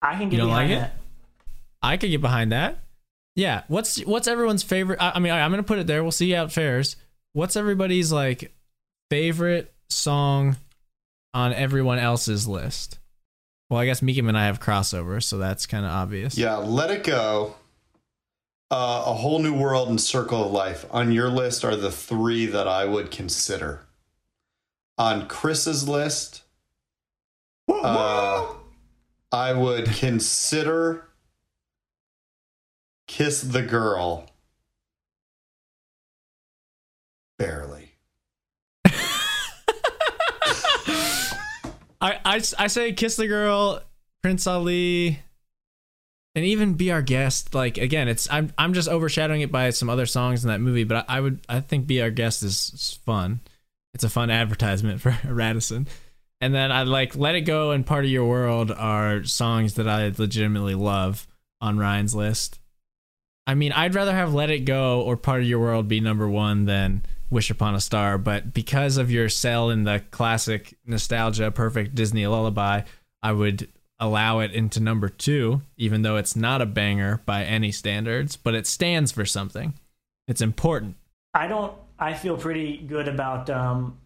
I 0.00 0.16
can 0.16 0.30
get 0.30 0.38
You 0.38 0.46
behind 0.46 0.70
like 0.70 0.78
it? 0.78 0.80
that. 0.80 0.94
I 1.82 1.96
could 1.98 2.10
get 2.10 2.20
behind 2.22 2.52
that. 2.52 2.78
Yeah. 3.34 3.64
What's 3.68 4.00
what's 4.06 4.26
everyone's 4.26 4.62
favorite? 4.62 5.00
I, 5.02 5.12
I 5.16 5.18
mean, 5.18 5.32
I, 5.32 5.40
I'm 5.44 5.50
gonna 5.50 5.62
put 5.62 5.78
it 5.78 5.86
there. 5.86 6.02
We'll 6.02 6.12
see 6.12 6.30
how 6.30 6.44
it 6.44 6.52
fares. 6.52 6.96
What's 7.34 7.56
everybody's 7.56 8.10
like 8.10 8.54
favorite 9.10 9.72
song 9.88 10.56
on 11.34 11.52
everyone 11.52 11.98
else's 11.98 12.46
list? 12.46 12.98
Well, 13.70 13.80
I 13.80 13.84
guess 13.86 14.00
Meekum 14.00 14.28
and 14.28 14.38
I 14.38 14.46
have 14.46 14.60
crossover, 14.60 15.22
so 15.22 15.38
that's 15.38 15.66
kind 15.66 15.84
of 15.84 15.90
obvious. 15.90 16.38
Yeah, 16.38 16.56
Let 16.56 16.90
It 16.90 17.04
Go, 17.04 17.54
uh, 18.70 19.04
A 19.06 19.14
Whole 19.14 19.40
New 19.40 19.54
World, 19.54 19.88
and 19.88 20.00
Circle 20.00 20.46
of 20.46 20.52
Life 20.52 20.86
on 20.90 21.12
your 21.12 21.28
list 21.28 21.64
are 21.64 21.76
the 21.76 21.90
three 21.90 22.46
that 22.46 22.66
I 22.66 22.86
would 22.86 23.10
consider. 23.10 23.86
On 24.96 25.28
Chris's 25.28 25.88
list, 25.88 26.42
uh, 27.68 28.46
I 29.30 29.52
would 29.52 29.86
consider 29.86 31.04
Kiss 33.06 33.42
the 33.42 33.62
Girl. 33.62 34.26
Barely. 37.38 37.77
I, 42.00 42.20
I 42.24 42.34
I 42.58 42.66
say 42.66 42.92
Kiss 42.92 43.16
the 43.16 43.26
Girl, 43.26 43.80
Prince 44.22 44.46
Ali, 44.46 45.20
and 46.34 46.44
even 46.44 46.74
Be 46.74 46.90
Our 46.90 47.02
Guest. 47.02 47.54
Like 47.54 47.78
again, 47.78 48.08
it's 48.08 48.28
I'm 48.30 48.52
I'm 48.56 48.74
just 48.74 48.88
overshadowing 48.88 49.40
it 49.40 49.52
by 49.52 49.70
some 49.70 49.90
other 49.90 50.06
songs 50.06 50.44
in 50.44 50.48
that 50.48 50.60
movie, 50.60 50.84
but 50.84 51.04
I, 51.08 51.18
I 51.18 51.20
would 51.20 51.40
I 51.48 51.60
think 51.60 51.86
Be 51.86 52.00
Our 52.00 52.10
Guest 52.10 52.42
is, 52.42 52.70
is 52.74 52.98
fun. 53.04 53.40
It's 53.94 54.04
a 54.04 54.10
fun 54.10 54.30
advertisement 54.30 55.00
for 55.02 55.16
Radisson. 55.24 55.88
And 56.40 56.54
then 56.54 56.70
I 56.70 56.84
like 56.84 57.16
Let 57.16 57.34
It 57.34 57.40
Go 57.42 57.72
and 57.72 57.84
Part 57.84 58.04
of 58.04 58.10
Your 58.10 58.28
World 58.28 58.70
are 58.70 59.24
songs 59.24 59.74
that 59.74 59.88
I 59.88 60.12
legitimately 60.16 60.76
love 60.76 61.26
on 61.60 61.78
Ryan's 61.78 62.14
list. 62.14 62.60
I 63.44 63.54
mean, 63.54 63.72
I'd 63.72 63.94
rather 63.94 64.12
have 64.12 64.34
Let 64.34 64.50
It 64.50 64.60
Go 64.60 65.00
or 65.00 65.16
Part 65.16 65.40
of 65.40 65.48
Your 65.48 65.58
World 65.58 65.88
be 65.88 65.98
number 66.00 66.28
one 66.28 66.66
than 66.66 67.02
Wish 67.30 67.50
Upon 67.50 67.74
a 67.74 67.80
Star, 67.80 68.18
but 68.18 68.54
because 68.54 68.96
of 68.96 69.10
your 69.10 69.28
sell 69.28 69.70
in 69.70 69.84
the 69.84 70.02
classic 70.10 70.76
nostalgia, 70.86 71.50
perfect 71.50 71.94
Disney 71.94 72.26
lullaby, 72.26 72.82
I 73.22 73.32
would 73.32 73.68
allow 74.00 74.38
it 74.40 74.52
into 74.52 74.80
number 74.80 75.08
two, 75.08 75.62
even 75.76 76.02
though 76.02 76.16
it's 76.16 76.36
not 76.36 76.62
a 76.62 76.66
banger 76.66 77.20
by 77.26 77.44
any 77.44 77.72
standards, 77.72 78.36
but 78.36 78.54
it 78.54 78.66
stands 78.66 79.12
for 79.12 79.24
something. 79.26 79.74
It's 80.26 80.40
important. 80.40 80.96
I 81.34 81.46
don't. 81.46 81.72
I 81.98 82.14
feel 82.14 82.36
pretty 82.36 82.76
good 82.76 83.08
about 83.08 83.50
um, 83.50 83.98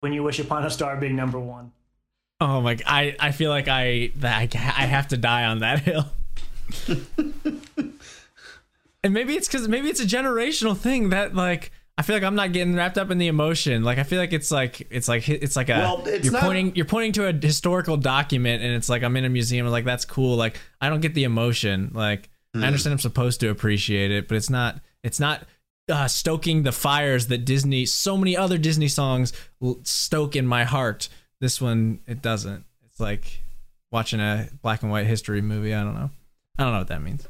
when 0.00 0.12
you 0.12 0.22
wish 0.22 0.38
upon 0.40 0.64
a 0.64 0.70
star 0.70 0.96
being 0.96 1.16
number 1.16 1.38
one. 1.38 1.72
Oh 2.40 2.60
my! 2.60 2.78
I 2.86 3.14
I 3.20 3.30
feel 3.30 3.50
like 3.50 3.68
I 3.68 4.10
I, 4.22 4.48
I 4.52 4.86
have 4.86 5.08
to 5.08 5.16
die 5.16 5.44
on 5.44 5.60
that 5.60 5.80
hill. 5.80 6.06
and 9.04 9.14
maybe 9.14 9.34
it's 9.34 9.46
because 9.46 9.68
maybe 9.68 9.88
it's 9.88 10.00
a 10.00 10.06
generational 10.06 10.76
thing 10.76 11.10
that 11.10 11.34
like 11.34 11.70
I 11.96 12.02
feel 12.02 12.16
like 12.16 12.24
I'm 12.24 12.34
not 12.34 12.52
getting 12.52 12.74
wrapped 12.74 12.98
up 12.98 13.10
in 13.10 13.18
the 13.18 13.28
emotion. 13.28 13.84
Like 13.84 13.98
I 13.98 14.02
feel 14.02 14.18
like 14.18 14.32
it's 14.32 14.50
like 14.50 14.86
it's 14.90 15.06
like 15.08 15.28
it's 15.28 15.54
like 15.56 15.68
a 15.68 15.74
Well, 15.78 16.02
it's 16.06 16.24
you're 16.24 16.32
not- 16.32 16.42
pointing 16.42 16.74
you're 16.74 16.84
pointing 16.86 17.12
to 17.12 17.26
a 17.28 17.32
historical 17.32 17.96
document 17.96 18.62
and 18.62 18.74
it's 18.74 18.88
like 18.88 19.02
I'm 19.04 19.16
in 19.16 19.24
a 19.24 19.28
museum. 19.28 19.66
Like 19.68 19.84
that's 19.84 20.04
cool. 20.04 20.36
Like 20.36 20.58
I 20.80 20.88
don't 20.88 21.00
get 21.00 21.14
the 21.14 21.24
emotion. 21.24 21.90
Like 21.94 22.30
Hmm. 22.54 22.62
I 22.62 22.68
understand 22.68 22.92
I'm 22.92 22.98
supposed 23.00 23.40
to 23.40 23.48
appreciate 23.50 24.10
it, 24.12 24.28
but 24.28 24.36
it's 24.36 24.50
not 24.50 24.80
it's 25.02 25.18
not 25.20 25.44
uh, 25.88 26.06
stoking 26.08 26.62
the 26.62 26.72
fires 26.72 27.26
that 27.26 27.44
Disney 27.44 27.84
so 27.84 28.16
many 28.16 28.36
other 28.36 28.58
Disney 28.58 28.88
songs 28.88 29.32
stoke 29.82 30.34
in 30.36 30.46
my 30.46 30.64
heart. 30.64 31.08
This 31.40 31.60
one 31.60 32.00
it 32.06 32.22
doesn't. 32.22 32.64
It's 32.86 33.00
like 33.00 33.42
watching 33.90 34.20
a 34.20 34.48
black 34.62 34.82
and 34.82 34.90
white 34.90 35.06
history 35.06 35.42
movie. 35.42 35.74
I 35.74 35.82
don't 35.82 35.94
know. 35.94 36.10
I 36.58 36.62
don't 36.62 36.72
know 36.72 36.78
what 36.78 36.88
that 36.88 37.02
means. 37.02 37.28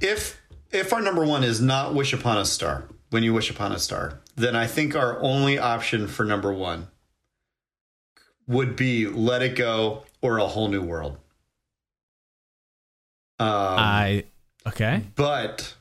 if 0.00 0.40
if 0.72 0.92
our 0.92 1.00
number 1.00 1.24
one 1.24 1.44
is 1.44 1.60
not 1.60 1.94
wish 1.94 2.12
upon 2.12 2.38
a 2.38 2.44
star 2.44 2.88
when 3.14 3.22
you 3.22 3.32
wish 3.32 3.48
upon 3.48 3.70
a 3.70 3.78
star 3.78 4.18
then 4.34 4.56
i 4.56 4.66
think 4.66 4.96
our 4.96 5.20
only 5.20 5.56
option 5.56 6.08
for 6.08 6.24
number 6.24 6.52
one 6.52 6.88
would 8.48 8.74
be 8.74 9.06
let 9.06 9.40
it 9.40 9.54
go 9.54 10.02
or 10.20 10.38
a 10.38 10.46
whole 10.48 10.66
new 10.68 10.82
world 10.82 11.16
um, 13.40 13.48
I 13.48 14.24
okay. 14.66 15.02
but 15.16 15.74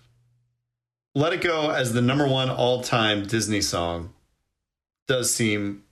Let 1.13 1.33
It 1.33 1.41
Go 1.41 1.69
as 1.69 1.93
the 1.93 2.01
number 2.01 2.27
one 2.27 2.49
all 2.49 2.81
time 2.81 3.27
Disney 3.27 3.61
song 3.61 4.13
does 5.07 5.33
seem 5.33 5.83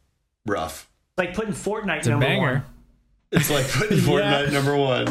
rough. 0.45 0.89
Like 1.18 1.35
putting 1.35 1.53
Fortnite 1.53 1.99
It's 1.99 2.07
a 2.07 2.11
number 2.11 2.26
banger. 2.26 2.53
one. 2.53 2.63
It's 3.31 3.49
like 3.49 3.68
putting 3.69 3.97
Fortnite 3.99 4.51
number 4.51 4.76
one. 4.76 5.07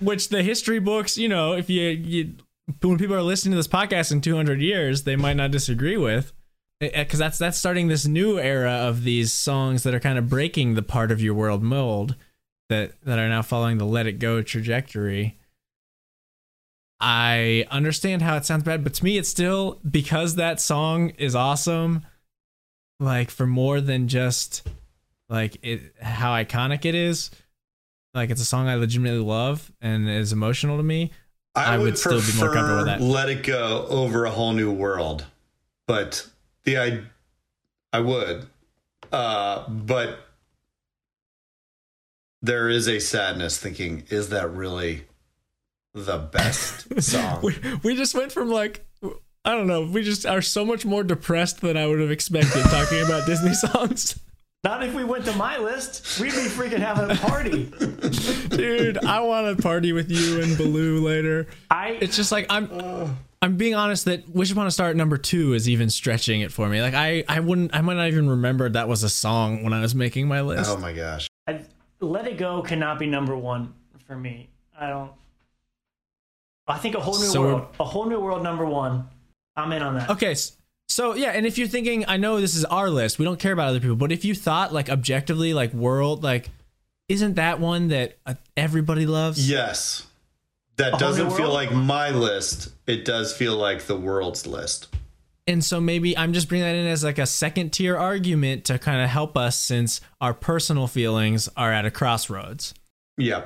Which 0.00 0.28
the 0.28 0.42
history 0.42 0.80
books, 0.80 1.16
you 1.16 1.28
know, 1.28 1.52
if 1.52 1.70
you, 1.70 1.82
you 1.82 2.34
when 2.80 2.98
people 2.98 3.14
are 3.14 3.22
listening 3.22 3.52
to 3.52 3.56
this 3.56 3.68
podcast 3.68 4.12
in 4.12 4.20
200 4.20 4.60
years, 4.60 5.02
they 5.02 5.16
might 5.16 5.36
not 5.36 5.50
disagree 5.50 5.96
with, 5.96 6.32
eh, 6.80 6.90
eh, 6.92 7.04
because 7.04 7.18
that's 7.18 7.38
that's 7.38 7.58
starting 7.58 7.88
this 7.88 8.06
new 8.06 8.38
era 8.38 8.72
of 8.72 9.04
these 9.04 9.32
songs 9.32 9.82
that 9.82 9.94
are 9.94 10.00
kind 10.00 10.18
of 10.18 10.28
breaking 10.28 10.74
the 10.74 10.82
part 10.82 11.10
of 11.10 11.22
your 11.22 11.34
world 11.34 11.62
mold 11.62 12.16
that 12.68 12.92
that 13.02 13.18
are 13.18 13.28
now 13.28 13.42
following 13.42 13.78
the 13.78 13.84
Let 13.84 14.06
It 14.06 14.18
Go 14.18 14.42
trajectory. 14.42 15.38
I 17.00 17.66
understand 17.70 18.22
how 18.22 18.36
it 18.36 18.44
sounds 18.44 18.62
bad, 18.62 18.84
but 18.84 18.94
to 18.94 19.04
me, 19.04 19.18
it's 19.18 19.28
still 19.28 19.80
because 19.88 20.36
that 20.36 20.60
song 20.60 21.10
is 21.10 21.34
awesome. 21.34 22.06
Like 23.00 23.30
for 23.30 23.46
more 23.46 23.80
than 23.80 24.06
just 24.06 24.68
like 25.28 25.56
it, 25.62 25.94
how 26.00 26.32
iconic 26.32 26.84
it 26.84 26.94
is. 26.94 27.32
Like 28.14 28.30
it's 28.30 28.40
a 28.40 28.44
song 28.44 28.68
I 28.68 28.76
legitimately 28.76 29.18
love 29.18 29.72
and 29.80 30.08
is 30.08 30.32
emotional 30.32 30.76
to 30.76 30.82
me. 30.84 31.10
I, 31.54 31.74
I 31.74 31.78
would, 31.78 31.84
would 31.84 31.98
still 31.98 32.20
be 32.20 32.38
more 32.38 32.52
comfortable 32.52 32.76
with 32.78 32.86
prefer 32.86 32.98
that. 32.98 33.00
Let 33.00 33.28
It 33.28 33.42
Go 33.42 33.86
over 33.88 34.24
a 34.24 34.30
whole 34.30 34.52
new 34.52 34.72
world, 34.72 35.26
but 35.86 36.26
the 36.64 36.78
I, 36.78 37.00
I 37.92 38.00
would, 38.00 38.46
uh, 39.12 39.68
but 39.68 40.20
there 42.40 42.68
is 42.68 42.88
a 42.88 42.98
sadness 42.98 43.58
thinking, 43.58 44.04
is 44.08 44.30
that 44.30 44.50
really 44.50 45.04
the 45.94 46.18
best 46.18 47.02
song? 47.02 47.40
we, 47.42 47.56
we 47.82 47.96
just 47.96 48.14
went 48.14 48.32
from 48.32 48.48
like 48.48 48.84
I 49.44 49.52
don't 49.52 49.66
know, 49.66 49.82
we 49.84 50.02
just 50.02 50.24
are 50.24 50.42
so 50.42 50.64
much 50.64 50.84
more 50.86 51.02
depressed 51.02 51.60
than 51.60 51.76
I 51.76 51.86
would 51.86 52.00
have 52.00 52.12
expected 52.12 52.62
talking 52.64 53.02
about 53.02 53.26
Disney 53.26 53.54
songs. 53.54 54.18
Not 54.62 54.84
if 54.84 54.94
we 54.94 55.02
went 55.02 55.24
to 55.24 55.32
my 55.32 55.58
list. 55.58 56.20
We'd 56.20 56.30
be 56.30 56.46
freaking 56.46 56.78
having 56.78 57.10
a 57.10 57.16
party. 57.16 57.72
Dude, 58.56 58.98
I 59.04 59.20
want 59.20 59.56
to 59.56 59.62
party 59.62 59.92
with 59.92 60.10
you 60.10 60.40
and 60.42 60.56
Baloo 60.56 61.00
later. 61.04 61.46
I 61.70 61.98
It's 62.00 62.16
just 62.16 62.30
like 62.32 62.46
I'm 62.50 63.16
I'm 63.40 63.56
being 63.56 63.74
honest 63.74 64.04
that 64.04 64.28
Wish 64.28 64.52
Upon 64.52 64.66
a 64.66 64.70
Star 64.70 64.88
at 64.90 64.96
number 64.96 65.16
2 65.16 65.54
is 65.54 65.68
even 65.68 65.90
stretching 65.90 66.42
it 66.42 66.52
for 66.52 66.68
me. 66.68 66.80
Like 66.82 66.94
I 66.94 67.24
I 67.28 67.40
wouldn't 67.40 67.74
I 67.74 67.80
might 67.80 67.94
not 67.96 68.08
even 68.08 68.28
remember 68.28 68.68
that 68.68 68.88
was 68.88 69.02
a 69.02 69.08
song 69.10 69.64
when 69.64 69.72
I 69.72 69.80
was 69.80 69.94
making 69.94 70.28
my 70.28 70.40
list. 70.42 70.70
oh 70.70 70.76
my 70.76 70.92
gosh! 70.92 71.28
I, 71.48 71.60
Let 72.00 72.26
It 72.28 72.38
Go 72.38 72.62
cannot 72.62 72.98
be 72.98 73.06
number 73.06 73.36
one 73.36 73.72
for 74.06 74.16
me. 74.16 74.48
I 74.78 74.88
don't. 74.88 75.10
I 76.68 76.78
think 76.78 76.94
a 76.94 77.00
whole 77.00 77.14
new 77.18 77.26
So 77.26 77.42
world, 77.42 77.66
a 77.80 77.84
whole 77.84 78.06
new 78.06 78.20
world, 78.20 78.42
number 78.42 78.64
one. 78.66 79.08
I'm 79.56 79.72
in 79.72 79.82
on 79.82 79.94
that. 79.96 80.10
Okay, 80.10 80.30
s- 80.32 80.56
so 80.88 81.14
yeah, 81.14 81.30
and 81.30 81.44
if 81.44 81.58
you're 81.58 81.66
thinking, 81.68 82.04
I 82.06 82.16
know 82.16 82.40
this 82.40 82.54
is 82.54 82.64
our 82.66 82.88
list, 82.88 83.18
we 83.18 83.24
don't 83.24 83.38
care 83.40 83.52
about 83.52 83.68
other 83.68 83.80
people, 83.80 83.96
but 83.96 84.12
if 84.12 84.24
you 84.24 84.34
thought 84.34 84.72
like 84.72 84.88
objectively, 84.88 85.52
like 85.54 85.72
world, 85.74 86.22
like, 86.22 86.50
isn't 87.12 87.34
that 87.34 87.60
one 87.60 87.88
that 87.88 88.16
uh, 88.26 88.34
everybody 88.56 89.06
loves? 89.06 89.48
Yes, 89.48 90.06
that 90.76 90.94
A 90.94 90.96
doesn't 90.98 91.30
feel 91.30 91.42
world? 91.42 91.52
like 91.54 91.72
my 91.72 92.10
list. 92.10 92.70
It 92.86 93.04
does 93.04 93.36
feel 93.36 93.56
like 93.56 93.82
the 93.82 93.96
world's 93.96 94.46
list. 94.46 94.88
And 95.46 95.64
so 95.64 95.80
maybe 95.80 96.16
I'm 96.16 96.32
just 96.32 96.48
bringing 96.48 96.66
that 96.66 96.74
in 96.74 96.86
as 96.86 97.02
like 97.04 97.18
a 97.18 97.26
second 97.26 97.70
tier 97.72 97.96
argument 97.96 98.64
to 98.66 98.78
kind 98.78 99.02
of 99.02 99.08
help 99.10 99.36
us 99.36 99.58
since 99.58 100.00
our 100.20 100.32
personal 100.32 100.86
feelings 100.86 101.48
are 101.56 101.72
at 101.72 101.84
a 101.84 101.90
crossroads. 101.90 102.74
Yeah, 103.18 103.42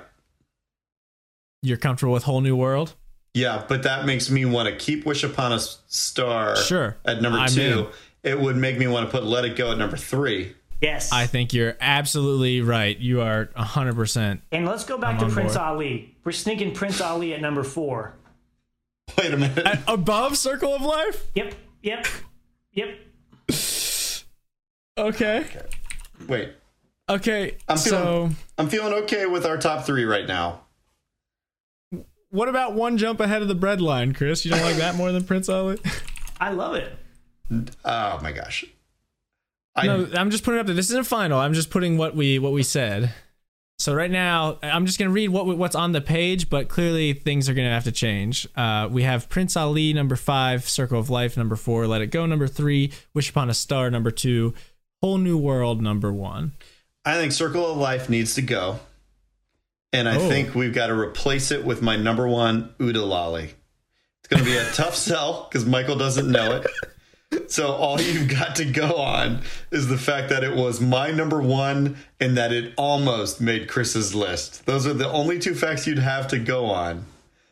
You're 1.63 1.79
comfortable 1.79 2.13
with 2.13 2.23
Whole 2.25 2.41
New 2.41 2.55
World? 2.57 2.95
yeah, 3.35 3.65
but 3.69 3.83
that 3.83 4.07
makes 4.07 4.31
me 4.31 4.45
want 4.45 4.69
to 4.69 4.77
keep 4.77 5.05
Wish 5.05 5.25
Upon 5.25 5.53
a 5.53 5.59
Star. 5.59 6.57
Sure. 6.57 6.97
at 7.05 7.21
number 7.21 7.39
I'm 7.39 7.49
two. 7.49 7.89
It 8.23 8.41
would 8.41 8.57
make 8.57 8.79
me 8.79 8.87
want 8.87 9.07
to 9.07 9.11
put 9.13 9.25
Let 9.25 9.45
It 9.45 9.57
Go 9.57 9.73
at 9.73 9.79
number 9.79 9.97
three. 9.97 10.55
Yes. 10.81 11.13
I 11.13 11.27
think 11.27 11.53
you're 11.55 11.77
absolutely 11.81 12.61
right. 12.61 12.99
You 12.99 13.23
are 13.23 13.47
100%. 13.57 14.41
and 14.53 14.67
let's 14.67 14.85
go 14.85 14.99
back 14.99 15.21
I'm 15.21 15.29
to 15.29 15.35
Prince 15.35 15.55
board. 15.55 15.65
Ali. 15.67 16.15
We're 16.25 16.33
sneaking 16.33 16.75
Prince 16.75 17.01
Ali 17.01 17.33
at 17.35 17.41
number 17.41 17.63
four. 17.63 18.15
Wait 19.17 19.33
a 19.33 19.37
minute. 19.37 19.65
At- 19.67 19.83
above 19.89 20.37
Circle 20.37 20.75
of 20.75 20.83
Life? 20.83 21.27
Yep. 21.35 21.55
Yep. 21.83 22.07
Yep. 22.73 22.99
Okay. 24.99 25.47
Wait, 26.27 26.53
Okay. 27.09 27.57
I'm 27.69 27.77
so 27.77 27.91
feeling 27.91 28.37
I'm 28.59 28.69
feeling 28.69 28.93
okay 29.05 29.27
with 29.27 29.45
our 29.47 29.59
top 29.59 29.85
three 29.87 30.05
right 30.05 30.27
now. 30.27 30.63
what 32.31 32.49
about 32.49 32.73
one 32.75 32.97
jump 32.99 33.21
ahead 33.21 33.43
of 33.43 33.49
the 33.49 33.55
bread 33.55 33.81
line, 33.81 34.13
Chris? 34.15 34.45
You 34.45 34.51
don't 34.51 34.63
like 34.63 34.77
that 34.77 34.95
more 34.97 35.13
than 35.13 35.23
Prince 35.25 35.49
Ali? 35.49 35.79
I 36.41 36.51
love 36.53 36.75
it. 36.75 36.93
Oh 37.85 38.19
my 38.23 38.33
gosh. 38.33 38.65
I, 39.77 39.87
no, 39.87 40.09
I'm 40.15 40.31
just 40.31 40.43
putting 40.45 40.59
it 40.59 40.61
up 40.61 40.67
there. 40.67 40.75
This 40.75 40.91
isn't 40.91 41.07
final. 41.07 41.39
I'm 41.39 41.53
just 41.53 41.71
putting 41.71 41.99
what 41.99 42.17
we 42.17 42.39
what 42.39 42.53
we 42.53 42.63
said. 42.63 43.13
So 43.79 43.95
right 43.95 44.11
now, 44.11 44.59
I'm 44.63 44.87
just 44.87 44.99
gonna 44.99 45.11
read 45.11 45.29
what 45.29 45.47
what's 45.59 45.75
on 45.77 45.93
the 45.93 46.01
page, 46.01 46.49
but 46.49 46.69
clearly 46.69 47.13
things 47.13 47.49
are 47.49 47.55
gonna 47.55 47.71
have 47.71 47.85
to 47.85 47.93
change. 47.93 48.49
Uh, 48.57 48.89
we 48.91 49.03
have 49.03 49.29
Prince 49.29 49.55
Ali 49.57 49.93
number 49.93 50.17
five, 50.17 50.67
Circle 50.69 50.99
of 50.99 51.11
Life 51.11 51.37
number 51.37 51.57
four, 51.57 51.87
Let 51.87 52.01
It 52.01 52.07
Go 52.07 52.25
number 52.25 52.47
three, 52.47 52.91
Wish 53.13 53.29
Upon 53.31 53.51
a 53.51 53.55
Star 53.55 53.91
number 53.91 54.11
two, 54.11 54.55
Whole 55.03 55.19
New 55.19 55.37
World 55.37 55.83
number 55.83 56.11
one. 56.11 56.53
I 57.05 57.17
think 57.17 57.33
Circle 57.33 57.71
of 57.71 57.77
Life 57.77 58.09
needs 58.09 58.35
to 58.37 58.43
go. 58.43 58.81
And 59.93 60.09
I 60.09 60.17
Oh. 60.17 60.29
think 60.29 60.55
we've 60.55 60.75
got 60.75 60.89
to 60.89 60.95
replace 60.99 61.51
it 61.51 61.65
with 61.65 61.81
my 61.83 61.97
number 61.97 62.27
one 62.27 62.75
Uda 62.81 63.07
Lolly. 63.07 63.45
It's 64.21 64.29
going 64.29 64.43
to 64.43 64.51
be 64.51 64.57
a 64.57 64.65
tough 64.73 64.97
sell 64.97 65.47
because 65.49 65.65
Michael 65.65 65.97
doesn't 65.97 66.29
know 66.31 66.57
it. 66.57 66.67
So 67.49 67.73
all 67.73 68.01
you've 68.01 68.29
got 68.29 68.57
to 68.57 68.65
go 68.65 68.97
on 68.97 69.43
is 69.71 69.89
the 69.89 69.99
fact 69.99 70.29
that 70.31 70.45
it 70.45 70.55
was 70.55 70.81
my 70.81 71.11
number 71.11 71.41
one 71.41 71.97
and 72.21 72.37
that 72.37 72.53
it 72.53 72.73
almost 72.77 73.41
made 73.41 73.69
Chris's 73.69 74.15
list. 74.15 74.67
Those 74.67 74.87
are 74.87 74.95
the 74.95 75.11
only 75.11 75.39
two 75.39 75.55
facts 75.55 75.87
you'd 75.87 75.99
have 75.99 76.29
to 76.29 76.39
go 76.39 76.67
on. 76.67 77.05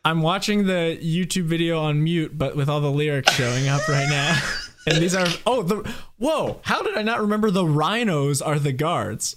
I'm 0.04 0.20
watching 0.22 0.66
the 0.66 0.98
YouTube 1.02 1.44
video 1.44 1.80
on 1.80 2.02
mute, 2.04 2.36
but 2.36 2.56
with 2.56 2.68
all 2.68 2.80
the 2.80 2.90
lyrics 2.90 3.32
showing 3.34 3.68
up 3.68 3.86
right 3.88 4.08
now. 4.08 4.40
And 4.86 4.98
these 4.98 5.14
are 5.14 5.26
oh 5.46 5.62
the 5.62 5.90
whoa! 6.18 6.60
How 6.62 6.82
did 6.82 6.94
I 6.94 7.00
not 7.00 7.22
remember 7.22 7.50
the 7.50 7.64
rhinos 7.64 8.42
are 8.42 8.58
the 8.58 8.70
guards? 8.70 9.34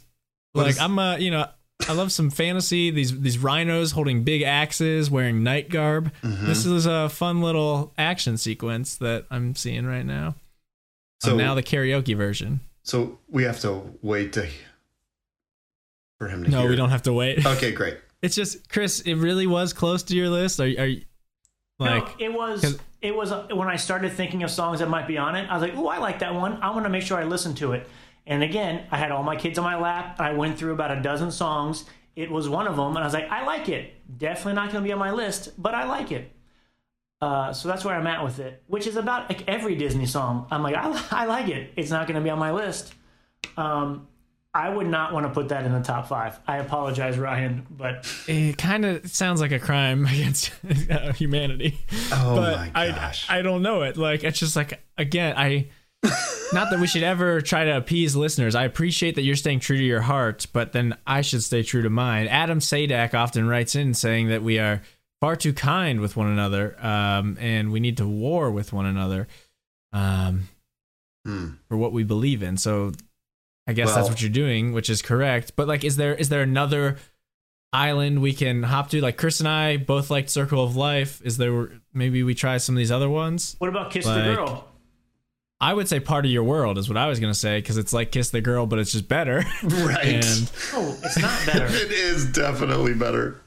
Like 0.54 0.72
is- 0.72 0.78
I'm 0.78 1.00
a 1.00 1.18
you 1.20 1.32
know 1.32 1.48
I 1.88 1.94
love 1.94 2.12
some 2.12 2.30
fantasy. 2.30 2.90
These 2.92 3.20
these 3.22 3.38
rhinos 3.38 3.92
holding 3.92 4.24
big 4.24 4.42
axes, 4.42 5.10
wearing 5.12 5.44
night 5.44 5.70
garb. 5.70 6.12
Mm-hmm. 6.24 6.46
This 6.48 6.66
is 6.66 6.86
a 6.86 7.08
fun 7.10 7.42
little 7.42 7.94
action 7.98 8.38
sequence 8.38 8.96
that 8.98 9.26
I'm 9.30 9.56
seeing 9.56 9.86
right 9.86 10.06
now. 10.06 10.36
So 11.22 11.30
So 11.32 11.36
now 11.38 11.56
the 11.56 11.64
karaoke 11.64 12.16
version. 12.16 12.60
so 12.84 13.20
we 13.30 13.44
have 13.44 13.60
to 13.62 13.82
wait 14.02 14.34
to 14.34 14.48
for 16.18 16.28
him 16.28 16.44
to 16.44 16.50
No, 16.50 16.60
hear 16.62 16.68
we 16.70 16.74
it. 16.74 16.78
don't 16.78 16.90
have 16.90 17.04
to 17.04 17.14
wait. 17.14 17.46
Okay, 17.46 17.72
great. 17.72 17.98
It's 18.22 18.36
just 18.36 18.70
Chris. 18.70 19.02
It 19.02 19.16
really 19.16 19.46
was 19.48 19.74
close 19.74 20.02
to 20.04 20.16
your 20.16 20.30
list. 20.30 20.60
Are, 20.60 20.64
are 20.64 20.86
you 20.88 21.04
like? 21.80 22.20
no, 22.20 22.26
it 22.26 22.34
was. 22.34 22.78
it 23.02 23.16
was 23.16 23.32
uh, 23.32 23.48
when 23.54 23.68
I 23.68 23.76
started 23.76 24.12
thinking 24.14 24.42
of 24.42 24.50
songs 24.50 24.80
that 24.80 24.90
might 24.90 25.08
be 25.08 25.18
on 25.20 25.36
it. 25.36 25.48
I 25.50 25.54
was 25.54 25.62
like, 25.62 25.76
"Oh, 25.78 25.88
I 25.88 26.00
like 26.00 26.20
that 26.20 26.34
one. 26.34 26.54
I 26.64 26.72
want 26.72 26.86
to 26.86 26.90
make 26.90 27.04
sure 27.04 27.18
I 27.20 27.24
listen 27.24 27.54
to 27.56 27.74
it." 27.74 27.88
And 28.28 28.44
again, 28.44 28.86
I 28.92 28.98
had 28.98 29.12
all 29.12 29.24
my 29.24 29.36
kids 29.36 29.58
on 29.58 29.64
my 29.64 29.78
lap. 29.78 30.20
I 30.20 30.34
went 30.34 30.60
through 30.60 30.74
about 30.74 30.96
a 30.96 31.02
dozen 31.02 31.32
songs. 31.32 31.86
It 32.16 32.30
was 32.30 32.50
one 32.50 32.68
of 32.68 32.76
them, 32.76 32.90
and 32.90 33.00
I 33.00 33.04
was 33.04 33.14
like, 33.14 33.30
"I 33.32 33.46
like 33.46 33.70
it. 33.70 33.94
Definitely 34.18 34.54
not 34.54 34.72
going 34.72 34.84
to 34.84 34.88
be 34.88 34.92
on 34.92 35.00
my 35.00 35.12
list, 35.12 35.60
but 35.62 35.74
I 35.74 35.86
like 35.86 36.12
it." 36.12 36.32
Uh, 37.22 37.52
so 37.52 37.68
that's 37.68 37.84
where 37.84 37.96
I'm 37.96 38.06
at 38.06 38.24
with 38.24 38.40
it, 38.40 38.62
which 38.68 38.86
is 38.86 38.96
about 38.96 39.30
like 39.30 39.48
every 39.48 39.76
Disney 39.76 40.06
song. 40.06 40.46
I'm 40.52 40.62
like, 40.62 40.76
I, 40.76 41.24
I 41.24 41.26
like 41.26 41.48
it. 41.48 41.72
It's 41.76 41.90
not 41.90 42.06
going 42.08 42.16
to 42.16 42.22
be 42.22 42.30
on 42.30 42.38
my 42.38 42.52
list. 42.52 42.94
Um, 43.56 44.08
I 44.54 44.70
would 44.70 44.88
not 44.88 45.14
want 45.14 45.26
to 45.26 45.32
put 45.32 45.50
that 45.50 45.66
in 45.66 45.72
the 45.72 45.82
top 45.82 46.08
five. 46.08 46.40
I 46.48 46.58
apologize, 46.58 47.18
Ryan, 47.18 47.66
but 47.70 48.12
it 48.28 48.58
kind 48.58 48.86
of 48.86 49.08
sounds 49.10 49.40
like 49.40 49.52
a 49.52 49.60
crime 49.60 50.06
against 50.12 50.52
uh, 50.90 51.14
humanity. 51.14 51.78
Oh 52.12 52.36
but 52.36 52.58
my 52.58 52.72
I, 52.74 52.88
gosh. 52.90 53.30
I 53.30 53.42
don't 53.42 53.62
know 53.62 53.84
it. 53.84 53.98
Like 53.98 54.24
it's 54.24 54.40
just 54.40 54.56
like 54.56 54.82
again, 54.98 55.36
I 55.38 55.70
not 56.04 56.70
that 56.70 56.80
we 56.80 56.88
should 56.88 57.04
ever 57.04 57.42
try 57.42 57.66
to 57.66 57.76
appease 57.78 58.16
listeners. 58.16 58.56
I 58.56 58.64
appreciate 58.64 59.16
that 59.16 59.24
you're 59.24 59.36
staying 59.36 59.60
true 59.60 59.78
to 59.78 59.84
your 59.84 60.02
heart, 60.02 60.48
but 60.54 60.72
then 60.72 60.96
I 61.06 61.22
should 61.22 61.44
stay 61.44 61.64
true 61.64 61.82
to 61.82 61.90
mine. 61.90 62.28
Adam 62.28 62.60
Sadak 62.60 63.14
often 63.14 63.48
writes 63.48 63.76
in 63.76 63.94
saying 63.94 64.30
that 64.30 64.44
we 64.44 64.60
are 64.60 64.82
far 65.20 65.36
too 65.36 65.54
kind 65.54 66.00
with 66.00 66.16
one 66.16 66.28
another, 66.28 66.78
um, 66.86 67.38
and 67.40 67.72
we 67.72 67.80
need 67.80 67.98
to 67.98 68.08
war 68.08 68.52
with 68.52 68.72
one 68.74 68.86
another 68.86 69.28
um, 69.94 70.48
Hmm. 71.26 71.50
for 71.68 71.76
what 71.76 71.92
we 71.92 72.04
believe 72.04 72.42
in. 72.44 72.56
So 72.58 72.94
I 73.68 73.74
guess 73.74 73.94
that's 73.94 74.08
what 74.08 74.22
you're 74.22 74.30
doing, 74.30 74.72
which 74.72 74.90
is 74.90 75.02
correct. 75.02 75.54
But 75.58 75.68
like, 75.68 75.84
is 75.84 75.98
there 75.98 76.14
is 76.16 76.30
there 76.30 76.42
another 76.42 76.98
island 77.74 78.22
we 78.22 78.32
can 78.34 78.64
hop 78.64 78.90
to? 78.92 79.02
Like 79.02 79.18
Chris 79.18 79.40
and 79.42 79.50
I 79.50 79.76
both 79.76 80.10
liked 80.10 80.30
Circle 80.30 80.64
of 80.64 80.78
Life. 80.78 81.22
Is 81.26 81.36
there 81.38 81.70
maybe 81.94 82.24
we 82.24 82.34
try 82.34 82.58
some 82.58 82.76
of 82.76 82.78
these 82.78 82.92
other 82.92 83.10
ones? 83.10 83.56
what 83.60 83.68
about 83.70 83.92
Kiss 83.92 84.06
the 84.06 84.14
Girl? 84.36 84.67
I 85.60 85.74
would 85.74 85.88
say 85.88 86.00
part 86.00 86.24
of 86.26 86.32
your 86.32 86.44
world 86.44 86.78
is 86.78 86.88
what 86.88 86.98
I 86.98 87.08
was 87.08 87.20
gonna 87.20 87.34
say 87.34 87.60
because 87.60 87.78
it's 87.78 87.92
like 87.94 88.12
Kiss 88.12 88.30
the 88.30 88.42
Girl, 88.42 88.66
but 88.68 88.78
it's 88.80 88.92
just 88.92 89.08
better. 89.08 89.44
Right. 89.64 90.06
And 90.26 90.52
Oh, 90.74 90.98
it's 91.04 91.18
not 91.18 91.46
better. 91.46 91.66
It 91.70 91.92
is 91.92 92.26
definitely 92.32 92.94
better. 92.94 93.42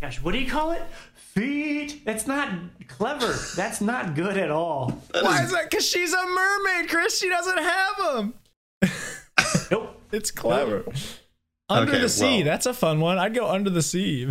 Gosh, 0.00 0.22
what 0.22 0.32
do 0.32 0.38
you 0.38 0.48
call 0.50 0.70
it? 0.72 0.82
Feet. 1.14 2.04
that's 2.04 2.26
not 2.26 2.50
clever. 2.88 3.34
That's 3.56 3.80
not 3.80 4.14
good 4.14 4.36
at 4.36 4.50
all. 4.50 5.02
Why 5.12 5.42
is 5.42 5.52
that? 5.52 5.70
Because 5.70 5.86
she's 5.88 6.12
a 6.12 6.26
mermaid, 6.26 6.88
Chris. 6.88 7.18
She 7.18 7.28
doesn't 7.28 7.58
have 7.58 7.96
them. 8.14 8.34
Nope. 9.70 10.00
It's 10.12 10.30
clever. 10.30 10.84
Under 11.68 11.92
Okay, 11.92 12.00
the 12.00 12.08
sea. 12.08 12.36
well- 12.38 12.44
That's 12.44 12.66
a 12.66 12.74
fun 12.74 13.00
one. 13.00 13.18
I'd 13.18 13.34
go 13.34 13.46
under 13.48 13.70
the 13.70 13.82
sea. 13.82 14.28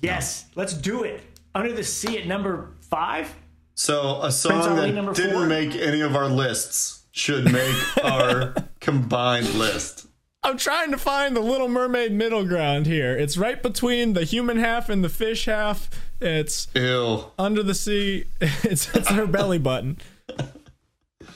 Yes, 0.00 0.46
let's 0.56 0.72
do 0.74 1.02
it. 1.04 1.20
Under 1.54 1.72
the 1.72 1.84
Sea 1.84 2.18
at 2.18 2.26
number 2.26 2.70
five. 2.80 3.32
So 3.74 4.20
a 4.22 4.30
song 4.30 4.76
that 4.76 5.14
didn't 5.14 5.32
four? 5.34 5.46
make 5.46 5.74
any 5.74 6.00
of 6.00 6.14
our 6.14 6.28
lists 6.28 7.04
should 7.12 7.50
make 7.52 7.76
our 8.04 8.54
combined 8.80 9.54
list. 9.54 10.06
I'm 10.44 10.56
trying 10.58 10.90
to 10.90 10.98
find 10.98 11.36
the 11.36 11.40
Little 11.40 11.68
Mermaid 11.68 12.12
middle 12.12 12.44
ground 12.44 12.86
here. 12.86 13.16
It's 13.16 13.36
right 13.36 13.62
between 13.62 14.14
the 14.14 14.24
human 14.24 14.58
half 14.58 14.88
and 14.88 15.04
the 15.04 15.08
fish 15.08 15.44
half. 15.44 15.88
It's 16.20 16.66
Ew. 16.74 17.26
under 17.38 17.62
the 17.62 17.74
sea. 17.74 18.24
It's 18.40 18.92
it's 18.94 19.08
her 19.08 19.26
belly 19.26 19.58
button. 19.58 19.98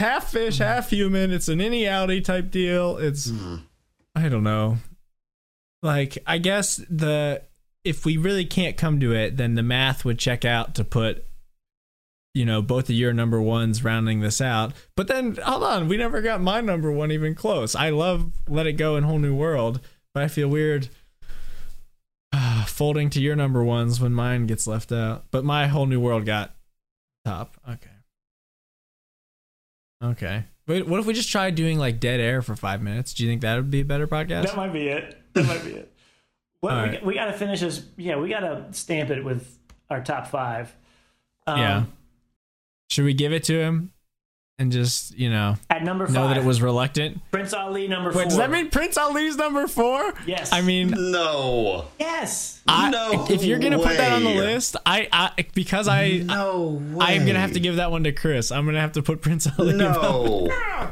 Half 0.01 0.33
fish, 0.33 0.59
half 0.59 0.91
human. 0.91 1.31
It's 1.33 1.49
an 1.49 1.61
innie 1.61 1.85
outie 1.85 2.23
type 2.23 2.51
deal. 2.51 2.97
It's 2.99 3.31
hmm. 3.31 3.57
I 4.15 4.29
don't 4.29 4.45
know. 4.45 4.79
Like 5.83 6.19
I 6.27 6.39
guess 6.39 6.77
the 6.91 7.43
if 7.85 8.05
we 8.05 8.17
really 8.17 8.45
can't 8.45 8.77
come 8.77 8.99
to 9.01 9.15
it, 9.15 9.37
then 9.37 9.55
the 9.55 9.63
math 9.63 10.05
would 10.05 10.19
check 10.19 10.45
out 10.45 10.75
to 10.75 10.85
put 10.85 11.25
you 12.37 12.45
know 12.45 12.61
both 12.61 12.91
of 12.91 12.95
your 12.95 13.15
number 13.15 13.41
ones 13.41 13.83
rounding 13.83 14.21
this 14.21 14.43
out. 14.43 14.73
But 14.95 15.09
then 15.09 15.37
hold 15.43 15.63
on, 15.63 15.89
we 15.89 15.97
never 15.97 16.21
got 16.21 16.41
my 16.43 16.61
number 16.61 16.93
one 16.93 17.11
even 17.11 17.35
close. 17.35 17.75
I 17.75 17.89
love 17.89 18.31
Let 18.47 18.67
It 18.67 18.75
Go 18.75 18.97
and 18.97 19.07
Whole 19.07 19.19
New 19.19 19.35
World, 19.35 19.81
but 20.13 20.23
I 20.23 20.29
feel 20.29 20.49
weird 20.49 20.91
folding 22.67 23.09
to 23.09 23.23
your 23.23 23.35
number 23.35 23.65
ones 23.65 24.03
when 24.03 24.13
mine 24.13 24.47
gets 24.47 24.67
left 24.67 24.93
out. 24.93 25.25
But 25.31 25.47
my 25.47 25.67
Whole 25.67 25.87
New 25.87 25.99
World 25.99 26.27
got 26.27 26.55
top. 27.25 27.57
Okay. 27.67 27.91
Okay. 30.05 30.45
Wait, 30.67 30.87
what 30.87 31.01
if 31.01 31.07
we 31.07 31.15
just 31.15 31.31
tried 31.31 31.55
doing 31.55 31.79
like 31.79 32.01
dead 32.01 32.21
air 32.21 32.43
for 32.43 32.55
five 32.55 32.83
minutes? 32.83 33.15
Do 33.15 33.25
you 33.25 33.31
think 33.31 33.41
that 33.41 33.57
would 33.57 33.71
be 33.71 33.81
a 33.81 33.85
better 33.85 34.07
podcast? 34.07 34.43
That 34.43 34.57
might 34.57 34.75
be 34.75 34.89
it. 34.89 35.17
That 35.33 35.47
might 35.47 35.65
be 35.65 35.73
it. 35.73 35.93
Well, 36.63 36.75
All 36.75 36.89
we, 36.89 36.99
we 37.05 37.15
got 37.15 37.27
to 37.27 37.35
finish 37.35 37.61
this. 37.61 37.85
Yeah, 37.99 38.17
we 38.17 38.31
got 38.31 38.41
to 38.41 38.67
stamp 38.73 39.11
it 39.11 39.23
with 39.23 39.59
our 39.91 40.03
top 40.03 40.27
five. 40.29 40.75
Um, 41.47 41.59
yeah. 41.61 41.85
Should 42.91 43.05
we 43.05 43.15
give 43.15 43.33
it 43.33 43.45
to 43.45 43.59
him 43.61 43.93
and 44.59 44.73
just 44.73 45.15
you 45.19 45.29
know 45.29 45.57
At 45.69 45.83
number 45.85 46.07
know 46.07 46.29
that 46.29 46.37
it 46.37 46.45
was 46.45 46.63
reluctant? 46.63 47.21
Prince 47.31 47.53
Ali 47.53 47.89
number 47.89 48.13
four. 48.13 48.21
Wait, 48.23 48.29
does 48.29 48.39
that 48.39 48.51
mean 48.51 48.71
Prince 48.71 48.97
Ali's 48.97 49.37
number 49.37 49.67
four? 49.67 50.15
Yes. 50.27 50.53
I 50.53 50.63
mean, 50.63 50.95
No. 50.97 51.87
yes? 51.99 52.63
I, 52.69 52.91
No 52.91 53.27
if 53.29 53.45
you're 53.45 53.59
gonna 53.59 53.79
put 53.79 53.97
that 53.97 54.13
on 54.13 54.25
the 54.25 54.35
list, 54.35 54.77
I, 54.87 55.09
I 55.13 55.45
because 55.55 55.89
I 55.89 56.19
No 56.25 56.81
I'm 57.01 57.27
gonna 57.27 57.41
have 57.41 57.53
to 57.53 57.61
give 57.61 57.77
that 57.77 57.91
one 57.91 58.05
to 58.05 58.13
Chris. 58.13 58.51
I'm 58.53 58.65
gonna 58.67 58.81
have 58.81 58.93
to 58.93 59.03
put 59.03 59.21
Prince 59.21 59.47
Ali. 59.59 59.75
No. 59.75 60.49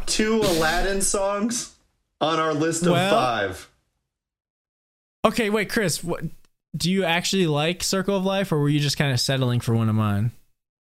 Two 0.06 0.40
Aladdin 0.40 1.00
songs 1.00 1.74
on 2.20 2.38
our 2.38 2.52
list 2.54 2.82
of 2.84 2.92
Well- 2.92 3.10
five. 3.14 3.70
Okay, 5.24 5.48
wait, 5.48 5.70
Chris. 5.70 6.04
What 6.04 6.22
do 6.76 6.90
you 6.90 7.04
actually 7.04 7.46
like 7.46 7.82
Circle 7.82 8.16
of 8.16 8.24
Life, 8.26 8.52
or 8.52 8.58
were 8.58 8.68
you 8.68 8.78
just 8.80 8.98
kind 8.98 9.10
of 9.12 9.18
settling 9.20 9.60
for 9.60 9.74
one 9.74 9.88
of 9.88 9.94
mine? 9.94 10.32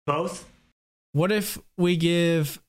Both. 0.05 0.45
What 1.11 1.31
if 1.31 1.57
we 1.77 1.97
give 1.97 2.61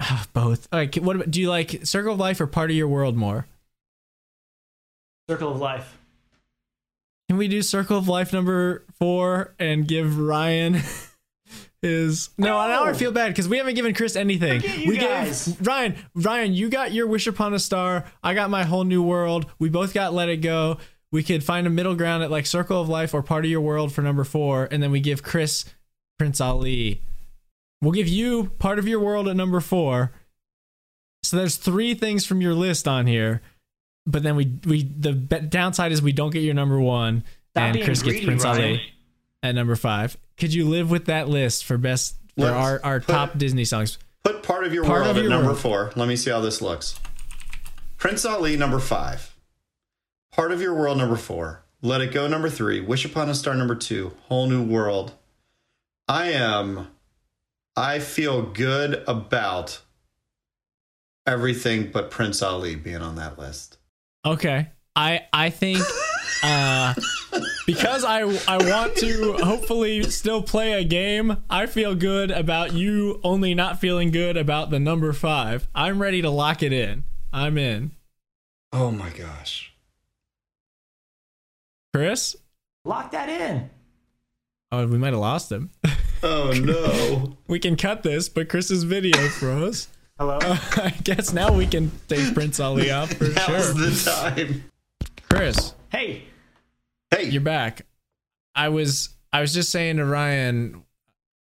ah, 0.00 0.26
both? 0.32 0.66
All 0.72 0.78
right, 0.78 0.98
what 1.02 1.16
about, 1.16 1.30
do 1.30 1.40
you 1.40 1.50
like 1.50 1.84
Circle 1.86 2.14
of 2.14 2.18
Life 2.18 2.40
or 2.40 2.46
Part 2.46 2.70
of 2.70 2.76
Your 2.76 2.88
World 2.88 3.16
more? 3.16 3.46
Circle 5.28 5.52
of 5.52 5.60
Life. 5.60 5.98
Can 7.28 7.38
we 7.38 7.48
do 7.48 7.62
Circle 7.62 7.98
of 7.98 8.08
Life 8.08 8.32
number 8.32 8.84
four 8.98 9.54
and 9.58 9.86
give 9.86 10.18
Ryan 10.18 10.80
his? 11.82 12.30
No, 12.38 12.66
now 12.66 12.84
I 12.84 12.92
feel 12.92 13.12
bad 13.12 13.28
because 13.28 13.48
we 13.48 13.58
haven't 13.58 13.74
given 13.74 13.94
Chris 13.94 14.16
anything. 14.16 14.62
We 14.86 14.96
guys. 14.96 15.48
gave 15.48 15.66
Ryan. 15.66 15.96
Ryan, 16.14 16.54
you 16.54 16.68
got 16.68 16.92
your 16.92 17.06
Wish 17.06 17.26
Upon 17.26 17.54
a 17.54 17.58
Star. 17.58 18.04
I 18.22 18.34
got 18.34 18.50
my 18.50 18.64
Whole 18.64 18.84
New 18.84 19.02
World. 19.02 19.46
We 19.58 19.68
both 19.68 19.94
got 19.94 20.14
Let 20.14 20.28
It 20.28 20.38
Go. 20.38 20.78
We 21.12 21.22
could 21.22 21.44
find 21.44 21.66
a 21.66 21.70
middle 21.70 21.94
ground 21.94 22.22
at 22.22 22.30
like 22.30 22.46
Circle 22.46 22.80
of 22.80 22.88
Life 22.88 23.14
or 23.14 23.22
Part 23.22 23.44
of 23.44 23.50
Your 23.50 23.60
World 23.60 23.92
for 23.92 24.02
number 24.02 24.24
four, 24.24 24.68
and 24.70 24.82
then 24.82 24.90
we 24.90 25.00
give 25.00 25.22
Chris 25.22 25.64
Prince 26.18 26.40
Ali. 26.40 27.00
We'll 27.84 27.92
give 27.92 28.08
you 28.08 28.50
Part 28.58 28.78
of 28.78 28.88
Your 28.88 29.00
World 29.00 29.28
at 29.28 29.36
number 29.36 29.60
four. 29.60 30.12
So 31.22 31.36
there's 31.36 31.56
three 31.56 31.94
things 31.94 32.26
from 32.26 32.40
your 32.40 32.54
list 32.54 32.86
on 32.88 33.06
here, 33.06 33.40
but 34.06 34.22
then 34.22 34.36
we 34.36 34.52
we 34.66 34.82
the 34.82 35.12
be- 35.12 35.40
downside 35.40 35.92
is 35.92 36.02
we 36.02 36.12
don't 36.12 36.30
get 36.30 36.40
your 36.42 36.54
number 36.54 36.78
one, 36.80 37.24
Stop 37.52 37.62
and 37.62 37.72
being 37.74 37.84
Chris 37.86 38.02
gets 38.02 38.24
Prince 38.24 38.44
Ryan. 38.44 38.62
Ali 38.62 38.82
at 39.42 39.54
number 39.54 39.76
five. 39.76 40.16
Could 40.36 40.52
you 40.52 40.68
live 40.68 40.90
with 40.90 41.06
that 41.06 41.28
list 41.28 41.64
for 41.64 41.78
best 41.78 42.16
for 42.36 42.42
Let's 42.42 42.54
our 42.54 42.80
our 42.84 43.00
put- 43.00 43.12
top 43.12 43.38
Disney 43.38 43.64
songs? 43.64 43.98
Put 44.24 44.42
part 44.42 44.64
of 44.64 44.72
your 44.74 44.84
Part 44.84 45.02
world 45.04 45.16
of 45.18 45.24
at 45.24 45.28
number 45.28 45.46
World. 45.48 45.58
four. 45.60 45.92
Let 45.96 46.08
me 46.08 46.16
see 46.16 46.30
how 46.30 46.40
this 46.40 46.60
looks. 46.62 46.98
Prince 47.98 48.24
Ali 48.24 48.56
number 48.56 48.78
five. 48.78 49.34
Part 50.32 50.50
of 50.52 50.60
your 50.60 50.74
world 50.74 50.98
number 50.98 51.16
four. 51.16 51.62
Let 51.82 52.00
it 52.00 52.12
go 52.12 52.26
number 52.26 52.48
three. 52.50 52.80
Wish 52.80 53.04
upon 53.04 53.28
a 53.28 53.34
star 53.34 53.54
number 53.54 53.74
two. 53.74 54.12
Whole 54.28 54.46
new 54.46 54.62
world. 54.62 55.12
I 56.08 56.32
am. 56.32 56.88
I 57.76 57.98
feel 57.98 58.42
good 58.42 59.02
about 59.06 59.80
everything 61.26 61.90
but 61.90 62.10
Prince 62.10 62.42
Ali 62.42 62.76
being 62.76 63.02
on 63.02 63.16
that 63.16 63.38
list. 63.38 63.78
Okay. 64.24 64.68
I 64.96 65.22
I 65.32 65.50
think 65.50 65.80
uh 66.42 66.94
because 67.66 68.04
I 68.04 68.20
I 68.46 68.58
want 68.58 68.96
to 68.96 69.32
hopefully 69.42 70.04
still 70.04 70.42
play 70.42 70.74
a 70.74 70.84
game, 70.84 71.38
I 71.50 71.66
feel 71.66 71.94
good 71.94 72.30
about 72.30 72.72
you 72.72 73.20
only 73.24 73.54
not 73.54 73.80
feeling 73.80 74.10
good 74.10 74.36
about 74.36 74.70
the 74.70 74.78
number 74.78 75.12
5. 75.12 75.68
I'm 75.74 76.00
ready 76.00 76.22
to 76.22 76.30
lock 76.30 76.62
it 76.62 76.72
in. 76.72 77.04
I'm 77.32 77.58
in. 77.58 77.92
Oh 78.72 78.90
my 78.90 79.10
gosh. 79.10 79.72
Chris? 81.92 82.36
Lock 82.84 83.12
that 83.12 83.28
in. 83.28 83.70
Oh, 84.74 84.86
we 84.86 84.98
might 84.98 85.12
have 85.12 85.20
lost 85.20 85.50
him. 85.52 85.70
Oh 86.26 86.52
no. 86.52 87.36
we 87.48 87.58
can 87.58 87.76
cut 87.76 88.02
this, 88.02 88.30
but 88.30 88.48
Chris's 88.48 88.82
video 88.82 89.28
froze. 89.28 89.88
Hello. 90.18 90.38
I 90.42 90.94
guess 91.04 91.34
now 91.34 91.52
we 91.52 91.66
can 91.66 91.90
take 92.08 92.32
Prince 92.32 92.58
Ali 92.60 92.90
off 92.90 93.12
for 93.12 93.24
Now's 93.24 93.44
sure. 93.44 93.74
the 93.74 94.02
time. 94.10 94.64
Chris, 95.28 95.74
Hey, 95.92 96.22
Hey, 97.10 97.24
you're 97.28 97.42
back. 97.42 97.84
I 98.54 98.70
was 98.70 99.10
I 99.34 99.42
was 99.42 99.52
just 99.52 99.70
saying 99.70 99.98
to 99.98 100.06
Ryan, 100.06 100.82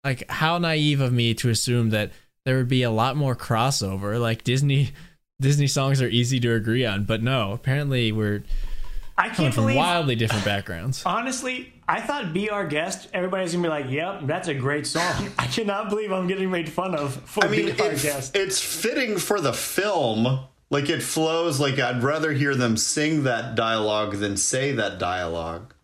like 0.04 0.30
how 0.30 0.58
naive 0.58 1.00
of 1.00 1.12
me 1.12 1.34
to 1.34 1.48
assume 1.50 1.90
that 1.90 2.12
there 2.44 2.56
would 2.56 2.68
be 2.68 2.84
a 2.84 2.90
lot 2.92 3.16
more 3.16 3.34
crossover. 3.34 4.20
Like 4.20 4.44
Disney 4.44 4.92
Disney 5.40 5.66
songs 5.66 6.00
are 6.00 6.08
easy 6.08 6.38
to 6.38 6.54
agree 6.54 6.86
on, 6.86 7.02
but 7.02 7.20
no, 7.20 7.50
apparently 7.50 8.12
we're 8.12 8.44
I 9.18 9.28
can't 9.28 9.52
from 9.52 9.64
believe. 9.64 9.76
wildly 9.76 10.14
different 10.14 10.44
backgrounds. 10.44 11.02
Honestly, 11.06 11.72
I 11.88 12.00
thought 12.00 12.32
"Be 12.32 12.48
Our 12.50 12.66
Guest." 12.66 13.08
Everybody's 13.12 13.52
gonna 13.52 13.64
be 13.64 13.68
like, 13.68 13.90
"Yep, 13.90 14.20
that's 14.24 14.48
a 14.48 14.54
great 14.54 14.86
song." 14.86 15.30
I 15.38 15.46
cannot 15.46 15.88
believe 15.90 16.12
I'm 16.12 16.28
getting 16.28 16.50
made 16.50 16.68
fun 16.70 16.94
of 16.94 17.16
for 17.28 17.44
I 17.44 17.48
mean, 17.48 17.74
"Be 17.74 17.82
Our 17.82 17.94
Guest." 17.94 18.36
it's 18.36 18.60
fitting 18.60 19.18
for 19.18 19.40
the 19.40 19.52
film. 19.52 20.46
Like 20.70 20.88
it 20.88 21.02
flows. 21.02 21.58
Like 21.58 21.78
I'd 21.78 22.02
rather 22.02 22.32
hear 22.32 22.54
them 22.54 22.76
sing 22.76 23.24
that 23.24 23.54
dialogue 23.54 24.16
than 24.16 24.36
say 24.36 24.72
that 24.72 24.98
dialogue. 24.98 25.74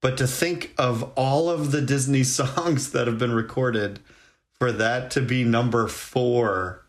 But 0.00 0.18
to 0.18 0.26
think 0.26 0.74
of 0.76 1.10
all 1.16 1.48
of 1.48 1.72
the 1.72 1.80
Disney 1.80 2.24
songs 2.24 2.92
that 2.92 3.06
have 3.06 3.18
been 3.18 3.32
recorded 3.32 4.00
for 4.52 4.70
that 4.72 5.10
to 5.12 5.22
be 5.22 5.44
number 5.44 5.88
four, 5.88 6.84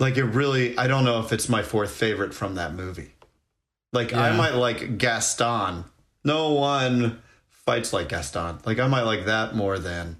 like 0.00 0.16
it 0.16 0.24
really, 0.24 0.76
I 0.78 0.86
don't 0.86 1.04
know 1.04 1.20
if 1.20 1.32
it's 1.32 1.48
my 1.48 1.62
fourth 1.62 1.90
favorite 1.90 2.32
from 2.32 2.54
that 2.54 2.74
movie. 2.74 3.13
Like 3.94 4.12
I 4.12 4.36
might 4.36 4.54
like 4.54 4.98
Gaston. 4.98 5.84
No 6.24 6.52
one 6.52 7.22
fights 7.48 7.92
like 7.92 8.08
Gaston. 8.08 8.58
Like 8.66 8.80
I 8.80 8.88
might 8.88 9.02
like 9.02 9.26
that 9.26 9.54
more 9.54 9.78
than 9.78 10.16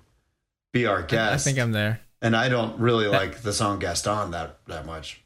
Be 0.72 0.86
Our 0.86 1.02
Guest. 1.02 1.46
I 1.46 1.50
think 1.50 1.58
I'm 1.58 1.72
there. 1.72 2.00
And 2.22 2.36
I 2.36 2.48
don't 2.48 2.78
really 2.78 3.08
like 3.08 3.42
the 3.42 3.52
song 3.52 3.80
Gaston 3.80 4.30
that 4.30 4.58
that 4.68 4.86
much. 4.86 5.20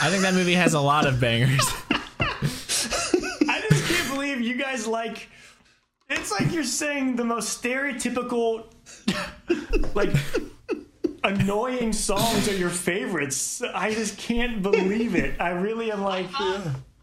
I 0.00 0.08
think 0.08 0.22
that 0.22 0.34
movie 0.34 0.54
has 0.54 0.74
a 0.74 0.80
lot 0.80 1.04
of 1.06 1.20
bangers. 1.20 1.60
I 1.90 3.62
just 3.68 3.92
can't 3.92 4.10
believe 4.14 4.40
you 4.40 4.56
guys 4.56 4.86
like. 4.86 5.28
It's 6.08 6.30
like 6.30 6.52
you're 6.52 6.64
saying 6.64 7.16
the 7.16 7.24
most 7.24 7.62
stereotypical, 7.62 8.66
like, 9.94 10.10
annoying 11.24 11.92
songs 11.92 12.48
are 12.48 12.54
your 12.54 12.68
favorites. 12.68 13.62
I 13.62 13.94
just 13.94 14.18
can't 14.18 14.60
believe 14.62 15.14
it. 15.14 15.40
I 15.40 15.50
really 15.50 15.90
am 15.90 16.02
like, 16.02 16.26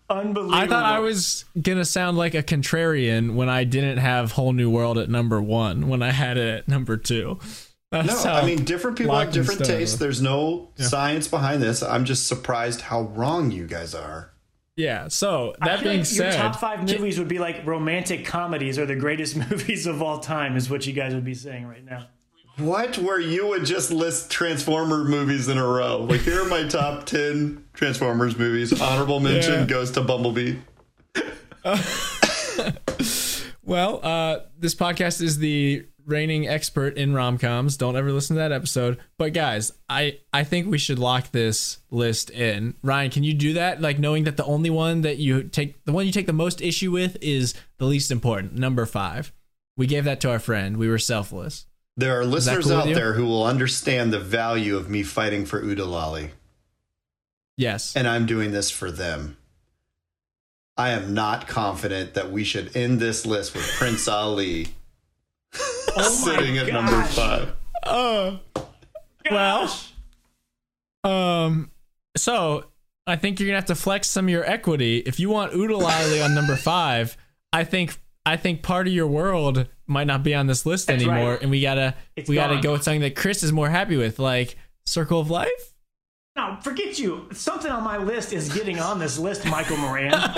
unbelievable. 0.10 0.56
I 0.56 0.68
thought 0.68 0.84
I 0.86 1.00
was 1.00 1.46
gonna 1.62 1.86
sound 1.86 2.18
like 2.18 2.34
a 2.34 2.44
contrarian 2.44 3.36
when 3.36 3.50
I 3.50 3.64
didn't 3.64 3.98
have 3.98 4.34
Whole 4.34 4.54
New 4.54 4.70
World 4.70 4.98
at 4.98 5.10
number 5.10 5.42
one 5.42 5.88
when 5.88 6.02
I 6.02 6.12
had 6.12 6.38
it 6.38 6.48
at 6.60 6.68
number 6.68 6.98
two. 6.98 7.40
No, 7.92 8.04
That's 8.04 8.24
how 8.24 8.36
I 8.36 8.46
mean 8.46 8.66
different 8.66 9.00
people 9.00 9.18
have 9.18 9.32
different 9.32 9.66
tastes. 9.66 9.98
There's 9.98 10.22
no 10.22 10.70
Yeah. 10.78 10.86
science 10.86 11.28
behind 11.28 11.60
this. 11.64 11.82
I'm 11.82 12.06
just 12.06 12.28
surprised 12.28 12.82
how 12.82 13.02
wrong 13.02 13.50
you 13.50 13.66
guys 13.66 13.96
are. 13.96 14.32
Yeah. 14.76 15.08
So 15.08 15.56
I 15.60 15.70
that 15.70 15.80
feel 15.80 15.90
being 15.94 16.02
like 16.04 16.16
your 16.16 16.32
top 16.32 16.58
five 16.58 16.88
movies 16.88 17.18
would 17.18 17.28
be 17.28 17.40
like 17.40 17.66
romantic 17.66 18.26
comedies 18.26 18.78
or 18.78 18.86
the 18.86 18.96
greatest 18.96 19.36
movies 19.50 19.88
of 19.88 20.04
all 20.04 20.20
time, 20.20 20.56
is 20.56 20.70
what 20.70 20.86
you 20.86 20.94
guys 20.94 21.16
would 21.16 21.26
be 21.26 21.34
saying 21.34 21.66
right 21.66 21.84
now. 21.84 22.06
What? 22.60 22.98
Where 22.98 23.20
you 23.20 23.48
would 23.48 23.66
just 23.66 23.92
list 23.92 24.30
Transformer 24.30 25.04
movies 25.04 25.48
in 25.48 25.58
a 25.58 25.66
row? 25.66 26.00
Like 26.04 26.22
here 26.22 26.42
are 26.44 26.48
my 26.48 26.68
top 26.68 27.06
ten 27.06 27.64
Transformers 27.74 28.38
movies. 28.38 28.80
Honorable 28.82 29.20
mention 29.20 29.54
Yeah. 29.62 29.66
goes 29.66 29.92
to 29.92 30.02
Bumblebee. 30.02 30.58
Well, 33.64 34.00
uh, 34.02 34.40
this 34.58 34.74
podcast 34.74 35.22
is 35.22 35.38
the 35.38 35.86
reigning 36.08 36.48
expert 36.48 36.98
in 36.98 37.14
rom 37.14 37.38
coms. 37.38 37.78
Don't 37.78 37.96
ever 37.96 38.12
listen 38.12 38.36
to 38.36 38.40
that 38.42 38.52
episode. 38.52 38.98
But 39.20 39.34
guys, 39.34 39.72
I 39.88 40.18
I 40.34 40.44
think 40.44 40.66
we 40.72 40.80
should 40.80 40.98
lock 40.98 41.32
this 41.32 41.78
list 41.92 42.32
in. 42.32 42.74
Ryan, 42.82 43.12
can 43.12 43.24
you 43.24 43.36
do 43.36 43.54
that? 43.54 43.80
Like 43.80 44.00
knowing 44.00 44.24
that 44.24 44.38
the 44.38 44.46
only 44.46 44.72
one 44.72 45.02
that 45.02 45.18
you 45.18 45.44
take, 45.44 45.86
the 45.86 45.92
one 45.92 46.08
you 46.08 46.12
take 46.12 46.26
the 46.26 46.34
most 46.34 46.62
issue 46.64 46.90
with, 46.90 47.16
is 47.22 47.54
the 47.78 47.86
least 47.86 48.10
important, 48.10 48.56
number 48.58 48.88
five. 48.88 49.32
We 49.78 49.86
gave 49.86 50.04
that 50.06 50.20
to 50.22 50.32
our 50.32 50.40
friend. 50.40 50.78
We 50.78 50.88
were 50.90 50.98
selfless. 50.98 51.68
There 52.00 52.18
are 52.18 52.26
listeners 52.26 52.66
cool 52.68 52.76
out 52.78 52.86
there 52.94 53.12
who 53.14 53.26
will 53.26 53.44
understand 53.46 54.14
the 54.14 54.20
value 54.20 54.78
of 54.78 54.90
me 54.90 55.04
fighting 55.04 55.46
for 55.46 55.62
Oo-De-Lally, 55.62 56.32
Yes. 57.58 57.94
and 57.94 58.08
I'm 58.08 58.26
doing 58.26 58.52
this 58.52 58.72
for 58.72 58.90
them. 58.90 59.36
I 60.78 60.92
am 60.92 61.14
not 61.14 61.46
confident 61.46 62.14
that 62.14 62.32
we 62.32 62.46
should 62.46 62.74
end 62.74 63.02
this 63.02 63.26
list 63.26 63.54
with 63.54 63.68
Prince 63.78 64.08
Ali 64.08 64.68
sitting 65.54 66.58
at 66.58 66.72
number 66.72 66.92
gosh. 66.94 67.16
five. 67.16 67.54
Oh. 67.86 68.40
Well. 69.30 69.70
Um. 71.04 71.70
So 72.16 72.64
I 73.08 73.18
think 73.18 73.40
you're 73.42 73.48
gonna 73.48 73.58
have 73.58 73.66
to 73.66 73.76
flex 73.76 74.10
some 74.10 74.26
of 74.26 74.30
your 74.30 74.46
equity 74.50 75.00
if 75.00 75.20
you 75.20 75.30
want 75.30 75.54
Oo-De-Lally 75.54 76.22
on 76.22 76.34
number 76.34 76.56
five. 76.56 77.18
I 77.52 77.66
think 77.66 77.98
I 78.26 78.38
think 78.38 78.62
part 78.62 78.88
of 78.88 78.94
your 78.94 79.08
world 79.08 79.68
might 79.90 80.08
not 80.08 80.24
be 80.24 80.34
on 80.36 80.48
this 80.48 80.66
list 80.66 80.88
That's 80.88 81.02
anymore, 81.04 81.32
right. 81.34 81.42
and 81.42 81.52
we 81.52 81.62
gotta 81.62 81.96
It's 82.16 82.30
we 82.30 82.36
gotta 82.36 82.62
go 82.62 82.74
with 82.74 82.84
something 82.84 83.02
that 83.02 83.16
Chris 83.16 83.44
is 83.44 83.52
more 83.52 83.70
happy 83.70 83.98
with, 83.98 84.20
like 84.20 84.56
Circle 84.86 85.20
of 85.20 85.30
Life. 85.30 85.74
No, 86.36 86.58
forget 86.62 86.98
you. 86.98 87.28
Something 87.34 87.70
on 87.72 87.84
my 87.84 87.98
list 87.98 88.32
is 88.32 88.54
getting 88.54 88.80
on 88.80 89.00
this 89.00 89.18
list, 89.20 89.46
Michael 89.46 89.76
Moran. 89.78 90.14
All 90.14 90.30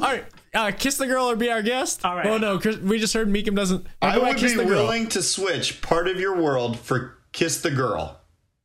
right, 0.00 0.24
uh, 0.54 0.72
kiss 0.76 0.96
the 0.96 1.06
girl 1.06 1.30
or 1.30 1.36
be 1.36 1.48
our 1.50 1.62
guest. 1.62 2.04
All 2.04 2.16
right. 2.16 2.26
Oh 2.26 2.38
no, 2.38 2.58
Chris, 2.58 2.78
we 2.78 2.98
just 2.98 3.14
heard 3.14 3.28
Meekum 3.28 3.54
doesn't. 3.54 3.86
I 4.00 4.16
Go 4.16 4.22
back, 4.22 4.30
would 4.32 4.38
kiss 4.40 4.52
be 4.52 4.58
the 4.58 4.64
girl. 4.64 4.82
willing 4.84 5.08
to 5.10 5.22
switch 5.22 5.80
part 5.82 6.08
of 6.08 6.18
your 6.18 6.36
world 6.40 6.78
for 6.78 7.18
Kiss 7.32 7.60
the 7.60 7.70
Girl, 7.70 8.20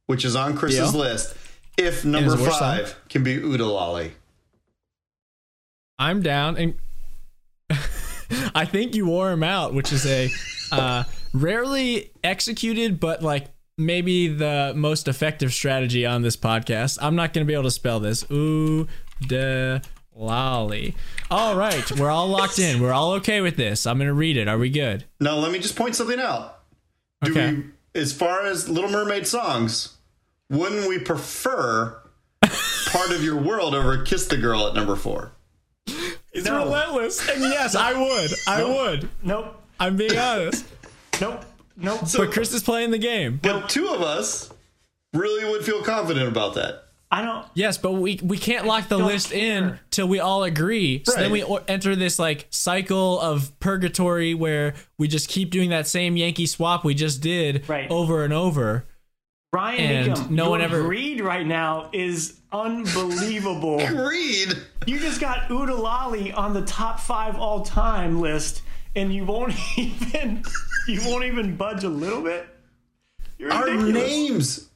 which 0.07 0.25
is 0.25 0.35
on 0.35 0.57
Chris's 0.57 0.91
Deal. 0.93 1.01
list, 1.01 1.35
if 1.77 2.03
number 2.05 2.35
five 2.37 2.87
song. 2.89 2.97
can 3.09 3.23
be 3.23 3.35
Oo-De-Lally. 3.35 4.13
I'm 5.99 6.21
down, 6.21 6.57
and 6.57 6.75
I 8.55 8.65
think 8.65 8.95
you 8.95 9.05
wore 9.05 9.31
him 9.31 9.43
out, 9.43 9.73
which 9.73 9.91
is 9.93 10.05
a 10.05 10.29
uh, 10.71 11.03
rarely 11.33 12.11
executed, 12.23 12.99
but 12.99 13.21
like 13.23 13.47
maybe 13.77 14.27
the 14.27 14.73
most 14.75 15.07
effective 15.07 15.53
strategy 15.53 16.05
on 16.05 16.21
this 16.23 16.35
podcast. 16.35 16.97
I'm 17.01 17.15
not 17.15 17.33
going 17.33 17.45
to 17.45 17.47
be 17.47 17.53
able 17.53 17.63
to 17.63 17.71
spell 17.71 17.99
this. 17.99 18.25
Ooh, 18.31 18.87
de 19.27 19.81
lolly. 20.15 20.95
All 21.29 21.55
right, 21.55 21.89
we're 21.91 22.09
all 22.09 22.27
locked 22.27 22.57
in. 22.59 22.81
We're 22.81 22.93
all 22.93 23.13
okay 23.13 23.41
with 23.41 23.55
this. 23.55 23.85
I'm 23.85 23.97
going 23.97 24.07
to 24.07 24.13
read 24.13 24.35
it. 24.37 24.47
Are 24.47 24.57
we 24.57 24.69
good? 24.69 25.05
Now, 25.19 25.35
let 25.35 25.51
me 25.51 25.59
just 25.59 25.75
point 25.75 25.95
something 25.95 26.19
out. 26.19 26.59
Do 27.23 27.31
Okay. 27.31 27.53
we, 27.53 27.63
as 28.01 28.13
far 28.13 28.45
as 28.45 28.67
Little 28.67 28.89
Mermaid 28.89 29.27
songs, 29.27 29.97
wouldn't 30.49 30.87
we 30.89 30.97
prefer 30.99 32.01
part 32.41 33.11
of 33.11 33.23
your 33.23 33.37
world 33.37 33.75
over 33.75 34.01
Kiss 34.03 34.25
the 34.27 34.37
Girl 34.37 34.65
at 34.67 34.73
number 34.73 34.95
four? 34.95 35.33
It's 36.37 36.45
No. 36.45 36.59
relentless, 36.65 37.27
and 37.29 37.41
yes, 37.41 37.75
I 37.75 37.93
would. 37.93 38.31
I 38.47 38.63
would. 38.63 39.09
nope. 39.23 39.61
I'm 39.79 39.95
being 39.97 40.17
honest. 40.17 40.65
Nope. 41.19 41.43
Nope. 41.75 42.01
But 42.15 42.31
Chris 42.31 42.53
is 42.53 42.61
playing 42.61 42.91
the 42.91 42.99
game. 42.99 43.39
But 43.41 43.69
two 43.69 43.87
of 43.87 44.01
us 44.03 44.51
really 45.13 45.49
would 45.49 45.65
feel 45.65 45.81
confident 45.83 46.27
about 46.27 46.53
that. 46.55 46.83
I 47.09 47.23
don't. 47.23 47.45
Yes, 47.55 47.77
but 47.79 47.93
we 47.93 48.19
we 48.21 48.37
can't 48.37 48.65
lock 48.67 48.87
the 48.87 48.97
don't 48.99 49.07
list 49.07 49.31
in 49.31 49.79
till 49.89 50.07
we 50.07 50.19
all 50.19 50.43
agree. 50.43 51.01
So 51.05 51.13
then 51.13 51.31
we 51.31 51.43
enter 51.67 51.95
this 51.95 52.19
like 52.19 52.45
cycle 52.51 53.19
of 53.19 53.57
purgatory 53.59 54.33
where 54.35 54.75
we 54.99 55.07
just 55.07 55.27
keep 55.29 55.49
doing 55.49 55.69
that 55.71 55.87
same 55.87 56.17
Yankee 56.17 56.45
swap 56.45 56.83
we 56.83 56.93
just 56.93 57.21
did 57.21 57.67
Right. 57.67 57.89
over 57.89 58.23
and 58.23 58.33
over. 58.33 58.85
Ryan 59.53 59.79
And 60.07 60.11
Hickam, 60.17 60.29
no 60.29 60.43
your 60.43 60.49
one 60.51 60.61
ever- 60.61 60.81
greed 60.83 61.21
right 61.21 61.45
now 61.45 61.89
is 61.93 62.37
unbelievable. 62.51 63.79
Agreed. 63.85 64.53
you 64.85 64.99
just 64.99 65.21
got 65.21 65.49
Oo-De-Lally 65.49 66.31
on 66.33 66.53
the 66.53 66.63
top 66.63 66.99
five 66.99 67.37
all 67.37 67.63
time 67.63 68.19
list, 68.19 68.61
and 68.95 69.13
you 69.13 69.23
won't 69.25 69.53
even 69.77 70.43
you 70.87 71.01
won't 71.05 71.23
even 71.25 71.55
budge 71.55 71.83
a 71.83 71.89
little 71.89 72.21
bit. 72.21 72.47
You're 73.37 73.53
Our 73.53 73.65
ridiculous. 73.65 73.93
names. 73.93 74.69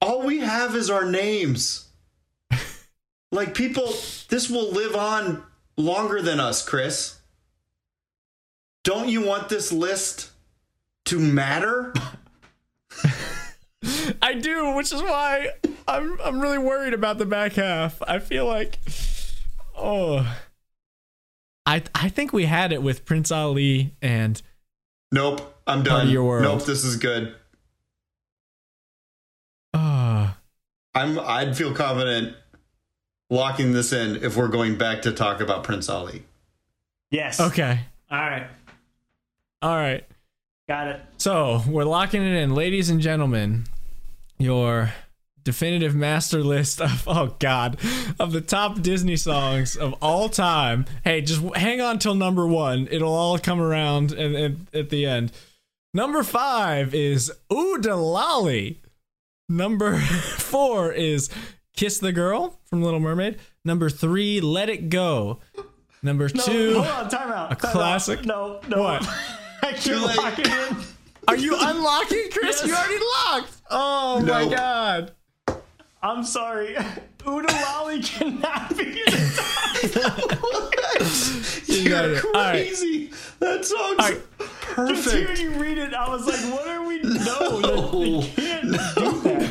All 0.00 0.22
we 0.24 0.38
have 0.38 0.74
is 0.76 0.88
our 0.90 1.04
names. 1.10 1.88
like 3.32 3.54
people, 3.54 3.92
this 4.28 4.48
will 4.48 4.70
live 4.70 4.94
on 4.94 5.42
longer 5.76 6.22
than 6.22 6.38
us, 6.40 6.66
Chris. 6.66 7.18
Don't 8.84 9.08
you 9.08 9.22
want 9.26 9.48
this 9.48 9.72
list 9.72 10.30
to 11.06 11.18
matter? 11.18 11.92
I 14.22 14.34
do, 14.34 14.74
which 14.74 14.92
is 14.92 15.02
why 15.02 15.50
I'm 15.86 16.18
I'm 16.20 16.40
really 16.40 16.58
worried 16.58 16.94
about 16.94 17.18
the 17.18 17.26
back 17.26 17.52
half. 17.54 18.02
I 18.06 18.18
feel 18.18 18.46
like 18.46 18.78
oh 19.76 20.26
I 21.64 21.82
I 21.94 22.08
think 22.08 22.32
we 22.32 22.44
had 22.46 22.72
it 22.72 22.82
with 22.82 23.04
Prince 23.04 23.30
Ali 23.30 23.94
and 24.02 24.40
Nope, 25.12 25.54
I'm 25.66 25.82
done. 25.82 26.08
your 26.08 26.24
world. 26.24 26.42
Nope, 26.42 26.64
this 26.64 26.84
is 26.84 26.96
good. 26.96 27.34
uh 29.74 30.32
I'm 30.94 31.18
I'd 31.18 31.56
feel 31.56 31.72
confident 31.74 32.34
locking 33.30 33.72
this 33.72 33.92
in 33.92 34.22
if 34.24 34.36
we're 34.36 34.48
going 34.48 34.78
back 34.78 35.02
to 35.02 35.12
talk 35.12 35.40
about 35.40 35.64
Prince 35.64 35.88
Ali. 35.88 36.22
Yes. 37.10 37.38
okay. 37.40 37.80
All 38.10 38.18
right. 38.18 38.46
All 39.62 39.76
right. 39.76 40.04
Got 40.68 40.88
it. 40.88 41.00
So 41.18 41.62
we're 41.68 41.84
locking 41.84 42.22
it 42.22 42.34
in, 42.34 42.54
ladies 42.54 42.90
and 42.90 43.00
gentlemen. 43.00 43.64
Your 44.38 44.92
definitive 45.44 45.94
master 45.94 46.42
list 46.42 46.80
of 46.80 47.04
oh 47.06 47.36
god 47.38 47.78
of 48.18 48.32
the 48.32 48.40
top 48.40 48.82
Disney 48.82 49.16
songs 49.16 49.76
of 49.76 49.94
all 50.02 50.28
time. 50.28 50.84
Hey, 51.04 51.20
just 51.20 51.40
hang 51.54 51.80
on 51.80 51.98
till 51.98 52.14
number 52.14 52.46
one. 52.46 52.88
It'll 52.90 53.14
all 53.14 53.38
come 53.38 53.60
around 53.60 54.12
and, 54.12 54.34
and 54.34 54.66
at 54.74 54.90
the 54.90 55.06
end. 55.06 55.32
Number 55.94 56.22
five 56.22 56.94
is 56.94 57.32
Ooh 57.52 57.78
Lolly. 57.80 58.80
Number 59.48 59.98
four 60.38 60.92
is 60.92 61.30
Kiss 61.76 61.98
the 61.98 62.12
Girl 62.12 62.58
from 62.64 62.82
Little 62.82 63.00
Mermaid. 63.00 63.38
Number 63.64 63.88
three, 63.88 64.40
Let 64.40 64.68
It 64.68 64.88
Go. 64.90 65.38
Number 66.02 66.28
No, 66.34 66.42
two, 66.42 66.74
hold 66.74 66.86
on. 66.86 67.08
Time 67.08 67.30
out. 67.32 67.52
a 67.52 67.54
time 67.56 67.68
out. 67.68 67.72
classic. 67.72 68.24
No, 68.24 68.60
no. 68.68 68.82
What? 68.82 69.02
I 69.62 69.72
can't 69.72 70.02
late. 70.02 70.16
lock 70.16 70.38
it 70.38 70.46
in. 70.46 70.76
Are 71.28 71.36
you 71.36 71.56
unlocking, 71.58 72.28
Chris? 72.32 72.62
Yes. 72.62 72.66
You 72.66 72.74
already 72.74 73.04
locked. 73.40 73.52
Oh 73.70 74.20
my 74.20 74.48
god. 74.48 75.12
I'm 76.02 76.24
sorry. 76.24 76.74
Uda 77.26 77.28
Oo-De-Lally 77.28 78.00
cannot 78.02 78.76
be 78.76 78.84
in 78.84 79.04
the. 79.06 79.42
You're 81.66 82.12
it. 82.14 82.24
All 82.24 82.32
right. 82.32 82.52
crazy. 82.52 83.10
That 83.40 83.64
song's 83.64 83.98
right. 83.98 84.20
Just 84.88 85.10
hearing 85.10 85.40
you 85.40 85.50
read 85.60 85.78
it, 85.78 85.92
I 85.94 86.08
was 86.08 86.24
like, 86.26 86.38
what 86.52 86.68
are 86.68 86.86
we? 86.86 87.00
No, 87.02 87.58
No. 87.60 87.90
they, 88.00 88.20
they 88.20 88.26
can't 88.28 88.62
do 88.70 89.20
that. 89.22 89.50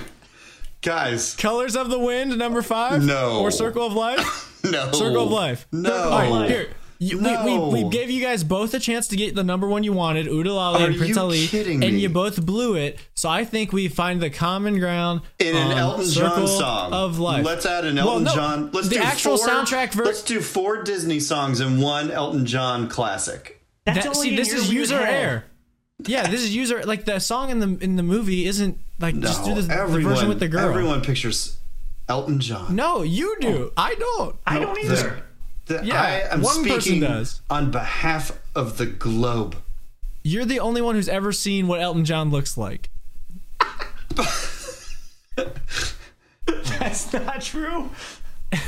Guys, 0.81 1.35
Colors 1.35 1.75
of 1.75 1.89
the 1.89 1.99
Wind, 1.99 2.37
number 2.37 2.61
five? 2.61 3.03
No. 3.03 3.41
Or 3.41 3.51
Circle 3.51 3.85
of 3.87 3.93
Life? 3.93 4.61
no. 4.63 4.91
Circle 4.93 5.23
of 5.25 5.31
Life. 5.31 5.67
No. 5.71 5.93
All 6.09 6.31
right, 6.39 6.49
here. 6.49 6.69
You, 6.97 7.19
No. 7.19 7.45
we, 7.45 7.57
we, 7.79 7.83
we 7.83 7.89
gave 7.89 8.09
you 8.09 8.21
guys 8.21 8.43
both 8.43 8.73
a 8.73 8.79
chance 8.79 9.07
to 9.09 9.15
get 9.15 9.35
the 9.35 9.43
number 9.43 9.67
one 9.67 9.83
you 9.83 9.91
wanted, 9.93 10.27
Oo-De-Lally 10.27 10.83
Are 10.83 10.87
and 10.87 10.97
Prince 10.97 11.15
you 11.15 11.21
Ali, 11.21 11.47
kidding 11.47 11.83
and 11.83 11.95
me? 11.95 11.99
you 12.01 12.09
both 12.09 12.45
blew 12.45 12.75
it. 12.75 12.97
So 13.15 13.27
I 13.29 13.43
think 13.45 13.73
we 13.73 13.87
find 13.87 14.21
the 14.21 14.29
common 14.29 14.79
ground 14.79 15.21
in 15.39 15.55
an 15.55 15.71
Elton 15.77 16.09
John 16.09 16.47
song. 16.47 16.93
of 16.93 17.19
Life. 17.19 17.45
Let's 17.45 17.65
add 17.65 17.85
an 17.85 17.95
Well, 17.97 18.09
Elton 18.09 18.23
no, 18.23 18.33
John. 18.35 18.69
Let's 18.71 18.87
the 18.89 18.95
do 18.95 19.01
actual 19.01 19.37
four, 19.37 19.47
soundtrack 19.47 19.89
version. 19.91 20.05
Let's 20.05 20.23
do 20.23 20.39
four 20.41 20.83
Disney 20.83 21.19
songs 21.19 21.59
and 21.59 21.81
one 21.81 22.11
Elton 22.11 22.45
John 22.45 22.87
classic. 22.87 23.61
That's 23.85 24.05
That, 24.05 24.15
only 24.15 24.29
see, 24.29 24.35
this 24.35 24.53
is 24.53 24.71
user 24.73 24.97
head. 25.05 25.23
error. 25.23 25.43
Yeah, 26.05 26.27
this 26.27 26.41
is 26.43 26.55
user 26.55 26.83
like 26.83 27.05
the 27.05 27.19
song 27.19 27.49
in 27.51 27.59
the 27.59 27.77
in 27.83 27.95
the 27.95 28.03
movie 28.03 28.45
isn't 28.45 28.77
like 28.99 29.15
No, 29.15 29.27
just 29.27 29.45
do 29.45 29.53
the, 29.55 29.61
the 29.61 29.73
everyone, 29.73 30.13
version 30.13 30.27
with 30.29 30.39
the 30.39 30.47
girl. 30.49 30.67
everyone 30.69 31.01
pictures 31.01 31.57
Elton 32.09 32.39
John. 32.41 32.75
No, 32.75 33.01
you 33.01 33.35
do. 33.39 33.71
Oh. 33.71 33.73
I 33.77 33.95
don't. 33.95 34.35
I 34.45 34.59
don't 34.59 34.75
the- 34.75 34.81
either. 34.81 35.24
The- 35.65 35.81
Yeah, 35.83 36.01
I 36.01 36.33
am 36.33 36.41
one 36.41 36.63
person 36.63 36.81
speaking 36.81 36.99
does. 37.01 37.41
on 37.49 37.71
behalf 37.71 38.31
of 38.55 38.77
the 38.77 38.85
globe. 38.85 39.55
You're 40.23 40.45
the 40.45 40.59
only 40.59 40.81
one 40.81 40.95
who's 40.95 41.09
ever 41.09 41.31
seen 41.31 41.67
what 41.67 41.81
Elton 41.81 42.05
John 42.05 42.29
looks 42.31 42.57
like. 42.57 42.89
That's 46.45 47.11
not 47.13 47.41
true. 47.41 47.89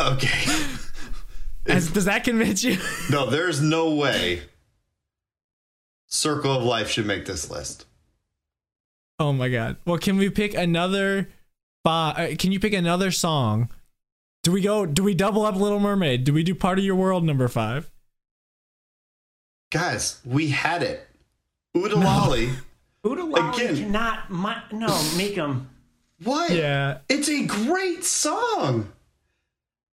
Okay. 0.00 0.50
As- 1.66 1.90
does 1.90 2.06
that 2.06 2.24
convince 2.24 2.64
you? 2.64 2.76
No, 3.10 3.30
there's 3.30 3.60
no 3.60 3.94
way 3.94 4.42
Circle 6.08 6.50
of 6.56 6.64
Life 6.64 6.88
should 6.90 7.06
make 7.06 7.24
this 7.24 7.50
list. 7.50 7.84
Oh 9.20 9.32
my 9.32 9.48
god. 9.48 9.76
Well, 9.86 9.98
can 9.98 10.16
we 10.16 10.28
pick 10.28 10.54
another 10.54 11.28
five? 11.84 12.18
Uh, 12.32 12.34
can 12.36 12.50
you 12.50 12.58
pick 12.58 12.72
another 12.72 13.12
song? 13.12 13.68
Do 14.42 14.50
we 14.50 14.60
go? 14.60 14.86
Do 14.86 15.04
we 15.04 15.14
double 15.14 15.46
up 15.46 15.54
Little 15.54 15.78
Mermaid? 15.78 16.24
Do 16.24 16.32
we 16.32 16.42
do 16.42 16.54
Part 16.54 16.78
of 16.78 16.84
Your 16.84 16.96
World 16.96 17.24
number 17.24 17.46
five? 17.46 17.90
Guys, 19.70 20.20
we 20.24 20.48
had 20.48 20.82
it. 20.82 21.08
Oo-De-Lally. 21.76 22.50
Oo-De-Lally 23.06 23.64
Again. 23.64 23.76
cannot. 23.76 24.30
My, 24.30 24.62
no, 24.72 24.88
make 25.16 25.36
them. 25.36 25.70
What? 26.22 26.50
Yeah. 26.50 26.98
It's 27.08 27.28
a 27.28 27.46
great 27.46 28.04
song. 28.04 28.92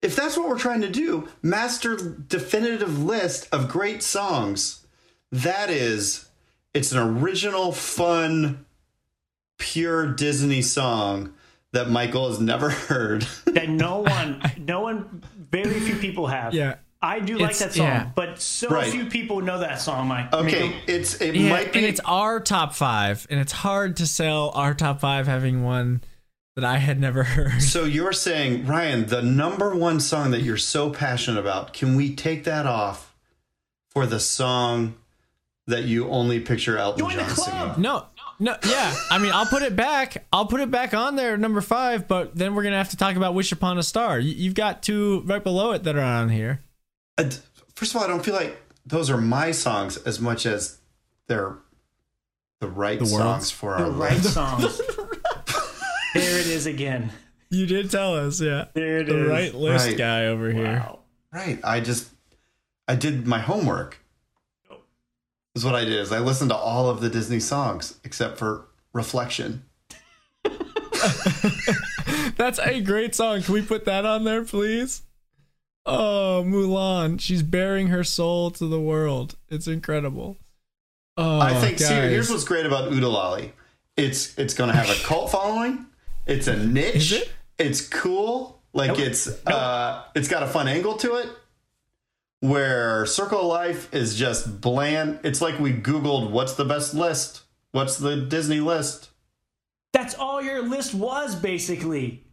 If 0.00 0.16
that's 0.16 0.36
what 0.36 0.48
we're 0.48 0.58
trying 0.58 0.80
to 0.80 0.90
do, 0.90 1.28
master 1.42 1.96
definitive 1.96 3.02
list 3.02 3.48
of 3.52 3.68
great 3.68 4.02
songs. 4.02 4.86
That 5.30 5.70
is, 5.70 6.28
it's 6.72 6.92
an 6.92 6.98
original, 6.98 7.72
fun, 7.72 8.64
pure 9.58 10.06
Disney 10.12 10.62
song 10.62 11.34
that 11.72 11.90
Michael 11.90 12.28
has 12.28 12.40
never 12.40 12.70
heard. 12.88 13.22
that 13.46 13.68
no 13.68 13.98
one, 14.00 14.42
no 14.58 14.80
one, 14.80 15.22
very 15.50 15.80
few 15.80 15.96
people 15.96 16.26
have. 16.26 16.54
Yeah. 16.54 16.76
I 17.00 17.20
do 17.20 17.34
like 17.38 17.50
It's- 17.52 17.58
that 17.60 17.72
song, 17.74 17.86
yeah. 17.86 18.10
but 18.14 18.40
so 18.42 18.68
Right. 18.70 18.90
few 18.90 19.06
people 19.06 19.40
know 19.40 19.60
that 19.60 19.80
song, 19.80 20.08
Mike. 20.08 20.32
Okay, 20.32 20.44
Make 20.68 20.74
'em- 20.74 20.80
it's 20.88 21.14
it 21.20 21.34
Yeah, 21.36 21.50
might 21.50 21.72
be 21.72 21.78
and 21.78 21.86
it's 21.88 22.00
our 22.04 22.40
top 22.40 22.74
five, 22.74 23.24
and 23.30 23.38
it's 23.38 23.52
hard 23.52 23.96
to 23.98 24.06
sell 24.06 24.50
our 24.56 24.74
top 24.74 25.00
five 25.00 25.28
having 25.28 25.62
one 25.62 26.00
that 26.56 26.64
I 26.64 26.78
had 26.78 26.98
never 27.00 27.22
heard. 27.22 27.62
So 27.62 27.84
you're 27.84 28.12
saying, 28.12 28.66
Ryan, 28.66 29.06
the 29.06 29.22
number 29.22 29.76
one 29.76 30.00
song 30.00 30.32
that 30.32 30.40
you're 30.42 30.56
so 30.56 30.90
passionate 30.90 31.38
about, 31.38 31.72
can 31.72 31.94
we 31.94 32.16
take 32.16 32.42
that 32.44 32.66
off 32.66 33.14
for 33.90 34.04
the 34.04 34.18
song 34.18 34.94
that 35.68 35.84
you 35.84 36.08
only 36.08 36.40
picture 36.40 36.78
Elton 36.78 36.98
Join 37.00 37.16
the 37.16 37.22
John 37.22 37.30
club. 37.30 37.46
singing? 37.74 37.82
No, 37.82 38.06
no, 38.38 38.56
yeah. 38.68 38.94
I 39.10 39.18
mean, 39.18 39.32
I'll 39.32 39.46
put 39.46 39.62
it 39.62 39.74
back. 39.76 40.26
I'll 40.32 40.46
put 40.46 40.60
it 40.60 40.70
back 40.70 40.94
on 40.94 41.16
there, 41.16 41.36
number 41.36 41.60
five. 41.60 42.06
But 42.08 42.34
then 42.36 42.54
we're 42.54 42.62
gonna 42.62 42.76
have 42.78 42.90
to 42.90 42.96
talk 42.96 43.16
about 43.16 43.34
"Wish 43.34 43.52
Upon 43.52 43.78
a 43.78 43.82
Star." 43.82 44.18
You, 44.18 44.32
you've 44.34 44.54
got 44.54 44.82
two 44.82 45.22
right 45.26 45.42
below 45.42 45.72
it 45.72 45.84
that 45.84 45.96
are 45.96 46.00
on 46.02 46.28
here. 46.28 46.60
Uh, 47.16 47.30
First 47.74 47.92
of 47.94 48.00
all, 48.00 48.04
I 48.04 48.08
don't 48.08 48.24
feel 48.24 48.34
like 48.34 48.60
those 48.86 49.08
are 49.10 49.16
my 49.18 49.52
songs 49.52 49.96
as 49.98 50.18
much 50.20 50.46
as 50.46 50.78
they're 51.28 51.56
the 52.60 52.68
right 52.68 52.98
The 52.98 53.06
songs 53.06 53.50
for 53.52 53.74
our 53.74 53.84
the 53.84 53.90
right 53.92 54.14
list. 54.16 54.34
songs. 54.34 54.78
there 56.14 56.38
it 56.40 56.46
is 56.46 56.66
again. 56.66 57.12
You 57.50 57.66
did 57.66 57.90
tell 57.90 58.14
us, 58.16 58.40
yeah. 58.40 58.66
There 58.74 58.98
it 58.98 59.06
the 59.06 59.22
is. 59.24 59.28
right 59.28 59.54
list 59.54 59.86
Right. 59.86 59.96
guy 59.98 60.26
over 60.26 60.50
here. 60.50 60.84
Right. 61.32 61.58
I 61.64 61.80
just 61.80 62.08
I 62.88 62.94
did 62.96 63.26
my 63.26 63.38
homework. 63.38 63.98
Is 65.58 65.64
what 65.64 65.74
I 65.74 65.84
did 65.84 65.98
is 65.98 66.12
I 66.12 66.20
listened 66.20 66.50
to 66.50 66.56
all 66.56 66.88
of 66.88 67.00
the 67.00 67.10
Disney 67.10 67.40
songs 67.40 67.98
except 68.04 68.38
for 68.38 68.66
Reflection. 68.92 69.64
That's 72.36 72.60
a 72.60 72.80
great 72.80 73.16
song. 73.16 73.42
Can 73.42 73.54
we 73.54 73.62
put 73.62 73.84
that 73.84 74.06
on 74.06 74.22
there, 74.22 74.44
please? 74.44 75.02
Oh, 75.84 76.44
Mulan. 76.46 77.20
She's 77.20 77.42
bearing 77.42 77.88
her 77.88 78.04
soul 78.04 78.52
to 78.52 78.68
the 78.68 78.80
world. 78.80 79.34
It's 79.48 79.66
incredible. 79.66 80.36
Oh, 81.16 81.40
I 81.40 81.54
think 81.54 81.80
see, 81.80 81.92
here's 81.92 82.30
what's 82.30 82.44
great 82.44 82.64
about 82.64 82.92
Oo-De-Lally. 82.92 83.52
It's 83.96 84.38
it's 84.38 84.54
going 84.54 84.70
to 84.70 84.76
have 84.76 84.88
a 84.88 84.94
cult 85.04 85.32
following. 85.32 85.86
It's 86.24 86.46
a 86.46 86.56
niche. 86.56 87.14
It? 87.14 87.32
It's 87.58 87.80
cool. 87.80 88.62
Like 88.72 88.96
it's 89.00 89.26
uh 89.44 90.04
it's 90.14 90.28
got 90.28 90.44
a 90.44 90.46
fun 90.46 90.68
angle 90.68 90.94
to 90.98 91.16
it. 91.16 91.28
Where 92.40 93.04
Circle 93.04 93.40
of 93.40 93.46
Life 93.46 93.92
is 93.92 94.14
just 94.16 94.60
bland. 94.60 95.20
It's 95.24 95.40
like 95.40 95.58
we 95.58 95.72
googled 95.72 96.30
what's 96.30 96.54
the 96.54 96.64
best 96.64 96.94
list? 96.94 97.42
What's 97.72 97.96
the 97.96 98.16
Disney 98.16 98.60
list? 98.60 99.10
That's 99.92 100.14
all 100.14 100.40
your 100.40 100.62
list 100.62 100.94
was, 100.94 101.34
basically. 101.34 102.24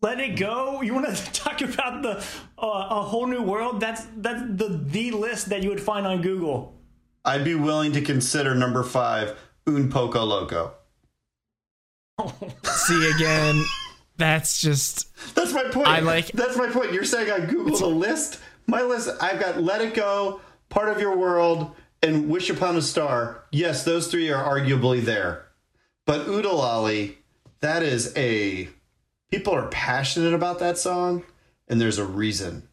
Let 0.00 0.20
it 0.20 0.36
go. 0.36 0.80
You 0.82 0.94
want 0.94 1.14
to 1.16 1.32
talk 1.32 1.60
about 1.60 2.02
the 2.02 2.18
uh, 2.58 2.86
a 2.90 3.02
whole 3.02 3.26
new 3.26 3.42
world? 3.42 3.80
That's 3.80 4.06
that's 4.16 4.42
the 4.42 4.80
the 4.84 5.10
list 5.10 5.48
that 5.48 5.62
you 5.64 5.70
would 5.70 5.80
find 5.80 6.06
on 6.06 6.22
Google. 6.22 6.78
I'd 7.24 7.44
be 7.44 7.54
willing 7.54 7.92
to 7.92 8.00
consider 8.00 8.54
number 8.54 8.82
5 8.82 9.36
Un 9.68 9.90
Poco 9.90 10.24
Loco. 10.24 10.72
See 12.64 13.10
again. 13.10 13.64
That's 14.16 14.60
just 14.60 15.08
That's 15.34 15.52
my 15.52 15.64
point. 15.64 15.88
I 15.88 16.00
like- 16.00 16.28
That's 16.32 16.56
my 16.56 16.68
point. 16.68 16.92
You're 16.92 17.04
saying 17.04 17.30
I 17.30 17.40
googled 17.40 17.80
a 17.80 17.86
list. 17.86 18.38
My 18.66 18.82
list. 18.82 19.10
I've 19.20 19.40
got 19.40 19.62
Let 19.62 19.80
It 19.80 19.94
Go, 19.94 20.40
Part 20.68 20.88
of 20.88 21.00
Your 21.00 21.16
World, 21.16 21.74
and 22.02 22.28
Wish 22.28 22.50
Upon 22.50 22.76
a 22.76 22.82
Star. 22.82 23.44
Yes, 23.50 23.84
those 23.84 24.08
three 24.08 24.30
are 24.30 24.44
arguably 24.44 25.02
there. 25.02 25.46
But 26.06 26.26
Oo-De-Lally, 26.26 27.18
that 27.60 27.82
is 27.82 28.12
a 28.16 28.68
people 29.30 29.54
are 29.54 29.68
passionate 29.68 30.34
about 30.34 30.58
that 30.58 30.78
song, 30.78 31.24
and 31.68 31.80
there's 31.80 31.98
a 31.98 32.04
reason. 32.04 32.68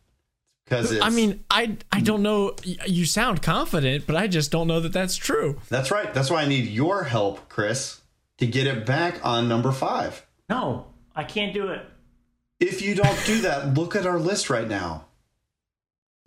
Because 0.65 0.99
I 0.99 1.09
mean, 1.09 1.43
I 1.49 1.77
I 1.91 2.01
don't 2.01 2.21
know. 2.21 2.55
You 2.63 3.05
sound 3.05 3.41
confident, 3.41 4.05
but 4.05 4.15
I 4.15 4.27
just 4.27 4.51
don't 4.51 4.67
know 4.67 4.79
that 4.79 4.93
that's 4.93 5.15
true. 5.15 5.59
that's 5.67 5.89
right. 5.89 6.13
That's 6.13 6.29
why 6.29 6.43
I 6.43 6.47
need 6.47 6.67
your 6.67 7.05
help, 7.05 7.49
Chris, 7.49 8.01
to 8.37 8.45
get 8.45 8.67
it 8.67 8.85
back 8.85 9.25
on 9.25 9.47
number 9.47 9.71
five. 9.71 10.25
No, 10.47 10.85
I 11.15 11.23
can't 11.23 11.55
do 11.55 11.69
it. 11.69 11.81
If 12.59 12.81
you 12.83 12.93
don't 12.93 13.25
do 13.25 13.41
that, 13.41 13.73
look 13.73 13.95
at 13.95 14.05
our 14.05 14.19
list 14.19 14.49
right 14.49 14.67
now. 14.67 15.05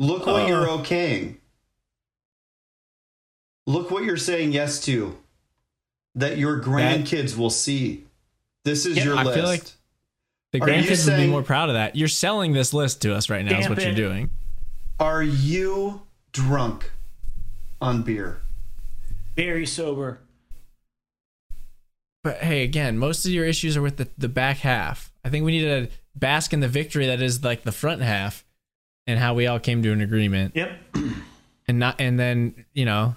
Look 0.02 0.26
what 0.26 0.48
you're 0.48 0.68
Uh. 0.68 0.78
okaying. 0.78 1.36
Look 3.68 3.92
what 3.92 4.02
you're 4.02 4.16
saying 4.16 4.50
yes 4.52 4.80
to. 4.86 5.16
That 6.16 6.38
your 6.38 6.60
grandkids 6.60 7.36
will 7.36 7.50
see. 7.50 8.04
This 8.64 8.84
is 8.84 8.96
Yeah, 8.96 9.04
your 9.04 9.16
I 9.16 9.22
list. 9.22 9.36
feel 9.36 9.44
like 9.46 9.62
The 10.52 10.60
Are 10.60 10.68
you 10.68 10.82
grandkids 10.82 11.08
would 11.08 11.16
be 11.16 11.28
more 11.28 11.42
proud 11.42 11.70
of 11.70 11.74
that. 11.76 11.96
You're 11.96 12.08
selling 12.08 12.52
this 12.52 12.74
list 12.74 13.00
to 13.02 13.14
us 13.14 13.30
right 13.30 13.42
now. 13.44 13.58
Is 13.58 13.64
Damn 13.66 13.74
what 13.76 13.82
you're 13.84 13.94
doing. 13.94 14.30
Are 15.00 15.22
you 15.22 16.02
drunk 16.32 16.90
on 17.80 18.02
beer? 18.02 18.42
Very 19.36 19.64
sober. 19.64 20.18
But 22.24 22.38
hey, 22.38 22.64
again, 22.64 22.98
most 22.98 23.24
of 23.24 23.30
your 23.32 23.46
issues 23.46 23.76
are 23.78 23.82
with 23.82 23.96
the, 23.96 24.08
the 24.18 24.28
back 24.28 24.58
half. 24.58 25.10
I 25.24 25.30
think 25.30 25.44
we 25.46 25.52
need 25.52 25.64
to 25.64 25.88
bask 26.14 26.52
in 26.52 26.60
the 26.60 26.68
victory 26.68 27.06
that 27.06 27.22
is 27.22 27.42
like 27.42 27.62
the 27.62 27.72
front 27.72 28.02
half 28.02 28.44
and 29.06 29.18
how 29.18 29.34
we 29.34 29.46
all 29.46 29.58
came 29.58 29.82
to 29.82 29.92
an 29.92 30.00
agreement. 30.00 30.54
Yep. 30.56 30.72
And 31.68 31.78
not 31.78 32.00
and 32.00 32.18
then, 32.18 32.64
you 32.72 32.84
know, 32.84 33.16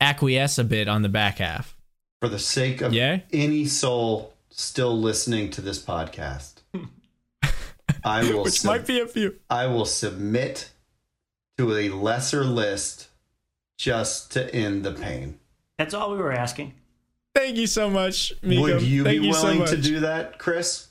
acquiesce 0.00 0.58
a 0.58 0.64
bit 0.64 0.88
on 0.88 1.02
the 1.02 1.08
back 1.08 1.38
half. 1.38 1.76
For 2.20 2.28
the 2.28 2.38
sake 2.38 2.80
of 2.82 2.92
Yeah? 2.92 3.20
any 3.32 3.64
soul 3.66 4.34
still 4.50 4.98
listening 4.98 5.50
to 5.50 5.60
this 5.60 5.82
podcast, 5.82 6.54
I 8.04 8.22
will 8.32 8.44
Which 8.44 8.60
sub- 8.60 8.70
might 8.72 8.86
be 8.86 9.00
a 9.00 9.06
few. 9.06 9.36
I 9.48 9.66
will 9.66 9.84
submit 9.86 10.70
to 11.58 11.74
a 11.76 11.88
lesser 11.90 12.44
list 12.44 13.08
just 13.78 14.32
to 14.32 14.54
end 14.54 14.84
the 14.84 14.92
pain. 14.92 15.38
That's 15.78 15.94
all 15.94 16.12
we 16.12 16.18
were 16.18 16.32
asking. 16.32 16.74
Thank 17.34 17.56
you 17.56 17.66
so 17.66 17.88
much, 17.88 18.32
Miko. 18.42 18.62
Would 18.62 18.82
you 18.82 19.04
Thank 19.04 19.20
be 19.22 19.26
you 19.28 19.32
so 19.32 19.44
willing 19.44 19.64
to 19.66 19.76
do 19.76 20.00
that, 20.00 20.38
Chris? 20.38 20.88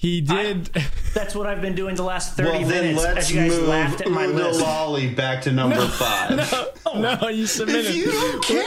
He 0.00 0.22
did. 0.22 0.64
That's 1.14 1.34
what 1.34 1.46
I've 1.46 1.60
been 1.60 1.74
doing 1.74 1.94
the 1.94 2.02
last 2.02 2.34
30 2.34 2.48
well, 2.48 2.60
then 2.60 2.84
minutes 2.84 3.02
let's 3.04 3.18
as 3.18 3.32
you 3.32 3.40
guys 3.42 3.50
move 3.50 3.68
laughed 3.68 4.00
at 4.00 4.10
my 4.10 4.24
list. 4.24 4.58
Lolly 4.62 5.12
back 5.12 5.42
to 5.42 5.52
number 5.52 5.86
five. 5.88 6.74
no, 6.96 7.28
you 7.28 7.46
submitted. 7.46 7.84
If 7.84 7.96
you 7.96 8.10
don't 8.10 8.42
care, 8.42 8.64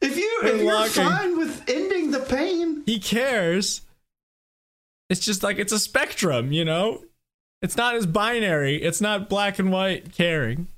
if 0.00 0.16
you 0.16 0.40
We're 0.44 0.48
if 0.54 0.62
you're 0.62 0.72
locking. 0.72 1.02
fine 1.04 1.36
with 1.36 1.64
ending 1.68 2.12
the 2.12 2.20
pain, 2.20 2.84
he 2.86 3.00
cares. 3.00 3.80
It's 5.10 5.18
just 5.18 5.42
like 5.42 5.58
it's 5.58 5.72
a 5.72 5.80
spectrum, 5.80 6.52
you 6.52 6.64
know? 6.64 7.02
It's 7.60 7.76
not 7.76 7.96
as 7.96 8.06
binary. 8.06 8.80
It's 8.80 9.00
not 9.00 9.28
black 9.28 9.58
and 9.58 9.72
white 9.72 10.12
caring. 10.12 10.68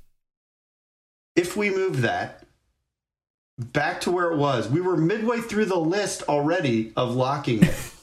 if 1.35 1.55
we 1.55 1.69
move 1.69 2.01
that 2.01 2.43
back 3.59 4.01
to 4.01 4.11
where 4.11 4.31
it 4.31 4.37
was, 4.37 4.67
we 4.67 4.81
were 4.81 4.97
midway 4.97 5.41
through 5.41 5.65
the 5.65 5.77
list 5.79 6.23
already 6.23 6.91
of 6.95 7.13
locking 7.13 7.61
it. 7.63 7.75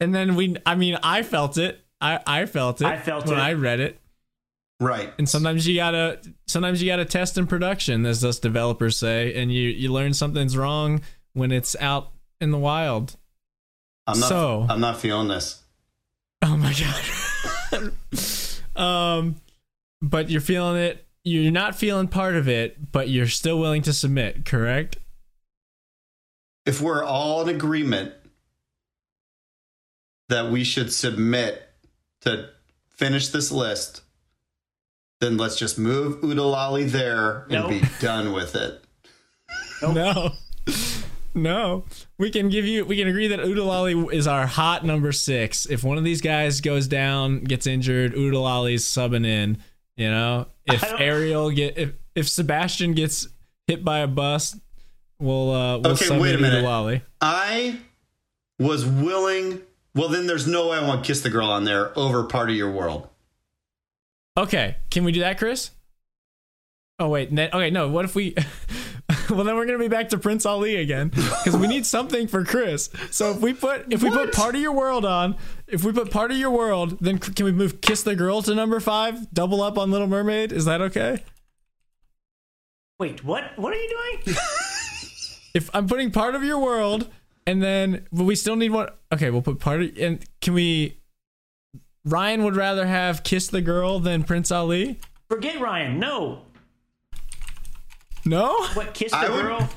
And 0.00 0.14
then 0.14 0.36
we 0.36 0.56
I 0.64 0.74
mean, 0.74 0.98
I 1.02 1.22
felt 1.22 1.58
it. 1.58 1.80
I 2.00 2.20
I 2.26 2.46
felt 2.46 2.80
it. 2.80 2.86
I 2.86 2.98
felt 2.98 3.26
when 3.26 3.38
it. 3.38 3.42
I 3.42 3.52
read 3.54 3.80
it. 3.80 3.98
right. 4.80 5.12
And 5.18 5.28
sometimes 5.28 5.66
you 5.66 5.74
gotta 5.76 6.20
sometimes 6.46 6.82
you 6.82 6.88
gotta 6.88 7.04
test 7.04 7.36
in 7.38 7.46
production, 7.46 8.06
as 8.06 8.24
us 8.24 8.38
developers 8.38 8.96
say, 8.98 9.34
and 9.34 9.52
you 9.52 9.68
you 9.68 9.92
learn 9.92 10.14
something's 10.14 10.56
wrong 10.56 11.00
when 11.32 11.50
it's 11.52 11.74
out 11.80 12.10
in 12.40 12.50
the 12.50 12.58
wild. 12.58 13.16
I'm 14.06 14.20
not 14.20 14.28
So- 14.28 14.66
I'm 14.68 14.80
not 14.80 15.00
feeling 15.00 15.28
this. 15.28 15.62
Oh 16.42 16.56
my 16.56 16.72
god. 17.72 17.92
um, 18.80 19.36
but 20.00 20.30
you're 20.30 20.40
feeling 20.40 20.76
it. 20.80 21.04
You're 21.24 21.50
not 21.50 21.74
feeling 21.74 22.06
part 22.08 22.36
of 22.36 22.48
it, 22.48 22.92
but 22.92 23.08
you're 23.08 23.26
still 23.26 23.58
willing 23.58 23.82
to 23.82 23.92
submit. 23.92 24.44
Correct? 24.46 24.96
If 26.64 26.80
we're 26.80 27.02
all 27.04 27.42
in 27.42 27.54
agreement 27.54 28.12
that 30.28 30.50
we 30.50 30.64
should 30.64 30.92
submit 30.92 31.62
to 32.22 32.50
finish 32.88 33.28
this 33.28 33.50
list, 33.50 34.02
then 35.20 35.36
let's 35.36 35.56
just 35.56 35.78
move 35.78 36.22
Oo-De-Lally 36.22 36.84
there 36.84 37.42
and 37.44 37.50
Nope. 37.52 37.70
be 37.70 37.82
done 38.00 38.32
with 38.32 38.54
it. 38.54 38.84
No. 39.82 40.32
No. 41.34 41.84
We 42.18 42.30
can 42.30 42.48
give 42.48 42.64
you 42.64 42.84
we 42.84 42.96
can 42.96 43.06
agree 43.08 43.28
that 43.28 43.38
Oo-De-Lally 43.40 44.16
is 44.16 44.26
our 44.26 44.46
hot 44.46 44.84
number 44.84 45.12
six. 45.12 45.66
If 45.66 45.84
one 45.84 45.96
of 45.98 46.04
these 46.04 46.20
guys 46.20 46.60
goes 46.60 46.88
down, 46.88 47.44
gets 47.44 47.66
injured, 47.66 48.14
Oo-De-Lally's 48.14 48.84
subbing 48.84 49.24
in. 49.26 49.58
You 49.96 50.10
know? 50.10 50.46
If 50.66 50.82
Ariel 51.00 51.50
get 51.50 51.78
if 51.78 51.92
if 52.14 52.28
Sebastian 52.28 52.92
gets 52.94 53.28
hit 53.68 53.84
by 53.84 54.00
a 54.00 54.06
bus, 54.08 54.56
we'll 55.20 55.50
uh 55.50 55.78
we'll 55.78 55.92
Okay, 55.92 56.06
sub 56.06 56.20
wait 56.20 56.34
a 56.34 56.38
minute. 56.38 56.58
Oo-De-Lally. 56.58 57.02
I 57.20 57.78
was 58.58 58.84
willing. 58.84 59.62
Well, 59.94 60.08
then 60.08 60.26
there's 60.26 60.46
no 60.46 60.68
way 60.68 60.78
I 60.78 60.86
want 60.86 61.04
Kiss 61.04 61.22
the 61.22 61.30
Girl 61.30 61.48
on 61.48 61.64
there 61.64 61.96
over 61.98 62.24
Part 62.24 62.50
of 62.50 62.56
Your 62.56 62.70
World. 62.70 63.08
Okay, 64.36 64.76
can 64.90 65.04
we 65.04 65.12
do 65.12 65.20
that, 65.20 65.38
Chris? 65.38 65.72
Oh 67.00 67.08
wait, 67.08 67.32
ne- 67.32 67.48
okay, 67.48 67.70
no. 67.70 67.88
What 67.88 68.04
if 68.04 68.14
we? 68.14 68.34
well, 69.30 69.44
then 69.44 69.56
we're 69.56 69.66
gonna 69.66 69.78
be 69.78 69.88
back 69.88 70.08
to 70.10 70.18
Prince 70.18 70.46
Ali 70.46 70.76
again 70.76 71.08
because 71.08 71.56
we 71.56 71.66
need 71.66 71.86
something 71.86 72.26
for 72.26 72.44
Chris. 72.44 72.90
So 73.10 73.30
if 73.30 73.40
we 73.40 73.52
put 73.52 73.92
if 73.92 74.02
we 74.02 74.10
put 74.10 74.32
part 74.32 74.54
of 74.54 74.60
your 74.60 74.72
world 74.72 75.04
on, 75.04 75.36
if 75.66 75.84
we 75.84 75.92
put 75.92 76.10
part 76.10 76.30
of 76.30 76.36
your 76.36 76.50
world, 76.50 76.98
then 77.00 77.18
can 77.18 77.44
we 77.44 77.52
move 77.52 77.80
Kiss 77.80 78.02
the 78.02 78.16
Girl 78.16 78.42
to 78.42 78.54
number 78.54 78.80
five? 78.80 79.32
Double 79.32 79.62
up 79.62 79.78
on 79.78 79.90
Little 79.90 80.06
Mermaid. 80.08 80.52
Is 80.52 80.64
that 80.64 80.80
okay? 80.80 81.24
Wait, 82.98 83.24
what? 83.24 83.56
What 83.56 83.72
are 83.72 83.76
you 83.76 84.18
doing? 84.24 84.36
If 85.54 85.70
I'm 85.74 85.88
putting 85.88 86.10
part 86.10 86.34
of 86.34 86.44
your 86.44 86.58
world, 86.58 87.08
and 87.48 87.62
then 87.62 88.06
but 88.12 88.24
we 88.24 88.34
still 88.34 88.56
need 88.56 88.70
one. 88.70 88.88
Okay, 89.12 89.30
we'll 89.30 89.42
put 89.42 89.58
part 89.58 89.82
of. 89.82 89.96
And 89.98 90.24
can 90.40 90.54
we? 90.54 90.98
Ryan 92.04 92.44
would 92.44 92.56
rather 92.56 92.86
have 92.86 93.22
Kiss 93.22 93.48
the 93.48 93.60
Girl 93.60 93.98
than 94.00 94.22
Prince 94.24 94.50
Ali. 94.52 94.98
Forget 95.28 95.60
Ryan. 95.60 95.98
No. 95.98 96.42
No. 98.24 98.66
What? 98.74 98.94
Kiss 98.94 99.12
the 99.12 99.18
I 99.18 99.28
would- 99.30 99.42
girl 99.42 99.68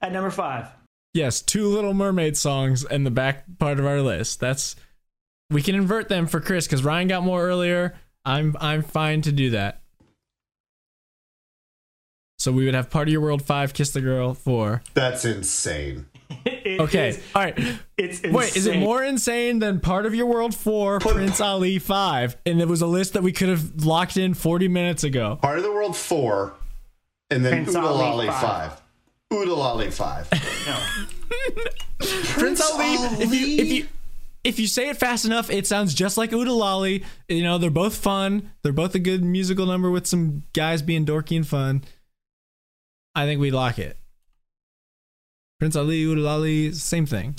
at 0.00 0.12
number 0.12 0.30
five. 0.30 0.68
Yes, 1.14 1.40
two 1.40 1.66
Little 1.68 1.94
Mermaid 1.94 2.36
songs 2.36 2.84
in 2.84 3.04
the 3.04 3.10
back 3.10 3.44
part 3.58 3.78
of 3.78 3.86
our 3.86 4.02
list. 4.02 4.38
That's 4.38 4.76
we 5.50 5.62
can 5.62 5.74
invert 5.74 6.08
them 6.08 6.26
for 6.26 6.40
Chris 6.40 6.66
because 6.66 6.84
Ryan 6.84 7.08
got 7.08 7.22
more 7.22 7.42
earlier. 7.42 7.94
I'm 8.24 8.54
I'm 8.60 8.82
fine 8.82 9.22
to 9.22 9.32
do 9.32 9.50
that. 9.50 9.80
So 12.38 12.52
we 12.52 12.64
would 12.66 12.74
have 12.74 12.90
Part 12.90 13.08
of 13.08 13.12
Your 13.12 13.22
World 13.22 13.42
five, 13.42 13.72
Kiss 13.72 13.92
the 13.92 14.00
Girl 14.00 14.34
four. 14.34 14.82
That's 14.94 15.24
insane. 15.24 16.06
It 16.46 16.80
Okay, 16.80 17.10
is- 17.10 17.22
all 17.34 17.42
right. 17.42 17.58
it's 17.96 18.22
Wait, 18.22 18.56
is 18.56 18.66
it 18.66 18.78
more 18.78 19.02
insane 19.02 19.60
than 19.60 19.78
Part 19.80 20.04
of 20.06 20.14
Your 20.14 20.26
World 20.26 20.54
four, 20.54 20.98
Prince 20.98 21.40
Ali 21.40 21.78
five? 21.78 22.36
And 22.44 22.60
it 22.60 22.66
was 22.68 22.82
a 22.82 22.86
list 22.86 23.12
that 23.14 23.22
we 23.22 23.30
could 23.32 23.48
have 23.48 23.84
locked 23.84 24.16
in 24.16 24.34
40 24.34 24.66
minutes 24.68 25.04
ago. 25.04 25.38
Part 25.40 25.58
of 25.58 25.64
the 25.64 25.72
World 25.72 25.96
four, 25.96 26.54
and 27.30 27.44
then 27.44 27.64
Prince 27.64 27.76
Ali 27.76 27.86
Oo-De-Lally 27.86 28.26
five. 28.26 28.72
five. 28.72 28.82
Oo-De-Lally 29.32 29.90
five. 29.90 30.28
Prince 31.98 32.60
Ali, 32.60 32.94
if 33.22 33.32
you 33.32 33.62
if 33.62 33.68
you 33.72 33.88
if 34.44 34.58
you 34.60 34.66
say 34.66 34.88
it 34.88 34.96
fast 34.96 35.24
enough, 35.24 35.50
it 35.50 35.66
sounds 35.66 35.94
just 35.94 36.16
like 36.16 36.32
Oo-De-Lally. 36.32 37.04
You 37.28 37.42
know, 37.42 37.58
they're 37.58 37.70
both 37.70 37.96
fun. 37.96 38.50
They're 38.62 38.72
both 38.72 38.94
a 38.94 39.00
good 39.00 39.24
musical 39.24 39.66
number 39.66 39.90
with 39.90 40.06
some 40.06 40.42
guys 40.52 40.82
being 40.82 41.04
dorky 41.06 41.36
and 41.36 41.46
fun. 41.46 41.84
I 43.14 43.24
think 43.24 43.40
we 43.40 43.50
lock 43.50 43.78
it. 43.78 43.96
Prince 45.58 45.76
Ali, 45.76 46.02
Oo-De-Lally, 46.02 46.72
same 46.72 47.06
thing. 47.06 47.34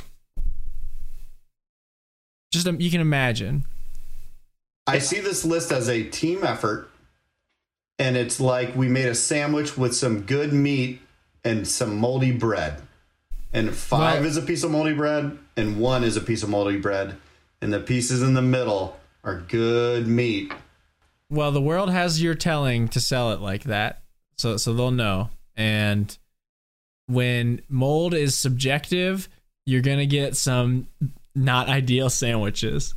Just 2.52 2.68
um, 2.68 2.80
you 2.80 2.89
can 2.89 3.02
imagine. 3.02 3.65
I 4.88 4.99
see 4.99 5.19
this 5.19 5.45
list 5.45 5.72
as 5.72 5.89
a 5.89 6.03
team 6.03 6.44
effort, 6.44 6.89
and 7.99 8.15
it's 8.15 8.39
like 8.39 8.76
we 8.76 8.88
made 8.88 9.07
a 9.07 9.15
sandwich 9.15 9.77
with 9.77 9.95
some 9.95 10.22
good 10.22 10.53
meat 10.53 11.02
and 11.44 11.68
some 11.68 11.98
moldy 11.98 12.31
bread. 12.31 12.81
And 13.53 13.76
five 13.76 14.22
Well- 14.22 14.30
is 14.30 14.38
a 14.38 14.41
piece 14.41 14.64
of 14.64 14.72
moldy 14.72 14.94
bread, 14.94 15.38
and 15.56 15.80
one 15.80 16.03
is 16.03 16.18
a 16.18 16.22
piece 16.22 16.41
of 16.41 16.49
moldy 16.49 16.77
bread, 16.77 17.18
and 17.61 17.72
the 17.72 17.80
pieces 17.80 18.22
in 18.22 18.34
the 18.34 18.41
middle 18.41 18.98
are 19.23 19.41
good 19.41 20.07
meat. 20.07 20.52
Well, 21.30 21.52
the 21.52 21.61
world 21.61 21.89
has 21.91 22.22
your 22.22 22.35
telling 22.35 22.88
to 22.89 22.99
sell 22.99 23.31
it 23.34 23.41
like 23.41 23.65
that, 23.65 24.02
so 24.38 24.57
so 24.57 24.73
they'll 24.73 24.91
know. 24.91 25.30
And 25.56 26.18
when 27.07 27.61
mold 27.69 28.13
is 28.13 28.38
subjective, 28.38 29.27
you're 29.65 29.81
gonna 29.81 30.05
get 30.05 30.35
some 30.35 30.88
not 31.35 31.69
ideal 31.69 32.09
sandwiches. 32.09 32.93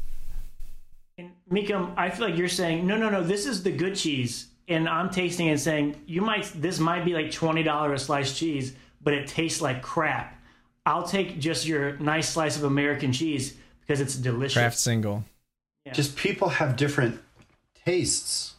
And 1.19 1.31
Mika, 1.49 1.93
I 1.97 2.11
feel 2.11 2.29
like 2.29 2.39
you're 2.39 2.49
saying 2.49 2.87
no, 2.87 2.97
no, 2.97 3.09
no. 3.09 3.23
This 3.23 3.47
is 3.47 3.63
the 3.63 3.73
good 3.73 3.97
cheese, 3.97 4.49
and 4.69 4.89
I'm 4.89 5.11
tasting 5.11 5.49
and 5.49 5.61
saying 5.61 5.97
you 6.07 6.23
might. 6.23 6.51
This 6.55 6.79
might 6.79 7.05
be 7.05 7.15
like 7.15 7.31
twenty 7.31 7.63
dollar 7.63 7.95
a 7.95 7.99
slice 7.99 8.39
cheese, 8.39 8.75
but 9.03 9.15
it 9.15 9.27
tastes 9.29 9.61
like 9.61 9.83
crap. 9.83 10.37
I'll 10.87 11.07
take 11.07 11.39
just 11.39 11.67
your 11.67 11.97
nice 11.99 12.29
slice 12.31 12.57
of 12.57 12.65
American 12.65 13.13
cheese 13.13 13.57
because 13.81 14.01
it's 14.01 14.17
delicious. 14.17 14.55
Kraft 14.55 14.79
single. 14.79 15.25
Just 15.93 16.17
people 16.17 16.49
have 16.49 16.77
different 16.77 17.21
tastes. 17.85 18.55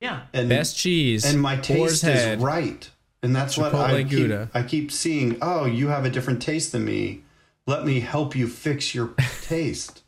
Yeah. 0.00 0.22
And 0.32 0.48
Best 0.48 0.76
cheese. 0.76 1.24
and 1.24 1.40
my 1.40 1.56
Boar's 1.56 2.00
taste 2.00 2.04
is 2.04 2.42
right. 2.42 2.88
And 3.22 3.36
that's 3.36 3.58
what 3.58 3.74
I 3.74 4.02
keep, 4.04 4.30
I 4.54 4.62
keep 4.62 4.90
seeing. 4.90 5.36
Oh, 5.42 5.66
you 5.66 5.88
have 5.88 6.04
a 6.04 6.10
different 6.10 6.40
taste 6.40 6.72
than 6.72 6.84
me. 6.84 7.22
Let 7.66 7.84
me 7.84 8.00
help 8.00 8.34
you 8.34 8.48
fix 8.48 8.94
your 8.94 9.08
taste. 9.42 10.02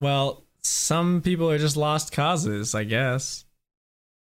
Well, 0.00 0.42
some 0.62 1.20
people 1.20 1.50
are 1.50 1.58
just 1.58 1.76
lost 1.76 2.12
causes, 2.12 2.74
I 2.74 2.84
guess. 2.84 3.44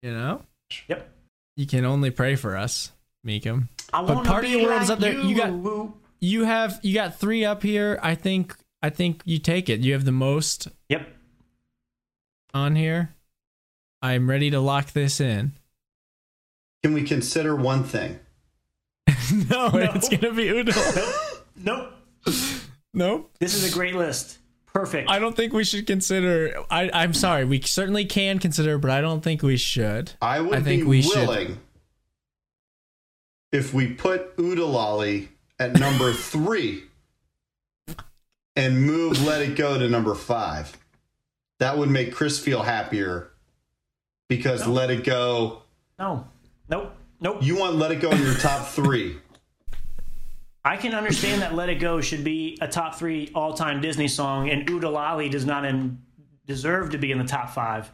You 0.02 0.12
know? 0.12 0.42
Yep. 0.88 1.10
You 1.56 1.66
can 1.68 1.86
only 1.86 2.10
pray 2.12 2.36
for 2.36 2.58
us, 2.58 2.92
Meekum. 3.26 3.68
I 3.94 4.04
But 4.04 4.16
wanna 4.18 4.36
of 4.36 4.42
be 4.42 4.50
your 4.50 4.64
world 4.70 4.82
is 4.82 4.90
up 4.90 5.00
there. 5.00 5.14
You 5.14 5.36
got 5.36 5.50
you. 5.50 5.94
you 6.20 6.44
have 6.46 6.80
you 6.84 6.94
got 6.94 7.20
three 7.20 7.46
up 7.46 7.64
here. 7.64 8.00
I 8.04 8.16
think 8.16 8.56
I 8.82 8.90
think 8.90 9.22
you 9.26 9.40
take 9.40 9.70
it. 9.70 9.80
You 9.80 9.94
have 9.94 10.06
the 10.06 10.12
most 10.12 10.68
Yep. 10.90 11.08
on 12.54 12.76
here. 12.76 13.16
I'm 14.02 14.30
ready 14.30 14.50
to 14.52 14.60
lock 14.60 14.92
this 14.92 15.20
in. 15.20 15.54
Can 16.84 16.94
we 16.94 17.04
consider 17.04 17.56
one 17.56 17.84
thing? 17.84 18.20
no, 19.50 19.70
it's 19.74 20.10
gonna 20.10 20.34
be 20.34 20.50
Udo. 20.50 20.72
Nope. 21.60 21.92
nope. 22.94 23.32
This 23.40 23.56
is 23.56 23.72
a 23.72 23.74
great 23.74 23.96
list. 23.96 24.38
Perfect. 24.68 25.10
I 25.10 25.18
don't 25.18 25.36
think 25.36 25.54
we 25.54 25.64
should 25.64 25.88
consider. 25.88 26.64
I, 26.70 26.92
I'm 26.94 27.16
sorry. 27.16 27.46
We 27.46 27.62
certainly 27.62 28.06
can 28.06 28.38
consider, 28.38 28.78
but 28.78 28.92
I 28.92 29.02
don't 29.02 29.22
think 29.24 29.42
we 29.42 29.58
should. 29.58 30.12
I 30.22 30.40
would 30.40 30.54
I 30.54 30.62
think 30.62 30.84
be 30.84 30.88
we 30.88 31.02
should. 31.02 31.28
willing 31.28 31.60
if 33.52 33.74
we 33.74 33.88
put 33.94 34.34
Oo-De-Lally 34.40 35.30
at 35.58 35.80
number 35.80 36.14
three 36.14 36.84
and 38.56 38.84
move 38.84 39.24
Let 39.26 39.42
It 39.42 39.56
Go 39.56 39.80
to 39.80 39.90
number 39.90 40.14
five. 40.14 40.78
That 41.60 41.78
would 41.78 41.90
make 41.90 42.14
Chris 42.14 42.38
feel 42.40 42.62
happier 42.62 43.32
because 44.30 44.68
Let 44.68 44.92
It 44.92 45.04
Go. 45.04 45.64
No. 45.98 46.28
Nope. 46.70 46.94
Nope. 47.20 47.38
You 47.42 47.58
want 47.58 47.76
Let 47.76 47.92
It 47.92 48.02
Go 48.02 48.12
in 48.12 48.22
your 48.22 48.36
top 48.36 48.68
three. 48.68 49.18
I 50.64 50.76
can 50.78 50.94
understand 50.94 51.42
that 51.42 51.56
"Let 51.56 51.70
It 51.70 51.76
Go" 51.76 52.02
should 52.02 52.24
be 52.24 52.58
a 52.62 52.68
top 52.68 52.96
three 52.96 53.32
all-time 53.34 53.80
Disney 53.82 54.08
song, 54.08 54.50
and 54.50 54.70
"Oo-De-Lally" 54.70 55.30
does 55.30 55.46
not 55.46 55.64
in, 55.66 56.00
deserve 56.46 56.90
to 56.92 56.98
be 56.98 57.12
in 57.12 57.18
the 57.18 57.24
top 57.24 57.52
five. 57.52 57.90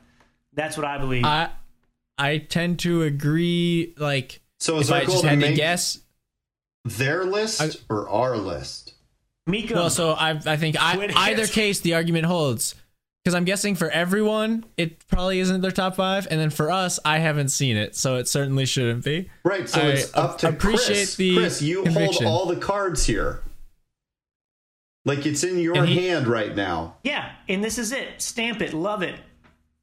That's 0.53 0.75
what 0.75 0.85
I 0.85 0.97
believe. 0.97 1.23
I 1.23 1.49
I 2.17 2.39
tend 2.39 2.79
to 2.79 3.03
agree. 3.03 3.93
Like, 3.97 4.41
So 4.59 4.77
is 4.79 4.89
if 4.89 4.93
our 4.95 5.01
I 5.01 5.05
goal 5.05 5.13
just 5.13 5.23
to 5.23 5.29
had 5.29 5.39
to 5.39 5.45
make 5.47 5.55
guess, 5.55 5.99
their 6.83 7.25
list 7.25 7.83
or 7.89 8.09
our 8.09 8.37
list? 8.37 8.93
Miko. 9.45 9.75
well, 9.75 9.89
so 9.89 10.11
I 10.13 10.31
I 10.45 10.57
think 10.57 10.75
I, 10.79 11.11
either 11.15 11.45
case 11.47 11.79
the 11.81 11.93
argument 11.93 12.25
holds 12.25 12.75
because 13.23 13.35
I'm 13.35 13.45
guessing 13.45 13.75
for 13.75 13.89
everyone 13.89 14.65
it 14.77 15.07
probably 15.07 15.39
isn't 15.39 15.61
their 15.61 15.71
top 15.71 15.95
five, 15.95 16.27
and 16.29 16.39
then 16.39 16.49
for 16.49 16.69
us 16.71 16.99
I 17.05 17.19
haven't 17.19 17.49
seen 17.49 17.77
it, 17.77 17.95
so 17.95 18.15
it 18.17 18.27
certainly 18.27 18.65
shouldn't 18.65 19.03
be. 19.05 19.29
Right. 19.43 19.67
So 19.69 19.81
I 19.81 19.85
it's 19.85 20.13
up 20.15 20.37
to 20.39 20.49
appreciate 20.49 20.95
Chris. 20.95 21.15
the 21.15 21.35
Chris, 21.37 21.61
you 21.61 21.83
conviction. 21.83 22.25
hold 22.25 22.41
all 22.41 22.53
the 22.53 22.59
cards 22.59 23.05
here. 23.05 23.41
Like 25.05 25.25
it's 25.25 25.43
in 25.43 25.59
your 25.59 25.83
he- 25.85 26.07
hand 26.07 26.27
right 26.27 26.55
now. 26.55 26.95
yeah, 27.03 27.31
and 27.49 27.63
this 27.63 27.77
is 27.77 27.91
it. 27.91 28.21
Stamp 28.21 28.61
it. 28.61 28.73
Love 28.73 29.01
it. 29.03 29.15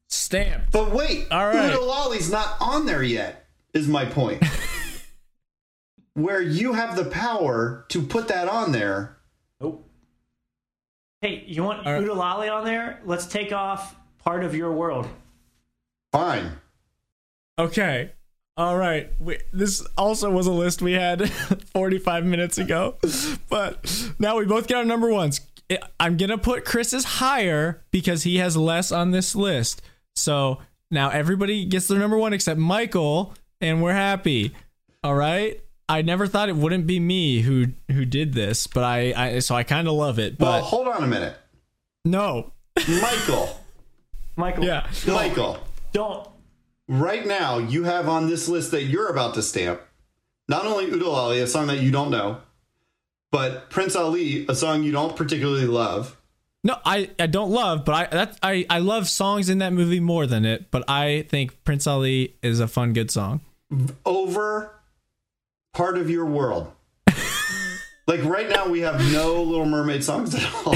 Stamp. 0.09 0.65
But 0.73 0.91
wait, 0.93 1.27
All 1.31 1.47
right. 1.47 1.75
Lolly's 1.81 2.31
not 2.33 2.57
on 2.61 2.85
there 2.87 3.03
yet, 3.03 3.47
is 3.75 3.87
my 3.87 4.05
point. 4.05 4.43
Where 6.15 6.41
you 6.43 6.73
have 6.73 6.97
the 6.97 7.05
power 7.05 7.85
to 7.91 8.03
put 8.03 8.29
that 8.29 8.49
on 8.49 8.73
there. 8.73 9.17
Nope. 11.23 11.33
Hey, 11.33 11.45
you 11.47 11.63
want 11.63 11.87
All 11.87 11.93
right. 11.93 12.03
Oo-De-Lally 12.03 12.49
on 12.49 12.65
there? 12.65 13.01
Let's 13.05 13.27
take 13.27 13.53
off 13.53 13.97
part 14.19 14.45
of 14.45 14.55
your 14.55 14.73
world. 14.73 15.09
Fine. 16.13 16.53
Okay. 17.59 18.13
All 18.57 18.77
right. 18.77 19.11
We, 19.21 19.39
this 19.53 19.87
also 19.97 20.31
was 20.31 20.47
a 20.47 20.53
list 20.53 20.83
we 20.83 20.93
had 20.93 21.31
45 21.73 22.25
minutes 22.25 22.59
ago. 22.59 22.97
But 23.49 24.11
now 24.19 24.39
we 24.39 24.45
both 24.47 24.67
get 24.67 24.79
our 24.79 24.85
number 24.85 25.11
ones. 25.11 25.41
I'm 26.01 26.17
gonna 26.17 26.37
put 26.39 26.65
Chris's 26.65 27.05
higher 27.05 27.85
because 27.93 28.25
he 28.25 28.39
has 28.39 28.57
less 28.57 28.91
on 28.91 29.13
this 29.13 29.37
list. 29.37 29.83
So 30.17 30.59
now 30.91 31.11
everybody 31.11 31.65
gets 31.65 31.87
their 31.87 31.99
number 31.99 32.19
one 32.19 32.33
except 32.33 32.59
Michael, 32.59 33.35
and 33.61 33.81
we're 33.81 33.93
happy. 33.93 34.53
All 35.05 35.15
right. 35.15 35.61
I 35.91 36.03
never 36.03 36.29
thought 36.29 36.49
it 36.49 36.55
wouldn't 36.57 36.87
be 36.87 37.01
me 37.01 37.41
who 37.41 37.67
who 37.91 38.05
did 38.05 38.33
this, 38.33 38.69
but 38.69 38.85
I, 38.85 39.13
I 39.35 39.39
so 39.41 39.57
I 39.57 39.65
kind 39.65 39.89
of 39.89 39.95
love 39.95 40.19
it. 40.21 40.39
But 40.39 40.45
well, 40.47 40.63
hold 40.63 40.89
on 40.89 41.03
a 41.03 41.07
minute. 41.07 41.37
no, 42.05 42.53
Michael. 42.89 43.61
Michael. 44.37 44.65
yeah, 44.65 44.87
Michael. 45.07 45.59
Don't. 45.93 46.29
Right 46.87 47.27
now, 47.27 47.59
you 47.59 47.85
have 47.85 48.09
on 48.09 48.29
this 48.29 48.49
list 48.49 48.71
that 48.71 48.85
you're 48.85 49.09
about 49.09 49.35
to 49.35 49.43
stamp 49.43 49.81
not 50.49 50.65
only 50.65 50.87
Udal 50.87 51.15
Ali, 51.15 51.41
a 51.41 51.47
song 51.47 51.67
that 51.67 51.81
you 51.81 51.91
don't 51.91 52.11
know, 52.11 52.39
but 53.31 53.71
Prince 53.71 53.95
Ali, 53.97 54.47
a 54.49 54.55
song 54.55 54.83
you 54.85 54.93
don't 54.93 55.17
particularly 55.17 55.67
love. 55.67 56.17
no, 56.65 56.77
I 56.85 57.11
I 57.19 57.27
don't 57.27 57.51
love, 57.51 57.85
but 57.85 57.95
I 57.95 58.17
that 58.17 58.39
I 58.43 58.65
I 58.71 58.79
love 58.79 59.09
songs 59.09 59.49
in 59.49 59.59
that 59.59 59.73
movie 59.73 60.01
more 60.01 60.27
than 60.27 60.45
it. 60.45 60.71
But 60.71 60.89
I 60.89 61.27
think 61.29 61.65
Prince 61.65 61.87
Ali 61.89 62.37
is 62.43 62.61
a 62.61 62.69
fun, 62.69 62.93
good 62.93 63.11
song. 63.11 63.41
over 64.05 64.73
part 65.73 65.97
of 65.99 66.11
your 66.11 66.25
world. 66.27 66.71
like 68.07 68.23
right 68.25 68.49
now, 68.49 68.69
we 68.69 68.81
have 68.81 69.01
no 69.13 69.43
Little 69.43 69.67
Mermaid 69.67 70.03
songs 70.05 70.35
at 70.35 70.45
all. 70.67 70.75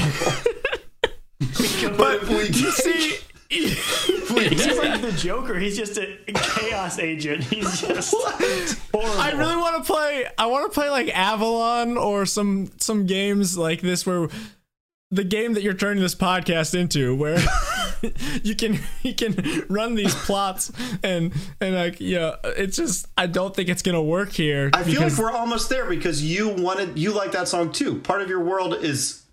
but 1.97 2.23
if 2.23 2.29
we 2.29 2.35
You 2.47 2.71
see, 2.71 3.15
if 3.49 4.31
we 4.35 4.47
He's 4.49 4.65
did- 4.65 4.77
like 4.77 5.01
the 5.01 5.11
Joker. 5.13 5.57
He's 5.59 5.77
just 5.77 5.97
a 5.97 6.17
chaos 6.33 6.99
agent. 6.99 7.43
He's 7.43 7.81
just 7.81 8.13
horrible. 8.13 9.19
I 9.21 9.31
really 9.31 9.55
want 9.55 9.83
to 9.85 9.93
play. 9.93 10.25
I 10.37 10.45
want 10.47 10.71
to 10.71 10.73
play 10.79 10.89
like 10.89 11.09
Avalon 11.15 11.97
or 11.97 12.25
some 12.25 12.71
some 12.79 13.05
games 13.05 13.57
like 13.57 13.81
this 13.81 14.05
where 14.05 14.27
the 15.11 15.23
game 15.23 15.53
that 15.53 15.63
you're 15.63 15.73
turning 15.73 16.01
this 16.01 16.15
podcast 16.15 16.77
into, 16.77 17.15
where 17.15 17.37
you 18.43 18.55
can 18.55 18.79
you 19.03 19.13
can 19.13 19.65
run 19.69 19.95
these 19.95 20.13
plots 20.13 20.71
and 21.03 21.33
and 21.59 21.75
like 21.75 21.99
yeah, 21.99 22.35
it's 22.43 22.77
just 22.77 23.07
I 23.17 23.27
don't 23.27 23.55
think 23.55 23.69
it's 23.69 23.81
gonna 23.81 24.01
work 24.01 24.31
here. 24.31 24.69
I 24.73 24.83
feel 24.83 25.01
like 25.01 25.17
we're 25.17 25.31
almost 25.31 25.69
there 25.69 25.85
because 25.85 26.23
you 26.23 26.49
wanted 26.49 26.97
you 26.97 27.11
like 27.11 27.31
that 27.33 27.47
song 27.47 27.71
too. 27.71 27.99
Part 27.99 28.21
of 28.21 28.29
your 28.29 28.43
world 28.43 28.73
is 28.75 29.23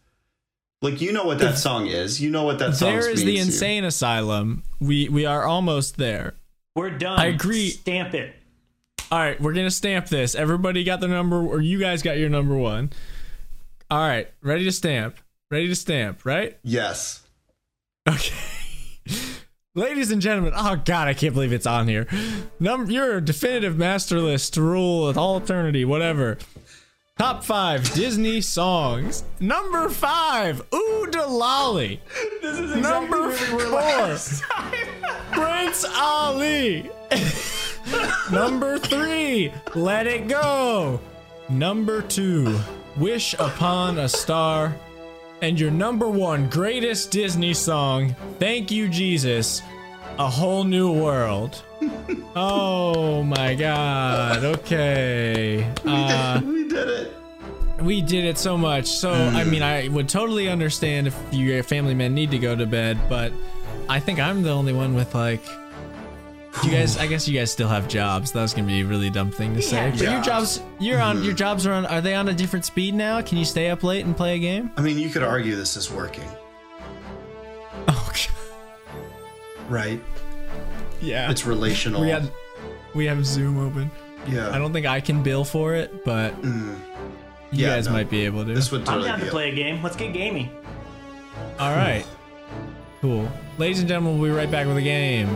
like 0.81 1.01
you 1.01 1.12
know 1.12 1.24
what 1.24 1.39
that 1.39 1.59
song 1.59 1.86
is. 1.86 2.20
You 2.20 2.31
know 2.31 2.44
what 2.44 2.59
that 2.59 2.77
song 2.77 2.90
there 2.90 3.11
is 3.11 3.20
to 3.20 3.27
the 3.27 3.32
you. 3.32 3.43
insane 3.43 3.85
asylum. 3.85 4.62
We 4.81 5.09
we 5.09 5.27
are 5.27 5.44
almost 5.44 5.97
there. 5.97 6.35
We're 6.74 6.90
done. 6.90 7.19
I 7.19 7.27
agree. 7.27 7.70
Stamp 7.70 8.15
it. 8.15 8.35
All 9.11 9.19
right, 9.19 9.39
we're 9.40 9.53
gonna 9.53 9.70
stamp 9.70 10.09
this. 10.09 10.35
Everybody 10.35 10.85
got 10.85 11.01
their 11.01 11.09
number, 11.09 11.36
or 11.36 11.61
you 11.61 11.78
guys 11.78 12.03
got 12.03 12.19
your 12.19 12.31
number 12.31 12.57
one. 12.57 12.90
All 13.90 13.99
right, 13.99 14.28
ready 14.43 14.65
to 14.65 14.73
stamp. 14.73 15.19
Ready 15.51 15.69
to 15.69 15.77
stamp. 15.77 16.24
Right. 16.24 16.59
Yes. 16.62 17.23
Okay. 18.09 18.35
Ladies 19.74 20.11
and 20.11 20.20
gentlemen, 20.20 20.53
oh 20.55 20.77
god, 20.85 21.09
I 21.09 21.15
can't 21.15 21.32
believe 21.32 21.55
it's 21.55 21.66
on 21.66 21.89
here. 21.89 22.07
Number 22.61 22.93
your 22.93 23.23
definitive 23.23 23.78
master 23.78 24.20
list 24.20 24.59
rule 24.59 25.07
with 25.07 25.16
all 25.16 25.39
eternity, 25.39 25.86
whatever. 25.86 26.36
Top 27.19 27.43
five 27.43 27.90
Disney 27.94 28.43
songs. 28.43 29.24
Number 29.40 29.89
five, 29.89 30.61
Ooh 30.74 31.07
Delali. 31.11 32.01
This 32.43 32.59
is 32.59 32.77
exactly 32.77 32.82
Number 32.82 33.32
four, 33.32 33.61
Prince 35.31 35.86
Ali. 35.97 36.90
Number 38.31 38.78
three, 38.78 39.55
Let 39.74 40.07
It 40.07 40.28
Go. 40.28 41.01
Number 41.49 42.03
two, 42.03 42.59
Wish 42.99 43.32
Upon 43.39 43.99
a 43.99 44.09
Star. 44.11 44.77
And 45.43 45.59
your 45.59 45.73
number 45.73 46.09
one 46.09 46.48
greatest 46.48 47.10
Disney 47.10 47.52
song, 47.52 48.14
Thank 48.39 48.70
You 48.70 48.89
Jesus, 48.89 49.60
A 50.16 50.31
Whole 50.31 50.62
New 50.62 50.93
World. 50.93 51.60
oh 52.36 53.24
my 53.24 53.56
god, 53.56 54.44
okay. 54.44 55.69
Uh, 55.85 56.40
we 56.44 56.69
did 56.69 56.89
it. 56.89 57.16
we 57.81 58.01
did 58.01 58.24
it 58.24 58.39
so 58.39 58.56
much. 58.56 58.86
So, 58.86 59.10
I 59.10 59.43
mean, 59.43 59.64
I 59.64 59.89
would 59.89 60.09
totally 60.09 60.48
understand 60.48 61.09
if 61.09 61.19
your 61.32 61.64
family 61.64 61.94
men 61.94 62.14
need 62.14 62.31
to 62.31 62.39
go 62.39 62.55
to 62.55 62.64
bed, 62.64 62.97
but 63.09 63.32
I 63.89 63.98
think 63.98 64.20
I'm 64.20 64.44
the 64.44 64.51
only 64.51 64.73
one 64.73 64.94
with 64.94 65.12
like. 65.12 65.43
You 66.65 66.70
guys, 66.70 66.99
I 66.99 67.07
guess 67.07 67.27
you 67.27 67.39
guys 67.39 67.51
still 67.51 67.69
have 67.69 67.89
jobs. 67.89 68.31
That 68.33 68.43
was 68.43 68.53
gonna 68.55 68.66
be 68.66 68.83
a 68.83 68.85
really 68.85 69.09
dumb 69.11 69.31
thing 69.31 69.55
to 69.55 69.62
say. 69.62 69.77
have 69.77 69.93
But 69.99 70.03
your 70.03 70.20
jobs. 70.23 70.59
jobs, 70.59 70.62
you're 70.79 71.01
on. 71.01 71.24
Your 71.24 71.33
jobs 71.33 71.66
are 71.66 71.73
on. 71.73 71.87
Are 71.87 72.01
they 72.03 72.15
on 72.15 72.29
a 72.29 72.35
different 72.35 72.65
speed 72.66 72.95
now? 72.95 73.23
Can 73.23 73.39
you 73.39 73.45
stay 73.47 73.70
up 73.70 73.83
late 73.83 74.05
and 74.05 74.15
play 74.16 74.37
a 74.37 74.39
game? 74.39 74.70
I 74.77 74.83
mean, 74.83 74.99
you 74.99 75.09
could 75.09 75.23
argue 75.23 75.57
this 75.57 75.77
is 75.77 75.91
working, 75.91 76.29
Oh, 77.89 78.12
God. 78.12 78.29
right? 79.70 80.01
yeah. 81.01 81.31
It's 81.31 81.47
relational. 81.47 82.01
we 82.03 82.11
had, 82.11 82.31
we 82.95 83.07
have 83.07 83.24
Zoom 83.24 83.59
open. 83.59 83.91
yeah. 84.29 84.51
I 84.51 84.59
don't 84.59 84.73
think 84.73 84.87
I 84.87 85.01
can 85.01 85.23
bill 85.23 85.45
for 85.45 85.74
it, 85.74 86.05
but 86.05 86.33
you 86.45 86.51
Mm. 86.51 86.79
Yeah, 87.51 87.69
guys 87.77 87.87
no. 87.87 87.93
might 87.95 88.09
be 88.11 88.24
able 88.24 88.45
to. 88.47 88.55
This 88.55 88.70
would 88.70 88.83
I'm 88.83 88.87
totally 88.87 89.09
down 89.09 89.19
be 89.20 89.24
to 89.27 89.31
play 89.31 89.51
a 89.51 89.55
game. 89.55 89.83
Let's 89.83 89.97
get 89.97 90.12
gamey. 90.12 90.51
All 91.59 91.74
right. 91.74 92.05
Cool. 93.01 93.29
Ladies 93.59 93.81
and 93.81 93.89
gentlemen, 93.89 94.19
we'll 94.20 94.31
be 94.31 94.37
right 94.37 94.51
back 94.51 94.66
with 94.66 94.77
a 94.77 94.83
game. 94.83 95.29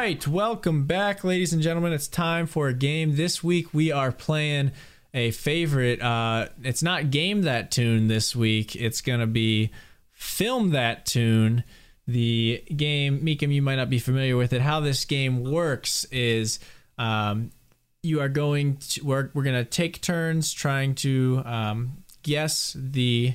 Right, 0.00 0.26
welcome 0.26 0.86
back, 0.86 1.24
ladies 1.24 1.52
and 1.52 1.60
gentlemen. 1.60 1.92
It's 1.92 2.08
time 2.08 2.46
for 2.46 2.68
a 2.68 2.72
game. 2.72 3.16
This 3.16 3.44
week 3.44 3.74
we 3.74 3.92
are 3.92 4.10
playing 4.10 4.70
a 5.12 5.30
favorite. 5.30 6.00
Uh, 6.00 6.48
it's 6.62 6.82
not 6.82 7.10
game 7.10 7.42
that 7.42 7.70
tune 7.70 8.08
this 8.08 8.34
week. 8.34 8.74
It's 8.74 9.02
gonna 9.02 9.26
be 9.26 9.70
film 10.12 10.70
that 10.70 11.04
tune. 11.04 11.64
The 12.06 12.64
game, 12.74 13.20
Meekum, 13.20 13.52
you 13.52 13.60
might 13.60 13.76
not 13.76 13.90
be 13.90 13.98
familiar 13.98 14.38
with 14.38 14.54
it. 14.54 14.62
How 14.62 14.80
this 14.80 15.04
game 15.04 15.44
works 15.44 16.04
is 16.06 16.60
um, 16.96 17.50
you 18.02 18.22
are 18.22 18.30
going 18.30 18.78
to 18.78 19.04
we're, 19.04 19.30
we're 19.34 19.44
gonna 19.44 19.66
take 19.66 20.00
turns 20.00 20.50
trying 20.50 20.94
to 20.94 21.42
um, 21.44 22.04
guess 22.22 22.74
the 22.74 23.34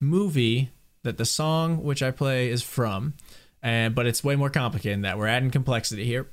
movie 0.00 0.70
that 1.02 1.18
the 1.18 1.26
song 1.26 1.82
which 1.82 2.02
I 2.02 2.12
play 2.12 2.48
is 2.48 2.62
from, 2.62 3.12
and 3.66 3.96
but 3.96 4.06
it's 4.06 4.22
way 4.22 4.36
more 4.36 4.48
complicated 4.48 4.94
than 4.94 5.02
that. 5.02 5.18
We're 5.18 5.26
adding 5.26 5.50
complexity 5.50 6.04
here. 6.04 6.28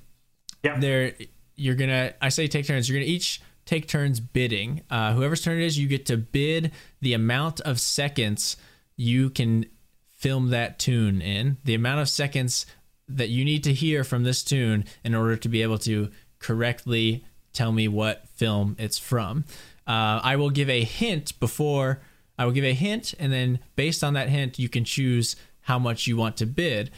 Yeah. 0.63 0.79
There, 0.79 1.13
you're 1.55 1.73
gonna. 1.73 2.13
I 2.21 2.29
say 2.29 2.47
take 2.47 2.67
turns. 2.67 2.87
You're 2.87 2.99
gonna 2.99 3.11
each 3.11 3.41
take 3.65 3.87
turns 3.87 4.19
bidding. 4.19 4.83
Uh, 4.87 5.13
whoever's 5.13 5.41
turn 5.41 5.59
it 5.59 5.65
is, 5.65 5.77
you 5.77 5.87
get 5.87 6.05
to 6.05 6.17
bid 6.17 6.71
the 7.01 7.13
amount 7.13 7.59
of 7.61 7.79
seconds 7.79 8.55
you 8.95 9.31
can 9.31 9.65
film 10.11 10.51
that 10.51 10.77
tune 10.77 11.21
in. 11.21 11.57
The 11.63 11.73
amount 11.73 12.01
of 12.01 12.09
seconds 12.09 12.67
that 13.09 13.29
you 13.29 13.43
need 13.43 13.63
to 13.63 13.73
hear 13.73 14.03
from 14.03 14.23
this 14.23 14.43
tune 14.43 14.85
in 15.03 15.15
order 15.15 15.35
to 15.35 15.49
be 15.49 15.63
able 15.63 15.79
to 15.79 16.11
correctly 16.37 17.25
tell 17.51 17.71
me 17.71 17.87
what 17.87 18.27
film 18.29 18.75
it's 18.77 18.99
from. 18.99 19.43
Uh, 19.87 20.21
I 20.23 20.35
will 20.35 20.51
give 20.51 20.69
a 20.69 20.83
hint 20.83 21.39
before. 21.39 21.99
I 22.37 22.45
will 22.45 22.51
give 22.51 22.63
a 22.63 22.73
hint, 22.73 23.15
and 23.17 23.33
then 23.33 23.57
based 23.75 24.03
on 24.03 24.13
that 24.13 24.29
hint, 24.29 24.59
you 24.59 24.69
can 24.69 24.85
choose 24.85 25.35
how 25.61 25.79
much 25.79 26.07
you 26.07 26.15
want 26.15 26.37
to 26.37 26.45
bid. 26.45 26.91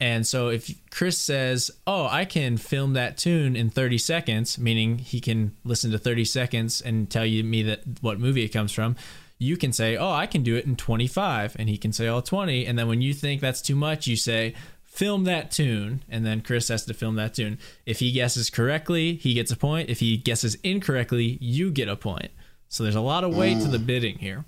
And 0.00 0.26
so 0.26 0.48
if 0.48 0.72
Chris 0.90 1.18
says, 1.18 1.70
"Oh, 1.86 2.06
I 2.06 2.24
can 2.24 2.56
film 2.56 2.92
that 2.92 3.16
tune 3.16 3.56
in 3.56 3.68
30 3.68 3.98
seconds," 3.98 4.58
meaning 4.58 4.98
he 4.98 5.20
can 5.20 5.56
listen 5.64 5.90
to 5.90 5.98
30 5.98 6.24
seconds 6.24 6.80
and 6.80 7.10
tell 7.10 7.26
you 7.26 7.42
me 7.42 7.62
that 7.64 7.82
what 8.00 8.20
movie 8.20 8.44
it 8.44 8.50
comes 8.50 8.70
from, 8.70 8.94
you 9.38 9.56
can 9.56 9.72
say, 9.72 9.96
"Oh, 9.96 10.12
I 10.12 10.26
can 10.26 10.42
do 10.42 10.54
it 10.54 10.66
in 10.66 10.76
25," 10.76 11.56
and 11.58 11.68
he 11.68 11.76
can 11.76 11.92
say, 11.92 12.06
"Oh, 12.06 12.20
20." 12.20 12.64
And 12.64 12.78
then 12.78 12.86
when 12.86 13.02
you 13.02 13.12
think 13.12 13.40
that's 13.40 13.60
too 13.60 13.74
much, 13.74 14.06
you 14.06 14.14
say, 14.14 14.54
"Film 14.84 15.24
that 15.24 15.50
tune," 15.50 16.04
and 16.08 16.24
then 16.24 16.42
Chris 16.42 16.68
has 16.68 16.84
to 16.84 16.94
film 16.94 17.16
that 17.16 17.34
tune. 17.34 17.58
If 17.84 17.98
he 17.98 18.12
guesses 18.12 18.50
correctly, 18.50 19.16
he 19.16 19.34
gets 19.34 19.50
a 19.50 19.56
point. 19.56 19.90
If 19.90 19.98
he 19.98 20.16
guesses 20.16 20.56
incorrectly, 20.62 21.38
you 21.40 21.72
get 21.72 21.88
a 21.88 21.96
point. 21.96 22.30
So 22.68 22.84
there's 22.84 22.94
a 22.94 23.00
lot 23.00 23.24
of 23.24 23.34
weight 23.34 23.60
to 23.62 23.68
the 23.68 23.78
bidding 23.78 24.18
here. 24.18 24.44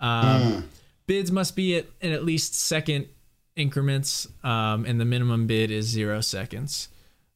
Um, 0.00 0.64
Bids 1.06 1.30
must 1.30 1.54
be 1.56 1.76
at, 1.76 1.86
in 2.00 2.12
at 2.12 2.24
least 2.24 2.54
second 2.54 3.06
increments, 3.56 4.28
um, 4.42 4.84
and 4.84 5.00
the 5.00 5.04
minimum 5.04 5.46
bid 5.46 5.70
is 5.70 5.86
zero 5.86 6.20
seconds. 6.20 6.88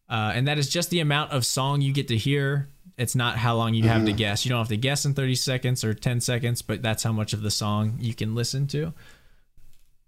Uh, 0.09 0.33
and 0.35 0.47
that 0.47 0.59
is 0.59 0.69
just 0.69 0.91
the 0.91 1.01
amount 1.01 1.33
of 1.33 1.47
song 1.47 1.81
you 1.81 1.93
get 1.93 2.09
to 2.09 2.17
hear. 2.17 2.69
It's 2.97 3.17
not 3.17 3.37
how 3.37 3.57
long 3.57 3.75
you 3.75 3.85
have 3.85 4.05
to 4.05 4.13
guess. 4.13 4.45
You 4.45 4.51
don't 4.51 4.59
have 4.59 4.69
to 4.69 4.77
guess 4.77 5.05
in 5.05 5.15
30 5.15 5.35
seconds 5.35 5.83
or 5.83 5.95
10 5.95 6.21
seconds, 6.21 6.63
but 6.63 6.83
that's 6.83 7.03
how 7.03 7.13
much 7.13 7.33
of 7.33 7.43
the 7.43 7.51
song 7.51 7.97
you 7.99 8.15
can 8.15 8.35
listen 8.35 8.69
to. 8.69 8.93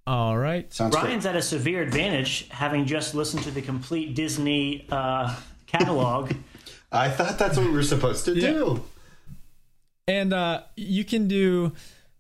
All 0.07 0.39
right. 0.39 0.73
Sounds 0.73 0.95
great. 0.95 1.07
Ryan's 1.07 1.27
at 1.27 1.35
a 1.35 1.43
severe 1.43 1.83
advantage, 1.83 2.49
having 2.51 2.87
just 2.87 3.15
listened 3.15 3.43
to 3.43 3.51
the 3.51 3.63
complete 3.63 4.15
Disney 4.15 4.87
uh, 4.91 5.35
catalog. 5.67 6.33
I 6.93 7.11
thought 7.11 7.39
that's 7.39 7.57
what 7.57 7.67
we 7.67 7.73
were 7.73 7.83
supposed 7.83 8.25
to 8.27 8.35
do. 8.35 8.85
And 10.07 10.33
uh, 10.33 10.63
you 10.77 11.05
can 11.05 11.27
do 11.27 11.73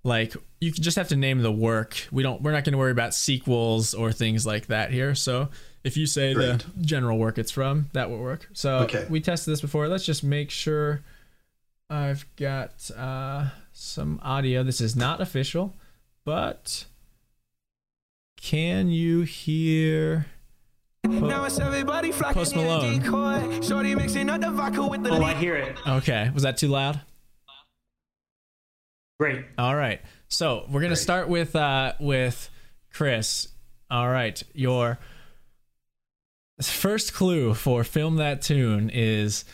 like 0.06 0.34
you 0.60 0.70
just 0.70 0.96
have 0.96 1.08
to 1.08 1.16
name 1.16 1.42
the 1.42 1.52
work. 1.52 2.06
We 2.10 2.22
don't 2.22 2.40
we're 2.40 2.52
not 2.52 2.64
going 2.64 2.72
to 2.72 2.78
worry 2.78 2.92
about 2.92 3.12
sequels 3.14 3.92
or 3.92 4.12
things 4.12 4.46
like 4.46 4.66
that 4.68 4.90
here. 4.90 5.14
So 5.14 5.48
if 5.84 5.96
you 5.96 6.06
say 6.06 6.32
Great. 6.34 6.60
the 6.60 6.64
general 6.82 7.18
work 7.18 7.36
it's 7.38 7.50
from, 7.50 7.90
that 7.92 8.08
will 8.08 8.18
work. 8.18 8.48
So 8.54 8.78
Okay. 8.78 9.06
we 9.10 9.20
tested 9.20 9.52
this 9.52 9.60
before. 9.60 9.88
Let's 9.88 10.06
just 10.06 10.24
make 10.24 10.50
sure 10.50 11.02
I've 11.90 12.24
got 12.36 12.90
uh, 12.96 13.48
some 13.72 14.18
audio. 14.22 14.62
This 14.62 14.80
is 14.80 14.96
not 14.96 15.20
official, 15.20 15.74
but 16.24 16.86
can 18.40 18.88
you 18.88 19.22
hear 19.22 20.26
Now 21.04 21.44
it's 21.44 21.58
everybody 21.60 22.10
flocking 22.12 22.34
Post 22.34 22.52
in 22.54 22.58
a 22.60 22.62
Malone? 22.62 22.98
decoy. 23.00 23.60
Shorty 23.60 23.94
mixing 23.94 24.28
up 24.30 24.40
the 24.40 24.50
vodka 24.50 24.86
with 24.86 25.02
the 25.04 25.10
Oh, 25.10 25.22
I 25.22 25.34
hear 25.34 25.54
it. 25.56 25.76
Okay, 25.86 26.30
was 26.34 26.42
that 26.42 26.56
too 26.56 26.68
loud? 26.68 27.00
Great. 29.18 29.44
All 29.56 29.74
right. 29.74 30.00
So 30.28 30.66
we're 30.70 30.82
gonna 30.82 30.96
start 30.96 31.28
with 31.28 31.56
uh 31.56 31.94
with 31.98 32.50
Chris. 32.92 33.48
All 33.90 34.08
right. 34.08 34.42
Your 34.52 34.98
first 36.60 37.14
clue 37.14 37.54
for 37.54 37.84
film 37.84 38.16
that 38.16 38.42
tune 38.42 38.90
is 38.92 39.44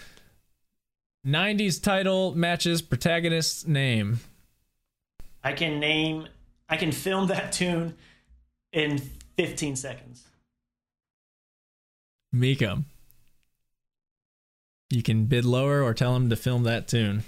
90s 1.26 1.82
title 1.82 2.34
matches 2.34 2.82
protagonist's 2.82 3.66
name. 3.66 4.20
I 5.44 5.52
can 5.52 5.80
name. 5.80 6.28
I 6.68 6.76
can 6.76 6.92
film 6.92 7.28
that 7.28 7.52
tune 7.52 7.94
in 8.72 8.98
15 9.36 9.76
seconds. 9.76 10.24
Meekum. 12.34 12.84
You 14.90 15.02
can 15.02 15.26
bid 15.26 15.44
lower 15.44 15.82
or 15.82 15.94
tell 15.94 16.14
him 16.16 16.30
to 16.30 16.36
film 16.36 16.64
that 16.64 16.88
tune. 16.88 17.24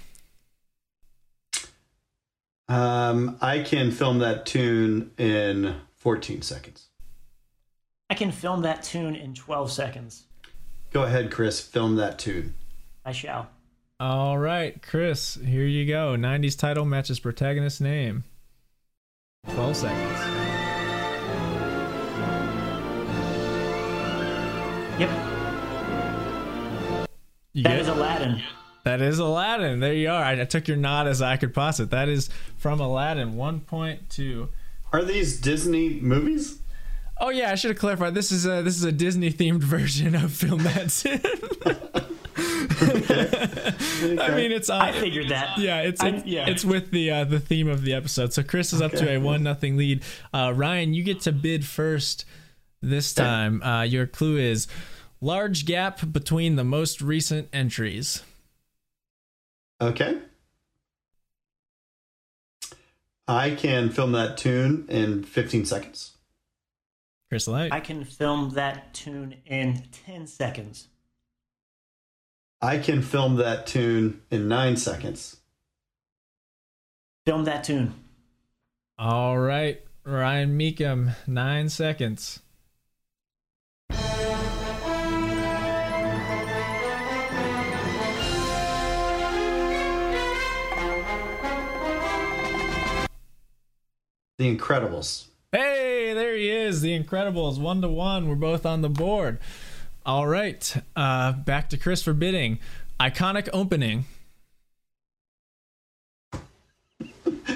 Um, 2.67 3.37
I 3.41 3.59
can 3.59 3.91
film 3.91 4.19
that 4.19 4.45
tune 4.45 5.11
in 5.17 5.75
14 5.97 6.41
seconds. 6.41 6.87
I 8.09 8.15
can 8.15 8.31
film 8.31 8.61
that 8.63 8.83
tune 8.83 9.15
in 9.15 9.33
12 9.33 9.71
seconds. 9.71 10.23
Go 10.91 11.03
ahead, 11.03 11.31
Chris. 11.31 11.59
Film 11.59 11.95
that 11.97 12.17
tune. 12.19 12.53
I 13.03 13.11
shall. 13.11 13.49
All 13.99 14.37
right, 14.37 14.81
Chris, 14.81 15.35
here 15.35 15.65
you 15.65 15.85
go. 15.87 16.15
90s 16.15 16.57
title 16.57 16.85
matches 16.85 17.19
protagonist's 17.19 17.81
name. 17.81 18.23
12 19.53 19.75
seconds. 19.77 20.19
Yep. 24.99 25.09
You 27.53 27.63
That 27.63 27.69
get- 27.69 27.79
is 27.79 27.87
Aladdin. 27.89 28.41
That 28.85 29.01
is 29.01 29.17
Aladdin. 29.19 29.79
There 29.79 29.93
you 29.93 30.09
are. 30.11 30.23
I, 30.23 30.39
I 30.39 30.45
took 30.45 30.67
your 30.67 30.77
nod 30.77 31.07
as 31.07 31.19
I 31.21 31.37
could 31.37 31.53
pass 31.55 31.79
it. 31.79 31.89
That 31.89 32.07
is 32.07 32.29
from 32.57 32.79
Aladdin 32.79 33.33
1.2. 33.33 34.47
Are 34.93 35.03
these 35.03 35.41
Disney 35.41 35.99
movies? 35.99 36.59
Oh 37.19 37.29
yeah, 37.29 37.51
I 37.51 37.55
should 37.55 37.71
have 37.71 37.79
clarified. 37.79 38.13
This 38.13 38.31
is 38.31 38.45
a 38.45 38.61
this 38.61 38.75
is 38.75 38.83
a 38.83 38.91
Disney 38.91 39.31
themed 39.31 39.61
version 39.63 40.13
of 40.15 40.31
Film 40.33 40.63
That 40.63 40.91
Sin. 40.91 41.19
I 44.19 44.35
mean, 44.35 44.51
it's 44.51 44.69
I 44.69 44.91
figured 44.91 45.29
that. 45.29 45.57
Yeah, 45.57 45.81
it's 45.81 46.01
I- 46.03 46.09
it's, 46.09 46.25
yeah. 46.25 46.47
it's 46.47 46.63
with 46.65 46.91
the 46.91 47.09
uh, 47.11 47.23
the 47.23 47.39
theme 47.39 47.67
of 47.67 47.81
the 47.83 47.93
episode. 47.93 48.33
So 48.33 48.43
Chris 48.43 48.73
is 48.73 48.81
up 48.81 48.91
to 48.93 49.09
a 49.09 49.17
one 49.17 49.43
nothing 49.43 49.77
lead. 49.77 50.03
Uh, 50.33 50.53
Ryan, 50.55 50.93
you 50.93 51.03
get 51.03 51.21
to 51.21 51.31
bid 51.31 51.65
first 51.65 52.25
this 52.81 53.13
time. 53.13 53.63
Uh, 53.63 53.83
your 53.83 54.05
clue 54.07 54.37
is 54.37 54.67
large 55.21 55.65
gap 55.65 56.01
between 56.11 56.55
the 56.55 56.63
most 56.65 57.01
recent 57.01 57.47
entries. 57.53 58.21
Okay. 59.81 60.19
I 63.27 63.51
can 63.51 63.89
film 63.89 64.11
that 64.11 64.37
tune 64.37 64.85
in 64.87 65.23
15 65.23 65.65
seconds. 65.65 66.11
Chris 67.29 67.47
Light. 67.47 67.73
I 67.73 67.79
can 67.79 68.05
film 68.05 68.51
that 68.51 68.93
tune 68.93 69.37
in 69.45 69.83
10 70.05 70.27
seconds. 70.27 70.87
I 72.61 72.77
can 72.77 73.01
film 73.01 73.35
that 73.35 73.67
tune 73.67 74.21
in 74.31 74.47
nine 74.47 74.77
seconds. 74.77 75.37
Film 77.25 77.43
that 77.45 77.63
tune. 77.63 77.93
All 78.97 79.37
right, 79.37 79.83
Ryan 80.05 80.57
Meekum, 80.57 81.15
nine 81.27 81.69
seconds. 81.69 82.41
The 94.37 94.53
Incredibles. 94.55 95.25
Hey, 95.51 96.13
there 96.13 96.35
he 96.35 96.49
is. 96.49 96.81
The 96.81 96.97
Incredibles, 96.99 97.57
one 97.59 97.81
to 97.81 97.87
one. 97.87 98.27
We're 98.27 98.35
both 98.35 98.65
on 98.65 98.81
the 98.81 98.89
board. 98.89 99.39
All 100.05 100.27
right, 100.27 100.75
uh, 100.95 101.31
back 101.31 101.69
to 101.69 101.77
Chris 101.77 102.03
for 102.03 102.13
bidding. 102.13 102.59
Iconic 102.99 103.47
opening. 103.53 104.05
I, 106.33 106.39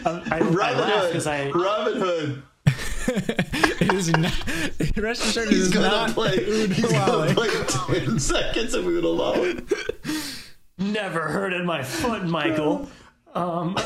I, 0.05 0.21
I 0.31 0.39
Robin 0.39 0.57
laugh 0.79 1.01
Hood. 1.01 1.07
because 1.11 1.27
I. 1.27 1.49
Robin 1.51 1.99
Hood. 1.99 2.43
It 3.81 3.93
is 3.93 4.09
not. 4.11 4.33
Rest 4.97 5.23
assured, 5.23 5.47
it 5.47 5.51
He's 5.53 5.61
is 5.67 5.69
gonna 5.73 5.87
not 5.87 6.11
play. 6.11 6.31
Oud 6.33 6.69
He's 6.69 6.91
gonna 6.91 7.33
play 7.33 7.49
10 8.05 8.19
seconds 8.19 8.73
of 8.75 8.85
Oud 8.85 8.91
Huale. 9.03 10.45
Never 10.77 11.21
hurted 11.29 11.65
my 11.65 11.81
foot, 11.83 12.23
Michael. 12.25 12.87
Um, 13.35 13.77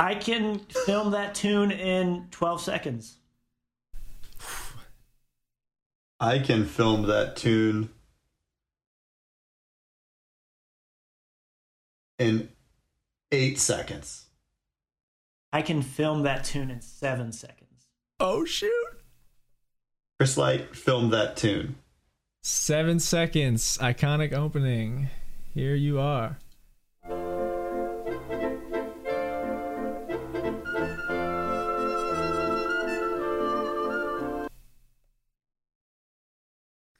I 0.00 0.14
can 0.14 0.60
film 0.60 1.10
that 1.10 1.34
tune 1.34 1.70
in 1.70 2.28
12 2.30 2.62
seconds. 2.62 3.18
I 6.18 6.38
can 6.38 6.64
film 6.64 7.02
that 7.02 7.36
tune 7.36 7.90
in 12.18 12.48
eight 13.30 13.58
seconds. 13.58 14.24
I 15.52 15.60
can 15.60 15.82
film 15.82 16.22
that 16.22 16.44
tune 16.44 16.70
in 16.70 16.80
seven 16.80 17.30
seconds. 17.30 17.84
Oh 18.18 18.46
shoot! 18.46 19.02
Chris 20.18 20.38
Light 20.38 20.74
filmed 20.74 21.12
that 21.12 21.36
tune. 21.36 21.74
Seven 22.42 23.00
seconds. 23.00 23.76
Iconic 23.76 24.32
opening. 24.32 25.10
Here 25.52 25.74
you 25.74 26.00
are. 26.00 26.38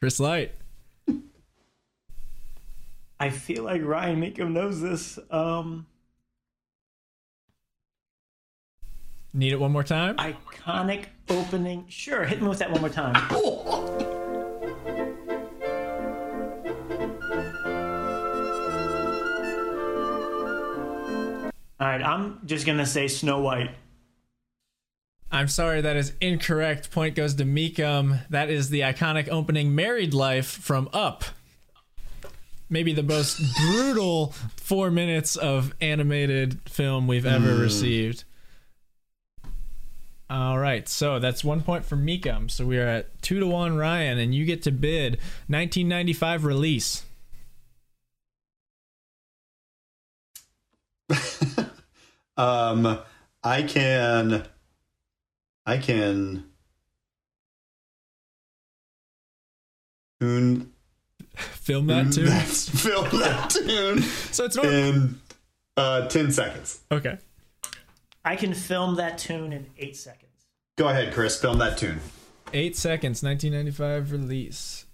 Chris 0.01 0.19
Light. 0.19 0.55
I 3.19 3.29
feel 3.29 3.65
like 3.65 3.83
Ryan 3.85 4.19
Meekum 4.19 4.53
knows 4.53 4.81
this. 4.81 5.19
Um, 5.31 5.87
Need 9.35 9.53
it 9.53 9.61
one 9.61 9.73
more 9.73 9.85
time? 9.85 10.17
iconic 10.17 11.05
opening. 11.29 11.85
Sure, 11.89 12.25
hit 12.25 12.41
me 12.41 12.49
with 12.49 12.59
that 12.61 12.71
one 12.73 12.81
more 12.81 12.89
time. 12.89 13.15
All 21.79 21.87
right, 21.87 22.03
I'm 22.03 22.41
just 22.47 22.67
gonna 22.67 22.87
say 22.87 23.07
Snow 23.07 23.41
White. 23.41 23.71
I'm 25.33 25.49
sorry, 25.49 25.81
that 25.81 25.97
is 25.97 26.13
incorrect. 26.21 26.91
Point 26.91 27.15
goes 27.15 27.35
to 27.35 27.45
Meekum. 27.45 28.21
That 28.31 28.51
is 28.51 28.69
the 28.71 28.81
iconic 28.81 29.29
opening 29.29 29.75
Married 29.75 30.13
Life 30.13 30.47
from 30.49 30.89
Up. 30.93 31.25
Maybe 32.69 32.93
the 32.93 33.03
most 33.03 33.41
brutal 33.57 34.33
four 34.57 34.91
minutes 34.91 35.37
of 35.37 35.73
animated 35.81 36.61
film 36.69 37.07
we've 37.07 37.27
ever 37.27 37.51
Mm. 37.51 37.61
received. 37.61 38.25
All 40.29 40.59
right, 40.59 40.89
so 40.89 41.19
that's 41.19 41.43
one 41.43 41.61
point 41.63 41.85
for 41.85 41.97
Meekum. 41.97 42.49
So 42.51 42.65
we 42.65 42.79
are 42.79 42.87
at 42.87 43.21
two 43.23 43.41
to 43.41 43.47
one, 43.49 43.77
Ryan, 43.77 44.19
and 44.19 44.33
you 44.33 44.45
get 44.45 44.63
to 44.63 44.71
bid 44.71 45.15
1995 45.49 46.45
release. 46.45 47.03
Um, 52.37 52.99
I 53.45 53.63
can, 53.65 54.47
I 55.67 55.79
can 55.79 56.45
tune 60.21 60.73
Film 61.37 61.87
that 61.87 62.13
tune. 62.13 62.27
That's 62.27 62.69
film 62.83 63.09
that 63.21 63.51
tune. 63.51 64.03
So 64.03 64.45
it's 64.45 64.57
not- 64.57 64.65
in 64.67 65.21
uh, 65.77 66.09
ten 66.09 66.31
seconds. 66.33 66.81
Okay. 66.91 67.19
I 68.25 68.37
can 68.37 68.53
film 68.53 68.97
that 68.97 69.17
tune 69.19 69.53
in 69.53 69.67
eight 69.79 69.97
seconds. 69.97 70.27
Go 70.77 70.89
ahead, 70.89 71.15
Chris. 71.15 71.41
Film 71.41 71.59
that 71.59 71.79
tune. 71.79 72.01
Eight 72.53 72.77
seconds, 72.77 73.23
1995 73.23 74.13
release. 74.13 74.85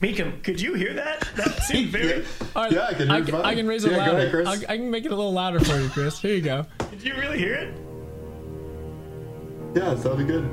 Meekum, 0.00 0.42
could 0.42 0.60
you 0.60 0.74
hear 0.74 0.94
that? 0.94 1.28
That 1.36 1.62
seemed 1.62 1.90
very. 1.90 2.24
All 2.56 2.62
right, 2.64 2.72
Yeah, 2.72 2.86
I 2.86 2.94
can 2.94 3.06
hear 3.08 3.12
I, 3.16 3.18
it 3.18 3.26
can. 3.26 3.34
I 3.34 3.54
can 3.54 3.66
raise 3.66 3.84
it 3.84 3.90
Yeah, 3.92 3.96
go 3.98 4.02
louder. 4.04 4.16
ahead, 4.18 4.30
Chris. 4.30 4.48
I'll- 4.48 4.64
I 4.70 4.76
can 4.78 4.90
make 4.90 5.04
it 5.04 5.12
a 5.12 5.16
little 5.16 5.32
louder 5.32 5.60
for 5.60 5.78
you, 5.78 5.88
Chris. 5.90 6.18
Here 6.20 6.34
you 6.34 6.40
go. 6.40 6.64
Did 6.90 7.02
you 7.02 7.14
really 7.16 7.38
hear 7.38 7.54
it? 7.54 7.74
Yeah, 9.76 9.92
it 9.92 9.98
sounded 10.00 10.26
good. 10.26 10.48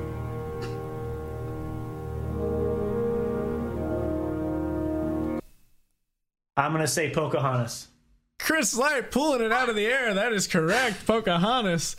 I'm 6.56 6.72
gonna 6.72 6.88
say 6.88 7.12
Pocahontas. 7.12 7.88
Chris 8.40 8.76
Light 8.76 9.12
pulling 9.12 9.42
it 9.42 9.52
out 9.52 9.70
of 9.70 9.76
the 9.76 9.86
air. 9.86 10.14
That 10.14 10.34
is 10.34 10.48
correct. 10.48 11.06
Pocahontas. 11.06 11.96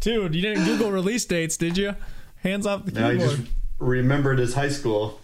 Dude, 0.00 0.34
you 0.34 0.42
didn't 0.42 0.64
Google 0.64 0.92
release 0.92 1.24
dates, 1.24 1.56
did 1.56 1.76
you? 1.76 1.94
Hands 2.42 2.64
off 2.66 2.84
the 2.84 2.92
keyboard. 2.92 3.18
Now 3.18 3.24
he 3.28 3.36
just 3.36 3.50
remembered 3.78 4.38
his 4.38 4.54
high 4.54 4.68
school. 4.68 5.20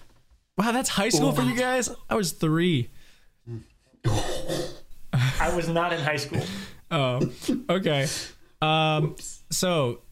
Wow, 0.57 0.73
that's 0.73 0.89
high 0.89 1.09
school 1.09 1.33
for 1.33 1.43
you 1.43 1.57
guys? 1.57 1.91
I 2.09 2.15
was 2.15 2.33
three. 2.33 2.91
I 4.05 5.55
was 5.55 5.69
not 5.69 5.93
in 5.93 6.01
high 6.01 6.17
school. 6.17 6.43
Oh, 6.91 7.29
okay. 7.71 8.07
Um, 8.63 9.17
so, 9.51 10.03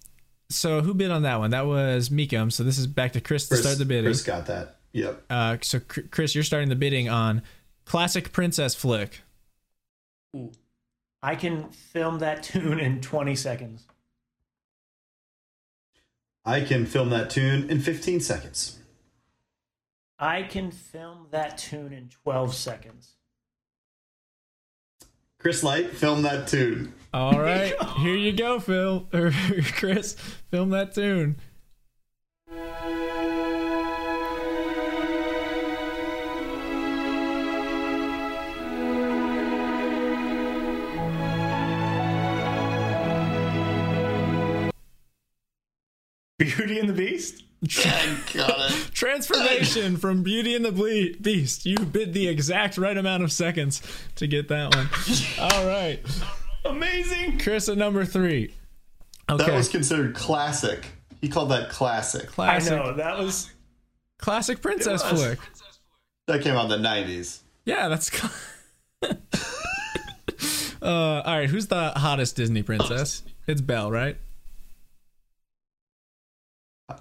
so 0.50 0.80
who 0.80 0.94
bid 0.94 1.12
on 1.12 1.22
that 1.22 1.38
one? 1.38 1.50
That 1.50 1.66
was 1.66 2.08
Meekum. 2.08 2.50
So 2.50 2.64
this 2.64 2.76
is 2.76 2.88
back 2.88 3.12
to 3.12 3.20
Chris 3.20 3.48
to 3.50 3.56
start 3.56 3.78
the 3.78 3.84
bidding. 3.84 4.06
Chris 4.06 4.24
got 4.24 4.46
that. 4.46 4.78
Yep. 4.92 5.22
Uh, 5.30 5.58
so 5.60 5.78
Chris, 5.78 6.34
you're 6.34 6.42
starting 6.42 6.70
the 6.70 6.74
bidding 6.74 7.08
on 7.08 7.42
classic 7.84 8.32
princess 8.32 8.74
flick. 8.74 9.20
I 11.22 11.36
can 11.36 11.68
film 11.70 12.18
that 12.18 12.42
tune 12.42 12.80
in 12.80 13.00
20 13.00 13.36
seconds. 13.36 13.84
I 16.44 16.62
can 16.62 16.84
film 16.84 17.10
that 17.10 17.30
tune 17.30 17.70
in 17.70 17.80
15 17.80 18.18
seconds. 18.20 18.80
I 20.22 20.44
can 20.44 20.70
film 20.70 21.26
that 21.32 21.58
tune 21.58 21.92
in 21.92 22.08
12 22.08 22.54
seconds. 22.54 23.16
Chris 25.40 25.64
Light, 25.64 25.90
film 25.90 26.22
that 26.22 26.46
tune. 26.46 26.94
All 27.12 27.40
right, 27.40 27.74
here 27.98 28.14
you 28.14 28.32
go, 28.32 28.60
Phil 28.60 29.08
or 29.12 29.32
Chris. 29.72 30.12
Film 30.48 30.70
that 30.70 30.94
tune. 30.94 31.40
Beauty 46.38 46.78
and 46.78 46.88
the 46.88 46.92
Beast? 46.92 47.42
Got 47.66 48.70
it. 48.70 48.90
Transformation 48.94 49.96
from 49.96 50.22
Beauty 50.22 50.54
and 50.54 50.64
the 50.64 50.72
Ble- 50.72 51.16
Beast. 51.20 51.64
You 51.66 51.76
bid 51.78 52.12
the 52.12 52.28
exact 52.28 52.76
right 52.78 52.96
amount 52.96 53.22
of 53.22 53.30
seconds 53.32 53.82
to 54.16 54.26
get 54.26 54.48
that 54.48 54.74
one. 54.74 54.88
All 55.40 55.66
right, 55.66 56.00
Amazing. 56.64 57.38
Chris 57.38 57.68
at 57.68 57.76
number 57.78 58.04
three. 58.04 58.54
Okay, 59.30 59.44
That 59.46 59.54
was 59.54 59.68
considered 59.68 60.14
classic. 60.14 60.86
He 61.20 61.28
called 61.28 61.50
that 61.50 61.70
classic. 61.70 62.26
classic, 62.28 62.72
I 62.72 62.76
know. 62.76 62.92
That 62.94 63.18
was. 63.18 63.50
classic 64.18 64.60
princess 64.60 65.04
It 65.04 65.12
was. 65.12 65.22
flick. 65.22 65.38
That 66.26 66.42
came 66.42 66.54
out 66.56 66.70
in 66.70 66.82
the 66.82 66.88
90s. 66.88 67.40
Yeah, 67.64 67.88
that's. 67.88 68.10
uh, 70.82 70.82
all 70.82 71.22
right, 71.38 71.48
who's 71.48 71.66
the 71.68 71.90
hottest 71.90 72.36
Disney 72.36 72.62
princess? 72.62 73.22
It's 73.46 73.60
Belle, 73.60 73.90
right? 73.90 74.16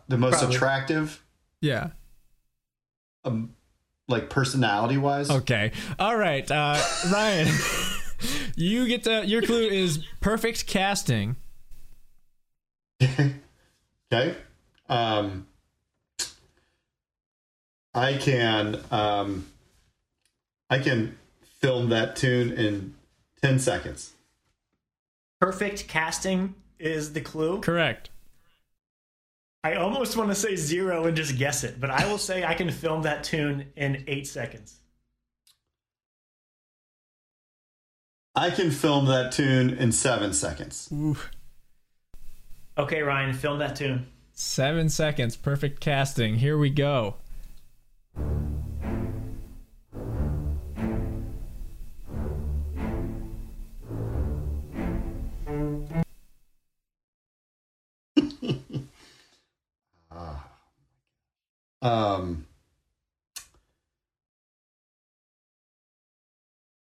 The 0.07 0.17
most 0.17 0.39
Probably. 0.39 0.55
attractive, 0.55 1.23
Yeah. 1.61 1.89
um, 3.23 3.55
like 4.07 4.29
personality 4.29 4.97
wise. 4.97 5.29
Okay. 5.29 5.71
All 5.99 6.15
right, 6.17 6.49
uh, 6.51 6.81
Ryan. 7.11 7.47
you 8.55 8.87
get 8.87 9.03
to 9.05 9.25
your 9.25 9.41
clue 9.41 9.67
is 9.67 10.05
perfect 10.19 10.67
casting. 10.67 11.35
Okay. 14.13 14.35
Um, 14.89 15.47
I 17.93 18.13
can 18.15 18.79
um, 18.91 19.47
I 20.69 20.79
can 20.79 21.17
film 21.61 21.89
that 21.89 22.15
tune 22.17 22.51
in 22.51 22.95
10 23.41 23.59
seconds. 23.59 24.11
Perfect 25.39 25.87
casting 25.87 26.55
is 26.79 27.13
the 27.13 27.21
clue. 27.21 27.61
Correct. 27.61 28.09
I 29.63 29.75
almost 29.75 30.17
want 30.17 30.29
to 30.29 30.35
say 30.35 30.55
zero 30.55 31.05
and 31.05 31.15
just 31.15 31.37
guess 31.37 31.63
it, 31.63 31.79
but 31.79 31.91
I 31.91 32.07
will 32.07 32.17
say 32.17 32.43
I 32.43 32.55
can 32.55 32.71
film 32.71 33.03
that 33.03 33.23
tune 33.23 33.67
in 33.75 34.03
eight 34.07 34.27
seconds. 34.27 34.77
I 38.35 38.49
can 38.49 38.71
film 38.71 39.05
that 39.07 39.33
tune 39.33 39.71
in 39.71 39.91
7 39.91 40.33
seconds. 40.33 40.87
Ooh. 40.93 41.17
Okay, 42.77 43.01
Ryan, 43.01 43.33
film 43.33 43.59
that 43.59 43.75
tune. 43.75 44.07
Seven 44.33 44.89
seconds. 44.89 45.35
Perfect 45.35 45.81
casting. 45.81 46.35
Here 46.35 46.57
we 46.57 46.69
go. 46.69 47.15
Um, 61.81 62.45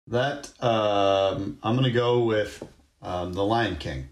that 0.07 0.51
um, 0.61 1.59
I'm 1.61 1.76
gonna 1.76 1.91
go 1.91 2.19
with 2.19 2.64
um, 3.01 3.34
the 3.34 3.43
Lion 3.43 3.76
King. 3.76 4.09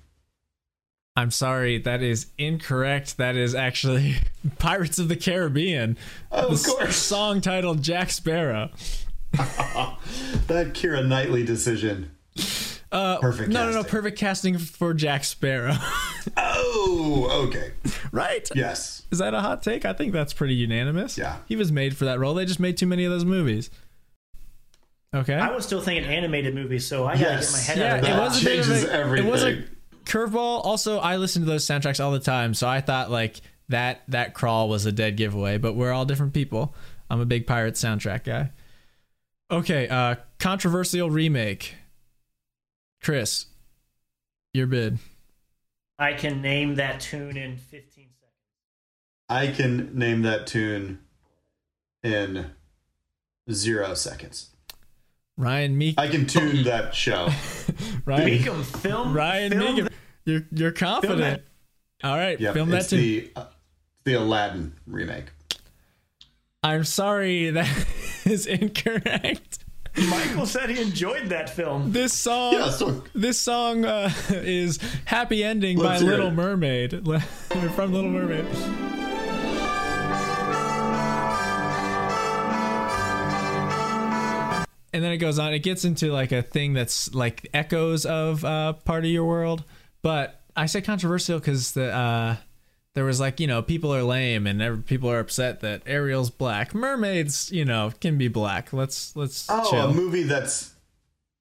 I'm 1.18 1.32
sorry, 1.32 1.78
that 1.80 2.02
is 2.02 2.28
incorrect. 2.38 3.18
That 3.18 3.38
is 3.38 3.56
actually 3.56 4.18
Pirates 4.60 5.00
of 5.00 5.08
the 5.08 5.16
Caribbean. 5.16 5.98
Oh, 6.32 6.50
of 6.50 6.64
course. 6.64 6.98
song 6.98 7.40
titled 7.40 7.82
Jack 7.82 8.10
Sparrow. 8.10 8.70
that 9.32 10.74
Keira 10.74 11.06
Knightley 11.06 11.46
decision. 11.46 12.12
Uh, 12.96 13.20
Perfect 13.20 13.50
No, 13.52 13.66
no, 13.66 13.74
no. 13.74 13.84
Perfect 13.84 14.18
casting 14.18 14.58
for 14.58 14.94
Jack 14.94 15.24
Sparrow. 15.26 15.76
Oh, 16.38 17.48
okay. 17.48 17.72
right? 18.12 18.50
Yes. 18.56 19.04
Is 19.12 19.20
that 19.20 19.34
a 19.34 19.42
hot 19.42 19.62
take? 19.62 19.86
I 19.86 19.94
think 19.94 20.12
that's 20.14 20.34
pretty 20.34 20.56
unanimous. 20.56 21.18
Yeah. 21.18 21.38
He 21.48 21.56
was 21.56 21.72
made 21.72 21.96
for 21.96 22.06
that 22.06 22.20
role. 22.20 22.34
They 22.34 22.46
just 22.46 22.60
made 22.60 22.78
too 22.78 22.88
many 22.88 23.06
of 23.06 23.12
those 23.12 23.26
movies. 23.26 23.70
Okay. 25.14 25.36
I 25.36 25.52
was 25.52 25.66
still 25.66 25.82
thinking 25.82 26.10
animated 26.10 26.56
movies, 26.56 26.86
so 26.88 27.06
I 27.06 27.14
gotta 27.14 27.24
Yes. 27.24 27.52
get 27.52 27.54
my 27.54 27.60
head 27.60 27.78
yeah, 27.78 27.94
out 27.94 28.00
of 28.00 28.06
it 28.06 28.08
that. 28.08 28.20
was 28.22 28.42
a 28.42 28.46
changes 28.46 28.84
a, 28.86 28.94
everything. 28.94 29.28
It 29.28 29.32
was 29.32 29.44
a 29.44 29.64
curveball. 30.06 30.66
Also, 30.66 30.98
I 31.00 31.18
listen 31.18 31.42
to 31.44 31.46
those 31.48 31.66
soundtracks 31.66 32.04
all 32.04 32.12
the 32.12 32.20
time, 32.20 32.54
so 32.54 32.68
I 32.68 32.82
thought 32.82 33.12
like 33.12 33.40
that 33.70 34.02
that 34.10 34.34
crawl 34.34 34.68
was 34.68 34.86
a 34.86 34.92
dead 34.92 35.16
giveaway. 35.18 35.58
But 35.58 35.74
we're 35.76 35.92
all 35.92 36.06
different 36.06 36.34
people. 36.34 36.74
I'm 37.10 37.20
a 37.22 37.26
big 37.26 37.46
pirate 37.48 37.76
soundtrack 37.76 38.24
guy. 38.24 38.52
Okay, 39.52 39.88
uh, 39.88 40.16
controversial 40.40 41.10
remake. 41.10 41.76
Chris, 43.06 43.46
your 44.52 44.66
bid. 44.66 44.98
I 46.00 46.14
can 46.14 46.42
name 46.42 46.74
that 46.76 47.00
tune 47.00 47.38
in 47.38 47.56
15 47.56 48.08
seconds. 48.20 48.34
I 49.30 49.46
can 49.50 49.96
name 49.96 50.24
that 50.24 50.48
tune 50.48 51.02
in 52.02 52.48
zero 53.52 53.94
seconds. 53.94 54.50
Ryan 55.38 55.78
Meek. 55.78 56.00
I 56.00 56.08
can 56.08 56.26
tune 56.26 56.64
that 56.64 56.96
show. 56.96 57.30
Ryan. 58.06 58.28
Meekum, 58.28 58.64
film. 58.82 59.14
Ryan 59.14 59.52
film 59.52 59.76
Meek. 59.76 59.88
You're 60.26 60.48
you're 60.52 60.72
confident. 60.72 61.44
All 62.04 62.16
right, 62.18 62.40
Yep, 62.40 62.54
film 62.56 62.70
that 62.72 62.82
it's 62.82 62.90
the 62.90 63.32
uh, 63.36 63.46
the 64.04 64.16
Aladdin 64.16 64.74
remake. 64.88 65.26
I'm 66.64 66.84
sorry, 66.84 67.52
that 67.52 67.86
is 68.26 68.48
incorrect. 68.48 69.65
Michael 70.10 70.46
said 70.46 70.70
he 70.70 70.82
enjoyed 70.82 71.28
that 71.30 71.50
film. 71.50 71.92
This 71.92 72.14
song, 72.14 72.54
Yeah, 72.54 72.70
so- 72.70 73.04
this 73.14 73.40
song 73.40 73.86
uh, 73.86 74.12
is 74.30 74.78
"Happy 75.06 75.44
Ending" 75.44 75.78
by 75.78 75.84
Let's 75.84 76.02
hear 76.02 76.12
Little 76.12 76.28
it. 76.28 76.34
Mermaid 76.34 76.92
from 77.76 77.94
Little 77.94 78.10
Mermaid. 78.12 78.46
And 84.94 85.04
then 85.04 85.12
it 85.12 85.18
goes 85.18 85.40
on. 85.40 85.54
It 85.54 85.60
gets 85.60 85.84
into 85.84 86.14
like 86.14 86.32
a 86.32 86.42
thing 86.42 86.72
that's 86.72 87.14
like 87.14 87.50
echoes 87.54 88.06
of 88.06 88.46
uh, 88.46 88.74
part 88.74 89.04
of 89.04 89.12
your 89.12 89.26
world. 89.26 89.66
But 90.02 90.40
I 90.56 90.68
say 90.68 90.82
controversial 90.82 91.38
because 91.38 91.74
the 91.74 91.92
uh, 91.94 92.36
there 92.96 93.06
was 93.06 93.20
like 93.20 93.40
you 93.40 93.46
know 93.48 93.62
people 93.62 93.94
are 93.94 94.02
lame 94.04 94.48
and 94.48 94.62
ev- 94.62 94.86
people 94.88 95.10
are 95.12 95.20
upset 95.20 95.60
that 95.62 95.84
Ariel's 95.86 96.30
black. 96.32 96.74
Mermaids, 96.74 97.52
you 97.52 97.64
know, 97.66 97.92
can 98.02 98.18
be 98.18 98.28
black. 98.28 98.74
Let's 98.74 99.16
let's 99.16 99.46
Oh, 99.50 99.70
chill. 99.70 99.90
a 99.90 99.94
movie 99.94 100.24
that's 100.24 100.74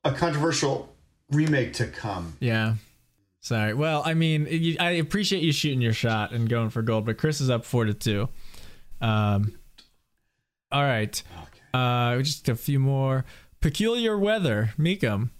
a 0.04 0.12
controversial 0.12 0.94
remake 1.30 1.72
to 1.74 1.86
come. 1.86 2.36
Yeah. 2.40 2.74
Sorry. 3.40 3.72
Well, 3.74 4.02
I 4.04 4.14
mean, 4.14 4.46
you, 4.50 4.76
I 4.80 4.90
appreciate 4.92 5.42
you 5.42 5.52
shooting 5.52 5.80
your 5.82 5.92
shot 5.92 6.32
and 6.32 6.48
going 6.48 6.70
for 6.70 6.82
gold, 6.82 7.04
but 7.06 7.18
Chris 7.18 7.40
is 7.40 7.48
up 7.50 7.64
four 7.64 7.84
to 7.86 7.94
two. 7.94 8.28
Um. 9.00 9.54
All 10.72 10.82
right. 10.82 11.22
Okay. 11.42 11.60
Uh, 11.72 12.18
just 12.22 12.48
a 12.48 12.56
few 12.56 12.78
more. 12.80 13.24
Peculiar 13.60 14.18
weather, 14.18 14.72
Meekum. 14.78 15.30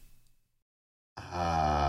Ah. 1.19 1.84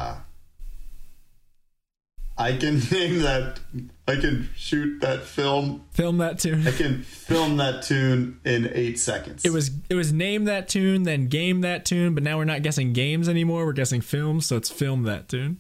I 2.38 2.58
can 2.58 2.80
name 2.92 3.20
that. 3.22 3.60
I 4.08 4.16
can 4.16 4.50
shoot 4.56 5.00
that 5.02 5.24
film. 5.24 5.86
Film 5.92 6.18
that 6.18 6.40
tune. 6.40 6.68
I 6.68 6.72
can 6.72 7.02
film 7.04 7.58
that 7.58 7.84
tune 7.84 8.40
in 8.46 8.70
eight 8.74 9.00
seconds. 9.00 9.46
It 9.46 9.52
was 9.52 9.72
it 9.90 9.96
was 9.96 10.12
name 10.12 10.46
that 10.46 10.68
tune, 10.68 11.04
then 11.04 11.28
game 11.28 11.62
that 11.62 11.86
tune, 11.86 12.14
but 12.14 12.24
now 12.24 12.38
we're 12.38 12.46
not 12.46 12.62
guessing 12.62 12.94
games 12.94 13.30
anymore. 13.30 13.66
We're 13.66 13.74
guessing 13.74 14.02
films, 14.02 14.46
so 14.46 14.58
it's 14.58 14.70
film 14.70 15.04
that 15.04 15.30
tune. 15.30 15.60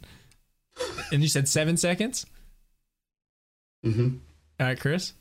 And 1.11 1.21
you 1.21 1.29
said 1.29 1.47
seven 1.47 1.77
seconds. 1.77 2.25
Mm-hmm. 3.85 4.17
All 4.59 4.67
right, 4.67 4.79
Chris. 4.79 5.13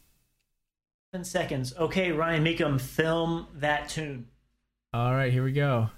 Seven 1.13 1.25
seconds. 1.25 1.75
Okay, 1.77 2.11
Ryan 2.11 2.45
Meekum, 2.45 2.81
film 2.81 3.47
that 3.55 3.89
tune. 3.89 4.27
All 4.93 5.13
right, 5.13 5.33
here 5.33 5.45
we 5.45 5.53
go. 5.53 5.91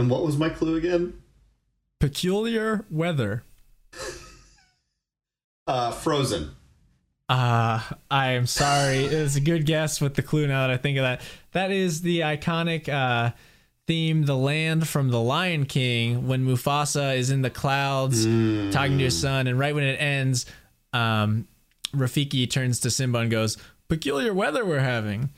And 0.00 0.08
what 0.08 0.24
was 0.24 0.38
my 0.38 0.48
clue 0.48 0.76
again? 0.76 1.12
Peculiar 1.98 2.86
weather. 2.90 3.44
Uh, 5.66 5.90
Frozen. 5.90 6.56
Uh, 7.28 7.82
I 8.10 8.28
am 8.30 8.46
sorry. 8.46 9.04
It 9.04 9.22
was 9.22 9.36
a 9.36 9.40
good 9.40 9.66
guess 9.66 10.00
with 10.00 10.14
the 10.14 10.22
clue 10.22 10.46
now 10.46 10.66
that 10.66 10.70
I 10.70 10.78
think 10.78 10.96
of 10.96 11.02
that. 11.02 11.20
That 11.52 11.70
is 11.70 12.00
the 12.00 12.20
iconic 12.20 12.88
uh, 12.88 13.32
theme, 13.86 14.24
The 14.24 14.36
Land 14.36 14.88
from 14.88 15.10
The 15.10 15.20
Lion 15.20 15.66
King, 15.66 16.26
when 16.26 16.46
Mufasa 16.46 17.16
is 17.18 17.30
in 17.30 17.42
the 17.42 17.50
clouds 17.50 18.24
talking 18.24 18.96
to 18.96 19.04
his 19.04 19.20
son. 19.20 19.46
And 19.46 19.58
right 19.58 19.74
when 19.74 19.84
it 19.84 20.00
ends, 20.00 20.46
um, 20.94 21.46
Rafiki 21.94 22.50
turns 22.50 22.80
to 22.80 22.90
Simba 22.90 23.18
and 23.18 23.30
goes, 23.30 23.58
Peculiar 23.88 24.32
weather 24.32 24.64
we're 24.64 24.80
having. 24.80 25.28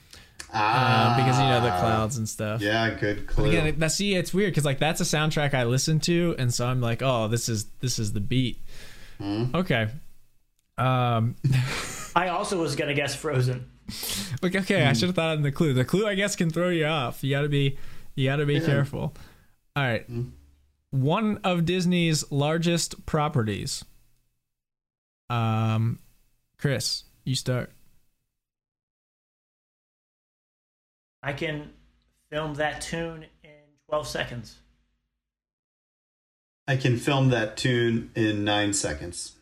Ah. 0.54 1.12
Um, 1.18 1.24
because, 1.24 1.38
you 1.38 1.44
know, 1.46 1.60
the 1.62 1.70
clouds 1.70 2.18
and 2.18 2.28
stuff. 2.28 2.60
Yeah, 2.60 2.90
good 2.98 3.26
But 3.26 3.34
clue. 3.34 3.48
again, 3.48 3.78
that 3.78 3.92
see, 3.92 4.14
it's 4.14 4.34
weird 4.34 4.50
because 4.52 4.64
like 4.64 4.78
that's 4.78 5.00
a 5.00 5.04
soundtrack 5.04 5.54
I 5.54 5.64
listen 5.64 5.98
to, 6.00 6.34
and 6.38 6.52
so 6.52 6.66
I'm 6.66 6.80
like, 6.80 7.00
oh, 7.02 7.28
this 7.28 7.48
is 7.48 7.66
this 7.80 7.98
is 7.98 8.12
the 8.12 8.20
beat. 8.20 8.60
Okay. 9.20 9.88
Um. 10.78 11.36
I 12.14 12.28
also 12.28 12.60
was 12.60 12.76
gonna 12.76 12.92
guess 12.94 13.14
Frozen. 13.14 13.66
Like, 14.42 14.54
okay, 14.54 14.84
I 14.84 14.92
should 14.92 15.08
have 15.08 15.16
thought 15.16 15.36
of 15.38 15.42
the 15.42 15.52
clue. 15.52 15.72
The 15.72 15.84
clue, 15.84 16.06
I 16.06 16.14
guess, 16.14 16.36
can 16.36 16.50
throw 16.50 16.68
you 16.68 16.84
off. 16.86 17.22
You 17.24 17.30
gotta 17.30 17.48
be, 17.48 17.78
you 18.14 18.28
gotta 18.28 18.44
be 18.46 18.54
Yeah. 18.54 18.66
careful. 18.66 19.14
All 19.74 19.82
right. 19.82 20.06
One 20.90 21.38
of 21.44 21.64
Disney's 21.64 22.30
largest 22.30 23.06
properties. 23.06 23.84
Um, 25.30 25.98
Chris, 26.58 27.04
you 27.24 27.34
start. 27.34 27.72
I 31.22 31.32
can 31.32 31.70
film 32.30 32.54
that 32.54 32.80
tune 32.80 33.26
in 33.44 33.50
12 33.88 34.08
seconds. 34.08 34.58
I 36.66 36.76
can 36.76 36.96
film 36.96 37.30
that 37.30 37.56
tune 37.56 38.10
in 38.14 38.44
nine 38.44 38.72
seconds. 38.72 39.36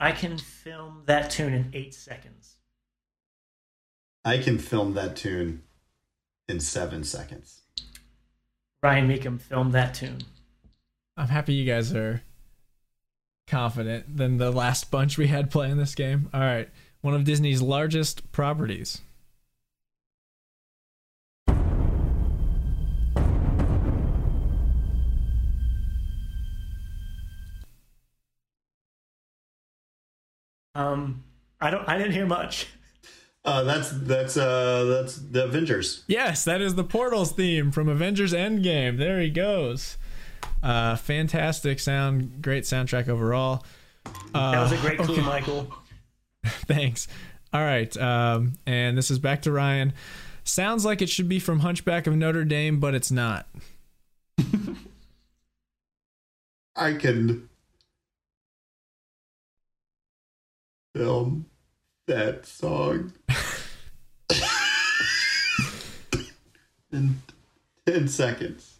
I 0.00 0.12
can 0.12 0.38
film 0.38 1.02
that 1.06 1.30
tune 1.30 1.52
in 1.52 1.70
8 1.72 1.94
seconds. 1.94 2.56
I 4.24 4.38
can 4.38 4.58
film 4.58 4.94
that 4.94 5.16
tune 5.16 5.62
in 6.48 6.60
seven 6.60 7.02
seconds. 7.04 7.62
Ryan 8.82 9.08
Meekum, 9.08 9.40
film 9.40 9.70
that 9.72 9.94
tune. 9.94 10.18
I'm 11.16 11.28
happy 11.28 11.54
you 11.54 11.64
guys 11.64 11.92
are 11.92 12.22
confident 13.46 14.16
than 14.16 14.38
the 14.38 14.50
last 14.50 14.90
bunch 14.90 15.18
we 15.18 15.26
had 15.26 15.50
playing 15.50 15.76
this 15.76 15.94
game. 15.94 16.28
All 16.32 16.40
right. 16.40 16.68
One 17.00 17.14
of 17.14 17.24
Disney's 17.24 17.60
largest 17.60 18.30
properties. 18.32 19.00
Um, 30.74 31.24
I 31.60 31.70
don't. 31.70 31.88
I 31.88 31.96
didn't 31.98 32.12
hear 32.12 32.26
much. 32.26 32.68
Uh, 33.44 33.62
that's 33.64 33.90
that's 33.90 34.36
uh 34.36 34.84
that's 34.84 35.16
the 35.16 35.44
Avengers. 35.44 36.04
Yes, 36.06 36.44
that 36.44 36.60
is 36.60 36.76
the 36.76 36.84
Portals 36.84 37.32
theme 37.32 37.72
from 37.72 37.88
Avengers 37.88 38.32
Endgame. 38.32 38.98
There 38.98 39.20
he 39.20 39.30
goes. 39.30 39.96
Uh, 40.62 40.94
fantastic 40.96 41.80
sound, 41.80 42.40
great 42.40 42.62
soundtrack 42.64 43.08
overall. 43.08 43.64
Uh, 44.34 44.52
That 44.52 44.62
was 44.62 44.72
a 44.72 44.76
great 44.78 44.98
clue, 44.98 45.14
okay. 45.16 45.22
Michael. 45.26 45.74
Thanks. 46.44 47.08
All 47.52 47.60
right, 47.60 47.94
um, 47.96 48.52
and 48.64 48.96
this 48.96 49.10
is 49.10 49.18
back 49.18 49.42
to 49.42 49.50
Ryan. 49.52 49.92
Sounds 50.44 50.84
like 50.84 51.02
it 51.02 51.08
should 51.08 51.28
be 51.28 51.38
from 51.38 51.60
Hunchback 51.60 52.06
of 52.06 52.14
Notre 52.16 52.44
Dame, 52.44 52.78
but 52.80 52.94
it's 52.94 53.10
not. 53.10 53.46
I 56.76 56.94
can 56.94 57.48
film 60.94 61.46
that 62.06 62.44
song 62.46 63.12
in 66.92 67.20
ten 67.86 68.08
seconds. 68.08 68.78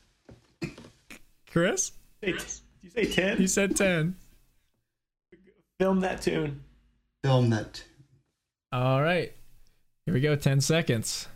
Chris, 1.50 1.92
Did 2.22 2.34
you 2.82 2.90
say 2.90 3.04
10? 3.06 3.40
you 3.40 3.46
said 3.46 3.76
ten. 3.76 4.16
Film 5.78 6.00
that 6.00 6.22
tune. 6.22 6.62
Film 7.24 7.50
that. 7.50 7.74
Tune. 7.74 7.86
All 8.72 9.02
right, 9.02 9.32
here 10.06 10.14
we 10.14 10.20
go. 10.20 10.36
Ten 10.36 10.60
seconds. 10.60 11.28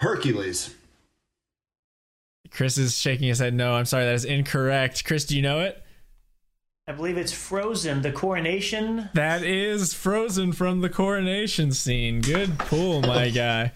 Hercules. 0.00 0.74
Chris 2.50 2.78
is 2.78 2.98
shaking 2.98 3.28
his 3.28 3.38
head. 3.38 3.54
No, 3.54 3.74
I'm 3.74 3.84
sorry, 3.84 4.04
that 4.04 4.14
is 4.14 4.24
incorrect. 4.24 5.04
Chris, 5.04 5.24
do 5.24 5.36
you 5.36 5.42
know 5.42 5.60
it? 5.60 5.82
I 6.88 6.92
believe 6.92 7.16
it's 7.16 7.32
Frozen, 7.32 8.02
the 8.02 8.10
coronation. 8.10 9.10
That 9.14 9.44
is 9.44 9.94
Frozen 9.94 10.52
from 10.54 10.80
the 10.80 10.88
coronation 10.88 11.70
scene. 11.70 12.20
Good 12.20 12.58
pull, 12.58 13.02
my 13.02 13.30
guy. 13.30 13.72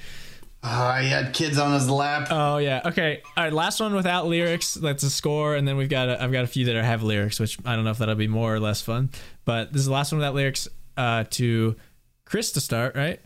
Ah, 0.64 0.98
he 1.00 1.10
had 1.10 1.34
kids 1.34 1.58
on 1.58 1.74
his 1.74 1.88
lap. 1.90 2.28
Oh 2.30 2.56
yeah. 2.56 2.80
Okay. 2.86 3.22
All 3.36 3.44
right. 3.44 3.52
Last 3.52 3.80
one 3.80 3.94
without 3.94 4.26
lyrics. 4.26 4.74
That's 4.74 5.02
a 5.02 5.10
score, 5.10 5.54
and 5.54 5.68
then 5.68 5.76
we've 5.76 5.90
got 5.90 6.08
a, 6.08 6.20
I've 6.20 6.32
got 6.32 6.42
a 6.42 6.46
few 6.46 6.64
that 6.64 6.74
have 6.82 7.02
lyrics, 7.02 7.38
which 7.38 7.58
I 7.66 7.76
don't 7.76 7.84
know 7.84 7.90
if 7.90 7.98
that'll 7.98 8.14
be 8.14 8.28
more 8.28 8.54
or 8.54 8.60
less 8.60 8.80
fun. 8.80 9.10
But 9.44 9.72
this 9.72 9.80
is 9.80 9.86
the 9.86 9.92
last 9.92 10.10
one 10.10 10.18
without 10.18 10.34
lyrics. 10.34 10.66
Uh, 10.96 11.24
to 11.30 11.76
Chris 12.24 12.50
to 12.52 12.60
start. 12.60 12.96
Right. 12.96 13.20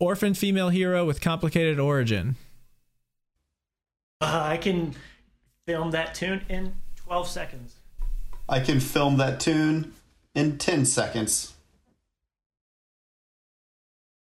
Orphan 0.00 0.34
female 0.34 0.70
hero 0.70 1.04
with 1.04 1.20
complicated 1.20 1.78
origin. 1.78 2.36
Uh, 4.20 4.40
I 4.50 4.56
can 4.56 4.96
film 5.66 5.92
that 5.92 6.14
tune 6.14 6.42
in 6.48 6.74
12 6.96 7.28
seconds. 7.28 7.76
I 8.48 8.60
can 8.60 8.80
film 8.80 9.18
that 9.18 9.38
tune 9.38 9.92
in 10.34 10.58
ten 10.58 10.84
seconds. 10.84 11.54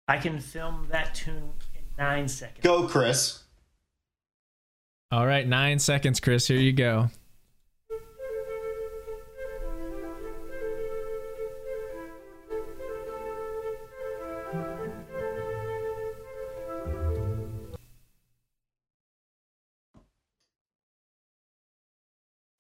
I 0.08 0.18
can 0.18 0.40
film 0.40 0.88
that 0.92 1.16
tune 1.16 1.54
in 1.74 1.84
9 1.98 2.28
seconds. 2.28 2.60
Go, 2.62 2.88
Chris. 2.88 3.44
All 5.10 5.26
right. 5.26 5.48
Nine 5.48 5.80
seconds, 5.80 6.20
Chris. 6.20 6.48
Here 6.48 6.58
you 6.58 6.74
go. 6.74 7.10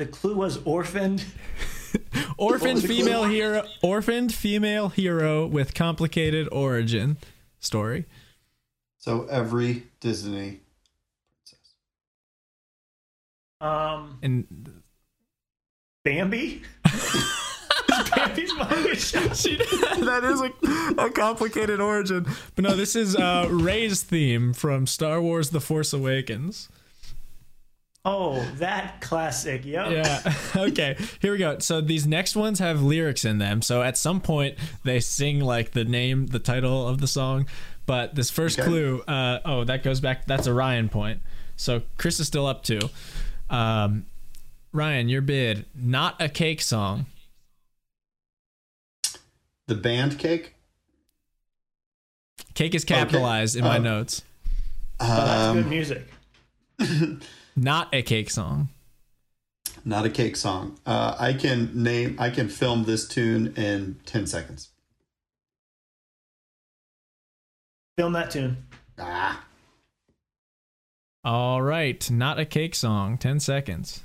The 0.01 0.07
clue 0.07 0.33
was 0.33 0.57
orphaned. 0.65 1.23
Orphaned 2.39 2.73
was 2.73 2.81
the 2.81 2.87
clue? 2.87 2.97
female 2.97 3.23
hero. 3.25 3.63
Orphaned 3.83 4.33
female 4.33 4.89
hero 4.89 5.45
with 5.45 5.75
complicated 5.75 6.49
origin 6.51 7.17
story. 7.59 8.05
So 8.97 9.27
every 9.29 9.83
Disney. 9.99 10.61
Princess. 11.45 11.75
Um, 13.61 14.17
And 14.23 14.81
Bambi? 16.03 16.63
Bambi's 18.15 18.55
mom 18.55 18.73
is 18.87 19.07
she, 19.07 19.55
that 19.57 20.21
is 20.23 20.41
a, 20.41 21.05
a 21.05 21.11
complicated 21.11 21.79
origin. 21.79 22.25
But 22.55 22.63
no, 22.63 22.75
this 22.75 22.95
is 22.95 23.15
uh, 23.15 23.47
Rey's 23.51 24.01
theme 24.01 24.53
from 24.53 24.87
Star 24.87 25.21
Wars: 25.21 25.51
The 25.51 25.61
Force 25.61 25.93
Awakens. 25.93 26.69
Oh, 28.03 28.41
that 28.55 28.99
classic. 29.01 29.63
Yep. 29.63 29.91
Yeah. 29.91 30.33
okay. 30.55 30.97
Here 31.21 31.31
we 31.33 31.37
go. 31.37 31.59
So 31.59 31.81
these 31.81 32.07
next 32.07 32.35
ones 32.35 32.59
have 32.59 32.81
lyrics 32.81 33.25
in 33.25 33.37
them. 33.37 33.61
So 33.61 33.83
at 33.83 33.97
some 33.97 34.21
point 34.21 34.57
they 34.83 34.99
sing 34.99 35.39
like 35.39 35.71
the 35.71 35.83
name, 35.85 36.27
the 36.27 36.39
title 36.39 36.87
of 36.87 36.99
the 36.99 37.07
song. 37.07 37.45
But 37.85 38.15
this 38.15 38.29
first 38.31 38.59
Okay. 38.59 38.67
clue, 38.67 39.01
uh, 39.07 39.39
oh, 39.45 39.63
that 39.65 39.83
goes 39.83 39.99
back. 39.99 40.25
That's 40.25 40.47
a 40.47 40.53
Ryan 40.53 40.89
point. 40.89 41.21
So 41.57 41.83
Chris 41.97 42.19
is 42.19 42.27
still 42.27 42.47
up 42.47 42.63
to. 42.63 42.89
Um, 43.49 44.05
Ryan, 44.71 45.09
your 45.09 45.21
bid. 45.21 45.65
Not 45.75 46.19
a 46.21 46.29
cake 46.29 46.61
song. 46.61 47.05
The 49.67 49.75
band 49.75 50.17
cake. 50.17 50.55
Cake 52.55 52.73
is 52.75 52.83
capitalized 52.83 53.55
in 53.55 53.63
my 53.63 53.77
Um, 53.77 53.83
notes. 53.83 54.23
Oh, 54.99 55.07
that's 55.07 55.53
good 55.53 55.63
Um, 55.65 55.69
music. 55.69 56.07
Not 57.55 57.89
a 57.93 58.01
cake 58.01 58.29
song. 58.29 58.69
not 59.85 60.05
a 60.05 60.09
cake 60.09 60.35
song. 60.35 60.77
Uh, 60.85 61.15
I 61.19 61.33
can 61.33 61.71
name. 61.73 62.15
I 62.19 62.29
can 62.29 62.47
film 62.49 62.83
this 62.85 63.07
tune 63.07 63.53
in 63.55 63.99
ten 64.05 64.25
seconds. 64.27 64.69
Film 67.97 68.13
that 68.13 68.31
tune. 68.31 68.57
Ah. 68.97 69.43
All 71.23 71.61
right. 71.61 72.09
Not 72.09 72.39
a 72.39 72.45
cake 72.45 72.73
song. 72.73 73.17
10 73.17 73.39
seconds. 73.39 74.01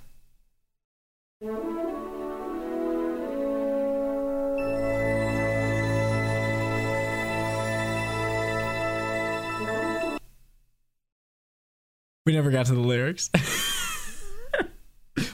We 12.27 12.35
never 12.35 12.51
got 12.51 12.67
to 12.67 12.75
the 12.75 12.81
lyrics. 12.81 13.31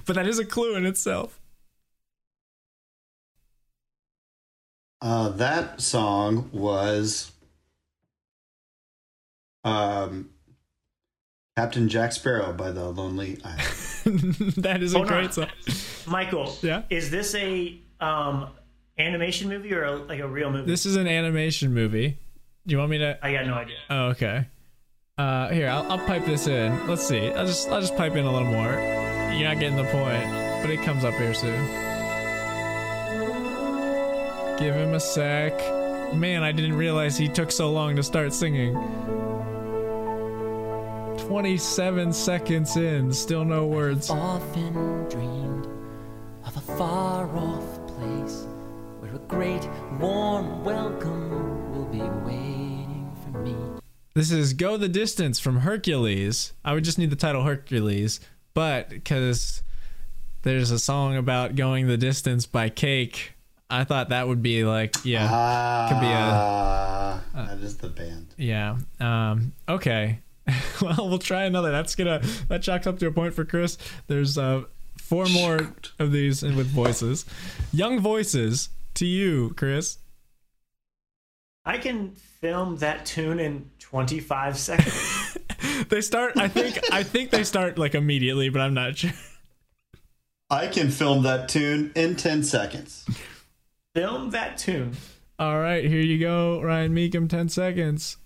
but 0.07 0.15
that 0.15 0.27
is 0.27 0.39
a 0.39 0.45
clue 0.45 0.77
in 0.77 0.85
itself. 0.87 1.41
Uh, 5.01 5.31
that 5.31 5.81
song 5.81 6.51
was 6.53 7.33
um, 9.65 10.29
Captain 11.57 11.89
Jack 11.89 12.13
Sparrow 12.13 12.53
by 12.53 12.71
the 12.71 12.89
Lonely 12.91 13.39
Island. 13.43 13.65
that 14.59 14.83
is 14.83 14.95
a 14.95 14.99
Hold 14.99 15.11
on. 15.11 15.19
great 15.19 15.35
song. 15.35 15.49
Michael. 16.07 16.57
Yeah? 16.63 16.83
Is 16.91 17.11
this 17.11 17.35
a 17.35 17.81
um 18.01 18.49
animation 18.99 19.49
movie 19.49 19.73
or 19.73 19.85
a, 19.85 19.97
like 19.97 20.21
a 20.21 20.29
real 20.29 20.51
movie? 20.51 20.71
This 20.71 20.85
is 20.87 20.97
an 20.97 21.07
animation 21.09 21.73
movie. 21.73 22.19
Do 22.67 22.73
you 22.73 22.79
want 22.79 22.91
me 22.91 22.99
to? 22.99 23.19
I 23.25 23.33
got 23.33 23.47
no 23.47 23.55
idea. 23.55 23.77
Oh, 23.91 24.05
okay. 24.09 24.47
Uh, 25.19 25.51
here, 25.51 25.69
I'll, 25.69 25.93
I'll 25.93 26.07
pipe 26.07 26.25
this 26.25 26.47
in. 26.47 26.89
Let's 26.89 27.07
see. 27.07 27.31
I'll 27.33 27.47
just 27.47 27.69
I'll 27.69 27.83
just 27.83 27.95
pipe 27.97 28.17
in 28.17 28.25
a 28.25 28.33
little 28.33 28.49
more. 28.49 28.73
You're 29.35 29.47
not 29.47 29.61
getting 29.61 29.77
the 29.77 29.85
point, 29.85 30.25
but 30.63 30.71
it 30.71 30.81
comes 30.83 31.05
up 31.05 31.13
here 31.15 31.35
soon. 31.35 31.61
Give 34.59 34.75
him 34.75 34.95
a 34.95 35.01
sec. 35.01 35.53
Man, 36.15 36.43
I 36.43 36.51
didn't 36.51 36.77
realize 36.77 37.19
he 37.19 37.29
took 37.29 37.53
so 37.53 37.71
long 37.71 37.95
to 37.97 38.03
start 38.03 38.33
singing. 38.33 38.73
27 41.29 42.13
seconds 42.15 42.77
in, 42.79 43.13
still 43.13 43.45
no 43.45 43.67
words. 43.67 44.09
I've 44.09 44.19
often 44.19 45.09
dreamed 45.11 45.67
of 46.47 46.57
a 46.57 46.61
far 46.79 47.29
off 47.37 47.87
place 47.87 48.47
where 49.01 49.15
a 49.15 49.19
great 49.29 49.69
warm 50.01 50.65
welcome 50.65 51.71
will 51.75 51.85
be 51.85 52.01
waiting 52.25 53.15
for 53.23 53.39
me. 53.41 53.72
This 54.15 54.31
is 54.31 54.53
Go 54.53 54.77
the 54.77 54.89
Distance 54.89 55.41
from 55.41 55.61
Hercules. 55.61 56.53
I 56.65 56.75
would 56.75 56.85
just 56.85 56.99
need 56.99 57.11
the 57.11 57.17
title 57.17 57.45
Hercules, 57.45 58.21
but 58.53 58.91
because 58.91 59.63
there's 60.43 60.71
a 60.71 60.79
song 60.79 61.17
about 61.17 61.57
going 61.57 61.87
the 61.87 61.97
distance 61.97 62.45
by 62.45 62.69
Cake, 62.69 63.33
I 63.71 63.85
thought 63.85 64.11
that 64.11 64.29
would 64.29 64.43
be 64.43 64.65
like, 64.65 64.97
yeah, 65.03 65.87
could 65.89 66.01
be 66.01 66.07
a, 66.07 66.11
Ah, 66.11 67.23
that 67.35 67.59
is 67.61 67.79
the 67.79 67.89
band. 67.89 68.35
yeah. 68.37 68.77
Um, 69.01 69.53
okay. 69.67 70.19
well, 70.83 71.09
we'll 71.09 71.19
try 71.19 71.45
another. 71.45 71.71
That's 71.71 71.95
gonna, 71.95 72.21
that 72.49 72.63
chalks 72.63 72.87
up 72.87 72.99
to 72.99 73.07
a 73.07 73.13
point 73.13 73.33
for 73.33 73.47
Chris. 73.47 73.79
There's 74.09 74.37
uh, 74.37 74.65
four 74.99 75.25
more 75.27 75.73
of 75.99 76.13
these 76.13 76.43
with 76.43 76.67
voices. 76.67 77.25
Young 77.73 77.99
voices 78.01 78.69
to 78.95 79.07
you, 79.07 79.55
Chris. 79.57 79.99
I 81.65 81.79
can 81.79 82.11
film 82.11 82.77
that 82.79 83.07
tune 83.07 83.39
in 83.39 83.71
25 83.93 84.59
seconds. 84.59 85.39
They 85.89 86.01
start, 86.01 86.37
I 86.37 86.49
think, 86.49 86.81
I 86.91 87.03
think 87.05 87.31
they 87.31 87.45
start 87.45 87.79
like 87.79 87.95
immediately, 87.95 88.49
but 88.49 88.61
I'm 88.61 88.75
not 88.75 88.97
sure. 88.97 89.13
I 90.51 90.67
can 90.67 90.91
film 90.91 91.23
that 91.23 91.49
tune 91.49 91.93
in 91.95 92.17
ten 92.17 92.43
seconds. 92.43 93.07
film 93.95 94.31
that 94.31 94.59
tune. 94.59 94.97
All 95.39 95.61
right, 95.61 95.85
here 95.85 96.01
you 96.01 96.19
go, 96.19 96.61
Ryan 96.61 96.95
Meekum. 96.95 97.29
Ten 97.29 97.49
seconds. 97.49 98.17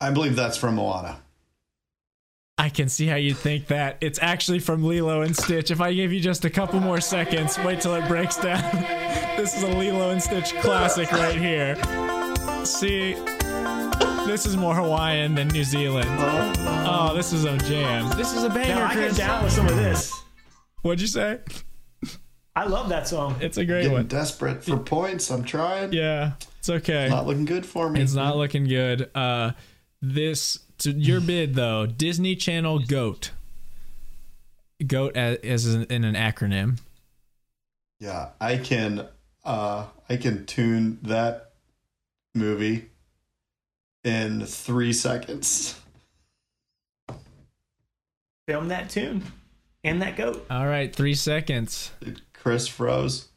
I 0.00 0.10
believe 0.12 0.34
that's 0.36 0.56
from 0.56 0.76
Moana. 0.76 1.20
I 2.68 2.70
can 2.70 2.90
see 2.90 3.06
how 3.06 3.16
you 3.16 3.32
think 3.32 3.68
that. 3.68 3.96
It's 4.02 4.18
actually 4.20 4.58
from 4.58 4.84
Lilo 4.84 5.22
and 5.22 5.34
Stitch. 5.34 5.70
If 5.70 5.80
I 5.80 5.94
give 5.94 6.12
you 6.12 6.20
just 6.20 6.44
a 6.44 6.50
couple 6.50 6.80
more 6.80 7.00
seconds, 7.00 7.58
wait 7.60 7.80
till 7.80 7.94
it 7.94 8.06
breaks 8.06 8.36
down. 8.36 8.60
this 9.38 9.56
is 9.56 9.62
a 9.62 9.68
Lilo 9.68 10.10
and 10.10 10.22
Stitch 10.22 10.52
classic 10.56 11.10
right 11.10 11.34
here. 11.34 11.76
See, 12.66 13.14
this 14.26 14.44
is 14.44 14.58
more 14.58 14.74
Hawaiian 14.74 15.34
than 15.34 15.48
New 15.48 15.64
Zealand. 15.64 16.10
Oh, 16.20 17.14
this 17.16 17.32
is 17.32 17.44
a 17.46 17.56
jam. 17.56 18.14
This 18.18 18.34
is 18.36 18.42
a 18.44 18.50
banger, 18.50 18.74
Now 18.74 18.88
I 18.88 18.94
get 18.96 19.16
down 19.16 19.44
with 19.44 19.54
some 19.54 19.66
of 19.66 19.76
this. 19.76 20.12
What'd 20.82 21.00
you 21.00 21.06
say? 21.06 21.38
I 22.54 22.66
love 22.66 22.90
that 22.90 23.08
song. 23.08 23.36
It's 23.40 23.56
a 23.56 23.64
great 23.64 23.84
Getting 23.84 23.92
one. 23.94 24.08
desperate 24.08 24.62
for 24.62 24.76
points. 24.76 25.30
I'm 25.30 25.42
trying. 25.42 25.94
Yeah, 25.94 26.32
it's 26.58 26.68
okay. 26.68 27.08
Not 27.08 27.26
looking 27.26 27.46
good 27.46 27.64
for 27.64 27.88
me. 27.88 28.02
It's 28.02 28.12
not 28.12 28.36
looking 28.36 28.64
good. 28.68 29.10
Uh, 29.14 29.52
this 30.00 30.58
to 30.78 30.92
your 30.92 31.20
bid 31.20 31.54
though. 31.54 31.86
Disney 31.86 32.36
Channel 32.36 32.80
Goat. 32.80 33.32
Goat 34.86 35.16
as, 35.16 35.38
as 35.38 35.74
in 35.74 35.84
in 35.84 36.04
an 36.04 36.14
acronym. 36.14 36.78
Yeah, 38.00 38.30
I 38.40 38.58
can. 38.58 39.06
Uh, 39.44 39.86
I 40.08 40.16
can 40.16 40.46
tune 40.46 40.98
that 41.02 41.52
movie 42.34 42.90
in 44.04 44.44
three 44.44 44.92
seconds. 44.92 45.80
Film 48.46 48.68
that 48.68 48.90
tune 48.90 49.24
and 49.84 50.02
that 50.02 50.16
goat. 50.16 50.46
All 50.50 50.66
right, 50.66 50.94
three 50.94 51.14
seconds. 51.14 51.90
Chris 52.32 52.68
froze. 52.68 53.27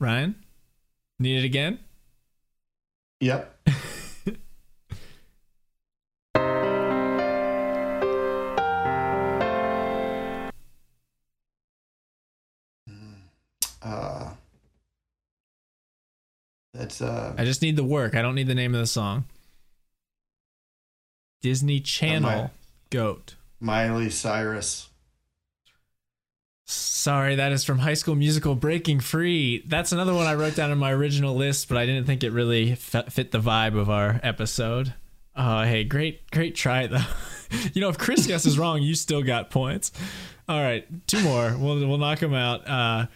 Ryan, 0.00 0.36
need 1.18 1.38
it 1.38 1.44
again? 1.44 1.80
Yep. 3.20 3.58
uh, 13.82 14.30
that's 16.72 17.00
uh, 17.02 17.34
I 17.36 17.44
just 17.44 17.60
need 17.60 17.74
the 17.74 17.82
work. 17.82 18.14
I 18.14 18.22
don't 18.22 18.36
need 18.36 18.46
the 18.46 18.54
name 18.54 18.72
of 18.74 18.80
the 18.80 18.86
song. 18.86 19.24
Disney 21.42 21.80
Channel 21.80 22.52
Goat. 22.90 23.34
Miley 23.58 24.10
Cyrus. 24.10 24.90
Sorry, 26.70 27.36
that 27.36 27.50
is 27.50 27.64
from 27.64 27.78
High 27.78 27.94
School 27.94 28.14
Musical 28.14 28.54
Breaking 28.54 29.00
Free. 29.00 29.64
That's 29.66 29.92
another 29.92 30.12
one 30.12 30.26
I 30.26 30.34
wrote 30.34 30.54
down 30.54 30.70
in 30.70 30.76
my 30.76 30.92
original 30.92 31.34
list, 31.34 31.66
but 31.66 31.78
I 31.78 31.86
didn't 31.86 32.04
think 32.04 32.22
it 32.22 32.30
really 32.30 32.74
fit, 32.74 33.10
fit 33.10 33.30
the 33.30 33.38
vibe 33.38 33.74
of 33.74 33.88
our 33.88 34.20
episode. 34.22 34.92
Oh, 35.34 35.62
hey, 35.62 35.84
great, 35.84 36.30
great 36.30 36.54
try 36.54 36.86
though. 36.86 37.06
you 37.72 37.80
know, 37.80 37.88
if 37.88 37.96
Chris 37.96 38.26
guesses 38.26 38.58
wrong, 38.58 38.82
you 38.82 38.94
still 38.94 39.22
got 39.22 39.48
points. 39.48 39.92
All 40.46 40.60
right, 40.60 40.86
two 41.06 41.22
more. 41.22 41.56
We'll 41.58 41.88
we'll 41.88 41.96
knock 41.96 42.18
them 42.18 42.34
out. 42.34 42.68
Uh, 42.68 43.06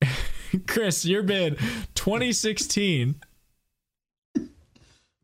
Chris, 0.66 1.04
your 1.04 1.22
bid, 1.22 1.58
2016. 1.94 3.20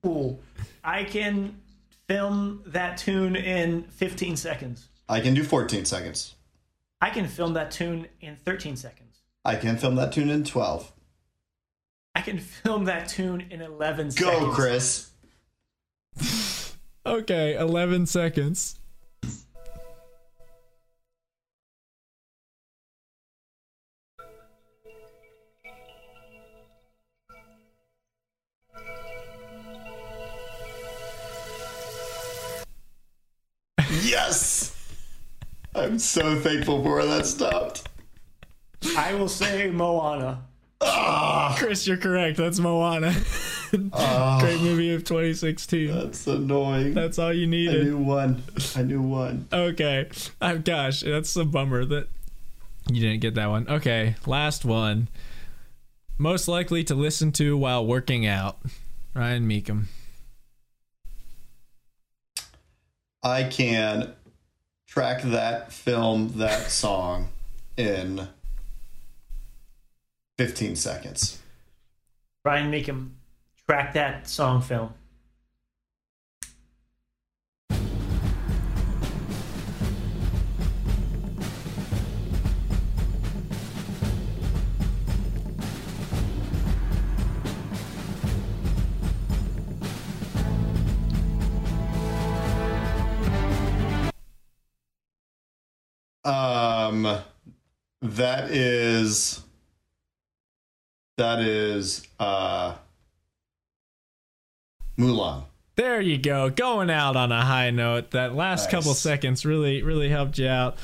Cool. 0.02 0.38
I 0.84 1.04
can 1.04 1.56
film 2.06 2.64
that 2.66 2.98
tune 2.98 3.34
in 3.34 3.84
15 3.84 4.36
seconds. 4.36 4.88
I 5.08 5.20
can 5.20 5.32
do 5.32 5.42
14 5.42 5.86
seconds. 5.86 6.35
I 7.00 7.10
can 7.10 7.28
film 7.28 7.54
that 7.54 7.70
tune 7.70 8.08
in 8.20 8.36
13 8.36 8.76
seconds. 8.76 9.22
I 9.44 9.56
can 9.56 9.76
film 9.76 9.96
that 9.96 10.12
tune 10.12 10.30
in 10.30 10.44
12. 10.44 10.92
I 12.14 12.20
can 12.22 12.38
film 12.38 12.84
that 12.86 13.08
tune 13.08 13.46
in 13.50 13.60
11 13.60 14.06
Go, 14.06 14.10
seconds. 14.10 14.40
Go, 14.46 14.52
Chris. 14.52 15.10
Okay, 17.06 17.54
11 17.54 18.06
seconds. 18.06 18.80
I'm 35.76 35.98
so 35.98 36.38
thankful 36.40 36.82
for 36.82 36.94
where 36.96 37.06
that 37.06 37.26
stopped. 37.26 37.88
I 38.96 39.14
will 39.14 39.28
say 39.28 39.70
Moana. 39.70 40.42
Ah. 40.80 41.54
Chris, 41.58 41.86
you're 41.86 41.96
correct. 41.96 42.36
That's 42.36 42.58
Moana. 42.58 43.14
Ah. 43.92 44.38
Great 44.40 44.60
movie 44.60 44.94
of 44.94 45.02
2016. 45.02 45.88
That's 45.92 46.24
annoying. 46.28 46.94
That's 46.94 47.18
all 47.18 47.32
you 47.32 47.46
I 47.46 47.50
needed. 47.50 47.84
knew 47.88 47.98
one. 47.98 48.42
I 48.76 48.82
knew 48.82 49.02
one. 49.02 49.48
Okay. 49.52 50.08
Oh, 50.40 50.58
gosh, 50.58 51.00
that's 51.00 51.34
a 51.34 51.44
bummer 51.44 51.84
that 51.84 52.06
you 52.88 53.00
didn't 53.00 53.20
get 53.20 53.34
that 53.34 53.50
one. 53.50 53.66
Okay, 53.68 54.14
last 54.24 54.64
one. 54.64 55.08
Most 56.16 56.46
likely 56.46 56.84
to 56.84 56.94
listen 56.94 57.32
to 57.32 57.56
while 57.58 57.84
working 57.84 58.24
out. 58.24 58.58
Ryan 59.14 59.48
Meekum. 59.48 59.86
I 63.22 63.44
can 63.44 64.14
track 64.96 65.20
that 65.24 65.70
film, 65.70 66.32
that 66.38 66.70
song 66.70 67.28
in 67.76 68.26
15 70.38 70.74
seconds. 70.74 71.38
Brian 72.42 72.70
Meekum, 72.72 73.10
track 73.68 73.92
that 73.92 74.26
song 74.26 74.62
film. 74.62 74.94
That 98.02 98.50
is 98.50 99.42
that 101.16 101.40
is 101.40 102.06
uh 102.20 102.74
Mulan. 104.98 105.44
There 105.76 106.00
you 106.00 106.16
go. 106.16 106.48
Going 106.48 106.88
out 106.90 107.16
on 107.16 107.32
a 107.32 107.42
high 107.44 107.70
note. 107.70 108.12
That 108.12 108.34
last 108.34 108.64
Nice. 108.64 108.70
couple 108.70 108.94
seconds 108.94 109.44
really, 109.44 109.82
really 109.82 110.08
helped 110.08 110.38
you 110.38 110.48
out. 110.48 110.78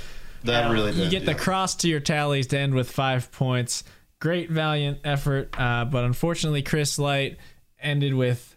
That 0.44 0.70
really 0.70 0.92
You 0.92 1.04
did, 1.04 1.10
get 1.10 1.24
the 1.24 1.34
cross 1.34 1.74
to 1.76 1.88
your 1.88 2.00
tallies 2.00 2.48
to 2.48 2.58
end 2.58 2.74
with 2.74 2.90
five 2.90 3.32
points. 3.32 3.84
Great, 4.20 4.50
valiant 4.50 4.98
effort. 5.04 5.54
Uh, 5.58 5.84
but 5.86 6.04
unfortunately, 6.04 6.62
Chris 6.62 6.98
Light 6.98 7.38
ended 7.80 8.12
with 8.14 8.51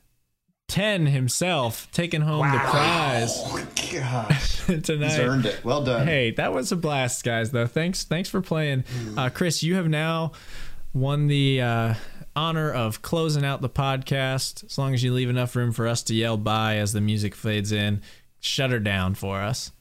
10 0.67 1.05
himself, 1.07 1.87
taking 1.91 2.21
home 2.21 2.51
the 2.51 2.57
prize 2.57 3.31
Oh 3.35 3.67
gosh. 3.93 4.65
tonight. 4.83 5.09
He's 5.11 5.19
earned 5.19 5.45
it. 5.45 5.63
Well 5.63 5.83
done. 5.83 6.07
Hey, 6.07 6.31
that 6.31 6.53
was 6.53 6.71
a 6.71 6.75
blast, 6.75 7.23
guys. 7.23 7.51
Though, 7.51 7.67
thanks, 7.67 8.03
thanks 8.03 8.29
for 8.29 8.41
playing, 8.41 8.83
uh, 9.15 9.29
Chris. 9.29 9.61
You 9.63 9.75
have 9.75 9.87
now 9.87 10.31
won 10.93 11.27
the 11.27 11.61
uh, 11.61 11.93
honor 12.35 12.71
of 12.71 13.01
closing 13.01 13.45
out 13.45 13.61
the 13.61 13.69
podcast. 13.69 14.63
As 14.65 14.77
long 14.77 14.93
as 14.93 15.03
you 15.03 15.13
leave 15.13 15.29
enough 15.29 15.55
room 15.55 15.71
for 15.71 15.87
us 15.87 16.01
to 16.03 16.15
yell 16.15 16.35
"bye" 16.37 16.77
as 16.77 16.93
the 16.93 17.01
music 17.01 17.35
fades 17.35 17.71
in, 17.71 18.01
shut 18.39 18.71
her 18.71 18.79
down 18.79 19.13
for 19.13 19.39
us. 19.41 19.71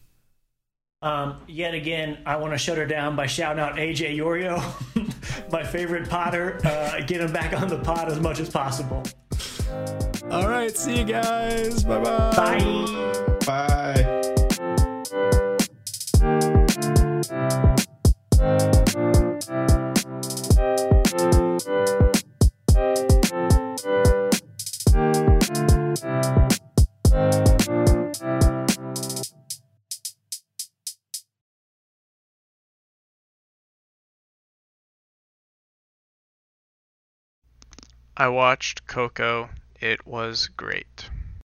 Um, 1.00 1.36
yet 1.46 1.74
again, 1.74 2.18
I 2.24 2.36
want 2.36 2.52
to 2.54 2.58
shut 2.58 2.78
her 2.78 2.86
down 2.86 3.14
by 3.14 3.26
shouting 3.26 3.60
out 3.60 3.76
AJ 3.76 4.16
Yorio, 4.16 4.62
my 5.52 5.62
favorite 5.62 6.08
Potter. 6.08 6.58
Uh, 6.64 7.00
get 7.00 7.20
him 7.20 7.30
back 7.32 7.52
on 7.58 7.68
the 7.68 7.78
pod 7.78 8.08
as 8.10 8.20
much 8.20 8.40
as 8.40 8.48
possible. 8.48 9.02
All 10.30 10.48
right, 10.48 10.76
see 10.76 10.98
you 10.98 11.04
guys. 11.04 11.84
Bye-bye. 11.84 12.32
Bye. 12.36 13.36
Bye. 13.46 14.10
I 38.16 38.28
watched 38.28 38.86
Coco. 38.86 39.50
It 39.80 40.06
was 40.06 40.48
great. 40.56 41.10